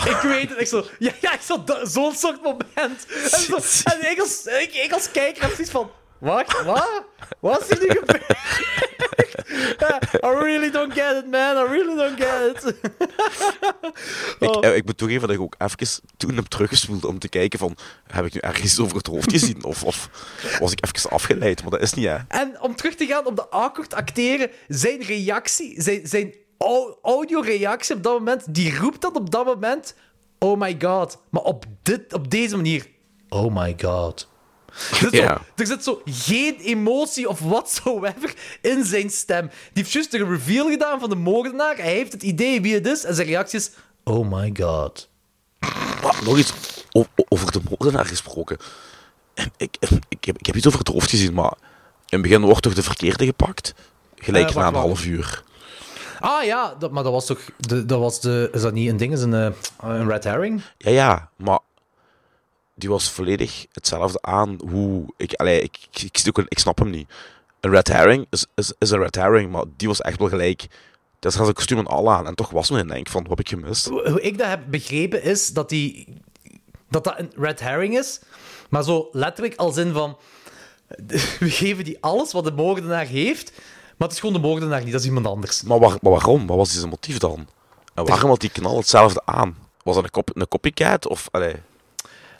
Ik 0.05 0.21
weet 0.21 0.49
het, 0.49 0.59
ik 0.59 0.67
zo... 0.67 0.85
Ja, 0.99 1.11
ja 1.21 1.33
ik 1.33 1.41
zo... 1.41 1.63
Zo'n 1.83 2.15
soort 2.15 2.41
moment. 2.43 2.65
En, 2.75 2.97
zo, 3.29 3.55
en 3.83 4.11
ik, 4.11 4.19
als, 4.19 4.45
ik, 4.45 4.73
ik 4.73 4.91
als 4.93 5.11
kijker 5.11 5.49
zoiets 5.49 5.71
van... 5.71 5.91
Wat? 6.17 6.61
Wat? 6.65 7.03
Wat 7.39 7.61
is 7.61 7.79
hier 7.79 7.87
nu 7.87 7.95
gebeurd? 7.99 8.23
I 10.23 10.27
really 10.43 10.71
don't 10.71 10.93
get 10.93 11.15
it, 11.15 11.27
man. 11.31 11.57
I 11.57 11.63
really 11.69 11.95
don't 11.95 12.17
get 12.17 12.63
it. 12.63 12.73
Ik, 14.39 14.55
Oh. 14.55 14.65
eh, 14.65 14.75
ik 14.75 14.85
moet 14.85 14.97
toegeven 14.97 15.27
dat 15.27 15.35
ik 15.35 15.41
ook 15.41 15.55
even 15.57 16.01
toen 16.17 16.35
heb 16.35 16.45
teruggespoeld 16.45 17.05
om 17.05 17.19
te 17.19 17.29
kijken 17.29 17.59
van... 17.59 17.77
Heb 18.07 18.25
ik 18.25 18.33
nu 18.33 18.39
ergens 18.39 18.79
over 18.79 18.97
het 18.97 19.07
hoofd 19.07 19.31
gezien? 19.31 19.63
Of, 19.63 19.83
of 19.83 20.09
was 20.59 20.71
ik 20.71 20.85
even 20.85 21.09
afgeleid? 21.09 21.61
Maar 21.61 21.71
dat 21.71 21.81
is 21.81 21.93
niet, 21.93 22.05
hè? 22.05 22.17
En 22.27 22.61
om 22.61 22.75
terug 22.75 22.95
te 22.95 23.05
gaan 23.05 23.25
op 23.25 23.35
de 23.35 23.49
awkward 23.49 23.93
acteren, 23.93 24.51
zijn 24.67 25.01
reactie, 25.03 25.81
zijn, 25.81 26.07
zijn 26.07 26.33
audioreactie 27.01 27.95
op 27.95 28.03
dat 28.03 28.13
moment, 28.17 28.53
die 28.53 28.77
roept 28.77 29.01
dat 29.01 29.15
op 29.15 29.29
dat 29.31 29.45
moment, 29.45 29.95
oh 30.39 30.59
my 30.59 30.75
god. 30.81 31.17
Maar 31.29 31.41
op, 31.41 31.65
dit, 31.83 32.13
op 32.13 32.31
deze 32.31 32.55
manier, 32.55 32.87
oh 33.29 33.55
my 33.55 33.75
god. 33.81 34.27
Er 34.91 34.95
zit, 34.97 35.11
Ja. 35.11 35.27
zo, 35.37 35.41
er 35.61 35.67
zit 35.67 35.83
zo 35.83 36.01
geen 36.05 36.55
emotie 36.55 37.29
of 37.29 37.39
whatsoever 37.39 38.33
in 38.61 38.83
zijn 38.85 39.09
stem. 39.09 39.47
Die 39.47 39.57
heeft 39.73 39.91
juist 39.91 40.13
een 40.13 40.29
reveal 40.29 40.69
gedaan 40.69 40.99
van 40.99 41.09
de 41.09 41.15
moordenaar. 41.15 41.75
Hij 41.75 41.91
heeft 41.93 42.13
het 42.13 42.23
idee 42.23 42.61
wie 42.61 42.73
het 42.73 42.87
is. 42.87 43.03
En 43.03 43.15
zijn 43.15 43.27
reactie 43.27 43.59
is: 43.59 43.71
Oh 44.03 44.31
my 44.31 44.53
god. 44.59 45.09
Maar 46.03 46.19
nog 46.23 46.37
iets 46.37 46.53
over 47.29 47.51
de 47.51 47.59
moordenaar 47.69 48.05
gesproken. 48.05 48.57
En 49.33 49.51
Ik, 49.57 49.77
ik, 50.09 50.23
heb, 50.25 50.37
ik 50.37 50.45
heb 50.45 50.55
iets 50.55 50.67
over 50.67 50.79
het 50.79 50.87
hoofd 50.87 51.09
gezien, 51.09 51.33
maar 51.33 51.53
in 52.09 52.19
het 52.19 52.21
begin 52.21 52.41
wordt 52.41 52.61
toch 52.61 52.73
de 52.73 52.83
verkeerde 52.83 53.25
gepakt? 53.25 53.73
Gelijk 54.15 54.49
Eh, 54.49 54.55
na 54.55 54.67
een 54.67 54.73
half 54.73 55.05
uur. 55.05 55.43
Ah 56.19 56.43
ja, 56.43 56.75
dat, 56.79 56.91
maar 56.91 57.03
dat 57.03 57.11
was 57.11 57.25
toch. 57.25 57.39
De, 57.57 57.85
dat 57.85 57.99
was 57.99 58.21
de, 58.21 58.49
is 58.51 58.61
dat 58.61 58.73
niet 58.73 58.89
een 58.89 58.97
ding? 58.97 59.13
Is 59.13 59.21
een, 59.21 59.33
eh, 59.33 59.51
een 59.81 60.07
red 60.09 60.23
herring? 60.23 60.61
Ja, 60.77 60.91
ja, 60.91 61.29
maar 61.35 61.59
die 62.75 62.89
was 62.89 63.11
volledig 63.11 63.65
hetzelfde 63.71 64.21
aan 64.21 64.59
hoe... 64.69 65.05
Ik, 65.17 65.33
allee, 65.33 65.61
ik, 65.61 65.77
ik, 65.91 66.17
ik, 66.23 66.37
een- 66.37 66.45
ik 66.47 66.59
snap 66.59 66.79
hem 66.79 66.89
niet. 66.89 67.09
Een 67.59 67.71
red 67.71 67.87
herring 67.87 68.27
is, 68.29 68.45
is, 68.55 68.73
is 68.77 68.89
een 68.89 68.99
red 68.99 69.15
herring, 69.15 69.51
maar 69.51 69.63
die 69.77 69.87
was 69.87 70.01
echt 70.01 70.19
wel 70.19 70.29
gelijk... 70.29 70.65
Dat 71.19 71.33
had 71.33 71.43
zijn 71.43 71.55
kostuum 71.55 71.77
en 71.77 71.87
al 71.87 72.11
aan. 72.11 72.27
En 72.27 72.35
toch 72.35 72.49
was 72.49 72.69
me 72.69 72.79
en 72.79 72.87
denk 72.87 73.09
van, 73.09 73.21
wat 73.21 73.29
heb 73.29 73.39
ik 73.39 73.49
gemist? 73.49 73.85
Hoe 73.87 74.09
hoe 74.09 74.21
ik 74.21 74.37
dat 74.37 74.47
heb 74.47 74.59
begrepen 74.67 75.23
is 75.23 75.47
dat 75.53 75.69
die, 75.69 76.07
dat, 76.89 77.03
dat 77.03 77.19
een 77.19 77.31
red 77.35 77.59
herring 77.59 77.97
is. 77.97 78.19
Maar 78.69 78.83
zo 78.83 79.09
letterlijk 79.11 79.55
als 79.55 79.77
in 79.77 79.93
van... 79.93 80.17
We 81.39 81.49
geven 81.49 81.83
die 81.83 81.97
alles 82.01 82.31
wat 82.31 82.43
de 82.43 82.51
moordenaar 82.51 83.05
heeft, 83.05 83.51
maar 83.97 84.07
het 84.07 84.11
is 84.11 84.19
gewoon 84.19 84.41
de 84.41 84.47
moordenaar 84.47 84.83
niet, 84.83 84.91
dat 84.91 85.01
is 85.01 85.07
iemand 85.07 85.27
anders. 85.27 85.63
Maar, 85.63 85.79
waar, 85.79 85.97
maar 86.01 86.11
waarom? 86.11 86.47
Wat 86.47 86.57
was 86.57 86.71
zijn 86.71 86.89
motief 86.89 87.17
dan? 87.17 87.47
En 87.93 88.05
waarom 88.05 88.29
had 88.29 88.39
die 88.39 88.49
knal 88.49 88.77
hetzelfde 88.77 89.21
aan? 89.25 89.57
Was 89.83 89.95
dat 89.95 90.03
een, 90.03 90.09
cop 90.09 90.29
een 90.33 90.47
copycat? 90.47 91.07
Of, 91.07 91.27
allee, 91.31 91.55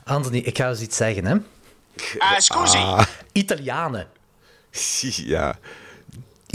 Anthony, 0.04 0.38
ik 0.38 0.58
ga 0.58 0.70
eens 0.70 0.82
iets 0.82 0.98
zeggen, 0.98 1.26
hè. 1.26 1.36
Uh, 1.36 2.38
scusi. 2.38 2.80
Italianen. 3.32 4.08
ja. 5.36 5.58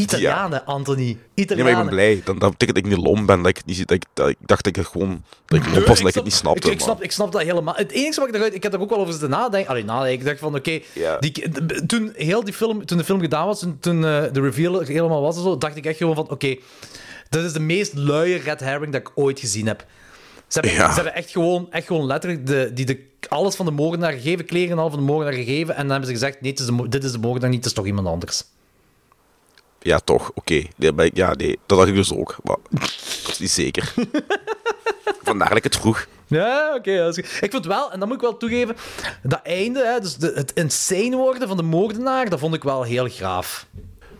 Italianen, 0.00 0.64
Anthony. 0.64 1.02
Nee, 1.04 1.16
Italianen. 1.34 1.72
maar 1.72 1.82
ik 1.82 1.88
ben 1.88 1.96
blij. 1.96 2.20
Dan, 2.24 2.38
dat 2.38 2.50
betekent 2.50 2.76
dat 2.76 2.86
ik 2.92 2.96
niet 2.98 3.06
lom 3.06 3.26
ben. 3.26 3.42
Dat 3.42 3.56
ik, 3.56 3.64
niet, 3.64 3.78
dat 3.78 3.90
ik, 3.90 4.04
dat 4.14 4.28
ik 4.28 4.36
dacht 4.40 4.64
dat 4.64 4.76
ik 4.76 4.82
het 4.82 4.86
gewoon 4.92 5.24
dat 5.46 5.58
ik 5.58 5.74
lomp 5.74 5.86
was 5.86 5.96
en 5.98 6.02
dat 6.04 6.08
ik 6.08 6.14
het 6.14 6.24
niet 6.24 6.32
snapte. 6.34 6.70
Ik, 6.70 6.80
snap, 6.80 7.02
ik 7.02 7.12
snap 7.12 7.32
dat 7.32 7.42
helemaal. 7.42 7.74
Het 7.74 7.90
enige 7.92 8.20
wat 8.20 8.28
ik 8.28 8.34
eruit... 8.34 8.54
Ik 8.54 8.62
heb 8.62 8.72
er 8.72 8.80
ook 8.80 8.90
wel 8.90 8.98
over 8.98 9.12
zitten 9.12 9.30
nadenken. 9.30 9.70
Allee, 9.70 9.84
nadenken. 9.84 10.18
Ik 10.20 10.24
dacht 10.24 10.38
van, 10.38 10.54
oké... 10.54 10.80
Ja. 10.92 11.18
die- 11.18 11.48
d- 11.66 11.88
toen, 11.88 12.12
heel 12.14 12.44
die 12.44 12.54
film, 12.54 12.86
toen 12.86 12.98
de 12.98 13.04
film 13.04 13.20
gedaan 13.20 13.46
was, 13.46 13.58
toen, 13.60 13.78
toen 13.80 13.96
eh, 14.04 14.22
de 14.32 14.40
reveal 14.40 14.80
helemaal 14.80 15.20
was 15.22 15.36
en 15.36 15.42
zo, 15.42 15.58
dacht 15.58 15.76
ik 15.76 15.86
echt 15.86 15.96
gewoon 15.96 16.14
van, 16.14 16.30
oké... 16.30 16.56
dat 17.28 17.44
is 17.44 17.52
de 17.52 17.60
meest 17.60 17.94
luie 17.94 18.36
red 18.38 18.60
herring 18.60 18.92
dat 18.92 19.00
ik 19.00 19.10
ooit 19.14 19.40
gezien 19.40 19.66
heb. 19.66 19.84
Ze 20.48 20.60
hebben, 20.60 20.78
Ja. 20.78 20.88
ze 20.88 20.94
hebben 20.94 21.14
echt, 21.14 21.30
gewoon, 21.30 21.66
echt 21.70 21.86
gewoon 21.86 22.06
letterlijk 22.06 22.46
de, 22.46 22.70
die 22.74 22.86
de, 22.86 23.00
alles 23.28 23.54
van 23.54 23.66
de 23.66 23.72
moordenaar 23.72 24.12
gegeven, 24.12 24.44
kleren 24.44 24.70
en 24.70 24.78
al 24.78 24.90
van 24.90 24.98
de 24.98 25.04
moordenaar 25.04 25.38
gegeven, 25.44 25.74
en 25.74 25.80
dan 25.80 25.90
hebben 25.90 26.06
ze 26.08 26.12
gezegd, 26.14 26.40
nee, 26.40 26.52
is 26.52 26.66
de, 26.66 26.88
dit 26.88 27.04
is 27.04 27.12
de 27.12 27.18
moordenaar 27.18 27.48
niet, 27.50 27.58
het 27.58 27.66
is 27.66 27.72
toch 27.72 27.86
iemand 27.86 28.06
anders. 28.06 28.44
Ja, 29.80 29.98
toch. 29.98 30.30
Oké. 30.34 30.62
Ja, 30.76 31.34
nee. 31.34 31.58
Dat 31.66 31.78
dacht 31.78 31.88
ik 31.88 31.94
dus 31.94 32.14
ook. 32.14 32.36
Maar 32.42 32.56
niet 33.38 33.50
zeker. 33.50 33.94
Vandaar 35.22 35.48
dat 35.48 35.56
ik 35.58 35.64
het 35.64 35.76
vroeg. 35.76 36.06
Ja, 36.26 36.74
oké. 36.74 37.12
ik 37.40 37.50
vond 37.50 37.66
wel, 37.66 37.92
en 37.92 37.98
dat 37.98 38.08
moet 38.08 38.16
ik 38.16 38.22
wel 38.22 38.36
toegeven, 38.36 38.76
dat 39.22 39.40
einde, 39.42 39.86
hè, 39.86 40.00
dus 40.00 40.16
de, 40.16 40.32
het 40.34 40.52
insane 40.52 41.16
worden 41.16 41.48
van 41.48 41.56
de 41.56 41.62
moordenaar, 41.62 42.28
dat 42.28 42.38
vond 42.38 42.54
ik 42.54 42.62
wel 42.62 42.82
heel 42.82 43.08
graaf. 43.08 43.66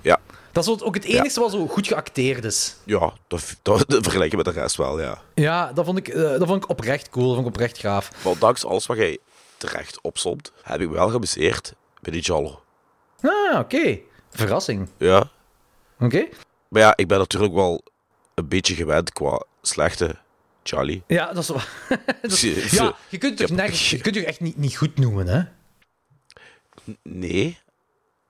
Ja. 0.00 0.20
Dat 0.52 0.66
is 0.66 0.82
ook 0.82 0.94
het 0.94 1.04
enige 1.04 1.40
wat 1.40 1.50
zo 1.50 1.66
goed 1.66 1.86
geacteerd 1.86 2.44
is. 2.44 2.76
Ja, 2.84 3.12
dat, 3.28 3.56
dat, 3.62 3.84
dat 3.90 4.02
vergelijk 4.02 4.30
je 4.30 4.36
met 4.36 4.46
de 4.46 4.52
rest 4.52 4.76
wel, 4.76 5.00
ja. 5.00 5.22
Ja, 5.34 5.72
dat 5.72 5.84
vond 5.84 5.98
ik, 5.98 6.08
eh, 6.08 6.22
dat 6.22 6.46
vond 6.46 6.64
ik 6.64 6.70
oprecht 6.70 7.10
cool, 7.10 7.26
dat 7.26 7.34
vond 7.34 7.46
ik 7.46 7.54
oprecht 7.54 7.78
gaaf. 7.78 8.10
Maar 8.24 8.32
ondanks 8.32 8.64
alles 8.64 8.86
wat 8.86 8.96
jij 8.96 9.18
terecht 9.56 9.98
opsomt, 10.02 10.52
heb 10.62 10.80
ik 10.80 10.88
me 10.88 10.94
wel 10.94 11.08
geamuseerd 11.08 11.74
bij 12.00 12.12
die 12.12 12.22
Jallo. 12.22 12.60
Ah, 13.20 13.58
oké. 13.58 13.98
Verrassing. 14.30 14.88
Ja. 14.96 15.30
Oké. 16.00 16.26
Maar 16.68 16.82
ja, 16.82 16.96
ik 16.96 17.08
ben 17.08 17.18
natuurlijk 17.18 17.54
wel 17.54 17.84
een 18.34 18.48
beetje 18.48 18.74
gewend 18.74 19.12
qua 19.12 19.42
slechte 19.62 20.16
Charlie. 20.62 21.02
Ja, 21.06 21.32
dat 21.32 21.42
is 21.42 21.48
wel... 21.48 21.60
dat 22.22 22.40
ja, 22.70 22.94
je 23.08 23.18
kunt 23.18 23.38
het 23.38 23.50
nergens- 23.50 23.90
je 23.90 23.98
kunt 24.00 24.16
echt 24.16 24.40
niet, 24.40 24.56
niet 24.56 24.76
goed 24.76 24.98
noemen, 24.98 25.26
hè? 25.26 25.42
Nee. 27.02 27.58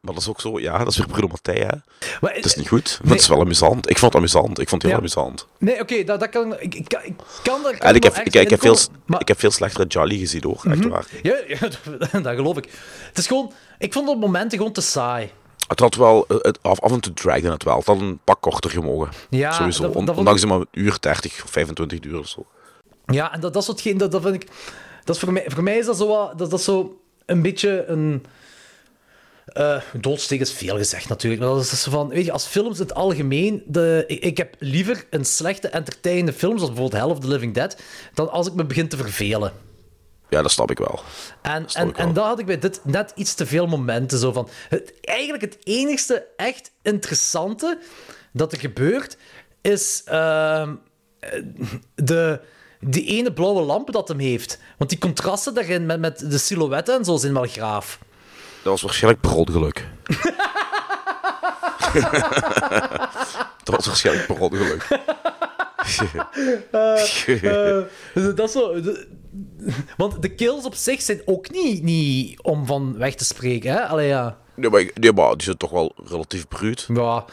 Maar 0.00 0.12
dat 0.14 0.22
is 0.22 0.28
ook 0.28 0.40
zo, 0.40 0.60
ja, 0.60 0.78
dat 0.78 0.86
is 0.88 0.96
weer 0.96 1.06
Bruno 1.06 1.26
Mattei, 1.28 1.58
hè. 1.60 1.76
Maar, 2.20 2.34
Het 2.34 2.44
is 2.44 2.54
niet 2.54 2.68
goed, 2.68 2.88
maar 2.90 3.00
Nee. 3.02 3.12
het 3.12 3.20
is 3.22 3.28
wel 3.28 3.40
amusant. 3.40 3.90
Ik 3.90 3.98
vond 3.98 4.12
het 4.12 4.22
amusant. 4.22 4.58
Ik 4.58 4.68
vond 4.68 4.82
het 4.82 4.90
heel 4.90 5.00
Ja. 5.00 5.06
amusant. 5.06 5.46
Nee, 5.58 5.80
oké, 5.80 6.04
dat, 6.04 6.20
dat 6.20 6.28
kan 6.28 6.60
ik... 6.60 6.74
Ik, 6.74 6.88
kan-. 7.42 7.64
En 7.78 7.94
ik 7.94 8.02
heb, 8.02 8.16
ik, 8.16 8.34
ik 8.34 8.50
heb, 8.50 8.60
veel, 8.60 8.74
Maar, 8.74 8.88
Mhm. 9.06 9.20
ik 9.20 9.28
heb 9.28 9.38
veel 9.38 9.50
slechtere 9.50 9.86
Jolly 9.86 10.18
gezien, 10.18 10.42
hoor. 10.44 10.64
Echt 10.70 10.84
waar. 10.84 11.06
ja, 11.22 11.36
ja, 11.48 11.58
dat 12.20 12.34
geloof 12.34 12.56
ik. 12.56 12.68
Het 13.08 13.18
is 13.18 13.26
gewoon... 13.26 13.52
Ik 13.78 13.92
vond 13.92 14.06
het 14.06 14.14
op 14.14 14.20
momenten 14.22 14.58
gewoon 14.58 14.72
te 14.72 14.80
saai. 14.80 15.30
Het 15.70 15.80
had 15.80 15.94
wel, 15.94 16.24
eh, 16.28 16.36
het, 16.40 16.58
af, 16.62 16.78
en 16.92 17.00
toe 17.00 17.12
dragde 17.12 17.50
het 17.50 17.62
wel. 17.64 17.76
Het 17.76 17.86
had 17.86 18.00
een 18.00 18.18
pak 18.24 18.40
korter 18.40 18.70
gemogen. 18.70 19.08
Ja, 19.30 19.52
Sowieso. 19.52 19.82
dat- 19.92 20.06
dat 20.06 20.16
ondanks 20.16 20.44
maar 20.44 20.58
een 20.60 20.68
uur 20.72 20.96
30 21.00 21.44
of 21.44 21.50
25 21.50 22.00
uur 22.04 22.18
of 22.18 22.28
zo. 22.28 22.46
Ja, 23.06 23.32
en 23.32 23.40
dat, 23.40 23.52
dat 23.52 23.62
is 23.62 23.68
hetgeen, 23.68 23.98
dat, 23.98 24.12
dat 24.12 24.22
vind 24.22 24.34
ik... 24.34 24.46
Dat 25.04 25.14
is 25.16 25.22
voor, 25.22 25.32
mij, 25.32 25.44
voor 25.46 25.62
mij 25.62 25.78
is 25.78 25.86
dat 25.86 25.96
zo, 25.96 26.06
wat- 26.06 26.38
dat, 26.38 26.50
dat 26.50 26.62
zo 26.62 27.00
een 27.26 27.42
beetje 27.42 27.84
een... 27.86 28.24
doodsteek 30.00 30.40
is 30.40 30.52
veel 30.52 30.76
gezegd 30.76 31.08
natuurlijk, 31.08 31.42
maar 31.42 31.50
dat 31.50 31.60
is 31.62 31.82
zo 31.82 31.90
van, 31.90 32.08
weet 32.08 32.24
je, 32.24 32.32
als 32.32 32.46
films 32.46 32.76
in 32.78 32.82
het 32.82 32.94
algemeen, 32.94 33.62
de, 33.66 34.04
ik, 34.06 34.22
ik 34.24 34.36
heb 34.36 34.54
liever 34.58 35.04
een 35.10 35.24
slechte 35.24 35.68
entertainende 35.68 36.32
film, 36.32 36.58
zoals 36.58 36.72
bijvoorbeeld 36.72 37.02
Hell 37.02 37.10
of 37.12 37.18
the 37.20 37.28
Living 37.28 37.54
Dead, 37.54 37.76
dan 38.14 38.30
als 38.30 38.46
ik 38.46 38.54
me 38.54 38.64
begin 38.64 38.88
te 38.88 38.96
vervelen. 38.96 39.52
Ja, 40.30 40.42
dat 40.42 40.50
snap 40.50 40.70
ik 40.70 40.78
wel. 40.78 41.00
En, 41.42 41.66
en, 41.72 41.84
wel. 41.84 41.94
en 41.94 42.12
daar 42.12 42.24
had 42.24 42.38
ik 42.38 42.46
bij 42.46 42.58
dit 42.58 42.80
net 42.84 43.12
iets 43.14 43.34
te 43.34 43.46
veel 43.46 43.66
momenten 43.66 44.18
zo 44.18 44.32
van. 44.32 44.48
Het, 44.68 44.92
eigenlijk 45.00 45.42
het 45.42 45.56
enigste 45.62 46.26
echt 46.36 46.70
interessante 46.82 47.78
dat 48.32 48.52
er 48.52 48.58
gebeurt, 48.58 49.16
is 49.60 50.02
ehm, 50.04 50.74
eh, 51.20 51.42
de, 51.94 52.40
die 52.80 53.04
ene 53.06 53.32
blauwe 53.32 53.62
lamp 53.62 53.92
dat 53.92 54.08
hem 54.08 54.18
heeft. 54.18 54.58
Want 54.78 54.90
die 54.90 54.98
contrasten 54.98 55.54
daarin 55.54 55.86
met, 55.86 56.00
met 56.00 56.30
de 56.30 56.38
silhouetten 56.38 56.98
en 56.98 57.04
zo 57.04 57.16
zijn 57.16 57.32
wel 57.32 57.46
graaf. 57.46 57.98
Dat 58.62 58.72
was 58.72 58.82
waarschijnlijk 58.82 59.22
per 59.22 59.34
ongeluk. 59.34 59.86
dat 63.64 63.74
was 63.76 63.86
waarschijnlijk 63.86 64.26
per 64.26 64.38
ongeluk. 64.40 64.86
Dus 68.14 68.34
dat 68.34 68.48
is 68.48 68.52
zo... 68.52 68.80
de- 68.80 69.18
want 69.96 70.22
de 70.22 70.28
kills 70.34 70.64
op 70.64 70.74
zich 70.74 71.02
zijn 71.02 71.22
ook 71.24 71.50
niet, 71.50 71.82
niet 71.82 72.42
om 72.42 72.66
van 72.66 72.98
weg 72.98 73.14
te 73.14 73.24
spreken, 73.24 73.72
hè? 73.72 73.86
Allee, 73.86 74.08
ja. 74.08 74.38
nee, 74.54 74.70
maar, 74.70 74.80
ik- 74.80 74.98
nee, 74.98 75.12
maar 75.12 75.32
die 75.32 75.42
zijn 75.42 75.56
toch 75.56 75.70
wel 75.70 75.94
relatief 76.04 76.48
bruut. 76.48 76.86
Ja, 76.94 77.24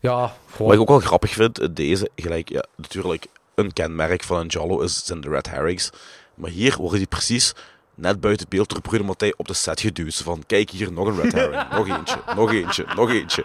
ja 0.00 0.36
gewoon... 0.50 0.66
Wat 0.66 0.74
ik 0.74 0.80
ook 0.80 0.88
wel 0.88 0.98
grappig 1.08 1.30
vind, 1.32 1.60
in 1.60 1.74
deze, 1.74 2.10
gelijk, 2.16 2.48
ja, 2.48 2.64
natuurlijk, 2.76 3.26
een 3.54 3.72
kenmerk 3.72 4.22
van 4.22 4.38
een 4.40 4.46
Jallo 4.46 4.80
is, 4.80 5.04
zijn 5.04 5.20
de 5.20 5.28
red 5.28 5.50
herrings. 5.50 5.90
Maar 6.34 6.50
hier 6.50 6.76
worden 6.76 6.98
die 6.98 7.06
precies 7.08 7.52
net 7.96 8.20
buiten 8.20 8.46
beeld 8.48 8.68
door 8.68 8.80
Bruno 8.80 9.04
Mattei 9.04 9.32
op 9.36 9.48
de 9.48 9.54
set 9.54 9.80
geduwd. 9.80 10.14
Van, 10.14 10.42
kijk 10.46 10.70
hier, 10.70 10.92
nog 10.92 11.06
een 11.06 11.20
red 11.20 11.32
herring. 11.32 11.68
nog 11.76 11.88
eentje, 11.98 12.16
nog 12.36 12.52
eentje, 12.52 12.84
nog 12.96 13.10
eentje. 13.10 13.44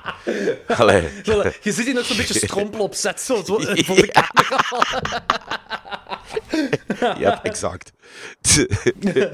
Allee. 0.67 1.09
Zo, 1.23 1.43
Je 1.61 1.71
ziet 1.71 1.85
hier 1.85 1.93
nog 1.93 2.05
zo'n 2.05 2.17
beetje 2.17 2.39
strompel 2.47 2.79
op 2.79 2.93
set, 2.93 3.21
zo, 3.21 3.35
zo 3.45 3.59
voor 3.85 3.95
de 3.95 4.07
camera. 4.07 4.59
Ja, 7.17 7.43
exact. 7.43 7.91
ik, 8.83 9.27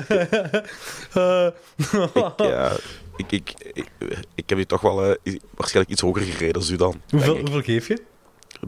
ja, 2.37 2.71
ik, 3.15 3.31
ik, 3.31 3.53
ik, 3.73 3.87
ik 4.35 4.49
heb 4.49 4.57
hier 4.57 4.67
toch 4.67 4.81
wel 4.81 5.03
eh, 5.03 5.35
waarschijnlijk 5.55 5.93
iets 5.93 6.01
hoger 6.01 6.21
gereden 6.21 6.55
als 6.55 6.69
u 6.69 6.75
dan. 6.75 7.01
Hoeveel, 7.09 7.37
hoeveel 7.37 7.61
geef 7.61 7.87
je? 7.87 8.01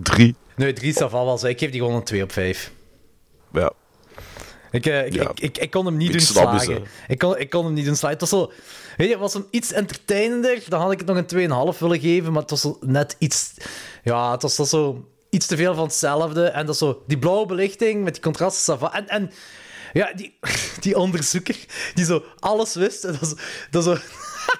Drie. 0.01 0.35
Nee, 0.55 0.73
drie 0.73 0.89
is 0.89 1.01
afval 1.01 1.25
wel 1.25 1.37
zo. 1.37 1.47
Ik 1.47 1.59
geef 1.59 1.71
die 1.71 1.79
gewoon 1.79 1.95
een 1.95 2.03
2 2.03 2.23
op 2.23 2.31
5. 2.31 2.71
Ja. 3.53 3.71
Ik, 4.71 4.85
eh, 4.85 5.05
ik, 5.05 5.13
Ja. 5.13 5.31
ik, 5.35 5.57
ik, 5.57 5.71
kon 5.71 5.85
hem 5.85 5.97
niet 5.97 6.11
doen 6.11 6.19
je, 6.19 6.25
slagen. 6.25 6.83
Ik 7.07 7.17
kon, 7.17 7.37
ik 7.37 7.49
kon 7.49 7.65
hem 7.65 7.73
niet 7.73 7.85
doen 7.85 7.95
slagen. 7.95 8.17
Het 8.19 8.29
was 8.29 8.39
zo... 8.39 8.51
Weet 8.97 9.09
je, 9.09 9.17
was 9.17 9.33
hem 9.33 9.45
iets 9.49 9.71
entertainender, 9.71 10.63
dan 10.67 10.81
had 10.81 10.91
ik 10.91 10.99
het 10.99 11.07
nog 11.07 11.17
een 11.17 11.73
2,5 11.73 11.79
willen 11.79 11.99
geven, 11.99 12.31
maar 12.31 12.41
het 12.41 12.49
was 12.49 12.67
net 12.79 13.15
iets... 13.19 13.53
Ja, 14.03 14.31
het 14.31 14.41
was 14.41 14.55
dat 14.55 14.69
zo 14.69 15.05
iets 15.37 15.47
te 15.47 15.55
veel 15.55 15.75
van 15.75 15.83
hetzelfde. 15.83 16.45
En 16.45 16.65
dat 16.65 16.77
zo... 16.77 17.03
Die 17.07 17.17
blauwe 17.17 17.45
belichting 17.45 18.03
met 18.03 18.13
die 18.13 18.23
contrasten. 18.23 18.91
En... 18.91 19.07
en 19.07 19.31
ja, 19.93 20.13
die, 20.13 20.37
die 20.79 20.97
onderzoeker 20.97 21.57
die 21.93 22.05
zo 22.05 22.23
alles 22.39 22.75
wist. 22.75 23.03
en 23.03 23.11
Dat 23.11 23.21
is, 23.21 23.33
dat 23.69 23.87
is 23.87 23.93
zo... 23.93 23.97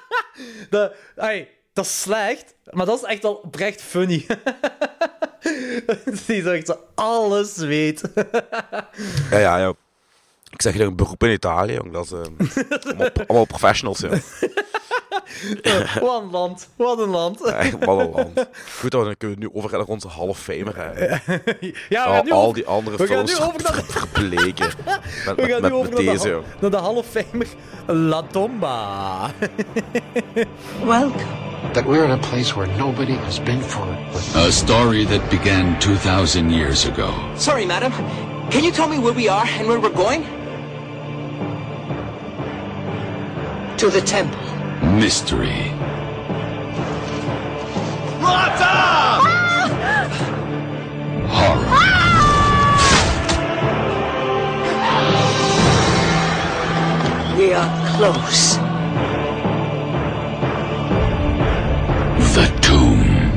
dat, 0.69 0.93
dat 1.73 1.86
is 1.86 2.01
slecht, 2.01 2.55
maar 2.71 2.86
dat 2.86 3.03
is 3.03 3.09
echt 3.09 3.21
wel 3.21 3.34
oprecht 3.34 3.82
funny. 3.82 4.25
die 6.25 6.41
zo 6.41 6.51
echt 6.51 6.67
zo 6.67 6.80
alles 6.95 7.55
weet. 7.55 8.01
Ja, 9.32 9.39
ja, 9.39 9.57
ja. 9.57 9.73
Ik 10.49 10.61
zeg 10.61 10.73
je 10.73 10.84
een 10.84 10.95
beroep 10.95 11.23
in 11.23 11.32
Italië, 11.32 11.73
jong. 11.73 11.93
Dat 11.93 12.05
is 12.05 12.11
eh, 12.11 12.19
allemaal, 12.86 13.09
allemaal 13.28 13.45
professionals, 13.45 13.99
ja. 13.99 14.09
Wat 16.01 16.22
een 16.22 16.32
land. 16.32 16.70
Wat 16.76 16.99
een 16.99 17.09
land. 17.09 17.43
Echt, 17.43 17.86
wat 17.86 17.99
een 17.99 18.11
land. 18.11 18.45
Goed, 18.80 18.91
dan 18.91 19.15
kunnen 19.18 19.38
we 19.39 19.43
nu 19.43 19.49
over 19.53 19.72
naar 19.72 19.86
onze 19.86 20.07
half 20.07 20.39
famer. 20.39 20.76
Hè. 20.76 21.05
Ja, 21.09 21.18
we 21.89 22.13
gaan 22.13 22.26
nu 22.26 22.32
al 22.32 22.41
over, 22.41 22.53
die 22.53 22.65
andere 22.65 22.97
we 22.97 23.07
gaan 23.07 23.15
films 23.28 23.39
nu 23.39 23.45
over 23.45 23.61
naar 23.63 23.76
de- 23.76 23.84
verbleken. 23.91 24.68
Met, 24.86 25.36
we 25.36 25.41
met, 25.41 25.51
gaan 25.51 25.61
met, 25.61 25.72
nu 25.72 25.78
over 25.78 25.93
met 25.93 26.03
naar, 26.03 26.13
deze, 26.13 26.28
de, 26.28 26.41
naar 26.59 26.72
de 26.72 26.78
Hall 26.78 26.95
of 26.95 27.05
Famer 27.05 27.47
La 27.86 28.22
Tomba. 28.32 29.32
Welcome. 30.84 31.45
That 31.74 31.84
we're 31.86 32.03
in 32.03 32.11
a 32.11 32.18
place 32.30 32.53
where 32.55 32.78
nobody 32.78 33.13
has 33.15 33.43
been 33.43 33.61
for 33.61 33.86
A 34.36 34.51
story 34.51 35.05
that 35.05 35.30
began 35.30 35.78
2,000 35.80 36.51
years 36.51 36.86
ago. 36.88 37.09
Sorry, 37.38 37.65
madam. 37.65 37.91
Can 38.49 38.63
you 38.63 38.72
tell 38.72 38.88
me 38.88 38.99
where 38.99 39.13
we 39.15 39.30
are 39.30 39.47
and 39.59 39.68
where 39.68 39.80
we're 39.80 39.95
going? 39.95 40.24
To 43.78 43.89
the 43.89 44.01
temple. 44.01 44.39
Mystery. 44.82 45.73
Horror. 51.30 51.78
We 57.38 57.53
are 57.53 57.97
close. 57.97 58.57
The 62.34 62.51
Tomb. 62.59 63.32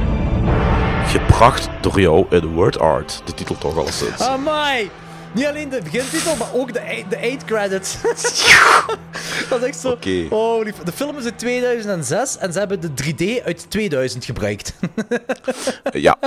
Gebracht 1.06 1.68
door 1.80 2.00
jou 2.00 2.26
in 2.30 2.54
word 2.54 2.78
art. 2.78 3.22
De 3.24 3.34
titel 3.34 3.58
toch 3.58 3.76
al 3.76 3.86
sinds. 3.86 4.20
Amai! 4.20 4.90
Niet 5.34 5.46
alleen 5.46 5.68
de 5.68 5.80
begintitel, 5.82 6.36
maar 6.36 6.54
ook 6.54 6.72
de, 6.72 7.04
de 7.08 7.16
eind 7.16 7.44
credits. 7.44 7.96
dat 9.48 9.60
is 9.60 9.66
echt 9.66 9.78
zo... 9.78 9.90
Oké. 9.90 10.26
Oh. 10.30 10.64
De 10.84 10.92
film 10.92 11.18
is 11.18 11.24
uit 11.24 11.38
2006 11.38 12.36
en 12.38 12.52
ze 12.52 12.58
hebben 12.58 12.80
de 12.80 12.90
3D 12.90 13.44
uit 13.44 13.70
2000 13.70 14.24
gebruikt. 14.24 14.74
Ja. 15.92 16.18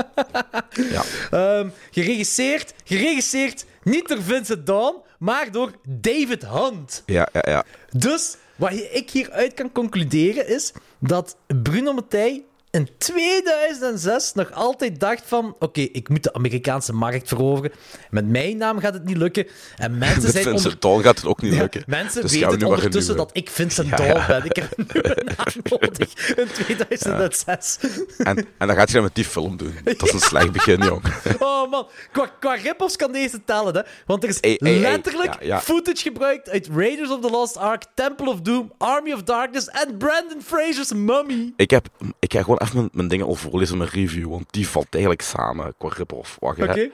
ja. 0.96 1.04
Ehm, 1.32 1.70
geregisseerd, 1.92 2.74
geregisseerd 2.84 3.66
niet 3.84 4.08
door 4.08 4.22
Vincent 4.22 4.66
Dawn, 4.66 4.96
maar 5.20 5.52
door 5.52 5.72
David 5.88 6.46
Hunt. 6.48 7.04
Ja, 7.06 7.28
ja, 7.34 7.44
ja. 7.46 7.64
Dus 7.92 8.36
wat 8.56 8.72
ik 8.92 9.10
hieruit 9.10 9.54
kan 9.54 9.72
concluderen 9.72 10.48
is 10.48 10.74
dat 11.00 11.38
Bruno 11.64 11.94
Mattei 11.94 12.46
in 12.74 12.90
2006 12.98 14.34
nog 14.34 14.52
altijd 14.52 15.00
dacht 15.00 15.24
van 15.26 15.56
oké, 15.60 15.82
ik 15.82 16.10
moet 16.10 16.24
de 16.24 16.34
Amerikaanse 16.34 16.94
markt 16.94 17.28
veroveren. 17.28 17.72
Met 18.10 18.28
mijn 18.28 18.58
naam 18.58 18.80
gaat 18.80 18.94
het 18.94 19.06
niet 19.06 19.18
lukken. 19.18 19.48
En 19.78 19.98
mensen 19.98 20.24
Met 20.24 20.32
zijn 20.32 20.44
Vincent 20.44 20.66
onder... 20.66 20.80
Dawn 20.80 21.02
gaat 21.02 21.18
het 21.18 21.26
ook 21.26 21.42
niet 21.42 21.54
Ja, 21.54 21.60
lukken. 21.60 21.84
mensen 21.88 22.22
Dus 22.22 22.32
weten 22.32 22.68
ondertussen 22.68 23.16
dat 23.16 23.30
ik 23.34 23.50
Vincent 23.50 23.88
Ja, 23.90 24.04
ja. 24.04 24.28
ben. 24.28 24.46
Ik 24.46 24.56
heb 24.56 24.74
een 24.78 24.88
naam 25.26 25.54
nodig 25.80 26.34
in 26.36 26.48
2006. 26.54 27.78
En, 28.18 28.38
en 28.58 28.68
dan 28.68 28.76
gaat 28.76 28.86
hij 28.86 28.94
dat 28.94 29.04
met 29.04 29.16
die 29.16 29.26
film 29.26 29.58
doen. 29.58 29.76
Dat 29.84 30.02
is 30.02 30.14
een 30.14 30.20
slecht 30.20 30.52
begin, 30.52 30.84
jong. 30.84 31.02
Oh 31.40 31.72
man, 31.72 31.88
qua, 32.12 32.32
qua 32.40 32.54
rip-offs 32.54 32.96
kan 32.96 33.12
deze 33.12 33.44
tellen, 33.46 33.76
hè? 33.76 33.82
Want 34.06 34.24
er 34.24 34.30
is 34.30 34.58
letterlijk 34.60 35.44
ja. 35.44 35.62
footage 35.62 36.02
gebruikt 36.02 36.50
uit 36.50 36.68
Raiders 36.76 37.10
of 37.10 37.22
the 37.22 37.30
Lost 37.30 37.58
Ark, 37.58 37.84
Temple 37.94 38.30
of 38.30 38.42
Doom, 38.42 38.72
Army 38.78 39.12
of 39.12 39.24
Darkness 39.24 39.68
en 39.68 39.98
Brandon 39.98 40.42
Fraser's 40.42 40.94
Mummy. 40.94 41.54
Ik, 41.56 41.70
heb, 41.70 41.88
ik 42.20 42.34
ga 42.34 42.42
gewoon 42.42 42.62
even 42.64 42.78
mijn, 42.78 42.90
mijn 42.94 43.08
dingen 43.08 43.26
al 43.26 43.36
voorlezen, 43.36 43.78
mijn 43.78 43.90
review, 43.90 44.30
want 44.30 44.46
die 44.50 44.68
valt 44.68 44.88
eigenlijk 44.90 45.22
samen 45.22 45.74
qua 45.78 45.90
rip-off. 45.90 46.38
Wacht. 46.40 46.62
Oké? 46.62 46.90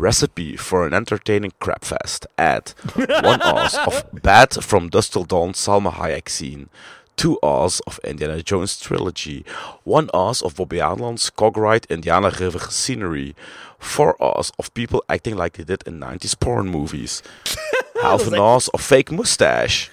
Recipe 0.00 0.58
for 0.58 0.84
an 0.84 0.92
entertaining 0.92 1.52
crapfest. 1.58 2.26
Add 2.34 2.74
one 2.96 3.42
ounce 3.42 3.86
of 3.86 4.04
Bad 4.10 4.56
from 4.60 4.88
Dusk 4.88 5.12
Till 5.12 5.26
Dawn 5.26 5.52
Salma 5.54 5.90
Hayek 5.90 6.28
scene. 6.28 6.68
Two 7.16 7.38
hours 7.42 7.80
of 7.80 7.98
Indiana 7.98 8.42
Jones 8.42 8.78
trilogy. 8.78 9.44
One 9.84 10.08
hours 10.14 10.42
of 10.42 10.54
Bobby 10.54 10.80
Adelan's 10.80 11.30
Cogride 11.30 11.86
Indiana 11.90 12.30
River 12.30 12.70
scenery. 12.70 13.34
Four 13.78 14.16
hours 14.18 14.50
of 14.58 14.72
people 14.72 15.04
acting 15.08 15.36
like 15.36 15.52
they 15.56 15.64
did 15.64 15.82
in 15.86 16.00
90s 16.00 16.38
porn 16.38 16.68
movies. 16.68 17.22
Half 18.02 18.26
an 18.26 18.34
hours 18.34 18.68
of 18.68 18.80
fake 18.80 19.12
mustache. 19.12 19.90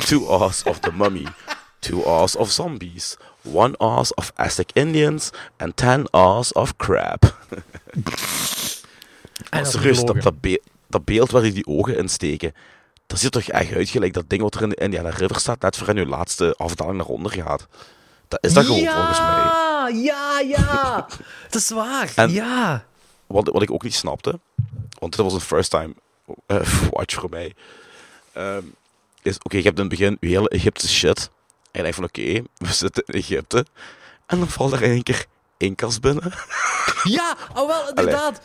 Two 0.00 0.30
hours 0.30 0.62
of 0.62 0.80
the 0.82 0.92
mummy. 0.92 1.26
Two 1.80 2.06
hours 2.06 2.36
of 2.36 2.50
zombies. 2.52 3.16
One 3.52 3.74
hours 3.78 4.14
of 4.14 4.32
Aztec 4.34 4.70
Indians. 4.72 5.30
And 5.56 5.76
ten 5.76 6.06
hours 6.10 6.52
of 6.52 6.72
dat 9.50 9.66
is 9.66 9.70
serieus, 9.70 9.98
gelogen. 9.98 10.22
dat, 10.22 10.40
be- 10.40 10.62
dat 10.88 11.04
beeld 11.04 11.30
waar 11.30 11.42
die 11.42 11.52
die 11.52 11.66
ogen 11.66 11.96
in 11.96 12.08
steken, 12.08 12.54
dat 13.06 13.18
ziet 13.18 13.34
er 13.34 13.42
toch 13.42 13.50
echt 13.50 13.72
uit 13.74 13.88
gelijk 13.88 14.12
dat 14.12 14.24
ding 14.28 14.42
wat 14.42 14.54
er 14.54 14.62
in 14.62 14.68
de 14.68 14.74
Indiana 14.74 15.10
River 15.10 15.40
staat, 15.40 15.60
net 15.62 15.76
voor 15.76 15.88
in 15.88 15.96
uw 15.96 16.04
laatste 16.06 16.54
afdaling 16.56 16.96
naar 16.96 17.06
onder 17.06 17.32
gaat. 17.32 17.66
Dat 18.28 18.38
is 18.44 18.52
dat 18.52 18.64
gewoon 18.64 18.80
ja, 18.80 18.94
volgens 18.96 19.18
mij. 19.18 20.02
Ja, 20.02 20.40
ja, 20.40 21.06
dat 21.50 21.60
is 21.60 21.70
waar. 21.70 22.12
En- 22.14 22.30
ja. 22.30 22.84
Wat, 23.26 23.48
wat 23.52 23.62
ik 23.62 23.70
ook 23.70 23.82
niet 23.82 23.94
snapte, 23.94 24.40
want 24.98 25.16
dit 25.16 25.24
was 25.24 25.32
een 25.32 25.40
first 25.40 25.70
time 25.70 25.94
eh, 26.46 26.60
watch 26.90 27.14
voor 27.14 27.30
mij, 27.30 27.54
ehm, 28.32 28.62
is 29.22 29.38
oké, 29.42 29.56
je 29.56 29.62
hebt 29.62 29.78
in 29.78 29.84
het 29.84 29.98
begin 29.98 30.16
je 30.20 30.28
hele 30.28 30.48
Egyptische 30.48 30.96
shit. 30.96 31.30
En 31.72 31.82
denkt 31.82 31.94
van 31.96 32.04
oké, 32.04 32.42
we 32.56 32.72
zitten 32.72 33.02
in 33.06 33.14
Egypte. 33.14 33.66
En 34.26 34.38
dan 34.38 34.48
valt 34.48 34.72
er 34.72 34.82
in 34.82 34.90
één 34.90 35.02
keer 35.02 35.24
Incas 35.56 36.00
binnen. 36.00 36.32
Ja, 37.04 37.36
oh 37.54 37.66
wel, 37.66 37.88
inderdaad. 37.88 38.40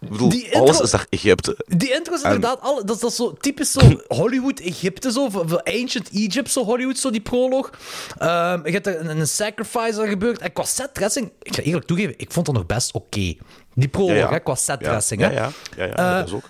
Ik 0.00 0.10
bedoel, 0.10 0.28
Die 0.28 0.44
intro- 0.44 0.60
alles 0.60 0.80
is 0.80 0.90
daar 0.90 1.06
Egypte. 1.10 1.64
Die 1.66 1.92
intro 1.94 2.14
is 2.14 2.22
En- 2.22 2.32
inderdaad, 2.34 2.60
alle, 2.60 2.84
dat, 2.84 2.94
is- 2.94 3.00
dat 3.00 3.10
is 3.10 3.16
zo 3.16 3.32
typisch 3.32 3.70
zo 3.70 3.80
Hollywood-Egypte, 4.20 5.12
zo, 5.12 5.24
Ancient 5.64 6.10
Egypt, 6.12 6.50
zo 6.50 6.64
Hollywood, 6.64 6.98
zo 6.98 7.10
die 7.10 7.20
proloog. 7.20 7.70
Ehm, 8.18 8.66
je 8.66 8.72
hebt 8.72 8.86
er 8.86 9.00
een, 9.00 9.18
een 9.18 9.26
sacrifice 9.28 9.94
dat 9.96 10.08
gebeurt. 10.08 10.40
En 10.40 10.52
qua 10.52 10.64
setdressing, 10.64 11.32
ik 11.42 11.54
ga 11.54 11.62
eerlijk 11.62 11.86
toegeven, 11.86 12.14
ik 12.16 12.32
vond 12.32 12.46
dat 12.46 12.54
nog 12.54 12.66
best 12.66 12.92
oké. 12.92 13.34
Die 13.74 13.88
proloog, 13.90 14.10
Ja, 14.10 14.16
ja. 14.18 14.30
hè, 14.30 14.40
qua 14.40 14.52
Ja, 14.52 14.58
setdressing. 14.58 15.20
ja, 15.20 15.30
ja, 15.30 15.50
ja, 15.76 15.84
ja, 15.84 15.92
Eh, 15.94 16.16
dat 16.18 16.26
is 16.26 16.32
ook. 16.32 16.48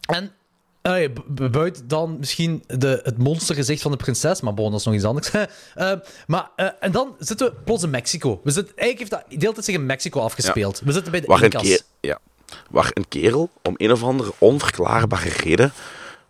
En 0.00 0.32
eh, 0.82 1.08
bu- 1.12 1.22
bu- 1.26 1.48
buiten 1.50 1.88
dan 1.88 2.16
misschien 2.18 2.64
de, 2.66 3.00
het 3.02 3.18
monstergezicht 3.18 3.82
van 3.82 3.90
de 3.90 3.96
prinses, 3.96 4.40
maar 4.40 4.54
bon, 4.54 4.70
dat 4.70 4.80
is 4.80 4.86
nog 4.86 4.94
iets 4.94 5.04
anders. 5.04 5.30
Eh, 5.74 5.92
maar, 6.26 6.50
eh, 6.56 6.68
en 6.80 6.92
dan 6.92 7.14
zitten 7.18 7.46
we 7.46 7.52
plots 7.64 7.82
in 7.82 7.90
Mexico. 7.90 8.40
We 8.44 8.50
zitten, 8.50 8.76
eigenlijk 8.76 8.98
heeft 9.10 9.10
dat 9.22 9.30
de 9.30 9.36
hele 9.40 9.52
tijd 9.52 9.64
zich 9.64 9.74
in 9.74 9.86
Mexico 9.86 10.20
afgespeeld. 10.20 10.80
We 10.84 10.92
zitten 10.92 11.10
bij 11.10 11.20
de 11.20 11.26
Waar 11.26 11.42
een, 11.42 11.78
ja, 12.00 12.18
waar 12.70 12.90
een 12.94 13.08
kerel 13.08 13.50
om 13.62 13.74
een 13.76 13.92
of 13.92 14.02
andere 14.02 14.32
onverklaarbare 14.38 15.28
reden 15.28 15.72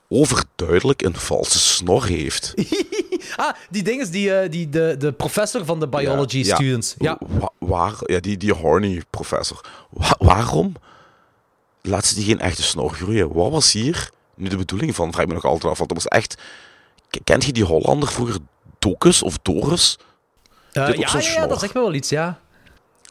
overduidelijk 0.09 1.03
een 1.03 1.17
valse 1.17 1.59
snor 1.59 2.07
heeft. 2.07 2.55
Ah, 3.37 3.53
die 3.71 3.83
ding 3.83 4.01
is 4.01 4.11
die, 4.11 4.49
die, 4.49 4.69
de, 4.69 4.95
de 4.99 5.13
professor 5.13 5.65
van 5.65 5.81
de 5.81 5.89
biology 5.89 6.39
Ja, 6.39 6.45
ja. 6.47 6.55
students. 6.55 6.95
Ja. 6.99 7.19
Wa- 7.29 7.53
waar, 7.59 7.95
ja, 8.07 8.21
die, 8.21 8.37
die 8.37 8.53
horny 8.53 9.03
professor. 9.11 9.65
Wa- 9.91 10.17
waarom 10.19 10.73
laat 11.83 12.07
ze 12.07 12.15
die 12.15 12.25
geen 12.25 12.41
echte 12.41 12.63
snor 12.63 12.91
groeien? 12.91 13.33
Wat 13.33 13.51
was 13.51 13.73
hier 13.73 14.11
nu 14.41 14.49
de 14.49 14.57
bedoeling 14.57 14.95
van? 14.95 15.11
Vraag 15.13 15.23
ik 15.23 15.29
me 15.29 15.35
nog 15.35 15.45
altijd 15.45 15.73
af. 15.73 15.79
Want 15.79 15.91
dat 15.95 16.03
was 16.03 16.13
echt... 16.13 16.43
Kent 17.25 17.45
je 17.45 17.53
die 17.53 17.65
Hollander 17.65 18.09
vroeger 18.09 18.37
Docus 18.79 19.23
of? 19.23 19.39
Eh, 19.43 20.87
Dit 20.87 20.97
ook 20.97 20.97
ja, 20.97 21.19
ja, 21.21 21.47
dat 21.47 21.61
zegt 21.61 21.75
me 21.75 21.81
wel 21.81 21.95
iets, 21.95 22.09
ja. 22.09 22.41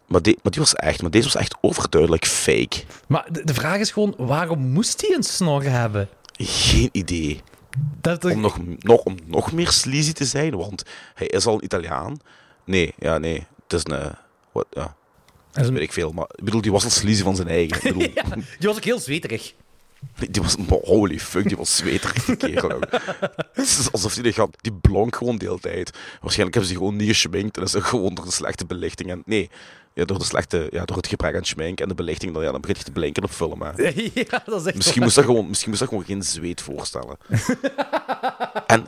Maar, 0.05 0.21
die, 0.21 0.39
maar 0.43 0.51
die 0.51 0.61
was 0.61 0.75
echt... 0.75 1.01
Maar 1.01 1.11
deze 1.11 1.23
was 1.23 1.35
echt 1.35 1.55
overduidelijk 1.61 2.25
fake. 2.25 2.83
Maar 3.07 3.27
de, 3.31 3.43
de 3.43 3.53
vraag 3.53 3.77
is 3.79 3.91
gewoon, 3.91 4.13
waarom 4.17 4.59
moest 4.59 5.01
hij 5.01 5.15
een 5.15 5.23
snor 5.23 5.63
hebben? 5.63 6.09
Geen 6.33 6.89
idee. 6.91 7.41
Dat, 8.01 8.25
Om 8.25 8.39
nog, 8.39 8.57
nog, 8.79 8.99
om 9.03 9.15
nog 9.25 9.51
meer 9.51 9.69
sleazy 9.71 10.13
te 10.13 10.25
zijn, 10.25 10.55
want 10.55 10.83
hij 11.13 11.27
is 11.27 11.45
al 11.45 11.53
een 11.53 11.63
Italiaan. 11.63 12.17
Nee, 12.65 12.93
ja, 12.97 13.17
nee. 13.17 13.47
Het 13.67 13.73
is 13.73 13.93
een... 13.93 14.11
Wat, 14.51 14.65
ja. 14.71 14.95
een- 15.53 15.73
Weet 15.73 15.81
ik 15.81 15.93
veel, 15.93 16.11
maar 16.11 16.27
ik 16.35 16.43
bedoel, 16.43 16.61
die 16.61 16.71
was 16.71 16.83
al 16.83 16.89
sleazy 16.89 17.23
van 17.23 17.35
zijn 17.35 17.47
eigen. 17.47 17.75
Ik 17.77 17.83
bedoel, 17.93 18.09
ja, 18.13 18.23
die 18.59 18.67
was 18.67 18.75
ook 18.75 18.83
heel 18.83 18.99
zweterig. 18.99 19.53
Die 20.29 20.41
was, 20.41 20.55
holy 20.83 21.19
fuck, 21.19 21.47
die 21.47 21.57
was 21.57 21.75
zweterig, 21.75 22.25
die 22.25 22.35
kerel. 22.35 22.71
ook. 22.71 22.87
Het 23.53 23.65
is 23.65 23.91
alsof 23.91 24.13
die 24.13 24.33
gaat, 24.33 24.49
die 24.61 24.73
blonk 24.73 25.15
gewoon 25.15 25.37
de 25.37 25.45
hele 25.45 25.59
tijd. 25.59 25.91
Waarschijnlijk 26.21 26.53
hebben 26.53 26.63
ze 26.63 26.67
die 26.67 26.77
gewoon 26.77 26.95
niet 26.95 27.07
geschminkt 27.07 27.57
en 27.57 27.63
is 27.63 27.75
gewoon 27.77 28.13
door 28.13 28.25
de 28.25 28.31
slechte 28.31 28.65
belichting 28.65 29.09
en... 29.09 29.23
Nee, 29.25 29.49
ja, 29.93 30.05
door, 30.05 30.19
de 30.19 30.25
slechte, 30.25 30.67
ja, 30.71 30.85
door 30.85 30.97
het 30.97 31.07
gebrek 31.07 31.35
aan 31.35 31.45
schmink 31.45 31.79
en 31.79 31.87
de 31.87 31.95
belichting, 31.95 32.33
dan, 32.33 32.43
ja, 32.43 32.51
dan 32.51 32.61
begint 32.61 32.77
je 32.77 32.83
te 32.83 32.91
blinken 32.91 33.23
op 33.23 33.31
film. 33.31 33.61
Hè. 33.61 33.71
ja, 34.13 34.41
dat 34.45 34.61
is 34.61 34.65
echt 34.65 34.75
Misschien 34.75 35.01
moest, 35.01 35.15
dat 35.15 35.25
gewoon, 35.25 35.47
misschien 35.47 35.69
moest 35.69 35.81
dat 35.81 35.89
gewoon 35.89 36.05
geen 36.05 36.23
zweet 36.23 36.61
voorstellen. 36.61 37.17
en 38.67 38.87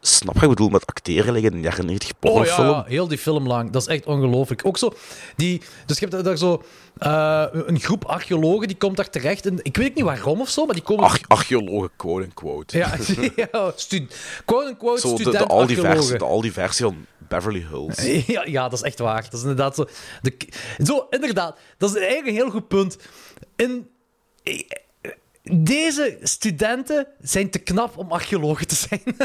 snap 0.00 0.34
je 0.34 0.42
ik 0.42 0.48
bedoel 0.48 0.68
met 0.68 0.86
acteren 0.86 1.32
liggen 1.32 1.52
in 1.52 1.56
de 1.56 1.68
jaren 1.68 1.86
90 1.86 2.10
Oh 2.10 2.16
ja, 2.20 2.30
pornofilm? 2.30 2.68
ja, 2.68 2.84
heel 2.86 3.08
die 3.08 3.18
film 3.18 3.46
lang. 3.46 3.70
Dat 3.70 3.82
is 3.82 3.88
echt 3.88 4.06
ongelooflijk. 4.06 4.66
Ook 4.66 4.78
zo, 4.78 4.92
die, 5.36 5.62
dus 5.86 5.98
je 5.98 6.06
hebt 6.08 6.24
daar 6.24 6.36
zo 6.36 6.62
eh, 6.98 7.44
een 7.52 7.80
groep 7.80 8.04
archeologen 8.04 8.68
die 8.68 8.76
komt 8.76 8.96
daar 8.96 9.10
terecht. 9.10 9.46
En, 9.46 9.58
ik 9.62 9.76
weet 9.76 9.94
niet 9.94 10.04
waarom 10.04 10.40
of 10.40 10.48
zo, 10.48 10.64
maar 10.64 10.74
die 10.74 10.84
komen. 10.84 11.04
Arch- 11.04 11.28
archeologen, 11.28 11.90
quote 11.96 12.24
en 12.24 12.34
quote. 12.34 12.78
ja, 12.78 12.94
ja 13.52 13.72
stu, 13.76 14.06
quote-unquote 14.44 15.00
Zo 15.00 15.08
de, 15.08 15.14
de, 15.14 15.22
student 15.22 15.50
al 15.50 15.66
die 15.66 15.80
versie, 15.80 16.18
de 16.18 16.24
al 16.24 16.40
die 16.40 16.52
versie 16.52 16.84
van 16.84 17.06
Beverly 17.18 17.66
Hills. 17.70 17.96
Ja, 18.26 18.44
ja, 18.46 18.62
dat 18.68 18.78
is 18.78 18.84
echt 18.84 18.98
waar. 18.98 19.22
Dat 19.22 19.32
is 19.32 19.40
inderdaad 19.40 19.74
zo. 19.74 19.84
De, 20.22 20.36
zo, 20.84 21.06
inderdaad. 21.10 21.58
Dat 21.78 21.90
is 21.90 21.96
eigenlijk 21.96 22.26
een 22.26 22.34
heel 22.34 22.50
goed 22.50 22.68
punt. 22.68 22.96
In, 23.56 23.88
deze 25.42 26.18
studenten 26.22 27.06
zijn 27.20 27.50
te 27.50 27.58
knap 27.58 27.96
om 27.96 28.12
archeologen 28.12 28.66
te 28.66 28.74
zijn. 28.74 29.02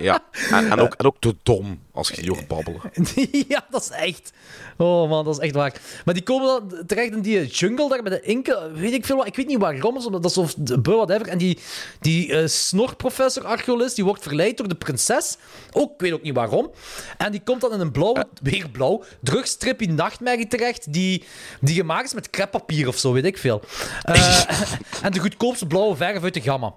Ja, 0.00 0.24
en, 0.50 0.70
en, 0.70 0.80
ook, 0.80 0.94
en 0.94 1.06
ook 1.06 1.16
te 1.18 1.36
dom 1.42 1.82
als 1.92 2.08
je 2.08 2.20
die 2.20 2.30
hoort 2.30 2.48
babbelen. 2.48 2.80
ja, 3.48 3.66
dat 3.70 3.82
is 3.82 3.90
echt. 3.90 4.32
Oh 4.76 5.08
man, 5.08 5.24
dat 5.24 5.34
is 5.34 5.40
echt 5.40 5.54
waar. 5.54 5.80
Maar 6.04 6.14
die 6.14 6.22
komen 6.22 6.46
dan 6.46 6.86
terecht 6.86 7.12
in 7.12 7.20
die 7.20 7.46
jungle 7.46 7.88
daar 7.88 8.02
met 8.02 8.12
de 8.12 8.20
inken. 8.20 8.74
Weet 8.74 8.92
ik 8.92 9.04
veel 9.04 9.16
wat. 9.16 9.26
Ik 9.26 9.36
weet 9.36 9.46
niet 9.46 9.58
waarom. 9.58 9.96
Omdat 9.96 10.22
dat 10.22 10.30
is 10.30 10.38
of 10.38 10.54
de 10.54 10.80
buh, 10.80 10.94
whatever. 10.94 11.28
En 11.28 11.38
die, 11.38 11.58
die 12.00 12.32
eh, 12.32 12.46
snorprofessor 12.46 13.44
archeologist 13.44 13.94
die 13.94 14.04
wordt 14.04 14.22
verleid 14.22 14.56
door 14.56 14.68
de 14.68 14.74
prinses. 14.74 15.36
Ook, 15.72 15.92
ik 15.92 16.00
weet 16.00 16.12
ook 16.12 16.22
niet 16.22 16.34
waarom. 16.34 16.70
En 17.16 17.32
die 17.32 17.42
komt 17.44 17.60
dan 17.60 17.72
in 17.72 17.80
een 17.80 17.92
blauwe, 17.92 18.26
weer 18.42 18.68
blauw, 18.68 19.04
drugstrippy 19.20 19.86
nachtmerrie 19.86 20.48
terecht. 20.48 20.92
Die, 20.92 21.24
die 21.60 21.74
gemaakt 21.74 22.06
is 22.06 22.14
met 22.14 22.30
kreppapier 22.30 22.88
of 22.88 22.98
zo, 22.98 23.12
weet 23.12 23.24
ik 23.24 23.38
veel. 23.38 23.62
Eh, 24.02 24.42
en 25.02 25.12
de 25.12 25.18
goedkoopste 25.18 25.66
blauwe 25.66 25.96
verf 25.96 26.22
uit 26.22 26.34
de 26.34 26.40
gamma. 26.40 26.74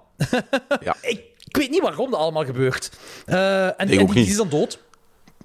Ja. 0.80 0.96
ik, 1.02 1.22
ik 1.48 1.56
weet 1.56 1.70
niet 1.70 1.82
waarom 1.82 2.10
dat 2.10 2.20
allemaal 2.20 2.44
gebeurt. 2.44 2.90
Eh, 3.26 3.64
en 3.64 3.76
en 3.76 4.06
die, 4.06 4.26
is 4.26 4.36
dan 4.36 4.48
dood. 4.48 4.78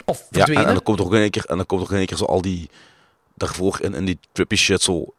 Of 0.06 0.18
Ja, 0.18 0.24
en, 0.30 0.36
verdwenen. 0.38 0.66
en 0.66 0.74
dan 0.74 0.84
komt 0.84 1.00
er 1.00 1.06
ook 1.06 1.14
in 1.14 1.22
één 1.22 1.30
keer, 1.30 1.46
en 1.46 1.58
dan 1.58 1.66
komt 1.66 1.80
er 1.82 1.86
ook 1.86 1.92
in 1.92 1.98
één 1.98 2.08
keer 2.08 2.18
zo 2.18 2.26
al 2.26 2.42
die... 2.42 2.70
Daarvoor 3.36 3.78
in, 3.82 3.94
in 3.94 4.06
die 4.06 4.20
trippy 4.32 4.56
shit 4.56 4.82
zo 4.82 5.14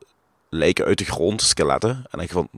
lijken 0.54 0.84
uit 0.84 0.98
de 0.98 1.04
grond, 1.04 1.42
skeletten. 1.42 1.90
En 1.90 2.04
dan 2.10 2.18
denk 2.18 2.28
je 2.30 2.34
van, 2.34 2.48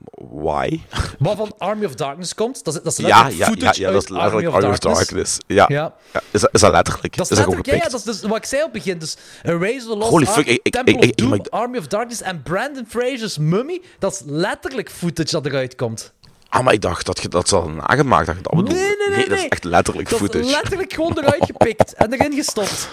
why? 0.41 0.79
Wat 1.19 1.37
van 1.37 1.53
Army 1.57 1.85
of 1.85 1.95
Darkness 1.95 2.35
komt, 2.35 2.63
dat 2.63 2.75
is, 2.75 2.81
dat 2.81 2.91
is 2.91 3.05
Ja, 3.05 3.27
ja, 3.27 3.49
ja, 3.73 3.91
dat 3.91 4.01
is 4.03 4.09
letterlijk 4.09 4.47
Army 4.53 4.67
of 4.67 4.79
Darkness. 4.79 5.37
Ja. 5.47 5.65
Ja. 5.67 5.95
Is, 6.31 6.41
dat, 6.41 6.49
is 6.53 6.61
dat 6.61 6.71
letterlijk? 6.71 7.15
Dat 7.17 7.31
is 7.31 7.37
letterlijk, 7.37 7.65
ja, 7.65 7.75
ja, 7.75 7.83
dat 7.83 7.93
is 7.93 8.03
dus 8.03 8.21
wat 8.21 8.37
ik 8.37 8.45
zei 8.45 8.63
op 8.63 8.73
het 8.73 8.83
begin. 8.83 8.97
Dus 8.99 9.17
Erase 9.43 9.87
the 9.87 9.95
Lost 9.95 10.09
Holy 10.09 10.25
fuck, 10.25 10.71
Temple 10.71 11.07
ik- 11.07 11.47
Army 11.49 11.77
of 11.77 11.87
Darkness 11.87 12.21
en 12.21 12.43
Brandon 12.43 12.85
Fraser's 12.87 13.37
Mummy. 13.37 13.81
Dat 13.99 14.13
is 14.13 14.21
letterlijk 14.25 14.89
footage 14.91 15.31
dat 15.31 15.45
eruit 15.45 15.75
komt. 15.75 16.13
Ah, 16.49 16.63
maar 16.63 16.73
ik 16.73 16.81
dacht 16.81 17.05
dat 17.05 17.21
je 17.21 17.27
dat 17.27 17.49
hadden 17.49 17.75
nagemaakt, 17.75 18.25
dat 18.25 18.35
je 18.35 18.41
dat 18.41 18.51
bedoelde. 18.53 18.73
Nee, 18.75 18.95
nee, 18.97 19.09
nee, 19.17 19.25
dat 19.27 19.33
is 19.37 19.41
nee. 19.41 19.49
echt 19.49 19.63
letterlijk 19.63 20.09
Dat 20.09 20.19
footage. 20.19 20.45
is 20.45 20.51
letterlijk 20.51 20.93
gewoon 20.93 21.17
eruit 21.17 21.45
gepikt 21.51 21.93
en 21.93 22.13
erin 22.13 22.33
gestopt. 22.33 22.89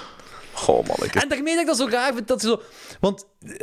Oh, 0.66 0.86
manneke. 0.86 1.20
En 1.20 1.28
daarmee 1.28 1.52
dat 1.52 1.60
ik 1.62 1.66
dat 1.66 1.76
zo 1.76 1.86
raar 1.90 2.14
vind, 2.14 2.28
dat 2.28 2.40
ze 2.40 2.47
zo... 2.48 2.60
Want 3.01 3.26
eh, 3.47 3.55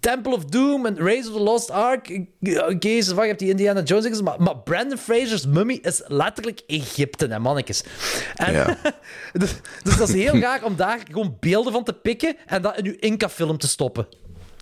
Temple 0.00 0.32
of 0.34 0.44
Doom 0.44 0.86
en 0.86 0.98
Race 0.98 1.28
of 1.28 1.36
the 1.36 1.42
Lost 1.42 1.70
Ark... 1.70 2.08
eh, 2.08 2.66
Oké, 2.68 3.00
zo 3.02 3.14
vaak 3.14 3.22
je 3.22 3.28
hebt 3.28 3.38
die 3.38 3.50
Indiana 3.50 3.82
Jones 3.82 4.20
maar, 4.20 4.42
maar 4.42 4.56
Brandon 4.58 4.98
Fraser's 4.98 5.46
mummy 5.46 5.78
is 5.82 6.02
letterlijk 6.06 6.62
Egypte, 6.66 7.26
hè, 7.26 7.38
mannetjes. 7.38 7.82
En, 8.34 8.52
Ja. 8.52 8.76
dus, 9.32 9.50
dus 9.82 9.96
dat 9.96 10.08
is 10.08 10.14
heel 10.14 10.36
raar 10.36 10.64
om 10.64 10.76
daar 10.76 11.00
gewoon 11.10 11.36
beelden 11.40 11.72
van 11.72 11.84
te 11.84 11.92
pikken 11.92 12.36
en 12.46 12.62
dat 12.62 12.76
in 12.78 12.86
uw 12.86 12.96
Inca-film 12.98 13.58
te 13.58 13.68
stoppen. 13.68 14.06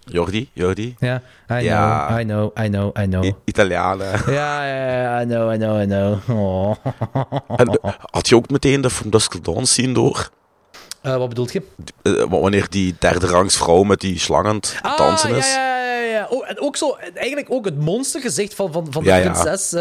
Jordi, 0.06 0.50
Jordi. 0.52 0.96
Ja, 0.98 1.14
I 1.16 1.20
know, 1.46 1.62
Ja. 1.62 2.20
I 2.20 2.24
know, 2.24 2.58
I 2.64 2.68
know, 2.68 2.98
I 2.98 3.04
know. 3.06 3.24
I- 3.24 3.34
Italianen. 3.44 4.20
Ja, 4.26 4.66
ja, 4.66 5.00
ja, 5.02 5.20
I 5.22 5.24
know, 5.24 5.52
I 5.52 5.56
know, 5.56 5.80
I 5.82 5.84
know. 5.86 6.18
Oh. 6.30 6.74
En, 7.56 7.66
eh, 7.68 7.92
had 8.10 8.28
je 8.28 8.36
ook 8.36 8.50
meteen 8.50 8.80
de 8.80 8.90
From 8.90 9.10
Dusk 9.10 9.44
Dawn 9.44 9.64
scene 9.64 9.92
door? 9.92 10.30
Eh, 11.02 11.16
wat 11.16 11.28
bedoelt 11.28 11.52
je? 11.52 11.62
Eh, 12.02 12.12
wa- 12.12 12.38
wanneer 12.40 12.66
die 12.70 12.94
derde 12.98 13.26
rangs 13.26 13.56
vrouw 13.56 13.82
met 13.82 14.00
die 14.00 14.18
slang 14.18 14.46
aan 14.46 14.56
het 14.56 14.78
Ah, 14.82 14.96
dansen 14.98 15.30
ja, 15.30 15.36
is. 15.36 15.54
ja, 15.54 15.78
ja, 15.84 16.00
ja. 16.02 16.26
Oh, 16.30 16.50
en 16.50 16.60
ook 16.60 16.76
zo, 16.76 16.96
eigenlijk 17.14 17.50
ook 17.50 17.64
het 17.64 17.78
monstergezicht 17.80 18.54
van, 18.54 18.72
van, 18.72 18.86
van 18.90 19.04
Ja, 19.04 19.16
de 19.16 19.22
ja. 19.22 19.30
prinses. 19.30 19.72
eh, 19.72 19.80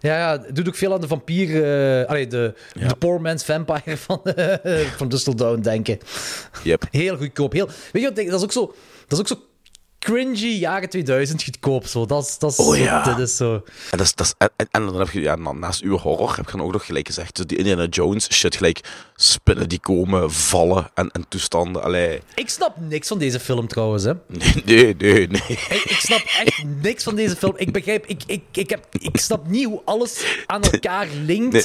ja, 0.00 0.16
ja, 0.18 0.36
doet 0.52 0.68
ook 0.68 0.74
veel 0.74 0.92
aan 0.92 1.00
de 1.00 1.08
vampier... 1.08 1.48
allee, 2.06 2.26
de, 2.26 2.54
de 2.88 2.94
poor 2.98 3.20
man's 3.20 3.44
vampire 3.44 3.96
van, 4.06 4.20
van 4.96 5.08
Dustle 5.08 5.34
Down 5.34 5.60
denken. 5.60 5.98
Yep. 6.62 6.82
Heel 6.90 7.16
goedkoop. 7.16 7.52
Heel, 7.52 7.66
weet 7.92 8.02
je 8.02 8.08
wat, 8.14 8.16
dat 8.16 8.34
is 8.38 8.42
ook 8.42 8.52
zo... 8.52 8.74
Dat 9.08 9.18
is 9.18 9.32
ook 9.32 9.38
zo 9.38 9.44
cringy 10.04 10.46
jaren 10.58 10.88
2000 10.88 11.42
goedkoop. 11.42 11.86
Zo. 11.86 12.06
Dat 12.06 12.24
is, 12.24 12.38
dat 12.38 12.50
is, 12.50 12.58
Oh, 12.58 12.76
ja. 12.76 13.02
dit 13.02 13.18
is 13.28 13.36
zo... 13.36 13.54
En, 13.90 13.98
dat 13.98 14.00
is, 14.00 14.14
dat 14.14 14.26
is, 14.26 14.34
en, 14.38 14.50
en- 14.56 14.68
en 14.70 14.86
dan 14.86 14.98
heb 14.98 15.10
je, 15.10 15.20
ja, 15.20 15.36
na- 15.36 15.52
naast 15.52 15.82
uw 15.82 15.96
horror, 15.98 16.36
heb 16.36 16.44
je 16.50 16.56
dan 16.56 16.66
ook 16.66 16.72
nog 16.72 16.86
gelijk 16.86 17.06
gezegd, 17.06 17.36
dus 17.36 17.46
die 17.46 17.58
Indiana 17.58 17.86
Jones 17.86 18.32
shit, 18.32 18.56
gelijk 18.56 18.80
spinnen 19.14 19.68
die 19.68 19.80
komen, 19.80 20.30
vallen 20.32 20.90
en, 20.94 21.10
en 21.10 21.24
toestanden. 21.28 21.82
Allee, 21.82 22.20
Ik 22.34 22.48
snap 22.48 22.76
niks 22.88 23.08
van 23.08 23.18
deze 23.18 23.40
film 23.40 23.68
trouwens, 23.68 24.04
hè. 24.04 24.12
nee, 24.26 24.54
nee, 24.64 24.94
nee. 24.96 25.26
nee. 25.28 25.42
Ik, 25.48 25.82
ik 25.84 25.98
snap 26.00 26.22
echt 26.38 26.64
niks 26.82 27.04
van 27.04 27.14
deze 27.14 27.36
film. 27.36 27.54
Ik 27.56 27.72
begrijp, 27.72 28.06
ik, 28.06 28.22
ik, 28.26 28.42
ik, 28.52 28.70
heb, 28.70 28.86
ik 28.90 29.16
snap 29.20 29.46
niet 29.48 29.64
hoe 29.64 29.82
alles 29.84 30.24
aan 30.46 30.62
elkaar 30.62 31.06
linkt. 31.26 31.52
Nee, 31.52 31.64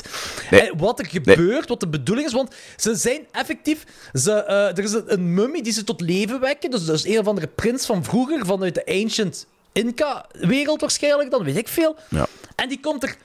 nee, 0.62 0.70
en 0.70 0.78
wat 0.78 1.00
er 1.00 1.06
gebeurt, 1.06 1.70
wat 1.70 1.80
de 1.80 1.88
bedoeling 1.88 2.28
is. 2.28 2.34
Want 2.34 2.56
ze 2.78 2.96
zijn 2.96 3.22
effectief. 3.32 3.84
Ze, 4.14 4.32
eh, 4.32 4.68
er 4.78 4.80
is 4.84 4.94
een, 4.94 5.04
een 5.14 5.34
mummie 5.34 5.64
die 5.64 5.74
ze 5.74 5.84
tot 5.84 6.02
leven 6.02 6.40
wekken. 6.40 6.72
Dus 6.72 6.86
dat 6.86 6.96
is 6.96 7.06
een 7.06 7.20
of 7.20 7.28
andere 7.28 7.48
prins 7.48 7.86
van 7.86 8.04
vroeger, 8.04 8.24
vanuit 8.30 8.76
de 8.76 8.86
ancient 8.86 9.48
Inca-wereld 9.72 10.82
waarschijnlijk, 10.82 11.32
dan 11.32 11.44
weet 11.44 11.58
ik 11.58 11.68
veel. 11.68 11.96
Ja. 12.10 12.28
En 12.56 12.70
die 12.70 12.80
komt 12.80 13.04
er 13.04 13.18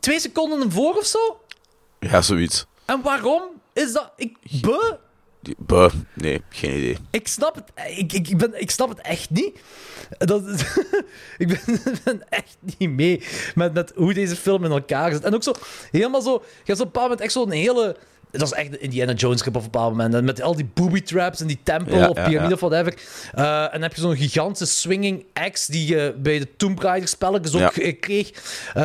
twee 0.00 0.20
seconden 0.20 0.72
voor 0.72 0.94
of 0.94 1.06
zo. 1.06 1.40
Ja, 2.00 2.22
zoiets. 2.22 2.66
En 2.84 3.02
waarom 3.02 3.42
is 3.72 3.92
dat? 3.92 4.12
Ik, 4.16 4.36
buh, 4.60 4.92
Die, 5.40 5.54
buh, 5.58 5.92
nee, 6.14 6.42
geen 6.48 6.76
idee. 6.76 6.96
ik 7.10 7.28
snap 7.28 7.54
het, 7.54 7.64
ik, 7.98 8.12
ik, 8.12 8.36
ben, 8.36 8.60
ik 8.60 8.70
snap 8.70 8.88
het 8.88 9.00
echt 9.00 9.30
niet. 9.30 9.58
Dat, 10.18 10.42
ik 11.38 11.48
ben, 11.48 11.80
ben 12.04 12.28
echt 12.28 12.56
niet 12.78 12.90
mee 12.90 13.22
met, 13.54 13.74
met 13.74 13.92
hoe 13.94 14.14
deze 14.14 14.36
film 14.36 14.64
in 14.64 14.70
elkaar 14.70 15.12
zit. 15.12 15.22
En 15.22 15.34
ook 15.34 15.42
zo, 15.42 15.52
helemaal 15.90 16.22
zo, 16.22 16.32
je 16.32 16.38
hebt 16.64 16.80
op 16.80 16.86
een 16.86 16.92
bepaald 16.92 17.08
moment 17.08 17.20
echt 17.20 17.32
zo'n 17.32 17.50
hele... 17.50 17.96
Dat 18.30 18.42
is 18.42 18.52
echt 18.52 18.70
de 18.70 18.78
Indiana 18.78 19.12
Jones 19.12 19.40
grip 19.40 19.56
op 19.56 19.64
een 19.64 19.70
bepaald 19.70 19.90
moment. 19.90 20.14
En 20.14 20.24
met 20.24 20.42
al 20.42 20.56
die 20.56 20.68
booby 20.74 21.02
traps 21.02 21.40
en 21.40 21.46
die 21.46 21.58
tempel 21.62 21.96
Ja, 21.96 22.08
of 22.08 22.14
piramide 22.14 22.42
ja. 22.42 22.52
of 22.52 22.60
whatever. 22.60 22.94
Eh, 23.34 23.62
en 23.62 23.68
dan 23.72 23.82
heb 23.82 23.94
je 23.94 24.00
zo'n 24.00 24.16
gigantische 24.16 24.74
swinging 24.74 25.24
axe 25.32 25.72
die 25.72 25.86
je 25.88 26.14
bij 26.18 26.38
de 26.38 26.56
Tomb 26.56 26.78
Raider 26.78 27.08
spelletjes 27.08 27.54
ook 27.62 28.00
kreeg. 28.00 28.30
eh, 28.74 28.82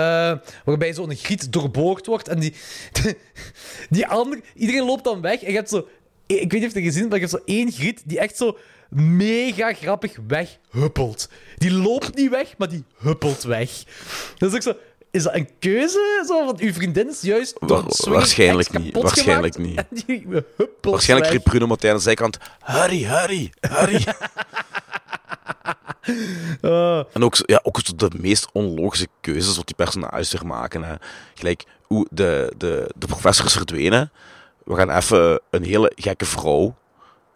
waarbij 0.66 0.94
zo'n 0.94 1.16
griet 1.16 1.54
doorboord 1.54 2.06
wordt. 2.06 2.28
En 2.28 2.40
die, 2.40 2.54
die 3.90 4.08
andere... 4.08 4.42
Iedereen 4.56 4.86
loopt 4.86 5.04
dan 5.04 5.22
weg. 5.22 5.42
En 5.42 5.50
je 5.52 5.58
hebt 5.58 5.70
zo... 5.70 5.88
Ik 6.26 6.52
weet 6.52 6.62
niet 6.62 6.70
of 6.70 6.74
je 6.74 6.80
het 6.80 6.88
gezien 6.88 7.00
hebt, 7.00 7.10
maar 7.10 7.20
je 7.20 7.26
hebt 7.26 7.38
zo 7.38 7.54
één 7.54 7.72
griet 7.72 8.02
die 8.06 8.20
echt 8.20 8.38
zo 8.38 8.58
mega 8.90 9.74
grappig 9.74 10.16
weghuppelt. 10.28 11.30
Die 11.58 11.72
loopt 11.72 12.16
niet 12.16 12.30
weg, 12.30 12.54
maar 12.58 12.70
die 12.70 12.84
huppelt 12.98 13.44
weg. 13.44 13.70
Dat 14.38 14.50
is 14.50 14.56
ook 14.56 14.62
zo... 14.62 14.74
Is 15.12 15.24
dat 15.24 15.34
een 15.34 15.50
keuze? 15.60 16.24
Zo, 16.28 16.46
want 16.46 16.60
uw 16.60 16.74
vriendin 16.74 17.10
is 17.10 17.22
juist 17.22 17.58
door 17.60 17.84
swinging 17.88 18.16
waarschijnlijk 18.16 18.80
niet, 18.80 19.02
waarschijnlijk 19.02 19.58
niet. 19.58 19.84
Die 20.06 20.28
Waarschijnlijk 20.82 21.32
riep 21.32 21.44
Bruno 21.44 21.68
Martijn 21.68 21.92
aan 21.92 21.98
de 21.98 22.04
zijkant, 22.04 22.38
hurry, 22.64 23.04
hurry, 23.04 23.52
hurry. 23.60 24.04
En 27.14 27.24
ook, 27.24 27.36
ja, 27.46 27.60
ook 27.64 27.98
de 27.98 28.12
meest 28.20 28.48
onlogische 28.52 29.08
keuzes 29.22 29.56
wat 29.56 29.68
die 29.68 29.76
personages 29.76 30.32
weer 30.32 30.46
maken. 30.46 30.84
Hè. 30.84 30.96
Gelijk, 31.34 31.64
hoe 31.84 32.08
de, 32.12 32.54
de, 32.58 32.90
de 32.96 33.08
professor 33.08 33.46
is 33.46 33.54
verdwenen. 33.54 34.12
We 34.64 34.76
gaan 34.76 34.90
even 34.90 35.42
een 35.50 35.64
hele 35.64 35.92
gekke 35.96 36.26
vrouw 36.26 36.76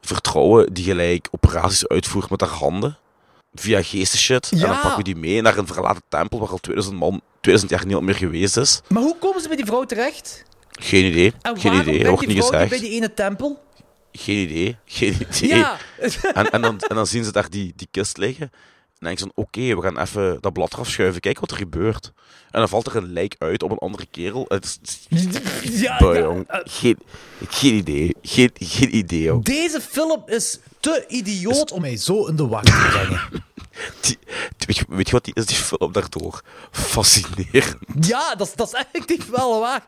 vertrouwen 0.02 0.74
die 0.74 0.84
gelijk 0.84 1.28
operaties 1.32 1.88
uitvoert 1.88 2.30
met 2.30 2.42
haar 2.42 2.50
handen. 2.50 2.98
Via 3.56 3.82
geestenshit. 3.84 4.50
En 4.52 4.60
dan 4.60 4.70
pakken 4.70 4.98
we 4.98 5.04
die 5.04 5.16
mee 5.16 5.42
naar 5.42 5.58
een 5.58 5.68
verlaten 5.68 6.02
tempel 6.10 6.40
waar 6.40 6.50
al 6.50 6.58
2000, 6.58 6.96
man, 6.96 7.22
2000 7.42 7.72
jaar 7.72 7.86
niet 7.86 8.02
meer 8.02 8.16
geweest 8.16 8.58
is. 8.58 8.82
Maar 8.88 9.02
hoe 9.04 9.18
komen 9.18 9.42
ze 9.42 9.48
bij 9.48 9.58
die 9.58 9.66
vrouw 9.66 9.84
terecht? 9.84 10.44
Geen 10.72 11.06
idee. 11.06 11.34
En 11.42 11.60
Geen 11.60 11.74
idee. 11.74 12.08
Wordt 12.08 12.28
niet 12.28 12.44
gezegd. 12.44 12.70
bij 12.70 12.80
die 12.80 12.90
ene 12.92 13.14
tempel? 13.14 13.64
Geen 14.12 14.38
idee. 14.38 14.78
Geen 14.86 15.14
idee. 15.36 15.58
Ja. 15.58 15.78
En, 16.34 16.52
en, 16.52 16.62
dan, 16.62 16.80
en 16.80 16.96
dan 16.96 17.08
zien 17.08 17.24
ze 17.24 17.32
daar 17.32 17.50
die, 17.50 17.74
die 17.76 17.88
kist 17.92 18.18
liggen. 18.18 18.52
En 19.06 19.16
dan 19.16 19.26
denk 19.26 19.32
je 19.32 19.34
van, 19.36 19.44
oké, 19.66 19.76
we 19.76 19.82
gaan 19.82 20.00
even 20.06 20.38
dat 20.42 20.54
blad 20.54 20.74
eraf 20.74 20.90
schuiven. 20.90 21.22
Kijk 21.22 21.40
wat 21.40 21.52
er 21.52 21.58
gebeurt. 21.58 22.12
En 22.52 22.60
dan 22.60 22.70
valt 22.70 22.88
er 22.88 22.96
een 22.96 23.14
lijk 23.14 23.36
uit 23.38 23.64
op 23.64 23.72
een 23.72 23.78
andere 23.78 24.06
kerel. 24.12 24.46
Het 24.48 24.80
is, 24.84 25.00
ja, 25.82 25.98
Boy, 25.98 26.14
ja, 26.16 26.22
jong. 26.22 26.48
eh, 26.48 26.60
Geen, 26.64 26.98
geen 27.50 27.74
idee. 27.76 28.16
Geen, 28.22 28.50
geen 28.54 28.96
idee, 28.96 29.22
joh. 29.22 29.44
Deze 29.44 29.82
film 29.82 30.24
is 30.26 30.60
te 30.80 31.06
idioot 31.08 31.72
om 31.72 31.82
mij 31.82 31.98
zo 31.98 32.26
in 32.26 32.36
de 32.36 32.48
war 32.48 32.64
te 32.64 32.72
brengen. 32.90 33.22
Die- 34.02 34.18
weet, 34.68 34.78
je, 34.78 34.86
weet 34.88 35.06
je 35.08 35.12
wat 35.12 35.24
die 35.26 35.34
is, 35.34 35.46
die 35.46 35.56
film 35.56 35.92
daardoor? 35.92 36.42
Fascinerend. 36.72 37.78
Ja, 38.00 38.36
dat, 38.36 38.48
is- 38.48 38.54
dat 38.56 38.68
is 38.68 38.74
effectief 38.74 39.30
wel 39.30 39.60
waar. 39.60 39.86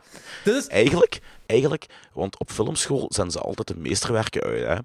Eigenlijk, 0.68 1.20
eigenlijk, 1.46 1.86
want 2.12 2.38
op 2.38 2.50
filmschool 2.50 3.06
zijn 3.08 3.30
ze 3.30 3.38
altijd 3.38 3.68
de 3.68 3.76
meesterwerken 3.76 4.42
uit, 4.42 4.64
hè. 4.66 4.76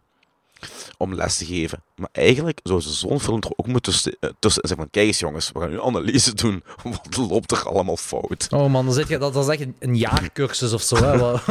Om 0.98 1.14
les 1.16 1.38
te 1.38 1.46
geven. 1.46 1.84
Maar 1.96 2.10
eigenlijk 2.12 2.60
zou 2.64 2.82
ze 2.82 2.94
zo'n 2.94 3.20
film 3.20 3.42
er 3.42 3.52
ook 3.56 3.68
moeten 3.68 3.92
tussen, 3.94 4.18
eh, 4.20 4.30
tussen 4.40 4.62
zijn 4.68 4.80
van, 4.80 4.90
kijk 4.90 5.08
eens 5.08 5.20
jongens, 5.20 5.50
we 5.54 5.60
gaan 5.60 5.70
nu 5.70 5.82
analyse 5.82 6.34
doen. 6.34 6.64
Wat 6.84 7.18
loopt 7.30 7.52
er 7.52 7.68
allemaal 7.70 7.98
fout? 7.98 8.48
Oh 8.50 8.72
man, 8.72 8.86
dan 8.86 8.94
zit 8.94 9.08
je, 9.08 9.18
dat, 9.18 9.34
dat 9.34 9.50
is 9.50 9.58
echt 9.60 9.70
een, 9.80 9.96
jaarcursus 9.96 10.74
of 10.74 10.82
zo. 10.82 10.96
Hè. 10.96 11.18
Wat, 11.20 11.42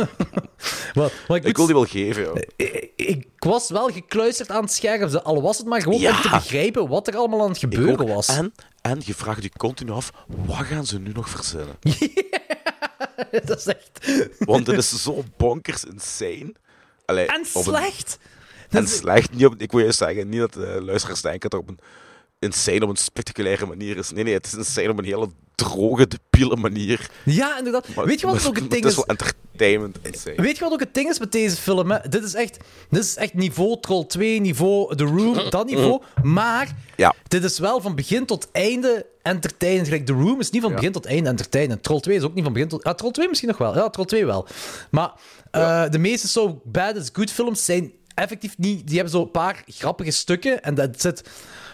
wat, 0.94 1.12
wat 1.28 1.36
ik, 1.36 1.44
Ik 1.44 1.56
wil 1.56 1.66
die 1.66 1.74
wel 1.74 1.84
geven, 1.84 2.22
joh. 2.22 2.36
ik, 2.56 2.90
ik 2.96 3.26
was 3.38 3.68
wel 3.70 3.88
gekluisterd 3.88 4.50
aan 4.50 4.62
het 4.62 4.72
scherm, 4.72 5.14
al 5.16 5.42
was 5.42 5.58
het 5.58 5.66
maar 5.66 5.82
gewoon 5.82 5.98
Ja. 6.00 6.16
om 6.16 6.22
te 6.22 6.28
begrijpen 6.28 6.88
wat 6.88 7.08
er 7.08 7.16
allemaal 7.16 7.42
aan 7.42 7.48
het 7.48 7.58
gebeuren 7.58 8.06
was. 8.08 8.26
En, 8.28 8.52
en 8.82 9.00
je 9.04 9.14
vraagt 9.14 9.42
je 9.42 9.50
continu 9.56 9.90
af, 9.90 10.12
wat 10.26 10.56
gaan 10.66 10.86
ze 10.86 10.98
nu 10.98 11.10
nog 11.12 11.28
verzinnen? 11.28 11.76
dat 13.46 13.58
is 13.58 13.66
echt... 13.66 14.00
Want 14.38 14.66
het 14.66 14.76
is 14.78 15.02
zo 15.02 15.24
bonkers 15.36 15.84
insane. 15.84 16.54
Allee, 17.06 17.26
En 17.26 17.38
een- 17.54 17.62
slecht. 17.64 18.18
En 18.72 18.88
slecht, 18.88 19.32
niet 19.34 19.46
op, 19.46 19.54
ik 19.58 19.72
wil 19.72 19.80
juist 19.80 19.98
zeggen, 19.98 20.28
niet 20.28 20.40
dat 20.40 20.52
de 20.52 20.80
luisteraars 20.82 21.20
denken 21.22 21.50
dat 21.50 21.60
het 21.60 21.70
op 21.70 21.76
een 21.78 21.84
insane, 22.38 22.82
op 22.82 22.88
een 22.88 22.96
spectaculaire 22.96 23.66
manier 23.66 23.96
is. 23.96 24.10
Nee, 24.10 24.24
nee, 24.24 24.34
het 24.34 24.46
is 24.46 24.54
insane 24.54 24.90
op 24.90 24.98
een 24.98 25.04
hele 25.04 25.28
droge, 25.54 26.06
debiele 26.08 26.56
manier. 26.56 27.10
Ja, 27.24 27.58
inderdaad. 27.58 27.94
Maar- 27.94 28.04
Weet 28.06 28.20
je 28.20 28.26
wat 28.26 28.34
maar- 28.34 28.46
ook 28.46 28.54
het 28.58 28.70
ding 28.70 28.84
Het 28.84 28.92
is 28.92 28.98
is? 28.98 29.04
wel 29.06 29.16
entertainment 29.16 29.98
insane. 30.02 30.42
Weet 30.42 30.56
je 30.58 30.64
wat 30.64 30.72
ook 30.72 30.80
het 30.80 30.94
ding 30.94 31.08
is 31.10 31.18
met 31.18 31.32
deze 31.32 31.56
film? 31.56 31.90
Hè? 31.90 32.08
Dit, 32.08 32.24
is 32.24 32.34
echt, 32.34 32.58
dit 32.90 33.02
is 33.04 33.16
echt 33.16 33.34
niveau 33.34 33.80
Troll 33.80 34.04
2, 34.06 34.40
niveau 34.40 34.96
The 34.96 35.04
Room, 35.04 35.50
dat 35.50 35.66
niveau. 35.66 36.02
Maar 36.22 36.76
Ja. 36.96 37.14
dit 37.28 37.44
is 37.44 37.58
wel 37.58 37.80
van 37.80 37.94
begin 37.94 38.26
tot 38.26 38.48
einde 38.52 39.06
entertainend. 39.22 39.84
Gelijk 39.86 40.06
The 40.06 40.12
Room 40.12 40.40
is 40.40 40.50
niet 40.50 40.62
van 40.62 40.74
begin 40.74 40.92
tot 40.92 41.04
einde 41.06 41.28
entertainend. 41.28 41.82
Troll 41.82 42.00
2 42.00 42.16
is 42.16 42.22
ook 42.22 42.34
niet 42.34 42.44
van 42.44 42.52
begin 42.52 42.68
tot... 42.68 42.84
Ja, 42.84 42.94
Troll 42.94 43.10
2 43.12 43.28
misschien 43.28 43.48
nog 43.48 43.58
wel. 43.58 43.74
Ja, 43.74 43.90
Troll 43.90 44.06
2 44.06 44.26
wel. 44.26 44.46
Maar 44.90 45.12
eh, 45.50 45.84
de 45.90 45.98
meeste 45.98 46.28
So 46.28 46.60
Bad 46.64 46.96
It's 46.96 47.10
Good 47.12 47.30
films 47.30 47.64
zijn 47.64 47.92
effectief 48.14 48.58
niet... 48.58 48.86
Die 48.86 48.94
hebben 48.94 49.12
zo 49.14 49.22
een 49.22 49.30
paar 49.30 49.62
grappige 49.66 50.10
stukken 50.10 50.62
en 50.62 50.74
dat 50.74 51.00
zit... 51.00 51.30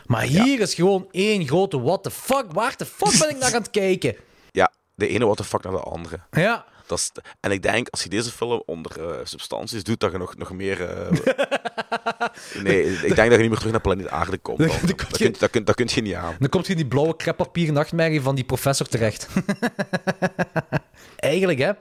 Maar 0.06 0.22
hier 0.22 0.60
is 0.60 0.74
gewoon 0.74 1.08
één 1.10 1.46
grote 1.46 1.80
what 1.80 2.02
the 2.02 2.10
fuck. 2.10 2.44
Waar 2.52 2.74
de 2.76 2.86
fuck 2.86 3.18
ben 3.18 3.30
ik 3.30 3.38
naar 3.38 3.54
aan 3.54 3.62
het 3.62 3.70
kijken? 3.70 4.16
Ja, 4.50 4.72
de 4.94 5.08
ene 5.08 5.24
what 5.24 5.36
the 5.36 5.44
fuck 5.44 5.62
naar 5.62 5.72
de 5.72 5.78
andere. 5.80 6.20
Ja. 6.30 6.64
Dat 6.86 6.98
is, 6.98 7.12
en 7.40 7.50
ik 7.50 7.62
denk, 7.62 7.88
als 7.88 8.02
je 8.02 8.08
deze 8.08 8.30
film 8.30 8.62
onder 8.66 9.10
eh, 9.10 9.16
substanties 9.24 9.84
doet, 9.84 10.00
dat 10.00 10.12
je 10.12 10.18
nog, 10.18 10.36
nog 10.36 10.52
meer... 10.52 10.84
eh, 10.90 11.10
nee, 12.62 12.82
ik 12.84 13.14
denk 13.14 13.16
dat 13.16 13.30
je 13.30 13.38
niet 13.38 13.48
meer 13.48 13.56
terug 13.56 13.72
naar 13.72 13.80
planeet 13.80 14.08
Aarde 14.08 14.38
komt. 14.38 14.58
dan. 14.58 14.68
Dat, 14.68 14.94
kun 14.94 15.06
je- 15.26 15.30
dat, 15.38 15.50
kun, 15.50 15.64
dat 15.64 15.74
kun 15.74 15.88
je 15.94 16.00
niet 16.02 16.14
aan. 16.14 16.36
Dan 16.38 16.48
komt 16.48 16.64
je 16.66 16.72
in 16.72 16.78
die 16.78 16.86
blauwe 16.86 17.16
kreppapier 17.16 17.72
nachtmerrie 17.72 18.20
van 18.20 18.34
die 18.34 18.44
professor 18.44 18.86
terecht. 18.86 19.28
Eigenlijk, 21.16 21.58
hè. 21.58 21.72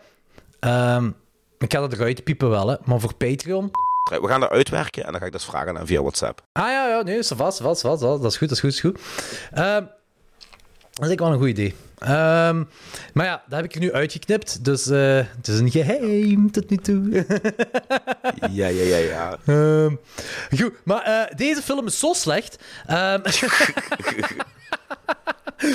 ehm, 0.60 1.12
ik 1.58 1.74
ga 1.74 1.80
dat 1.80 1.94
eruit 1.94 2.24
piepen 2.24 2.50
wel, 2.50 2.68
hè. 2.68 2.76
Maar 2.86 3.00
voor 3.00 3.14
Patreon... 3.16 3.72
We 4.10 4.28
gaan 4.28 4.40
dat 4.40 4.50
uitwerken 4.50 5.06
en 5.06 5.12
dan 5.12 5.20
ga 5.20 5.26
ik 5.26 5.32
dat 5.32 5.44
vragen 5.44 5.78
aan 5.78 5.88
via 5.88 6.02
WhatsApp. 6.02 6.42
Ah 6.52 6.64
ja, 6.70 6.88
ja, 6.88 7.02
nee, 7.02 7.24
vast, 7.24 7.62
vast, 7.62 7.82
vast. 7.82 8.02
Dat 8.02 8.24
is 8.26 8.38
goed, 8.38 8.50
dat 8.50 8.58
is 8.58 8.60
goed, 8.60 8.70
dat 8.70 8.70
is 8.70 8.80
goed. 8.80 9.00
Ehm, 9.52 9.84
Dat 9.84 11.06
is 11.06 11.10
eigenlijk 11.10 11.20
wel 11.20 11.32
een 11.32 11.38
goed 11.38 11.48
idee. 11.48 11.76
Ehm, 11.98 12.64
maar 13.14 13.26
ja, 13.26 13.44
dat 13.48 13.60
heb 13.60 13.66
ik 13.66 13.74
er 13.74 13.80
nu 13.80 13.94
uitgeknipt, 13.94 14.66
dus 14.66 14.88
eh, 14.90 15.16
het 15.16 15.48
is 15.48 15.60
een 15.60 15.72
geheim 15.72 16.52
tot 16.52 16.70
nu 16.70 16.78
toe. 16.78 17.10
Ja, 18.52 18.68
ja, 18.68 18.84
ja, 18.84 18.98
ja. 18.98 19.38
Ehm, 19.46 19.96
goed, 20.58 20.74
maar 20.84 21.02
eh, 21.02 21.38
deze 21.38 21.62
film 21.62 21.86
is 21.86 22.00
zo 22.00 22.14
slecht. 22.14 22.58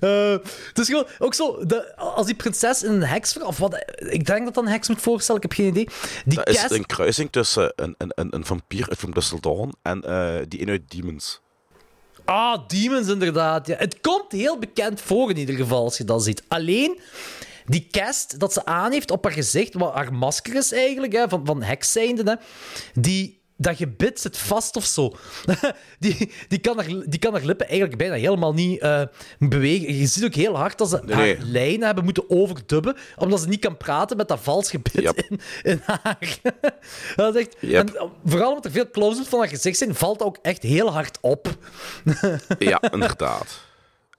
Eh, 0.00 0.30
het 0.68 0.78
is 0.78 0.86
gewoon 0.86 1.06
ook 1.18 1.34
zo, 1.34 1.66
de, 1.66 1.96
als 1.96 2.26
die 2.26 2.34
prinses 2.34 2.82
in 2.82 2.92
een 2.92 3.02
heks, 3.02 3.38
of 3.38 3.58
wat, 3.58 3.84
ik 3.96 4.26
denk 4.26 4.44
dat 4.44 4.54
dat 4.54 4.64
een 4.64 4.70
heks 4.70 4.88
moet 4.88 5.00
voorstellen, 5.00 5.42
ik 5.42 5.48
heb 5.48 5.58
geen 5.58 5.68
idee. 5.68 5.88
Die 6.24 6.36
Dat 6.36 6.48
is 6.48 6.60
cast- 6.60 6.70
een 6.70 6.86
kruising 6.86 7.32
tussen 7.32 7.72
een, 7.76 7.94
een, 7.98 8.12
een, 8.14 8.34
een 8.34 8.44
vampier 8.44 8.88
uit 8.88 8.98
From 8.98 9.40
Dawn 9.40 9.72
en 9.82 10.02
eh, 10.02 10.34
die 10.48 10.60
in 10.60 10.68
uit 10.68 10.90
Demons. 10.90 11.40
Ah, 12.24 12.66
Demons 12.66 13.08
inderdaad. 13.08 13.66
Ja. 13.66 13.76
Het 13.76 14.00
komt 14.00 14.32
heel 14.32 14.58
bekend 14.58 15.00
voor 15.00 15.30
in 15.30 15.36
ieder 15.36 15.54
geval, 15.54 15.84
als 15.84 15.96
je 15.98 16.04
dat 16.04 16.22
ziet. 16.22 16.42
Alleen, 16.48 17.00
die 17.66 17.88
cast 17.90 18.38
dat 18.40 18.52
ze 18.52 18.64
aan 18.64 18.92
heeft 18.92 19.10
op 19.10 19.24
haar 19.24 19.32
gezicht, 19.32 19.74
wat 19.74 19.94
haar 19.94 20.12
masker 20.12 20.54
is 20.54 20.72
eigenlijk, 20.72 21.12
hè, 21.12 21.28
van, 21.28 21.46
van 21.46 21.62
heks 21.62 21.92
zijnde, 21.92 22.30
hè, 22.30 22.34
die... 23.00 23.37
Dat 23.60 23.76
gebit 23.76 24.20
zit 24.20 24.38
vast 24.38 24.76
of 24.76 24.84
zo. 24.84 25.12
die, 25.98 26.32
die, 26.48 26.58
kan 26.58 26.76
haar, 26.76 26.86
die 26.86 27.18
kan 27.18 27.32
haar 27.32 27.44
lippen 27.44 27.66
eigenlijk 27.68 27.98
bijna 27.98 28.14
helemaal 28.14 28.54
niet 28.54 28.80
eh, 28.80 29.02
bewegen. 29.38 29.94
Je 29.94 30.06
ziet 30.06 30.24
ook 30.24 30.34
heel 30.34 30.56
hard 30.56 30.78
dat 30.78 30.88
ze 30.88 31.00
Nee, 31.04 31.16
haar 31.16 31.44
lijnen 31.44 31.86
hebben 31.86 32.04
moeten 32.04 32.30
overdubben, 32.30 32.96
omdat 33.16 33.40
ze 33.40 33.48
niet 33.48 33.60
kan 33.60 33.76
praten 33.76 34.16
met 34.16 34.28
dat 34.28 34.40
vals 34.40 34.70
gebit 34.70 34.92
Yep. 35.02 35.16
in, 35.28 35.40
in 35.62 35.80
haar. 35.84 36.38
dat 37.16 37.34
is 37.34 37.40
echt... 37.40 37.56
Yep. 37.60 37.88
En 37.88 37.96
eh, 37.96 38.04
vooral 38.24 38.48
omdat 38.48 38.64
er 38.64 38.70
veel 38.70 38.90
close-ups 38.90 39.28
van 39.28 39.38
haar 39.38 39.48
gezicht 39.48 39.78
zijn, 39.78 39.94
valt 39.94 40.18
dat 40.18 40.28
ook 40.28 40.38
echt 40.42 40.62
heel 40.62 40.92
hard 40.92 41.18
op. 41.20 41.48
Ja, 42.58 42.80
inderdaad. 42.92 43.60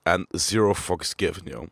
En 0.02 0.26
zero 0.30 0.74
fucks 0.74 1.12
given, 1.16 1.42
joh. 1.44 1.66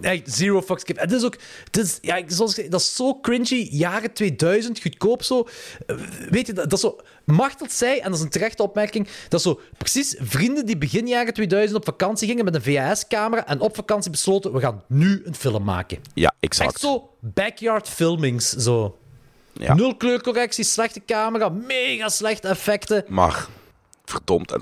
Echt, 0.00 0.32
zero 0.32 0.62
fucks 0.62 0.82
give. 0.86 1.00
Het 1.00 1.12
is 1.12 1.24
ook... 1.24 1.36
Het 1.64 1.76
is, 1.76 1.98
ja, 2.00 2.22
zoals 2.26 2.50
ik 2.50 2.56
zei, 2.56 2.68
dat 2.68 2.80
is 2.80 2.94
zo 2.94 3.14
cringy. 3.20 3.68
Jaren 3.70 4.12
2000, 4.12 4.80
goedkoop 4.80 5.22
zo. 5.22 5.48
Eh, 5.86 5.96
Weet 6.30 6.46
je, 6.46 6.52
dat, 6.52 6.70
dat 6.70 6.72
is 6.72 6.80
zo... 6.80 6.96
Machteld 7.24 7.72
zei, 7.72 7.98
en 7.98 8.04
dat 8.04 8.14
is 8.18 8.24
een 8.24 8.30
terechte 8.30 8.62
opmerking, 8.62 9.08
dat 9.28 9.40
is 9.40 9.46
zo 9.46 9.60
precies 9.78 10.16
vrienden 10.18 10.66
die 10.66 10.78
begin 10.78 11.06
jaren 11.06 11.34
2000 11.34 11.78
op 11.78 11.84
vakantie 11.84 12.28
gingen 12.28 12.44
met 12.44 12.54
een 12.54 12.62
VHS-camera 12.62 13.46
en 13.46 13.60
op 13.60 13.74
vakantie 13.74 14.10
besloten, 14.10 14.52
we 14.52 14.60
gaan 14.60 14.82
nu 14.88 15.22
een 15.24 15.34
film 15.34 15.64
maken. 15.64 15.98
Ja, 16.14 16.34
exact. 16.40 16.70
Echt 16.70 16.80
zo 16.80 17.10
backyard 17.20 17.88
filmings, 17.88 18.50
zo. 18.50 18.98
Ja. 19.52 19.74
Nul 19.74 19.96
kleurcorrectie, 19.96 20.64
slechte 20.64 21.02
camera, 21.06 21.48
mega 21.48 22.08
slechte 22.08 22.48
effecten. 22.48 23.04
Maar 23.08 23.46
verdomd. 24.12 24.50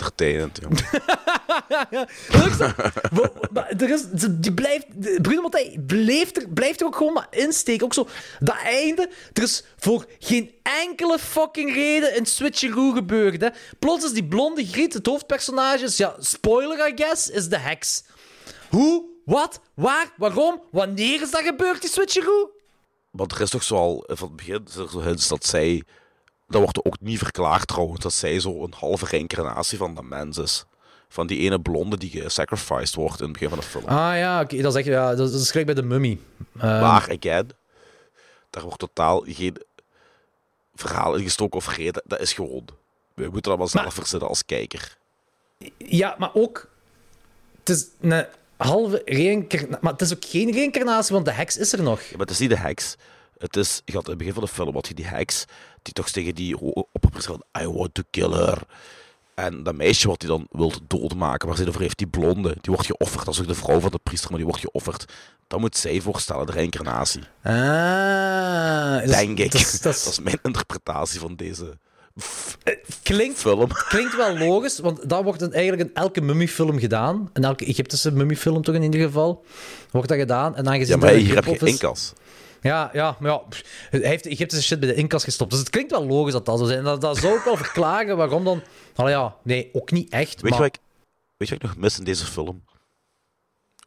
Wa- 3.12 3.32
maar 3.52 3.68
er 3.68 3.90
is, 3.90 4.04
die 4.30 4.54
blijft, 4.54 4.86
Bruno 5.22 5.40
Mattei 5.42 5.80
blijft 5.80 6.36
er, 6.36 6.48
blijft 6.48 6.80
er 6.80 6.86
ook 6.86 6.96
gewoon 6.96 7.12
maar 7.12 7.26
insteken. 7.30 7.84
Ook 7.84 7.94
zo, 7.94 8.08
dat 8.38 8.56
einde, 8.56 9.10
er 9.32 9.42
is 9.42 9.64
voor 9.76 10.04
geen 10.18 10.50
enkele 10.62 11.18
fucking 11.18 11.74
reden 11.74 12.16
een 12.16 12.26
switcheroo 12.26 12.92
gebeurd. 12.92 13.40
Hè. 13.40 13.48
Plots 13.78 14.04
is 14.04 14.12
die 14.12 14.24
blonde 14.28 14.66
griet, 14.66 14.92
het 14.92 15.06
hoofdpersonage, 15.06 15.84
is, 15.84 15.96
ja, 15.96 16.14
spoiler 16.18 16.88
I 16.88 16.92
guess, 16.96 17.28
is 17.30 17.48
de 17.48 17.58
heks. 17.58 18.02
Hoe, 18.70 19.04
wat, 19.24 19.60
waar, 19.74 20.12
waarom, 20.16 20.62
wanneer 20.70 21.22
is 21.22 21.30
dat 21.30 21.42
gebeurd, 21.42 21.80
die 21.80 21.90
switcheroo? 21.90 22.50
Want 23.10 23.32
er 23.32 23.40
is 23.40 23.50
toch 23.50 23.62
zo 23.62 23.74
al 23.76 24.04
eh, 24.06 24.16
van 24.16 24.28
het 24.28 24.36
begin 24.36 24.64
is 24.68 24.76
er 24.76 24.90
zo 24.90 25.00
hints 25.00 25.28
dat 25.28 25.46
zij. 25.46 25.82
Dat 26.50 26.60
wordt 26.62 26.84
ook 26.84 26.96
niet 27.00 27.18
verklaard 27.18 27.66
trouwens, 27.66 28.00
dat 28.00 28.12
zij 28.12 28.40
zo 28.40 28.64
een 28.64 28.74
halve 28.76 29.04
reïncarnatie 29.06 29.78
van 29.78 29.94
de 29.94 30.02
mens 30.02 30.38
is. 30.38 30.64
Van 31.08 31.26
die 31.26 31.38
ene 31.38 31.60
blonde 31.60 31.96
die 31.96 32.10
gesacrificed 32.10 32.94
wordt 32.94 33.18
in 33.18 33.24
het 33.24 33.32
begin 33.32 33.48
van 33.48 33.58
de 33.58 33.64
film. 33.64 33.84
Ah 33.84 34.16
ja, 34.16 34.44
dat 34.44 34.52
is 34.64 34.74
echt, 34.74 34.86
ja, 34.86 35.14
dat 35.14 35.32
is 35.32 35.48
gelijk 35.50 35.66
bij 35.66 35.74
de 35.74 35.82
mummy. 35.82 36.18
Ehm, 36.58 36.80
Maar, 36.80 37.02
again, 37.18 37.50
daar 38.50 38.62
wordt 38.62 38.78
totaal 38.78 39.24
geen 39.26 39.56
verhaal 40.74 41.14
in 41.14 41.22
gestoken 41.22 41.56
of 41.56 41.76
reden. 41.76 42.02
Dat 42.06 42.20
is 42.20 42.32
gewoon. 42.32 42.64
We 43.14 43.22
moeten 43.22 43.42
dat 43.50 43.58
maar 43.58 43.68
zelf 43.68 43.84
Maar- 43.84 43.92
verzinnen 43.94 44.28
als 44.28 44.44
kijker. 44.44 44.96
Ja, 45.76 46.14
maar 46.18 46.30
ook. 46.34 46.68
Het 47.58 47.68
is 47.68 47.86
een 48.00 48.26
halve 48.56 49.02
reïncarnatie. 49.04 49.78
Maar 49.80 49.92
het 49.92 50.00
is 50.00 50.12
ook 50.14 50.24
geen 50.24 50.52
reïncarnatie, 50.52 51.14
want 51.14 51.24
de 51.26 51.32
heks 51.32 51.56
is 51.56 51.72
er 51.72 51.82
nog. 51.82 52.00
Ja, 52.02 52.10
maar 52.10 52.20
het 52.20 52.30
is 52.30 52.38
niet 52.38 52.50
de 52.50 52.56
heks. 52.58 52.96
Het 53.38 53.56
is, 53.56 53.82
je 53.84 53.92
had 53.92 54.04
in 54.04 54.08
het 54.08 54.18
begin 54.18 54.34
van 54.34 54.42
de 54.42 54.48
film 54.48 54.74
had 54.74 54.88
je 54.88 54.94
die 54.94 55.06
heks, 55.06 55.44
die 55.82 55.92
toch 55.92 56.10
tegen 56.10 56.34
die 56.34 56.58
opperpers 56.92 57.24
van 57.26 57.42
I 57.60 57.66
want 57.66 57.94
to 57.94 58.02
kill 58.10 58.30
her. 58.30 58.58
En 59.34 59.62
dat 59.62 59.74
meisje 59.74 60.08
wat 60.08 60.22
hij 60.22 60.30
dan 60.30 60.46
wil 60.50 60.72
doodmaken, 60.86 61.48
waar 61.48 61.56
ze 61.56 61.64
ervoor 61.64 61.80
heeft, 61.80 61.98
die 61.98 62.06
blonde, 62.06 62.48
die 62.60 62.72
wordt 62.72 62.86
geofferd. 62.86 63.24
Dat 63.24 63.34
is 63.34 63.40
ook 63.40 63.46
de 63.46 63.54
vrouw 63.54 63.80
van 63.80 63.90
de 63.90 63.98
priester, 64.02 64.28
maar 64.30 64.38
die 64.38 64.46
wordt 64.48 64.62
geofferd. 64.62 65.12
Dat 65.48 65.60
moet 65.60 65.76
zij 65.76 66.00
voorstellen, 66.00 66.46
de 66.46 66.52
reïncarnatie. 66.52 67.22
Ah, 67.42 69.06
Denk 69.06 69.38
ik. 69.38 69.52
dat 69.52 69.60
is- 69.60 69.80
dat 69.80 69.94
is- 69.94 70.04
Dat 70.04 70.12
is 70.12 70.20
mijn 70.20 70.38
interpretatie 70.42 71.20
van 71.20 71.36
deze 71.36 71.78
f- 72.22 72.58
klinkt, 73.02 73.38
film. 73.38 73.68
klinkt 73.88 74.16
wel 74.16 74.38
logisch, 74.38 74.78
want 74.78 75.08
dat 75.08 75.22
wordt 75.24 75.42
in- 75.42 75.52
eigenlijk 75.52 75.88
in 75.88 75.94
elke 75.94 76.20
mummiefilm 76.20 76.78
gedaan. 76.78 77.30
In 77.32 77.44
elke 77.44 77.64
Egyptische 77.64 78.10
mummiefilm 78.10 78.62
toch 78.62 78.74
in 78.74 78.82
ieder 78.82 79.00
geval. 79.00 79.44
Wordt 79.90 80.08
dat 80.08 80.18
gedaan. 80.18 80.56
En 80.56 80.68
aangezien 80.68 80.94
Ja, 80.94 80.96
maar 81.04 81.12
een 81.12 81.18
hier 81.18 81.34
heb 81.34 81.44
je 81.44 81.66
inkas. 81.66 82.12
Ja, 82.60 82.90
ja, 82.92 83.16
maar 83.20 83.30
ja, 83.30 83.42
heeft 83.90 84.26
Egyptische 84.26 84.64
shit 84.64 84.80
bij 84.80 84.88
de 84.88 84.94
inkas 84.94 85.24
gestopt. 85.24 85.50
Dus 85.50 85.60
het 85.60 85.70
klinkt 85.70 85.90
wel 85.90 86.06
logisch 86.06 86.32
dat 86.32 86.46
dat 86.46 86.58
zo 86.58 86.64
is. 86.64 86.76
En 86.76 86.84
dat, 86.84 87.00
dat 87.00 87.16
zou 87.18 87.34
ook 87.34 87.44
wel 87.44 87.56
verklaren 87.56 88.16
waarom 88.16 88.44
dan... 88.44 88.62
Nou 88.94 89.10
ja, 89.10 89.36
nee, 89.42 89.70
ook 89.72 89.90
niet 89.90 90.12
echt. 90.12 90.40
Weet, 90.40 90.50
maar... 90.50 90.52
je 90.52 90.58
wat 90.58 90.74
ik, 90.74 90.80
weet 91.36 91.48
je 91.48 91.54
wat 91.54 91.62
ik 91.62 91.68
nog 91.68 91.78
mis 91.82 91.98
in 91.98 92.04
deze 92.04 92.24
film? 92.24 92.64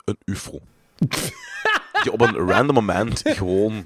Een 0.05 0.17
UFO. 0.25 0.59
Die 2.03 2.11
op 2.11 2.21
een 2.21 2.35
random 2.35 2.75
moment 2.75 3.21
gewoon 3.23 3.85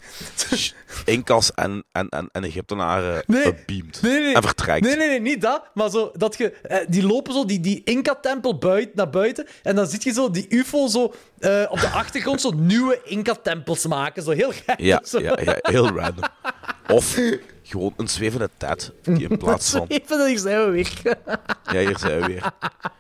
Inkas 1.05 1.51
en, 1.53 1.83
en, 1.91 2.09
en, 2.09 2.29
en 2.31 2.43
Egyptenaren 2.43 3.23
Nee. 3.27 3.53
beamt. 3.65 4.01
Nee, 4.01 4.19
nee. 4.19 4.33
En 4.33 4.41
vertrekt. 4.43 4.81
Nee, 4.85 4.95
nee, 4.95 5.07
nee, 5.07 5.21
niet 5.21 5.41
dat. 5.41 5.63
Maar 5.73 5.89
zo, 5.89 6.11
dat 6.13 6.37
je, 6.37 6.51
eh, 6.51 6.77
die 6.87 7.03
lopen 7.05 7.33
zo 7.33 7.45
die, 7.45 7.59
die 7.59 7.81
Inca-tempel 7.83 8.57
buiten, 8.57 8.91
naar 8.95 9.09
buiten. 9.09 9.47
En 9.63 9.75
dan 9.75 9.87
zie 9.87 9.99
je 10.03 10.11
zo 10.11 10.31
die 10.31 10.45
UFO 10.49 10.87
zo 10.87 11.13
eh, 11.39 11.63
op 11.69 11.79
de 11.79 11.89
achtergrond 11.89 12.41
zo 12.41 12.51
nieuwe 12.51 13.01
Inca-tempels 13.03 13.85
maken. 13.87 14.23
Zo 14.23 14.31
heel 14.31 14.51
gek. 14.51 14.79
Ja, 14.79 15.01
ja, 15.11 15.37
ja, 15.43 15.57
heel 15.61 15.87
random. 15.87 16.23
Of 16.87 17.19
gewoon 17.67 17.93
een 17.97 18.07
zwevende 18.07 18.49
ted 18.57 18.91
die 19.03 19.29
in 19.29 19.37
plaats 19.37 19.69
van... 19.69 19.85
Even, 19.87 20.27
hier 20.27 20.39
zijn 20.39 20.65
we 20.65 20.71
weer. 20.71 20.91
Ja, 21.71 21.79
hier 21.79 21.97
zijn 21.97 22.19
we 22.19 22.27
weer. 22.27 22.51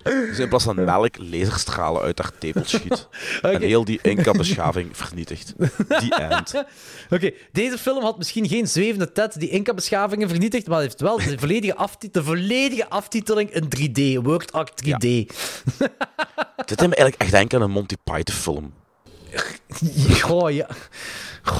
Dus 0.03 0.39
in 0.39 0.49
plaats 0.49 0.63
van 0.63 0.83
melk 0.83 1.17
laserstralen 1.17 2.01
uit 2.01 2.19
haar 2.19 2.31
tepel 2.39 2.61
schiet. 2.65 3.07
En 3.41 3.61
heel 3.61 3.85
die 3.85 3.99
Inca-beschaving 4.01 4.97
vernietigt. 4.97 5.53
Die 5.99 6.15
end. 6.15 6.63
Oké, 7.09 7.31
deze 7.51 7.77
film 7.77 8.03
had 8.03 8.17
misschien 8.17 8.47
geen 8.47 8.67
zwevende 8.67 9.11
tet 9.11 9.39
die 9.39 9.49
Inca-beschavingen 9.49 10.29
vernietigd, 10.29 10.67
maar 10.67 10.81
heeft 10.81 11.01
wel 11.01 11.17
de 11.17 11.37
volledige, 11.39 11.87
de 12.11 12.23
volledige 12.23 12.87
aftiteling 12.87 13.49
in 13.49 13.63
3D, 13.63 14.23
Word 14.23 14.51
Act 14.51 14.83
3D. 14.85 15.07
Dit 16.65 16.77
deed 16.77 16.89
me 16.89 16.95
eigenlijk 16.95 17.15
echt 17.17 17.31
denken 17.31 17.57
aan 17.57 17.63
een 17.63 17.71
Monty 17.71 17.95
Python 18.03 18.35
film. 18.35 18.73
Goh, 20.21 20.51
ja. 20.51 20.67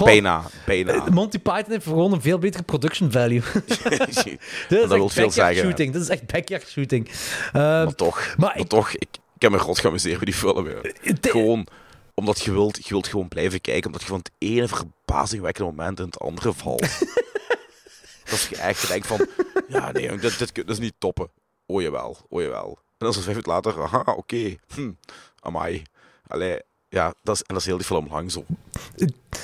Bijna, 0.04 0.44
bijna. 0.66 0.94
Eh, 0.94 1.08
Monty 1.08 1.40
Python 1.40 1.72
heeft 1.72 1.84
gewoon 1.86 2.12
een 2.14 2.22
veel 2.22 2.38
betere 2.38 2.64
production 2.64 3.12
value. 3.12 3.41
Dat 4.70 4.88
wil 4.90 5.04
echt 5.06 5.14
veel 5.14 5.32
zeggen. 5.32 5.56
shooting. 5.64 5.94
Dit 5.94 6.02
is 6.02 6.10
echt 6.10 6.26
backyard 6.32 6.68
shooting. 6.68 7.10
Ehm, 7.54 7.54
Maar 7.64 7.95
toch, 7.95 8.16
maar 8.16 8.36
maar 8.38 8.58
ik- 8.58 8.68
toch 8.68 8.90
ik, 8.91 9.08
ik 9.36 9.41
heb 9.41 9.52
me 9.52 9.58
rot 9.58 9.80
geamuseerd 9.80 10.16
bij 10.18 10.26
die 10.26 10.34
film. 10.40 10.70
ja. 10.70 10.76
het- 11.02 11.28
Gewoon 11.32 11.68
omdat 12.14 12.41
je 12.41 12.52
wilt, 12.52 12.78
je 12.78 12.90
wilt 12.90 13.08
gewoon 13.08 13.28
blijven 13.28 13.62
kijken, 13.62 13.86
omdat 13.86 14.02
je 14.02 14.08
van 14.08 14.18
het 14.18 14.32
ene 14.38 14.68
verbazingwekkende 14.68 15.70
moment 15.70 15.99
in 15.99 16.06
het 16.06 16.20
andere 16.20 16.54
valt. 16.54 16.82
dat 18.30 18.48
je 18.49 18.58
echt 18.58 18.88
denkt 18.88 19.08
van, 19.08 19.28
ja 19.68 19.91
nee, 19.91 20.18
dit, 20.18 20.40
dit, 20.40 20.56
dit 20.56 20.70
is 20.70 20.80
niet 20.80 20.94
toppen. 20.98 21.30
Oh 21.66 21.82
jawel, 21.82 22.18
oh 22.30 22.41
jawel. 22.41 22.68
En 22.70 23.06
dan 23.06 23.10
is 23.10 23.16
het 23.16 23.24
vijf 23.26 23.38
minuten 23.45 23.52
later, 23.74 23.84
aha, 23.84 24.12
oké, 24.12 24.56
hm, 24.76 24.91
amai. 25.40 25.84
Allee, 26.28 26.60
ja, 26.89 27.14
dat 27.23 27.35
is, 27.35 27.41
en 27.41 27.53
dat 27.53 27.57
is 27.57 27.65
heel 27.65 27.77
die 27.77 27.85
film 27.85 28.07
lang 28.09 28.31
zo. 28.31 28.45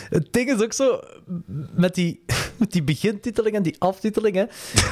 Het 0.09 0.27
ding 0.33 0.49
is 0.51 0.61
ook 0.61 0.73
zo, 0.73 0.99
met 1.75 1.95
die, 1.95 2.23
met 2.57 2.71
die 2.71 2.83
begintiteling 2.83 3.55
en 3.55 3.63
die 3.63 3.75
aftiteling, 3.79 4.35
hè. 4.35 4.41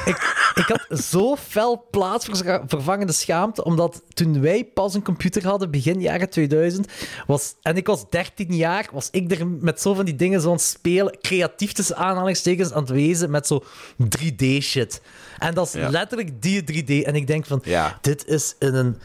Ik, 0.05 0.51
ik 0.55 0.65
had 0.67 0.99
zo 0.99 1.35
fel 1.35 1.87
plaatsvervangende 1.91 3.13
schaamte, 3.13 3.63
omdat 3.63 4.01
toen 4.13 4.41
wij 4.41 4.63
pas 4.65 4.93
een 4.93 5.03
computer 5.03 5.45
hadden, 5.45 5.71
begin 5.71 6.01
jaren 6.01 6.29
2000, 6.29 6.87
was, 7.27 7.55
en 7.61 7.75
ik 7.77 7.87
was 7.87 8.09
13 8.09 8.55
jaar, 8.55 8.89
was 8.91 9.07
ik 9.11 9.31
er 9.31 9.47
met 9.47 9.81
zo 9.81 9.93
van 9.93 10.05
die 10.05 10.15
dingen 10.15 10.41
zo 10.41 10.47
aan 10.47 10.53
het 10.53 10.61
spelen, 10.61 11.17
creatief 11.21 11.71
tussen 11.71 11.95
aanhalingstekens 11.95 12.71
aan 12.71 12.81
het 12.81 12.89
wezen, 12.91 13.29
met 13.31 13.47
zo 13.47 13.63
3D-shit. 14.03 15.01
En 15.37 15.53
dat 15.53 15.67
is 15.67 15.73
Ja. 15.73 15.89
letterlijk 15.89 16.41
die 16.41 16.63
3D. 16.63 17.05
En 17.05 17.15
ik 17.15 17.27
denk 17.27 17.45
van, 17.45 17.61
Ja. 17.63 17.97
dit 18.01 18.27
is 18.27 18.55
in 18.59 18.73
een 18.73 18.97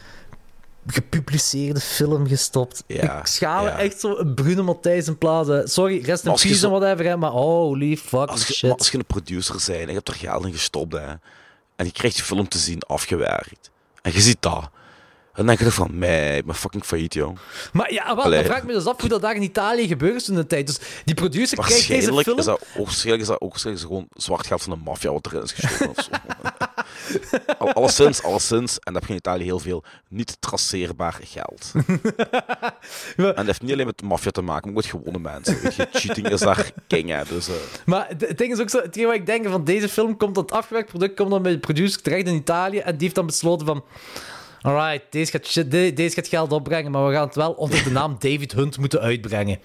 gepubliceerde 0.87 1.79
film 1.79 2.27
gestopt. 2.27 2.83
Ja, 2.87 3.19
ik 3.19 3.25
schaam 3.25 3.65
ja. 3.65 3.79
echt 3.79 3.99
zo 3.99 4.17
een 4.17 4.33
Bruno 4.33 4.63
Matthijs 4.63 5.07
in 5.07 5.17
plaats. 5.17 5.73
Sorry, 5.73 6.01
rest 6.03 6.25
in 6.25 6.31
peace 6.33 6.65
en 6.65 6.71
whatever, 6.71 7.05
hè, 7.05 7.17
maar 7.17 7.31
holy 7.31 7.97
fuck 7.97 8.29
Als 8.29 8.47
je, 8.47 8.53
shit. 8.53 8.77
als 8.77 8.89
je 8.91 8.97
een 8.97 9.05
producer 9.05 9.55
bent 9.55 9.79
en 9.79 9.87
je 9.87 9.93
hebt 9.93 10.07
er 10.07 10.13
geld 10.13 10.45
in 10.45 10.51
gestopt, 10.51 10.93
hè, 10.93 11.13
en 11.75 11.85
je 11.85 11.91
krijgt 11.91 12.17
je 12.17 12.23
film 12.23 12.47
te 12.47 12.57
zien 12.57 12.81
afgewerkt, 12.81 13.71
en 14.01 14.11
je 14.13 14.21
ziet 14.21 14.37
dat, 14.39 14.69
Dan 15.37 15.45
denk 15.45 15.59
toch 15.59 15.73
van, 15.73 15.97
mij, 15.97 16.37
ik 16.37 16.45
ben 16.45 16.55
fucking 16.55 16.83
failliet, 16.83 17.13
jong. 17.13 17.37
Maar 17.73 17.93
ja, 17.93 18.15
wel, 18.15 18.29
dan 18.29 18.43
vraag 18.43 18.57
ik 18.57 18.63
me 18.63 18.73
dus 18.73 18.85
af 18.85 18.99
hoe 18.99 19.09
dat 19.09 19.21
daar 19.21 19.35
in 19.35 19.41
Italië 19.41 19.87
gebeurd 19.87 20.15
is 20.15 20.23
toen 20.23 20.35
de 20.35 20.47
tijd. 20.47 20.67
Dus 20.67 20.79
die 21.05 21.15
producer 21.15 21.57
krijgt 21.57 21.87
deze 21.87 22.13
film... 22.13 22.39
is 22.39 22.45
dat, 22.45 22.59
waarschijnlijk 22.75 23.21
is 23.21 23.27
dat 23.27 23.41
ook 23.41 23.55
is 23.55 23.81
gewoon 23.81 24.07
zwart 24.13 24.47
geld 24.47 24.61
van 24.61 24.73
de 24.73 24.79
maffia 24.83 25.11
wat 25.11 25.25
erin 25.25 25.43
is 25.43 25.51
gestoken 25.51 25.89
of 25.89 26.03
zo. 26.03 26.09
Al- 27.59 27.73
alleszins, 27.73 28.23
alleszins, 28.23 28.79
en 28.79 28.93
dat 28.93 29.01
heb 29.01 29.03
je 29.03 29.09
in 29.09 29.15
Italië 29.15 29.43
heel 29.43 29.59
veel, 29.59 29.83
niet 30.07 30.37
traceerbaar 30.39 31.19
geld. 31.23 31.71
en 33.17 33.33
dat 33.35 33.45
heeft 33.45 33.61
niet 33.61 33.71
alleen 33.71 33.85
met 33.85 33.97
de 33.97 34.05
maffia 34.05 34.31
te 34.31 34.41
maken, 34.41 34.71
maar 34.73 34.83
ook 34.83 34.91
met 34.91 35.01
gewone 35.01 35.19
mensen. 35.19 35.61
Weet 35.61 35.75
je, 35.75 35.87
cheating 35.91 36.29
is 36.29 36.39
daar 36.39 36.71
king, 36.87 37.09
hè. 37.09 37.23
Dus, 37.29 37.47
eh, 37.47 37.53
Maar 37.85 38.07
het 38.07 38.21
het 38.21 38.37
ding 38.37 38.53
is 38.53 38.59
ook 38.59 38.69
zo, 38.69 38.81
hetgeen 38.81 39.05
wat 39.05 39.15
ik 39.15 39.25
denk 39.25 39.47
van 39.47 39.63
deze 39.63 39.89
film 39.89 40.17
komt, 40.17 40.35
dat 40.35 40.51
afgewerkt 40.51 40.89
product 40.89 41.15
komt 41.15 41.29
dan 41.29 41.41
bij 41.41 41.51
de 41.51 41.59
producer 41.59 42.01
terecht 42.01 42.27
in 42.27 42.35
Italië 42.35 42.77
en 42.77 42.91
die 42.91 43.01
heeft 43.01 43.15
dan 43.15 43.25
besloten 43.25 43.65
van 43.65 43.83
alright, 44.67 45.11
deze 45.11 45.31
gaat, 45.31 45.45
shit- 45.47 45.71
de- 45.71 45.93
deze 45.93 46.15
gaat 46.15 46.27
geld 46.27 46.51
opbrengen, 46.51 46.91
maar 46.91 47.07
we 47.07 47.13
gaan 47.13 47.25
het 47.25 47.35
wel 47.35 47.51
onder 47.53 47.83
de 47.83 47.91
naam 47.91 48.11
David 48.19 48.51
Hunt 48.51 48.77
moeten 48.77 48.99
uitbrengen. 48.99 49.59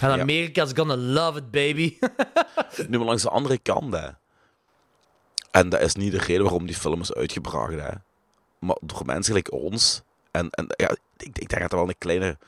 En 0.00 0.08
Ja. 0.10 0.20
Amerika's 0.20 0.70
gonna 0.74 0.96
love 0.96 1.38
it, 1.38 1.50
baby. 1.50 1.98
nu 2.88 2.96
maar 2.98 3.06
langs 3.06 3.22
de 3.22 3.28
andere 3.30 3.58
kant, 3.58 3.92
hè. 3.94 4.08
En 5.50 5.68
dat 5.68 5.80
is 5.80 5.94
niet 5.94 6.12
de 6.12 6.18
reden 6.18 6.42
waarom 6.42 6.66
die 6.66 6.76
film 6.76 7.00
is 7.00 7.12
uitgebracht, 7.14 7.72
hè. 7.74 7.90
Maar 8.58 8.76
door 8.80 9.02
mensen 9.06 9.24
gelijk 9.24 9.52
ons, 9.52 10.02
en, 10.30 10.50
en 10.50 10.66
ja, 10.76 10.90
ik, 10.90 10.98
ik 11.16 11.34
denk 11.48 11.50
dat 11.50 11.70
dat 11.70 11.72
wel 11.80 11.88
een 11.88 11.98
kleine, 11.98 12.38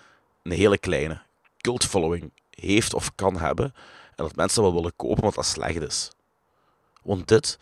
een 0.42 0.52
hele 0.52 0.78
kleine 0.78 1.20
cult 1.60 1.84
following 1.84 2.30
heeft 2.50 2.94
of 2.94 3.14
kan 3.14 3.38
hebben. 3.38 3.74
En 4.06 4.24
dat 4.24 4.36
mensen 4.36 4.62
wel 4.62 4.74
willen 4.74 4.92
kopen, 4.96 5.16
omdat 5.18 5.34
dat 5.34 5.46
slecht 5.46 5.80
is. 5.80 6.10
Want 7.02 7.28
dit 7.28 7.58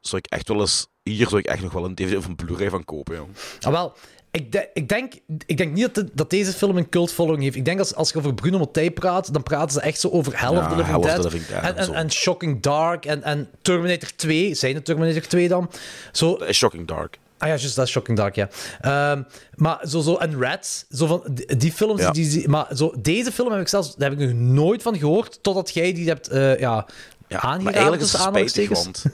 zou 0.00 0.22
ik 0.24 0.30
echt 0.32 0.48
wel 0.48 0.60
eens, 0.60 0.86
hier 1.08 1.28
zou 1.28 1.40
ik 1.40 1.46
echt 1.46 1.62
nog 1.62 1.72
wel 1.72 1.84
een 1.84 1.94
DVD 1.94 2.16
of 2.16 2.26
een 2.26 2.36
Blu-ray 2.36 2.70
van 2.70 2.84
kopen. 2.84 3.16
Ah, 3.60 3.72
wel, 3.72 3.92
ik, 4.30 4.52
de- 4.52 4.68
ik, 4.74 4.88
denk, 4.88 5.12
ik 5.46 5.56
denk 5.56 5.72
niet 5.74 5.82
dat, 5.84 5.94
de- 5.94 6.10
dat 6.14 6.30
deze 6.30 6.52
film 6.52 6.76
een 6.76 6.88
cult 6.88 7.12
following 7.12 7.42
heeft. 7.42 7.56
Ik 7.56 7.64
denk 7.64 7.78
als, 7.78 7.94
als 7.94 8.10
je 8.10 8.18
over 8.18 8.34
Bruno 8.34 8.58
Mattei 8.58 8.90
praat, 8.90 9.32
dan 9.32 9.42
praten 9.42 9.70
ze 9.72 9.80
echt 9.80 10.00
zo 10.00 10.08
over 10.08 10.40
Hell 10.40 10.48
of 10.48 10.54
Ja, 10.56 10.68
the 10.68 10.76
Living 10.76 10.86
Hell 10.86 10.96
of 10.96 11.04
Dead. 11.04 11.16
the 11.16 11.22
Living 11.22 11.46
Dead 11.46 11.76
en, 11.88 11.94
en 11.94 12.12
Shocking 12.12 12.62
Dark 12.62 13.04
en, 13.04 13.22
en 13.22 13.48
Terminator 13.62 14.08
2. 14.16 14.54
Zijn 14.54 14.74
het 14.74 14.84
Terminator 14.84 15.22
2 15.22 15.48
dan? 15.48 15.70
Zo, 16.12 16.38
Shocking 16.52 16.86
Dark. 16.86 17.18
Ah 17.38 17.48
ja, 17.48 17.54
juist, 17.56 17.76
dat 17.76 17.84
is 17.86 17.90
Shocking 17.92 18.16
Dark, 18.16 18.34
ja. 18.34 18.48
Ehm, 18.80 19.22
maar 19.54 19.78
zo, 19.88 20.00
zo, 20.00 20.16
en 20.16 20.40
Rats, 20.40 20.84
zo 20.90 21.06
van, 21.06 21.22
die, 21.56 21.72
films, 21.72 22.00
Ja. 22.00 22.10
die, 22.10 22.28
die- 22.30 22.48
maar 22.48 22.66
zo, 22.76 22.92
deze 22.98 23.32
film 23.32 23.52
heb 23.52 23.60
ik 23.60 23.68
zelfs, 23.68 23.96
daar 23.96 24.10
heb 24.10 24.20
ik 24.20 24.26
nog 24.26 24.36
nooit 24.36 24.82
van 24.82 24.98
gehoord, 24.98 25.38
totdat 25.42 25.70
jij 25.74 25.92
die 25.92 26.08
hebt, 26.08 26.28
eh 26.28 26.58
ja, 26.58 26.86
Ja, 27.28 27.36
aangeraden, 27.40 27.62
maar 27.64 27.72
eigenlijk 27.72 28.02
is 28.02 28.12
het 28.12 28.20
spijtig, 28.22 28.68
want 28.68 29.04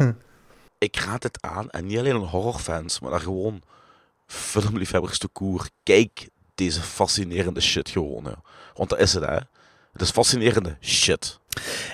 ik 0.85 0.97
raad 0.97 1.23
het 1.23 1.39
aan, 1.41 1.71
en 1.71 1.87
niet 1.87 1.99
alleen 1.99 2.15
aan 2.15 2.25
horrorfans, 2.25 3.01
maar 3.01 3.21
gewoon 3.21 3.63
filmliefhebbers 4.27 5.19
te 5.19 5.29
koer. 5.29 5.69
Kijk 5.83 6.29
deze 6.55 6.81
fascinerende 6.81 7.61
shit 7.61 7.89
gewoon, 7.89 8.25
ja. 8.25 8.43
Want 8.75 8.91
dat 8.91 8.99
is 8.99 9.13
het, 9.13 9.25
hè. 9.25 9.39
Het 9.93 10.03
is 10.03 10.11
fascinerende 10.11 10.77
shit. 10.81 11.39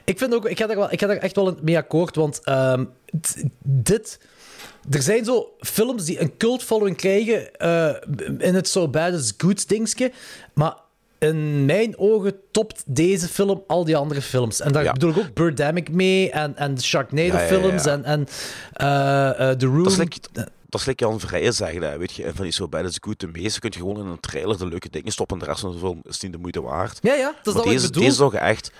Ik 0.04 0.18
vind 0.18 0.34
ook, 0.34 0.48
ik 0.48 0.58
ga 0.58 0.66
daar, 0.66 0.76
wel, 0.76 0.92
ik 0.92 1.00
ga 1.00 1.06
daar 1.06 1.16
echt 1.16 1.36
wel 1.36 1.56
mee 1.62 1.76
akkoord, 1.76 2.16
want 2.16 2.44
ehm, 2.44 2.84
dit... 3.62 4.20
Er 4.90 5.02
zijn 5.02 5.24
zo 5.24 5.54
films 5.58 6.04
die 6.04 6.20
een 6.20 6.36
cult 6.36 6.62
following 6.62 6.96
krijgen 6.96 7.54
eh, 7.54 7.94
in 8.38 8.54
het 8.54 8.68
So 8.68 8.88
Bad 8.88 9.14
It's 9.14 9.34
Good 9.36 9.68
dingetje, 9.68 10.12
maar 10.54 10.74
in 11.20 11.64
mijn 11.64 11.98
ogen 11.98 12.34
topt 12.50 12.82
deze 12.86 13.28
film 13.28 13.62
al 13.66 13.84
die 13.84 13.96
andere 13.96 14.22
films. 14.22 14.60
En 14.60 14.72
daar 14.72 14.82
Ja. 14.84 14.92
bedoel 14.92 15.10
ik 15.10 15.16
ook 15.18 15.34
Birdemic 15.34 15.90
mee 15.90 16.30
en, 16.30 16.56
en 16.56 16.74
de 16.74 16.80
Sharknado 16.82 17.26
Ja, 17.26 17.34
ja, 17.34 17.40
ja, 17.40 17.48
films 17.60 17.84
ja. 17.84 17.92
en, 17.92 18.04
en 18.04 18.26
eh, 18.72 19.50
The 19.50 19.66
Room. 19.66 19.82
Dat 19.82 19.92
is 19.92 19.98
like, 19.98 20.18
dat 20.68 20.80
is 20.80 20.86
like 20.86 21.04
Jan 21.04 21.20
zeggen, 21.52 21.82
hè, 21.82 21.98
weet 21.98 22.12
je. 22.12 22.24
En 22.24 22.34
van 22.34 22.44
die 22.44 22.52
zo 22.52 22.68
bij 22.68 22.82
is 22.82 22.98
goed, 23.00 23.20
de 23.20 23.26
meeste 23.26 23.60
kun 23.60 23.70
je 23.72 23.78
gewoon 23.78 23.98
in 23.98 24.06
een 24.06 24.20
trailer 24.20 24.58
de 24.58 24.66
leuke 24.66 24.90
dingen 24.90 25.12
stoppen 25.12 25.36
en 25.38 25.42
de 25.44 25.48
rest 25.50 25.60
van 25.62 25.72
de 25.72 25.78
film 25.78 26.00
is 26.02 26.20
niet 26.20 26.32
de 26.32 26.38
moeite 26.38 26.62
waard. 26.62 26.98
Ja, 27.02 27.14
ja, 27.14 27.26
dat 27.26 27.34
is 27.36 27.44
Maar 27.44 27.44
dat 27.44 27.54
wat 27.54 27.64
ik 27.64 27.70
deze, 27.70 27.86
bedoel. 27.86 28.02
deze 28.02 28.16
zou 28.16 28.32
je 28.32 28.38
echt 28.38 28.72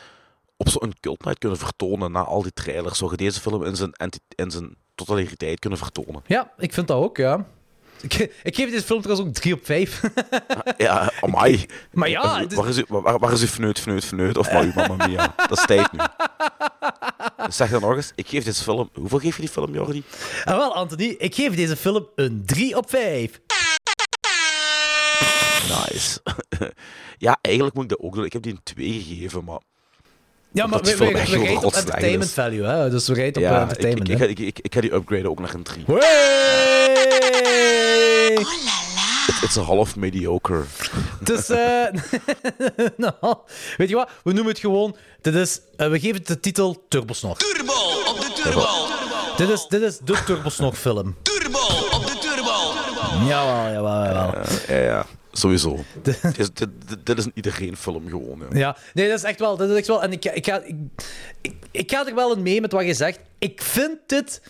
op 0.57 0.69
zo'n 0.69 0.93
cult 1.01 1.25
night 1.25 1.39
kunnen 1.39 1.59
vertonen 1.59 2.13
na 2.13 2.21
al 2.25 2.43
die 2.43 2.53
trailers. 2.53 2.99
Zou 2.99 3.11
je 3.11 3.17
deze 3.17 3.41
film 3.41 3.65
in 3.65 3.77
zijn, 3.77 3.93
in 4.35 4.51
zijn 4.51 4.77
totaliteit 4.95 5.59
kunnen 5.59 5.79
vertonen. 5.79 6.23
Ja, 6.27 6.51
ik 6.59 6.73
vind 6.73 6.89
dat 6.89 7.03
ook, 7.03 7.17
ja. 7.17 7.47
Ik, 8.03 8.15
ik 8.43 8.55
geef 8.57 8.71
deze 8.71 8.85
film 8.85 9.01
trouwens 9.03 9.29
ook 9.29 9.35
3 9.35 9.55
op 9.55 9.65
5. 9.65 10.01
Ja, 10.77 11.13
amai. 11.21 11.67
Maar 11.93 12.09
ja, 12.09 12.47
Waar- 12.55 12.69
is- 12.69 12.79
u, 12.79 12.85
waar, 12.89 13.19
waar 13.19 13.33
is 13.33 13.45
fneut? 13.45 14.37
Of 14.37 14.53
maar 14.53 14.63
uw 14.63 14.73
mamma 14.75 15.07
mia? 15.07 15.35
Dat 15.37 15.59
is 15.59 15.65
tijd 15.67 15.93
nu. 15.93 15.99
Zeg 17.49 17.71
dan 17.71 17.81
nog 17.81 17.97
eens, 17.97 18.13
ik 18.15 18.29
geef 18.29 18.45
deze 18.45 18.63
film... 18.63 18.91
Hoeveel 18.95 19.19
geef 19.19 19.35
je 19.35 19.41
die 19.41 19.51
film, 19.51 19.75
Jordi? 19.75 20.03
En 20.45 20.57
wel, 20.57 20.75
Anthony, 20.75 21.15
ik 21.19 21.35
geef 21.35 21.55
deze 21.55 21.77
film 21.77 22.09
een 22.15 22.43
3 22.47 22.77
op 22.77 22.91
5. 22.91 23.41
Nice. 25.69 26.21
ja, 27.19 27.39
eigenlijk 27.43 27.75
moet 27.75 27.85
ik 27.85 27.91
dat 27.91 28.01
ook 28.01 28.15
doen. 28.15 28.25
Ik 28.25 28.33
heb 28.33 28.43
die 28.43 28.53
een 28.53 28.63
2 28.63 29.03
gegeven, 29.03 29.45
maar... 29.45 29.61
Ja, 30.53 30.67
maar 30.67 30.81
we, 30.81 30.97
we, 30.97 31.05
we 31.05 31.13
rijden 31.13 31.63
op 31.63 31.73
entertainment 31.75 32.25
is. 32.25 32.33
value, 32.33 32.65
hè. 32.65 32.91
Dus 32.91 33.09
we 33.09 33.15
rijden 33.15 33.43
op 33.43 33.49
eh, 33.49 33.55
Ja, 33.55 33.63
ik, 33.63 33.71
ik, 33.71 33.77
entertainment, 33.77 34.31
ik, 34.31 34.39
ik, 34.39 34.47
ik, 34.47 34.59
ik 34.63 34.75
ga 34.75 34.81
die 34.81 34.93
upgraden 34.95 35.31
ook 35.31 35.41
naar 35.41 35.55
een 35.55 35.63
3. 35.63 35.85
Hey! 35.87 36.91
It's, 39.27 39.43
it's 39.43 39.57
a 39.57 39.63
half 39.63 39.97
mediocre. 39.97 40.63
Dus, 41.21 41.49
eh 41.49 41.57
nou, 42.97 43.37
weet 43.77 43.89
je 43.89 43.95
wat? 43.95 44.09
We 44.23 44.33
noemen 44.33 44.53
het 44.53 44.61
gewoon... 44.61 44.97
Dit 45.21 45.35
is, 45.35 45.61
eh, 45.77 45.89
we 45.89 46.01
geven 46.01 46.17
het 46.17 46.27
de 46.27 46.41
titel 46.41 46.85
Turbosnog. 46.89 47.39
Turbo 47.39 47.73
op 48.09 48.21
de 48.21 48.33
turbo. 48.43 48.67
Dit 49.37 49.49
is, 49.49 49.67
dit 49.69 49.83
is 49.83 49.99
de 49.99 50.23
Turbosnog-film. 50.27 51.17
Turbo 51.23 51.59
op 51.97 52.07
de 52.07 52.19
turbo. 52.21 52.73
Jawel, 53.27 53.73
jawel, 53.73 54.05
jawel. 54.05 54.45
Ja, 54.69 54.77
ja, 54.77 55.07
sowieso. 55.33 55.85
dit, 56.03 56.39
is, 56.39 56.53
dit, 56.53 56.69
dit, 56.87 57.07
dit 57.07 57.19
is 57.19 57.25
een 57.25 57.33
iedereen 57.35 57.77
film 57.77 58.09
gewoon. 58.09 58.39
Ja. 58.51 58.59
Ja, 58.59 58.77
nee, 58.95 59.09
dat 59.09 59.19
is 59.19 59.25
echt 59.25 59.39
wel. 59.39 59.57
Dat 59.57 59.71
is 59.71 59.77
echt 59.77 59.87
wel 59.87 60.03
en 60.03 60.13
ik, 60.13 60.25
ik, 60.25 60.47
ga, 60.47 60.63
ik, 60.63 60.77
ik, 61.41 61.55
ik 61.71 61.91
ga 61.91 62.07
er 62.07 62.15
wel 62.15 62.37
in 62.37 62.43
mee 62.43 62.61
met 62.61 62.73
wat 62.73 62.85
je 62.85 62.95
zegt. 62.95 63.19
Ik 63.39 63.63
vind 63.63 63.99
dit 64.07 64.43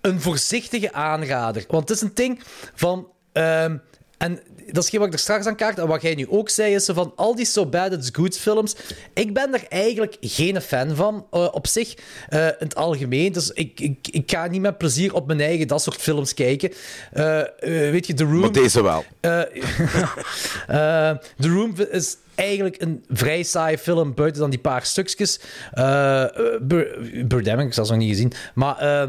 een 0.00 0.20
voorzichtige 0.20 0.92
aanrader. 0.92 1.64
Want 1.68 1.88
het 1.88 1.96
is 1.98 2.02
een 2.04 2.14
ding 2.14 2.42
van. 2.74 3.08
ehm, 3.32 3.76
en 4.18 4.40
dat 4.72 4.84
is 4.84 4.90
geen 4.90 5.00
wat 5.00 5.08
ik 5.08 5.14
er 5.14 5.20
straks 5.20 5.46
aan 5.46 5.56
kaart. 5.56 5.78
En 5.78 5.86
wat 5.86 6.02
jij 6.02 6.14
nu 6.14 6.28
ook 6.28 6.48
zei, 6.48 6.74
is 6.74 6.84
zo 6.84 6.94
van 6.94 7.12
al 7.16 7.34
die 7.34 7.44
So 7.44 7.66
Bad 7.66 7.92
It's 7.92 8.10
Good 8.12 8.38
films. 8.38 8.76
Ik 9.14 9.34
ben 9.34 9.54
er 9.54 9.64
eigenlijk 9.68 10.16
geen 10.20 10.60
fan 10.60 10.96
van 10.96 11.26
eh, 11.30 11.48
op 11.52 11.66
zich, 11.66 11.94
eh, 12.28 12.46
in 12.46 12.54
het 12.58 12.74
algemeen. 12.74 13.32
Dus 13.32 13.50
ik, 13.50 13.80
ik, 13.80 14.08
ik 14.10 14.30
ga 14.30 14.46
niet 14.46 14.60
met 14.60 14.78
plezier 14.78 15.14
op 15.14 15.26
mijn 15.26 15.40
eigen 15.40 15.68
dat 15.68 15.82
soort 15.82 16.00
films 16.00 16.34
kijken. 16.34 16.72
Eh, 17.12 17.42
weet 17.60 18.06
je, 18.06 18.14
The 18.14 18.24
Room. 18.24 18.40
Maar 18.40 18.52
deze 18.52 18.82
wel. 18.82 19.04
The 21.40 21.48
Room 21.48 21.74
is 21.90 22.16
eigenlijk 22.34 22.82
een 22.82 23.04
vrij 23.08 23.42
saaie 23.42 23.78
film, 23.78 24.14
buiten 24.14 24.40
dan 24.40 24.50
die 24.50 24.58
paar 24.58 24.84
stukjes. 24.84 25.40
Uh, 25.74 26.24
Birdemic, 27.24 27.66
ik 27.66 27.74
heb 27.74 27.84
ze 27.84 27.90
nog 27.90 27.96
niet 27.96 28.10
gezien. 28.10 28.32
Maar 28.54 29.08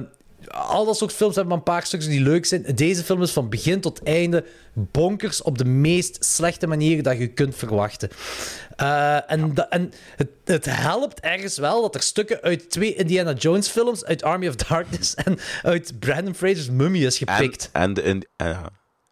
al 0.51 0.85
dat 0.85 0.97
soort 0.97 1.13
films 1.13 1.35
hebben 1.35 1.53
maar 1.53 1.65
een 1.67 1.73
paar 1.73 1.85
stukjes 1.85 2.09
die 2.11 2.21
leuk 2.21 2.45
zijn. 2.45 2.65
Deze 2.76 3.03
film 3.03 3.21
is 3.21 3.31
van 3.31 3.49
begin 3.49 3.81
tot 3.81 4.03
einde 4.03 4.45
bonkers 4.73 5.41
op 5.41 5.57
de 5.57 5.65
meest 5.65 6.26
slechte 6.26 6.67
manier 6.67 7.03
dat 7.03 7.17
je 7.17 7.27
kunt 7.27 7.55
verwachten. 7.55 8.09
Eh, 8.76 9.31
en 9.31 9.53
da- 9.53 9.69
en 9.69 9.91
het, 10.15 10.30
het 10.45 10.65
helpt 10.65 11.19
ergens 11.19 11.57
wel 11.57 11.81
dat 11.81 11.95
er 11.95 12.01
stukken 12.01 12.41
uit 12.41 12.69
twee 12.69 12.95
Indiana 12.95 13.34
Jones 13.34 13.67
films, 13.67 14.05
uit 14.05 14.23
Army 14.23 14.47
of 14.47 14.55
Darkness 14.55 15.15
en 15.15 15.38
uit 15.63 15.99
Brandon 15.99 16.35
Fraser's 16.35 16.69
Mummy 16.69 17.05
is 17.05 17.17
gepikt. 17.17 17.69
en, 17.73 17.93
de, 17.93 18.01
in, 18.01 18.26
eh, 18.35 18.59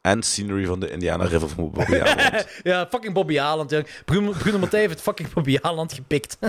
en 0.01 0.23
scenery 0.23 0.65
van 0.65 0.80
de 0.80 0.89
Indiana 0.91 1.23
River 1.26 1.49
van 1.49 1.72
Bobby 1.72 1.95
Aland. 2.01 2.47
Ja, 2.64 2.88
fucking 2.89 3.14
Bobby 3.14 3.39
Aland. 3.39 3.76
Bruno, 4.05 4.31
Bruno 4.31 4.57
Mattei 4.59 4.88
heeft 4.88 5.01
fucking 5.01 5.34
Bobby 5.34 5.57
Aland 5.61 5.93
gepikt. 5.93 6.38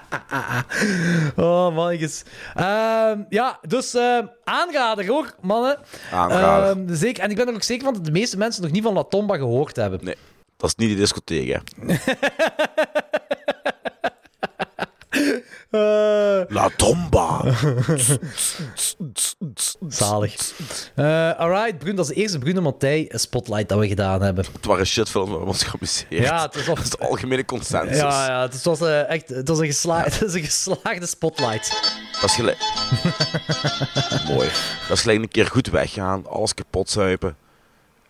oh, 1.36 1.74
mannetjes. 1.74 2.22
Ehm 2.54 3.20
ja, 3.28 3.58
dus 3.68 3.94
ehm 3.94 4.26
aanrader 4.44 5.06
hoor, 5.06 5.34
mannen. 5.40 5.78
Aanrader. 6.12 6.76
Ehm, 6.76 6.94
zeker. 6.94 7.22
En 7.22 7.30
ik 7.30 7.36
ben 7.36 7.48
er 7.48 7.54
ook 7.54 7.62
zeker 7.62 7.84
van 7.84 7.94
dat 7.94 8.04
de 8.04 8.10
meeste 8.10 8.36
mensen 8.36 8.62
nog 8.62 8.70
niet 8.70 8.82
van 8.82 8.94
La 8.94 9.02
Tomba 9.02 9.36
gehoord 9.36 9.76
hebben. 9.76 10.00
Nee, 10.02 10.16
dat 10.56 10.68
is 10.68 10.76
niet 10.76 10.88
die 10.88 10.98
discotheek, 10.98 11.48
hè. 11.48 11.58
Eh, 15.72 16.40
La 16.48 16.70
Tomba. 16.76 17.44
zalig. 19.88 20.52
Eh 20.94 21.30
alright, 21.38 21.78
Bruno, 21.78 21.96
dat 21.96 22.08
is 22.08 22.14
de 22.14 22.20
eerste 22.20 22.38
Bruno 22.38 22.60
Mattei 22.60 23.08
spotlight 23.10 23.68
dat 23.68 23.78
we 23.78 23.88
gedaan 23.88 24.22
hebben. 24.22 24.44
Het 24.52 24.66
waren 24.66 24.86
shitfilms 24.86 25.30
waar 25.30 25.40
we 25.40 25.46
ons 25.46 25.62
geamuseerd. 25.62 26.24
Ja, 26.24 26.42
het 26.42 26.78
is 26.78 26.90
de 26.90 26.98
algemene 26.98 27.44
consensus. 27.44 27.96
Ja, 27.96 28.26
ja 28.26 28.42
het 28.42 28.62
was 28.62 28.80
eh, 28.80 29.08
echt 29.08 29.28
het 29.28 29.48
was 29.48 29.58
een, 29.58 29.66
gesla 29.66 30.02
het 30.04 30.22
is 30.22 30.34
een 30.34 30.44
geslaagde 30.44 31.06
spotlight. 31.06 31.70
Dat 32.20 32.30
is 32.30 32.34
gelijk... 32.34 32.58
Mooi. 34.34 34.48
Dat 34.88 34.96
is 34.96 35.00
gelijk 35.00 35.22
een 35.22 35.28
keer 35.28 35.46
goed 35.46 35.70
weggaan, 35.70 36.26
alles 36.26 36.54
kapot 36.54 36.90
zuipen. 36.90 37.36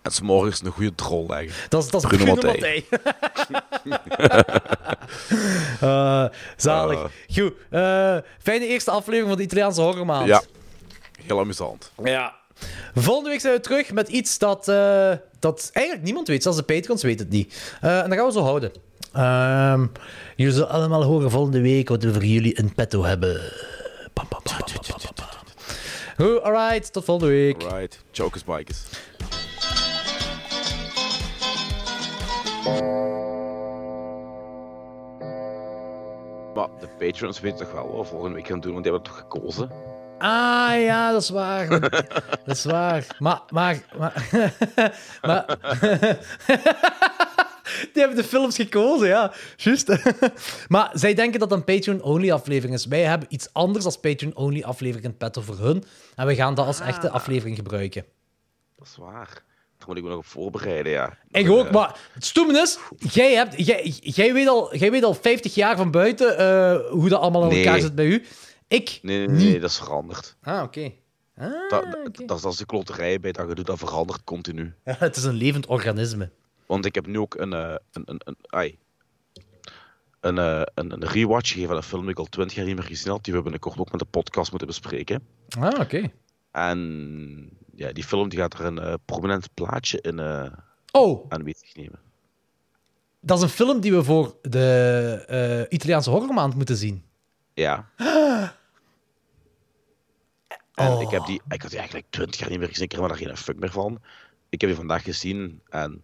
En 0.03 0.11
's 0.11 0.21
morgens 0.21 0.61
een 0.65 0.71
goede 0.71 0.95
drol 0.95 1.27
leggen. 1.29 1.53
Dat 1.69 1.85
is, 1.85 1.91
dat 1.91 2.03
is 2.03 2.09
Bruno 2.09 2.35
Bruno, 2.35 2.49
Mattei. 2.53 2.85
Eh, 5.81 6.25
zalig. 6.57 6.99
Eh. 6.99 7.37
Goed. 7.37 7.53
eh, 7.71 8.17
fijne 8.39 8.67
eerste 8.67 8.91
aflevering 8.91 9.29
van 9.29 9.37
de 9.37 9.43
Italiaanse 9.43 9.81
horrormaand. 9.81 10.27
Ja. 10.27 10.43
Heel 11.27 11.39
amusant. 11.39 11.91
Ja. 12.05 12.35
Volgende 12.95 13.31
week 13.31 13.41
zijn 13.41 13.55
we 13.55 13.61
terug 13.61 13.93
met 13.93 14.09
iets 14.09 14.39
dat, 14.39 14.65
dat 15.39 15.71
eigenlijk 15.73 16.05
niemand 16.07 16.29
weet. 16.29 16.43
Zelfs 16.43 16.59
de 16.59 16.65
Patrons 16.65 17.03
weten 17.03 17.25
het 17.27 17.35
niet. 17.35 17.75
En 17.81 18.09
dat 18.09 18.19
gaan 18.19 18.27
we 18.27 18.33
zo 18.33 18.43
houden. 18.43 18.73
Ehm, 19.13 19.87
jullie 20.37 20.53
zullen 20.53 20.69
allemaal 20.69 21.03
horen 21.03 21.31
volgende 21.31 21.61
week 21.61 21.89
wat 21.89 22.03
we 22.03 22.13
voor 22.13 22.25
jullie 22.25 22.55
in 22.55 22.75
petto 22.75 23.05
hebben. 23.05 23.41
Pam, 24.13 24.29
pam, 24.29 24.41
pam. 24.43 24.55
Goed, 26.17 26.43
alright. 26.43 26.93
Tot 26.93 27.05
volgende 27.05 27.33
week. 27.33 27.63
Right. 27.63 28.03
Chokers 28.13 28.45
bikers. 28.45 28.79
Maar 36.55 36.69
de 36.81 36.89
patrons 36.99 37.41
weten 37.41 37.59
toch 37.59 37.73
wel 37.73 37.93
wat 37.93 38.01
we 38.01 38.07
volgende 38.07 38.35
week 38.35 38.47
gaan 38.47 38.61
doen, 38.61 38.73
want 38.73 38.85
die 38.85 38.93
hebben 38.93 39.13
het 39.13 39.21
toch 39.21 39.29
gekozen? 39.31 39.71
Ah 40.19 40.81
ja, 40.81 41.13
dat 41.13 41.23
is 41.23 41.29
waar. 41.29 41.69
dat 42.45 42.57
is 42.57 42.65
waar. 42.65 43.17
Maar, 43.19 43.43
maar, 43.51 43.83
maar, 43.99 44.29
maar 45.23 45.47
die 47.93 48.03
hebben 48.03 48.17
de 48.17 48.25
films 48.25 48.57
gekozen, 48.57 49.09
ja. 49.09 49.33
Juist. 49.57 49.97
maar 50.69 50.91
zij 50.93 51.15
denken 51.15 51.41
dat 51.41 51.51
het 51.51 51.59
een 51.59 51.77
Patreon-only 51.77 52.31
aflevering 52.31 52.75
is. 52.75 52.87
Wij 52.87 53.03
hebben 53.03 53.29
iets 53.31 53.53
anders 53.53 53.85
als 53.85 54.01
Patreon-only 54.01 54.63
aflevering 54.63 55.05
in 55.05 55.17
petto 55.17 55.41
voor 55.41 55.59
hun. 55.59 55.85
En 56.17 56.27
we 56.27 56.35
gaan 56.35 56.55
dat 56.55 56.67
als 56.67 56.81
echte 56.81 57.11
aflevering 57.11 57.57
gebruiken. 57.57 58.05
Dat 58.77 58.87
is 58.87 58.97
waar. 58.97 59.43
Daar 59.87 59.91
moet 59.91 59.97
ik 59.97 60.03
me 60.03 60.09
nog 60.17 60.19
op 60.19 60.27
voorbereiden, 60.27 60.93
ja. 60.93 61.19
En 61.31 61.51
ook, 61.51 61.71
maar 61.71 61.99
het 62.13 62.25
stoemen 62.25 62.63
is, 62.63 62.79
jij, 62.99 63.35
hebt, 63.35 63.67
jij, 63.67 63.95
jij, 64.01 64.33
weet 64.33 64.49
al, 64.49 64.77
jij 64.77 64.91
weet 64.91 65.05
al 65.05 65.15
50 65.15 65.55
jaar 65.55 65.77
van 65.77 65.91
buiten 65.91 66.39
eh, 66.39 66.91
hoe 66.91 67.09
dat 67.09 67.21
allemaal 67.21 67.43
in 67.43 67.49
Nee. 67.49 67.65
elkaar 67.65 67.81
zit 67.81 67.95
bij 67.95 68.07
u. 68.07 68.25
Ik 68.69 68.99
Nee, 69.03 69.27
nee, 69.27 69.45
nee, 69.45 69.61
dat 69.61 69.71
is 69.71 69.77
veranderd. 69.79 70.37
Ah, 70.43 70.63
oké. 70.63 70.93
Ah, 71.37 71.71
Dat, 71.71 71.85
oké. 71.85 72.25
dat, 72.27 72.41
dat 72.43 72.53
is 72.53 72.59
de 72.59 72.67
kloterij 72.67 73.21
bij 73.21 73.33
dat 73.33 73.49
je 73.49 73.55
doet, 73.55 73.67
dat 73.67 73.79
verandert 73.79 74.25
continu. 74.25 74.75
Ja, 74.85 74.97
het 74.99 75.17
is 75.17 75.25
een 75.25 75.35
levend 75.35 75.67
organisme. 75.67 76.31
Want 76.67 76.85
ik 76.87 76.95
heb 76.95 77.07
nu 77.07 77.19
ook 77.19 77.35
een, 77.35 77.53
eh, 77.53 77.75
een, 77.93 78.03
een, 78.05 78.21
een, 78.25 78.37
ai, 78.47 78.79
een, 80.21 80.39
eh, 80.39 80.63
een, 80.75 80.93
een 80.93 81.05
rewatch 81.07 81.49
gegeven 81.49 81.69
van 81.69 81.77
een 81.77 81.83
film 81.83 82.03
die 82.03 82.11
ik 82.11 82.19
al 82.19 82.25
twintig 82.25 82.57
jaar 82.57 82.67
niet 82.67 82.77
meer 82.77 82.85
gezien 82.85 83.13
had, 83.13 83.25
die 83.25 83.35
we 83.35 83.43
binnenkort 83.43 83.79
ook 83.79 83.91
met 83.91 84.01
de 84.01 84.07
podcast 84.07 84.51
moeten 84.51 84.69
bespreken. 84.69 85.23
Ah, 85.59 85.81
oké. 85.81 86.11
En 86.53 87.51
ja, 87.75 87.93
die 87.93 88.05
film 88.05 88.29
die 88.29 88.39
gaat 88.39 88.55
er 88.55 88.65
een 88.65 88.79
eh, 88.79 88.95
prominent 89.05 89.55
plaatje 89.55 90.01
in 90.01 90.19
eh 90.19 90.53
Oh, 90.95 91.25
aanwezig 91.29 91.75
nemen. 91.75 91.99
dat 93.21 93.37
is 93.39 93.43
een 93.43 93.49
film 93.49 93.81
die 93.81 93.93
we 93.93 94.05
voor 94.05 94.37
de 94.43 95.25
eh, 95.29 95.75
Italiaanse 95.77 96.11
horrormaand 96.11 96.55
moeten 96.55 96.77
zien. 96.77 97.05
Ja. 97.55 97.89
En 100.75 100.91
Oh. 100.93 101.01
ik, 101.03 101.09
heb 101.11 101.25
die, 101.27 101.41
ik 101.49 101.61
had 101.63 101.71
die 101.71 101.79
eigenlijk 101.79 102.11
twintig 102.11 102.41
jaar 102.41 102.51
niet 102.51 102.59
meer 102.59 102.69
gezien, 102.69 102.85
ik 102.85 102.93
heb 102.93 103.01
er 103.11 103.17
geen 103.17 103.37
fuck 103.37 103.59
meer 103.59 103.71
van. 103.71 104.01
Ik 104.49 104.61
heb 104.61 104.71
die 104.71 104.79
vandaag 104.79 105.03
gezien 105.03 105.61
en 105.69 106.03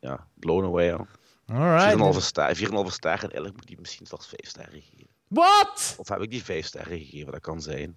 ja, 0.00 0.26
blown 0.38 0.64
away. 0.64 0.86
Ja. 0.86 1.06
4,5 1.06 1.54
Alright. 1.54 2.22
ster, 2.22 2.56
4,5 2.56 2.62
sterren 2.92 3.20
en 3.22 3.30
eigenlijk 3.30 3.54
moet 3.56 3.66
die 3.66 3.80
misschien 3.80 4.06
zelfs 4.06 4.26
5 4.26 4.40
sterren 4.48 4.82
geven. 4.82 5.06
Wat? 5.28 5.94
Of 5.98 6.08
heb 6.08 6.20
ik 6.22 6.30
die 6.30 6.44
5 6.44 6.66
sterren 6.66 6.98
gegeven? 6.98 7.32
Dat 7.32 7.40
kan 7.40 7.60
zijn. 7.62 7.96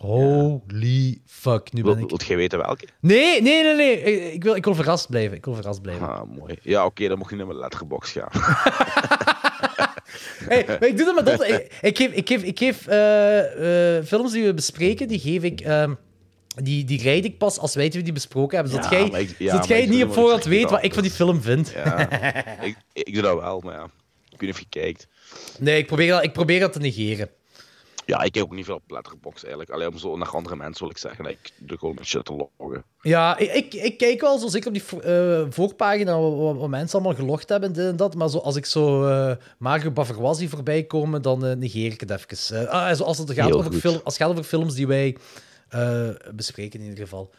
Holy 0.00 1.18
fuck, 1.26 1.72
nu 1.72 1.82
ben 1.82 1.98
ik... 1.98 2.08
wilt 2.08 2.26
jij 2.26 2.36
weten 2.36 2.58
welke? 2.58 2.86
Nee, 3.00 3.42
nee, 3.42 3.62
nee, 3.62 3.74
nee. 3.74 4.00
Ik, 4.02 4.32
ik 4.34 4.42
wil, 4.42 4.54
ik 4.54 4.64
wil 4.64 4.74
verrast 4.74 5.08
blijven. 5.10 5.36
Ik 5.36 5.44
wil 5.44 5.54
verrast 5.54 5.82
blijven. 5.82 6.08
Ah, 6.08 6.36
mooi. 6.36 6.58
Ja, 6.62 6.84
oké, 6.84 7.08
dan 7.08 7.18
mocht 7.18 7.30
je 7.30 7.36
naar 7.36 7.46
mijn 7.46 7.58
letterbox 7.58 8.12
gaan. 8.12 8.28
Hey, 10.48 10.64
maar 10.66 10.84
ik 10.88 10.96
doe 10.96 11.06
dat 11.06 11.14
met 11.14 11.26
dat. 11.26 11.48
Ik, 11.48 11.72
ik 11.80 11.96
geef, 11.96 12.12
ik 12.12 12.28
geef, 12.28 12.42
ik 12.42 12.58
geef 12.58 12.86
eh, 12.86 13.96
eh, 13.98 14.04
films 14.04 14.32
die 14.32 14.44
we 14.44 14.54
bespreken, 14.54 15.08
die 15.08 15.18
geef 15.18 15.42
ik... 15.42 15.60
ehm, 15.60 15.94
die, 16.56 16.84
die 16.84 17.02
rijd 17.02 17.24
ik 17.24 17.38
pas 17.38 17.58
als 17.58 17.74
wij 17.74 17.88
die 17.88 18.12
besproken 18.12 18.54
hebben. 18.56 18.74
Zodat 18.74 18.90
Ja, 18.90 18.98
jij, 18.98 19.10
maar 19.10 19.20
ik- 19.20 19.34
ja, 19.38 19.50
zodat 19.50 19.68
maar 19.68 19.76
jij 19.76 19.86
ik 19.86 19.92
niet 19.92 20.04
op 20.04 20.12
voorhand 20.12 20.44
weet 20.44 20.70
wat 20.70 20.82
ik 20.84 20.94
van 20.94 21.02
die 21.02 21.12
film 21.12 21.42
vind. 21.42 21.70
Ja, 21.74 22.10
ik, 22.62 22.76
ik 22.92 23.14
doe 23.14 23.22
dat 23.22 23.40
wel, 23.40 23.60
maar 23.64 23.74
ja. 23.74 23.84
Ik 24.30 24.40
weet 24.40 24.40
niet 24.40 24.50
of 24.50 24.58
je 24.58 24.66
kijkt. 24.68 25.08
Nee, 25.58 25.78
ik 25.78 25.86
probeer, 25.86 26.08
dat, 26.08 26.22
ik 26.24 26.32
probeer 26.32 26.60
dat 26.60 26.72
te 26.72 26.78
negeren. 26.78 27.28
Ja, 28.10 28.22
ik 28.22 28.32
kijk 28.32 28.44
ook 28.44 28.54
niet 28.54 28.64
veel 28.64 28.74
op 28.74 28.90
letterbox 28.90 29.42
eigenlijk. 29.42 29.70
Alleen 29.72 29.88
om 29.88 29.98
zo 29.98 30.16
naar 30.16 30.28
andere 30.28 30.56
mensen 30.56 30.82
wil 30.82 30.90
ik 30.90 30.98
zeggen. 30.98 31.24
Ik 31.24 31.52
doe 31.58 31.78
gewoon 31.78 31.94
met 31.94 32.06
shit 32.06 32.24
te 32.24 32.48
loggen. 32.58 32.84
Ja, 33.02 33.38
ik, 33.38 33.52
ik, 33.52 33.74
ik 33.74 33.98
kijk 33.98 34.20
wel 34.20 34.38
zo 34.38 34.48
zeker 34.48 34.68
op 34.68 34.74
die 34.74 35.00
eh, 35.00 35.42
voorpagina 35.50 36.18
wat, 36.18 36.68
mensen 36.68 36.98
allemaal 36.98 37.18
gelogd 37.18 37.48
hebben, 37.48 37.72
dit 37.72 37.86
en 37.86 37.96
dat. 37.96 38.14
Maar 38.14 38.28
zo, 38.28 38.38
als 38.38 38.56
ik 38.56 38.66
zo 38.66 39.06
eh 39.06 39.36
Mario 39.58 39.90
Bavaroisi 39.90 40.48
voorbij 40.48 40.82
komen, 40.82 41.22
dan 41.22 41.44
eh, 41.44 41.56
negeer 41.56 41.92
ik 41.92 42.00
het 42.00 42.10
even. 42.10 42.68
Ah, 42.68 42.94
zo 42.94 43.04
als, 43.04 43.18
het 43.18 43.32
gaat 43.32 43.46
Heel 43.46 43.58
over 43.58 43.72
film, 43.72 44.00
als 44.04 44.14
het 44.18 44.22
gaat 44.22 44.30
over 44.30 44.44
films 44.44 44.74
die 44.74 44.86
wij 44.86 45.16
eh, 45.70 46.08
bespreken 46.34 46.80
in 46.80 46.86
ieder 46.86 47.04
geval. 47.04 47.30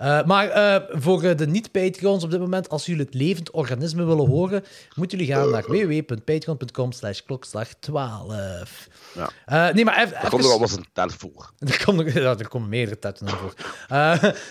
Eh, 0.00 0.24
maar 0.24 0.48
eh, 0.48 0.82
voor 1.00 1.36
de 1.36 1.46
niet-Patreons 1.46 2.24
op 2.24 2.30
dit 2.30 2.40
moment, 2.40 2.68
als 2.68 2.86
jullie 2.86 3.04
het 3.04 3.14
levend 3.14 3.50
organisme 3.50 4.04
willen 4.04 4.26
horen, 4.26 4.64
moeten 4.94 5.18
jullie 5.18 5.34
gaan 5.34 5.50
naar 5.50 5.64
www.patreon.com 5.66 6.92
slash 6.92 7.20
klokslag12. 7.20 8.68
Ja. 9.14 9.30
Eh, 9.46 9.74
nee, 9.74 9.84
maar 9.84 9.98
even... 9.98 10.12
Daar 10.20 10.30
komt 10.30 10.44
er 10.44 10.50
al 10.50 10.60
eens 10.60 10.76
een 10.76 10.86
tent 10.92 11.14
voor. 11.14 11.50
Er 11.58 11.84
komen, 11.84 12.20
ja, 12.22 12.38
er 12.38 12.48
komen 12.48 12.68
meerdere 12.68 12.98
tetten 12.98 13.28
aan 13.28 13.38
voor. 13.38 13.54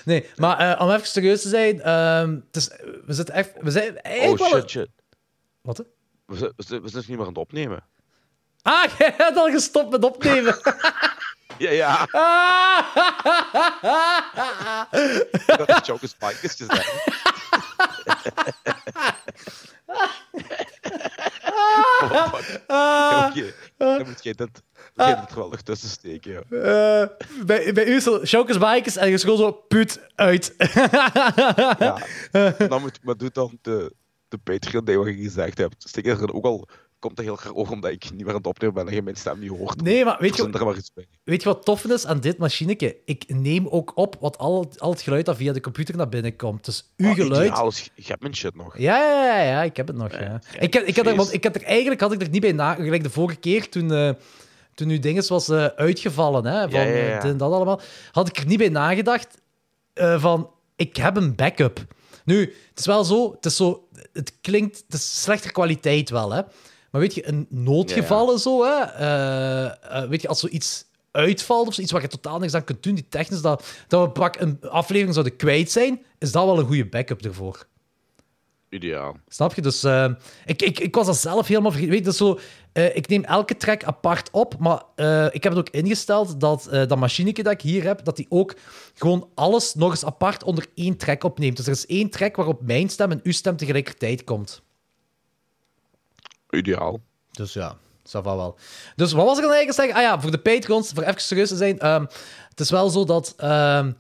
Nee, 0.06 0.26
maar 0.36 0.82
om 0.82 0.92
even 0.92 1.08
serieus 1.08 1.42
te 1.42 1.50
zijn, 1.50 1.82
ehm, 1.82 2.40
het 2.46 2.56
is, 2.56 2.68
we 3.06 3.14
zitten 3.14 3.36
echt... 3.36 3.52
We 3.62 3.72
zijn 3.72 3.96
Oh 3.96 4.00
eigenlijk 4.02 4.44
shit, 4.44 4.70
shit. 4.70 4.90
Wat? 5.62 5.78
hè? 5.78 5.84
We 6.26 6.38
zijn, 6.38 6.52
we 6.56 6.64
zijn, 6.64 6.82
we 6.82 6.90
zijn 6.90 7.04
niet 7.08 7.18
meer 7.18 7.26
aan 7.26 7.34
het 7.34 7.38
opnemen. 7.38 7.84
Ah, 8.62 8.84
jij 8.98 9.14
hebt 9.18 9.38
al 9.38 9.50
gestopt 9.50 9.90
met 9.92 10.04
opnemen. 10.04 10.58
Ja, 11.60 11.72
ja. 11.72 12.08
Ah! 12.20 12.86
Ik 15.32 15.56
had 15.58 15.68
de 15.68 15.80
Chokers 15.84 16.18
Bikers 16.18 16.56
gezegd. 16.56 16.94
Oh, 22.02 22.34
fuck. 22.34 22.62
Ja, 22.68 23.28
Oké, 23.28 23.54
dan 23.78 24.08
moet 24.08 24.24
jij 24.24 24.34
dit, 24.34 24.50
moet 24.96 25.08
jij 25.08 25.16
er 25.16 25.28
nog 25.36 25.62
tussen 25.62 25.90
steken. 25.90 26.44
Ja. 26.50 27.02
Eh, 27.02 27.08
bij, 27.46 27.74
bij 27.74 27.86
u 27.86 27.96
is 27.96 28.04
zo 28.04 28.26
Showcase 28.26 28.60
Bikers 28.60 28.96
en 28.96 29.10
je 29.10 29.20
gewoon 29.20 29.38
zo 29.38 29.52
put 29.52 30.00
uit. 30.16 30.56
Ja. 31.80 31.98
Dan 32.58 32.82
moet, 32.82 33.00
maar 33.04 33.18
doe 33.18 33.30
dan 33.32 33.58
de, 33.62 33.94
de 34.28 34.38
Patreon 34.38 34.86
die 34.86 34.98
wat 34.98 35.08
je 35.08 35.14
gezegd 35.14 35.58
hebt. 35.58 35.76
Steek 35.88 36.06
er 36.06 36.34
ook 36.34 36.46
al 36.46 36.68
komt 37.00 37.18
er 37.18 37.24
heel 37.24 37.36
graag 37.36 37.54
over 37.56 37.74
omdat 37.74 37.92
ik 37.92 38.04
niet 38.12 38.20
meer 38.20 38.30
aan 38.30 38.36
het 38.36 38.48
opnemen 38.48 38.76
ben 38.76 38.88
en 38.88 38.94
je 38.94 39.02
mijn 39.02 39.16
stem 39.16 39.40
niet 39.40 39.50
hoort. 39.50 39.82
Nee, 39.82 40.06
maar 40.06 40.18
weet 40.20 40.36
je- 40.36 40.42
Verzin 40.44 40.60
er 40.60 40.66
maar. 40.66 41.06
Weet 41.24 41.42
je 41.44 41.50
wat 41.50 41.66
tof 41.66 41.84
is 41.86 42.06
aan 42.06 42.20
dit 42.20 42.38
machineke? 42.38 42.96
Ik 43.06 43.24
neem 43.28 43.68
ook 43.68 43.92
op 43.96 44.16
wat 44.20 44.38
al, 44.38 44.70
al 44.78 44.92
het 44.92 45.02
geluid 45.02 45.26
dat 45.26 45.36
via 45.36 45.54
de 45.54 45.62
computer 45.62 45.96
naar 45.98 46.10
binnen 46.10 46.36
komt. 46.36 46.66
Dus 46.66 46.92
uw 46.98 47.10
Oh, 47.10 47.16
geluid... 47.16 47.74
is- 47.74 47.90
je 47.96 48.04
hebt 48.08 48.22
mijn 48.22 48.36
shit 48.36 48.56
nog. 48.56 48.78
Ja, 48.78 48.98
ja, 48.98 49.26
ja, 49.26 49.42
ja, 49.44 49.64
ik 49.64 49.78
heb 49.78 49.88
het 49.88 49.96
nog. 49.96 50.12
Ja. 50.12 50.42
Ik, 50.60 50.76
ik, 50.76 50.96
had 50.96 51.06
er, 51.06 51.16
want 51.16 51.34
ik 51.34 51.44
had 51.44 51.56
er 51.56 51.64
eigenlijk 51.64 52.02
had 52.02 52.12
ik 52.14 52.22
er 52.22 52.30
niet 52.30 52.42
bij 52.42 52.52
na. 52.52 52.74
Gelijk 52.74 53.04
de 53.04 53.10
vorige 53.10 53.40
keer 53.40 53.70
toen, 53.70 53.94
eh 53.94 54.10
toen 54.74 54.90
uw 54.90 55.00
dinges 55.00 55.30
was 55.30 55.50
eh, 55.50 55.66
uitgevallen, 55.66 56.46
hè, 56.46 56.70
van 56.70 56.80
Ja, 56.80 56.86
eh, 56.86 57.22
dit 57.22 57.32
en 57.32 57.38
dat 57.38 57.52
allemaal, 57.52 57.82
had 58.12 58.28
ik 58.28 58.38
er 58.38 58.46
niet 58.46 58.58
bij 58.58 58.70
nagedacht 58.70 59.38
van 60.18 60.50
ik 60.76 60.96
heb 60.96 61.16
een 61.18 61.36
backup. 61.36 61.80
Nu, 62.26 62.40
het 62.70 62.80
is 62.80 62.86
wel 62.86 63.04
zo, 63.04 63.32
het 63.32 63.46
is 63.46 63.56
zo, 63.56 63.88
het 64.14 64.34
klinkt, 64.42 64.84
het 64.86 64.94
is 64.94 65.22
slechte 65.22 65.52
kwaliteit 65.52 66.10
wel, 66.10 66.32
hè. 66.32 66.42
Maar 66.92 67.02
weet 67.02 67.14
je, 67.14 67.28
een 67.28 67.48
noodgevallen 67.50 68.40
zo, 68.40 68.64
hè, 68.64 68.82
eh, 68.82 69.66
eh, 69.66 70.10
weet 70.10 70.22
je, 70.22 70.28
als 70.28 70.40
zoiets 70.40 70.86
uitvalt 71.12 71.68
of 71.68 71.74
zoiets 71.74 71.94
waar 71.94 72.02
je 72.02 72.08
totaal 72.08 72.40
niks 72.40 72.54
aan 72.54 72.64
kunt 72.64 72.84
doen, 72.84 72.96
die 72.96 73.08
technisch, 73.10 73.42
dat, 73.42 73.66
dat 73.88 74.06
we 74.06 74.12
pak 74.12 74.40
een 74.40 74.58
aflevering 74.62 75.14
zouden 75.14 75.36
kwijt 75.36 75.72
zijn, 75.72 76.02
is 76.18 76.32
dat 76.32 76.46
wel 76.46 76.60
een 76.60 76.66
goede 76.66 76.86
backup 76.86 77.22
ervoor. 77.22 77.68
Ideaal. 78.70 79.18
Snap 79.28 79.54
je? 79.54 79.62
Dus 79.62 79.84
eh, 79.84 80.10
ik, 80.46 80.62
ik, 80.62 80.80
ik 80.80 80.96
was 80.96 81.06
dat 81.06 81.18
zelf 81.18 81.48
helemaal 81.48 81.72
vergeten. 81.72 81.96
Weet 81.96 82.06
je, 82.06 82.14
zo, 82.14 82.40
ik 82.94 83.08
neem 83.08 83.24
elke 83.24 83.58
track 83.58 83.84
apart 83.84 84.30
op, 84.32 84.58
maar 84.60 84.84
ik 85.32 85.44
heb 85.44 85.56
het 85.56 85.58
ook 85.58 85.70
ingesteld 85.70 86.40
dat 86.40 86.68
dat 86.72 86.96
machineke 86.96 87.44
dat 87.44 87.54
ik 87.54 87.62
hier 87.62 87.84
heb, 87.84 88.04
dat 88.04 88.16
die 88.16 88.26
ook 88.30 88.56
gewoon 88.94 89.30
alles 89.36 89.74
nog 89.74 89.92
eens 89.92 90.06
apart 90.06 90.44
onder 90.44 90.66
één 90.76 90.98
track 90.98 91.24
opneemt. 91.24 91.58
Dus 91.58 91.66
er 91.66 91.72
is 91.72 91.86
één 91.86 92.10
track 92.10 92.36
waarop 92.36 92.62
mijn 92.62 92.90
stem 92.90 93.12
en 93.12 93.20
uw 93.24 93.32
stem 93.32 93.58
tegelijkertijd 93.58 94.24
komt. 94.24 94.64
Ideaal. 96.50 97.00
Dus 97.32 97.54
ja, 97.54 97.76
dat 98.12 98.24
va 98.24 98.36
wel. 98.36 98.56
Dus 98.96 99.12
wat 99.12 99.26
was 99.26 99.38
ik 99.38 99.44
dan 99.44 99.52
eigenlijk 99.54 99.82
zeggen? 99.82 99.96
Ah 99.96 100.02
ja, 100.02 100.22
voor 100.22 100.32
de 100.32 100.38
Patreons, 100.38 100.92
voor 100.94 101.04
even 101.04 101.22
serieus 101.22 101.50
te 101.50 101.56
zijn. 101.56 101.80
ehm, 101.80 102.06
het 102.50 102.60
is 102.60 102.70
wel 102.70 102.90
zo 102.90 103.06
dat... 103.06 103.34
ehm, 103.38 103.92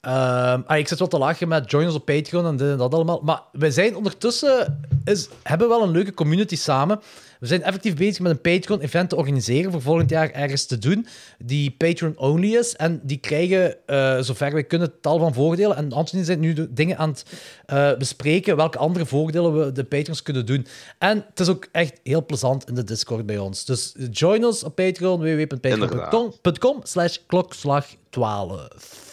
ehm, 0.00 0.60
ah, 0.66 0.78
ik 0.78 0.88
zit 0.88 0.98
wel 0.98 1.08
te 1.08 1.18
lachen 1.18 1.48
met 1.48 1.70
join 1.70 1.90
op 1.90 2.04
Patreon 2.04 2.46
en 2.46 2.56
dit 2.56 2.70
en 2.70 2.76
dat 2.76 2.94
allemaal. 2.94 3.20
Maar 3.22 3.42
wij 3.52 3.70
zijn 3.70 3.96
ondertussen... 3.96 4.88
Is, 5.04 5.28
hebben 5.42 5.68
wel 5.68 5.82
een 5.82 5.90
leuke 5.90 6.14
community 6.14 6.56
samen. 6.56 7.00
We 7.40 7.46
zijn 7.46 7.62
effectief 7.62 7.96
bezig 7.96 8.20
met 8.20 8.32
een 8.32 8.40
Patreon-event 8.40 9.08
te 9.08 9.16
organiseren 9.16 9.72
voor 9.72 9.82
volgend 9.82 10.10
jaar 10.10 10.30
ergens 10.30 10.66
te 10.66 10.78
doen. 10.78 11.06
Die 11.38 11.70
Patreon-only 11.70 12.54
is. 12.54 12.76
En 12.76 13.00
die 13.02 13.18
krijgen, 13.18 13.86
eh, 13.86 14.18
zover 14.20 14.52
wij 14.52 14.64
kunnen, 14.64 15.00
tal 15.00 15.18
van 15.18 15.34
voordelen. 15.34 15.76
En 15.76 15.92
Anthony 15.92 16.24
zijn 16.24 16.40
nu 16.40 16.68
dingen 16.70 16.98
aan 16.98 17.08
het 17.08 17.24
eh, 17.66 17.96
bespreken 17.96 18.56
welke 18.56 18.78
andere 18.78 19.06
voordelen 19.06 19.58
we 19.58 19.72
de 19.72 19.84
Patreons 19.84 20.22
kunnen 20.22 20.46
doen. 20.46 20.66
En 20.98 21.24
het 21.28 21.40
is 21.40 21.48
ook 21.48 21.68
echt 21.72 22.00
heel 22.02 22.24
plezant 22.24 22.68
in 22.68 22.74
de 22.74 22.84
Discord 22.84 23.26
bij 23.26 23.38
ons. 23.38 23.64
Dus 23.64 23.94
join 24.10 24.44
ons 24.44 24.64
op 24.64 24.74
Patreon, 24.74 25.20
www.patreon.com 25.20 26.80
slash 26.82 27.16
klokslag 27.26 27.86
12. 28.10 29.04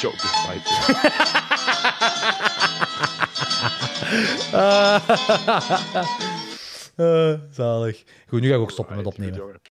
Joke 0.00 0.16
Eh, 6.96 7.34
zalig. 7.50 8.04
Goed, 8.28 8.40
nu 8.40 8.48
ga 8.48 8.54
ik 8.54 8.60
ook 8.60 8.70
stoppen 8.70 8.96
met 8.96 9.06
opnemen. 9.06 9.60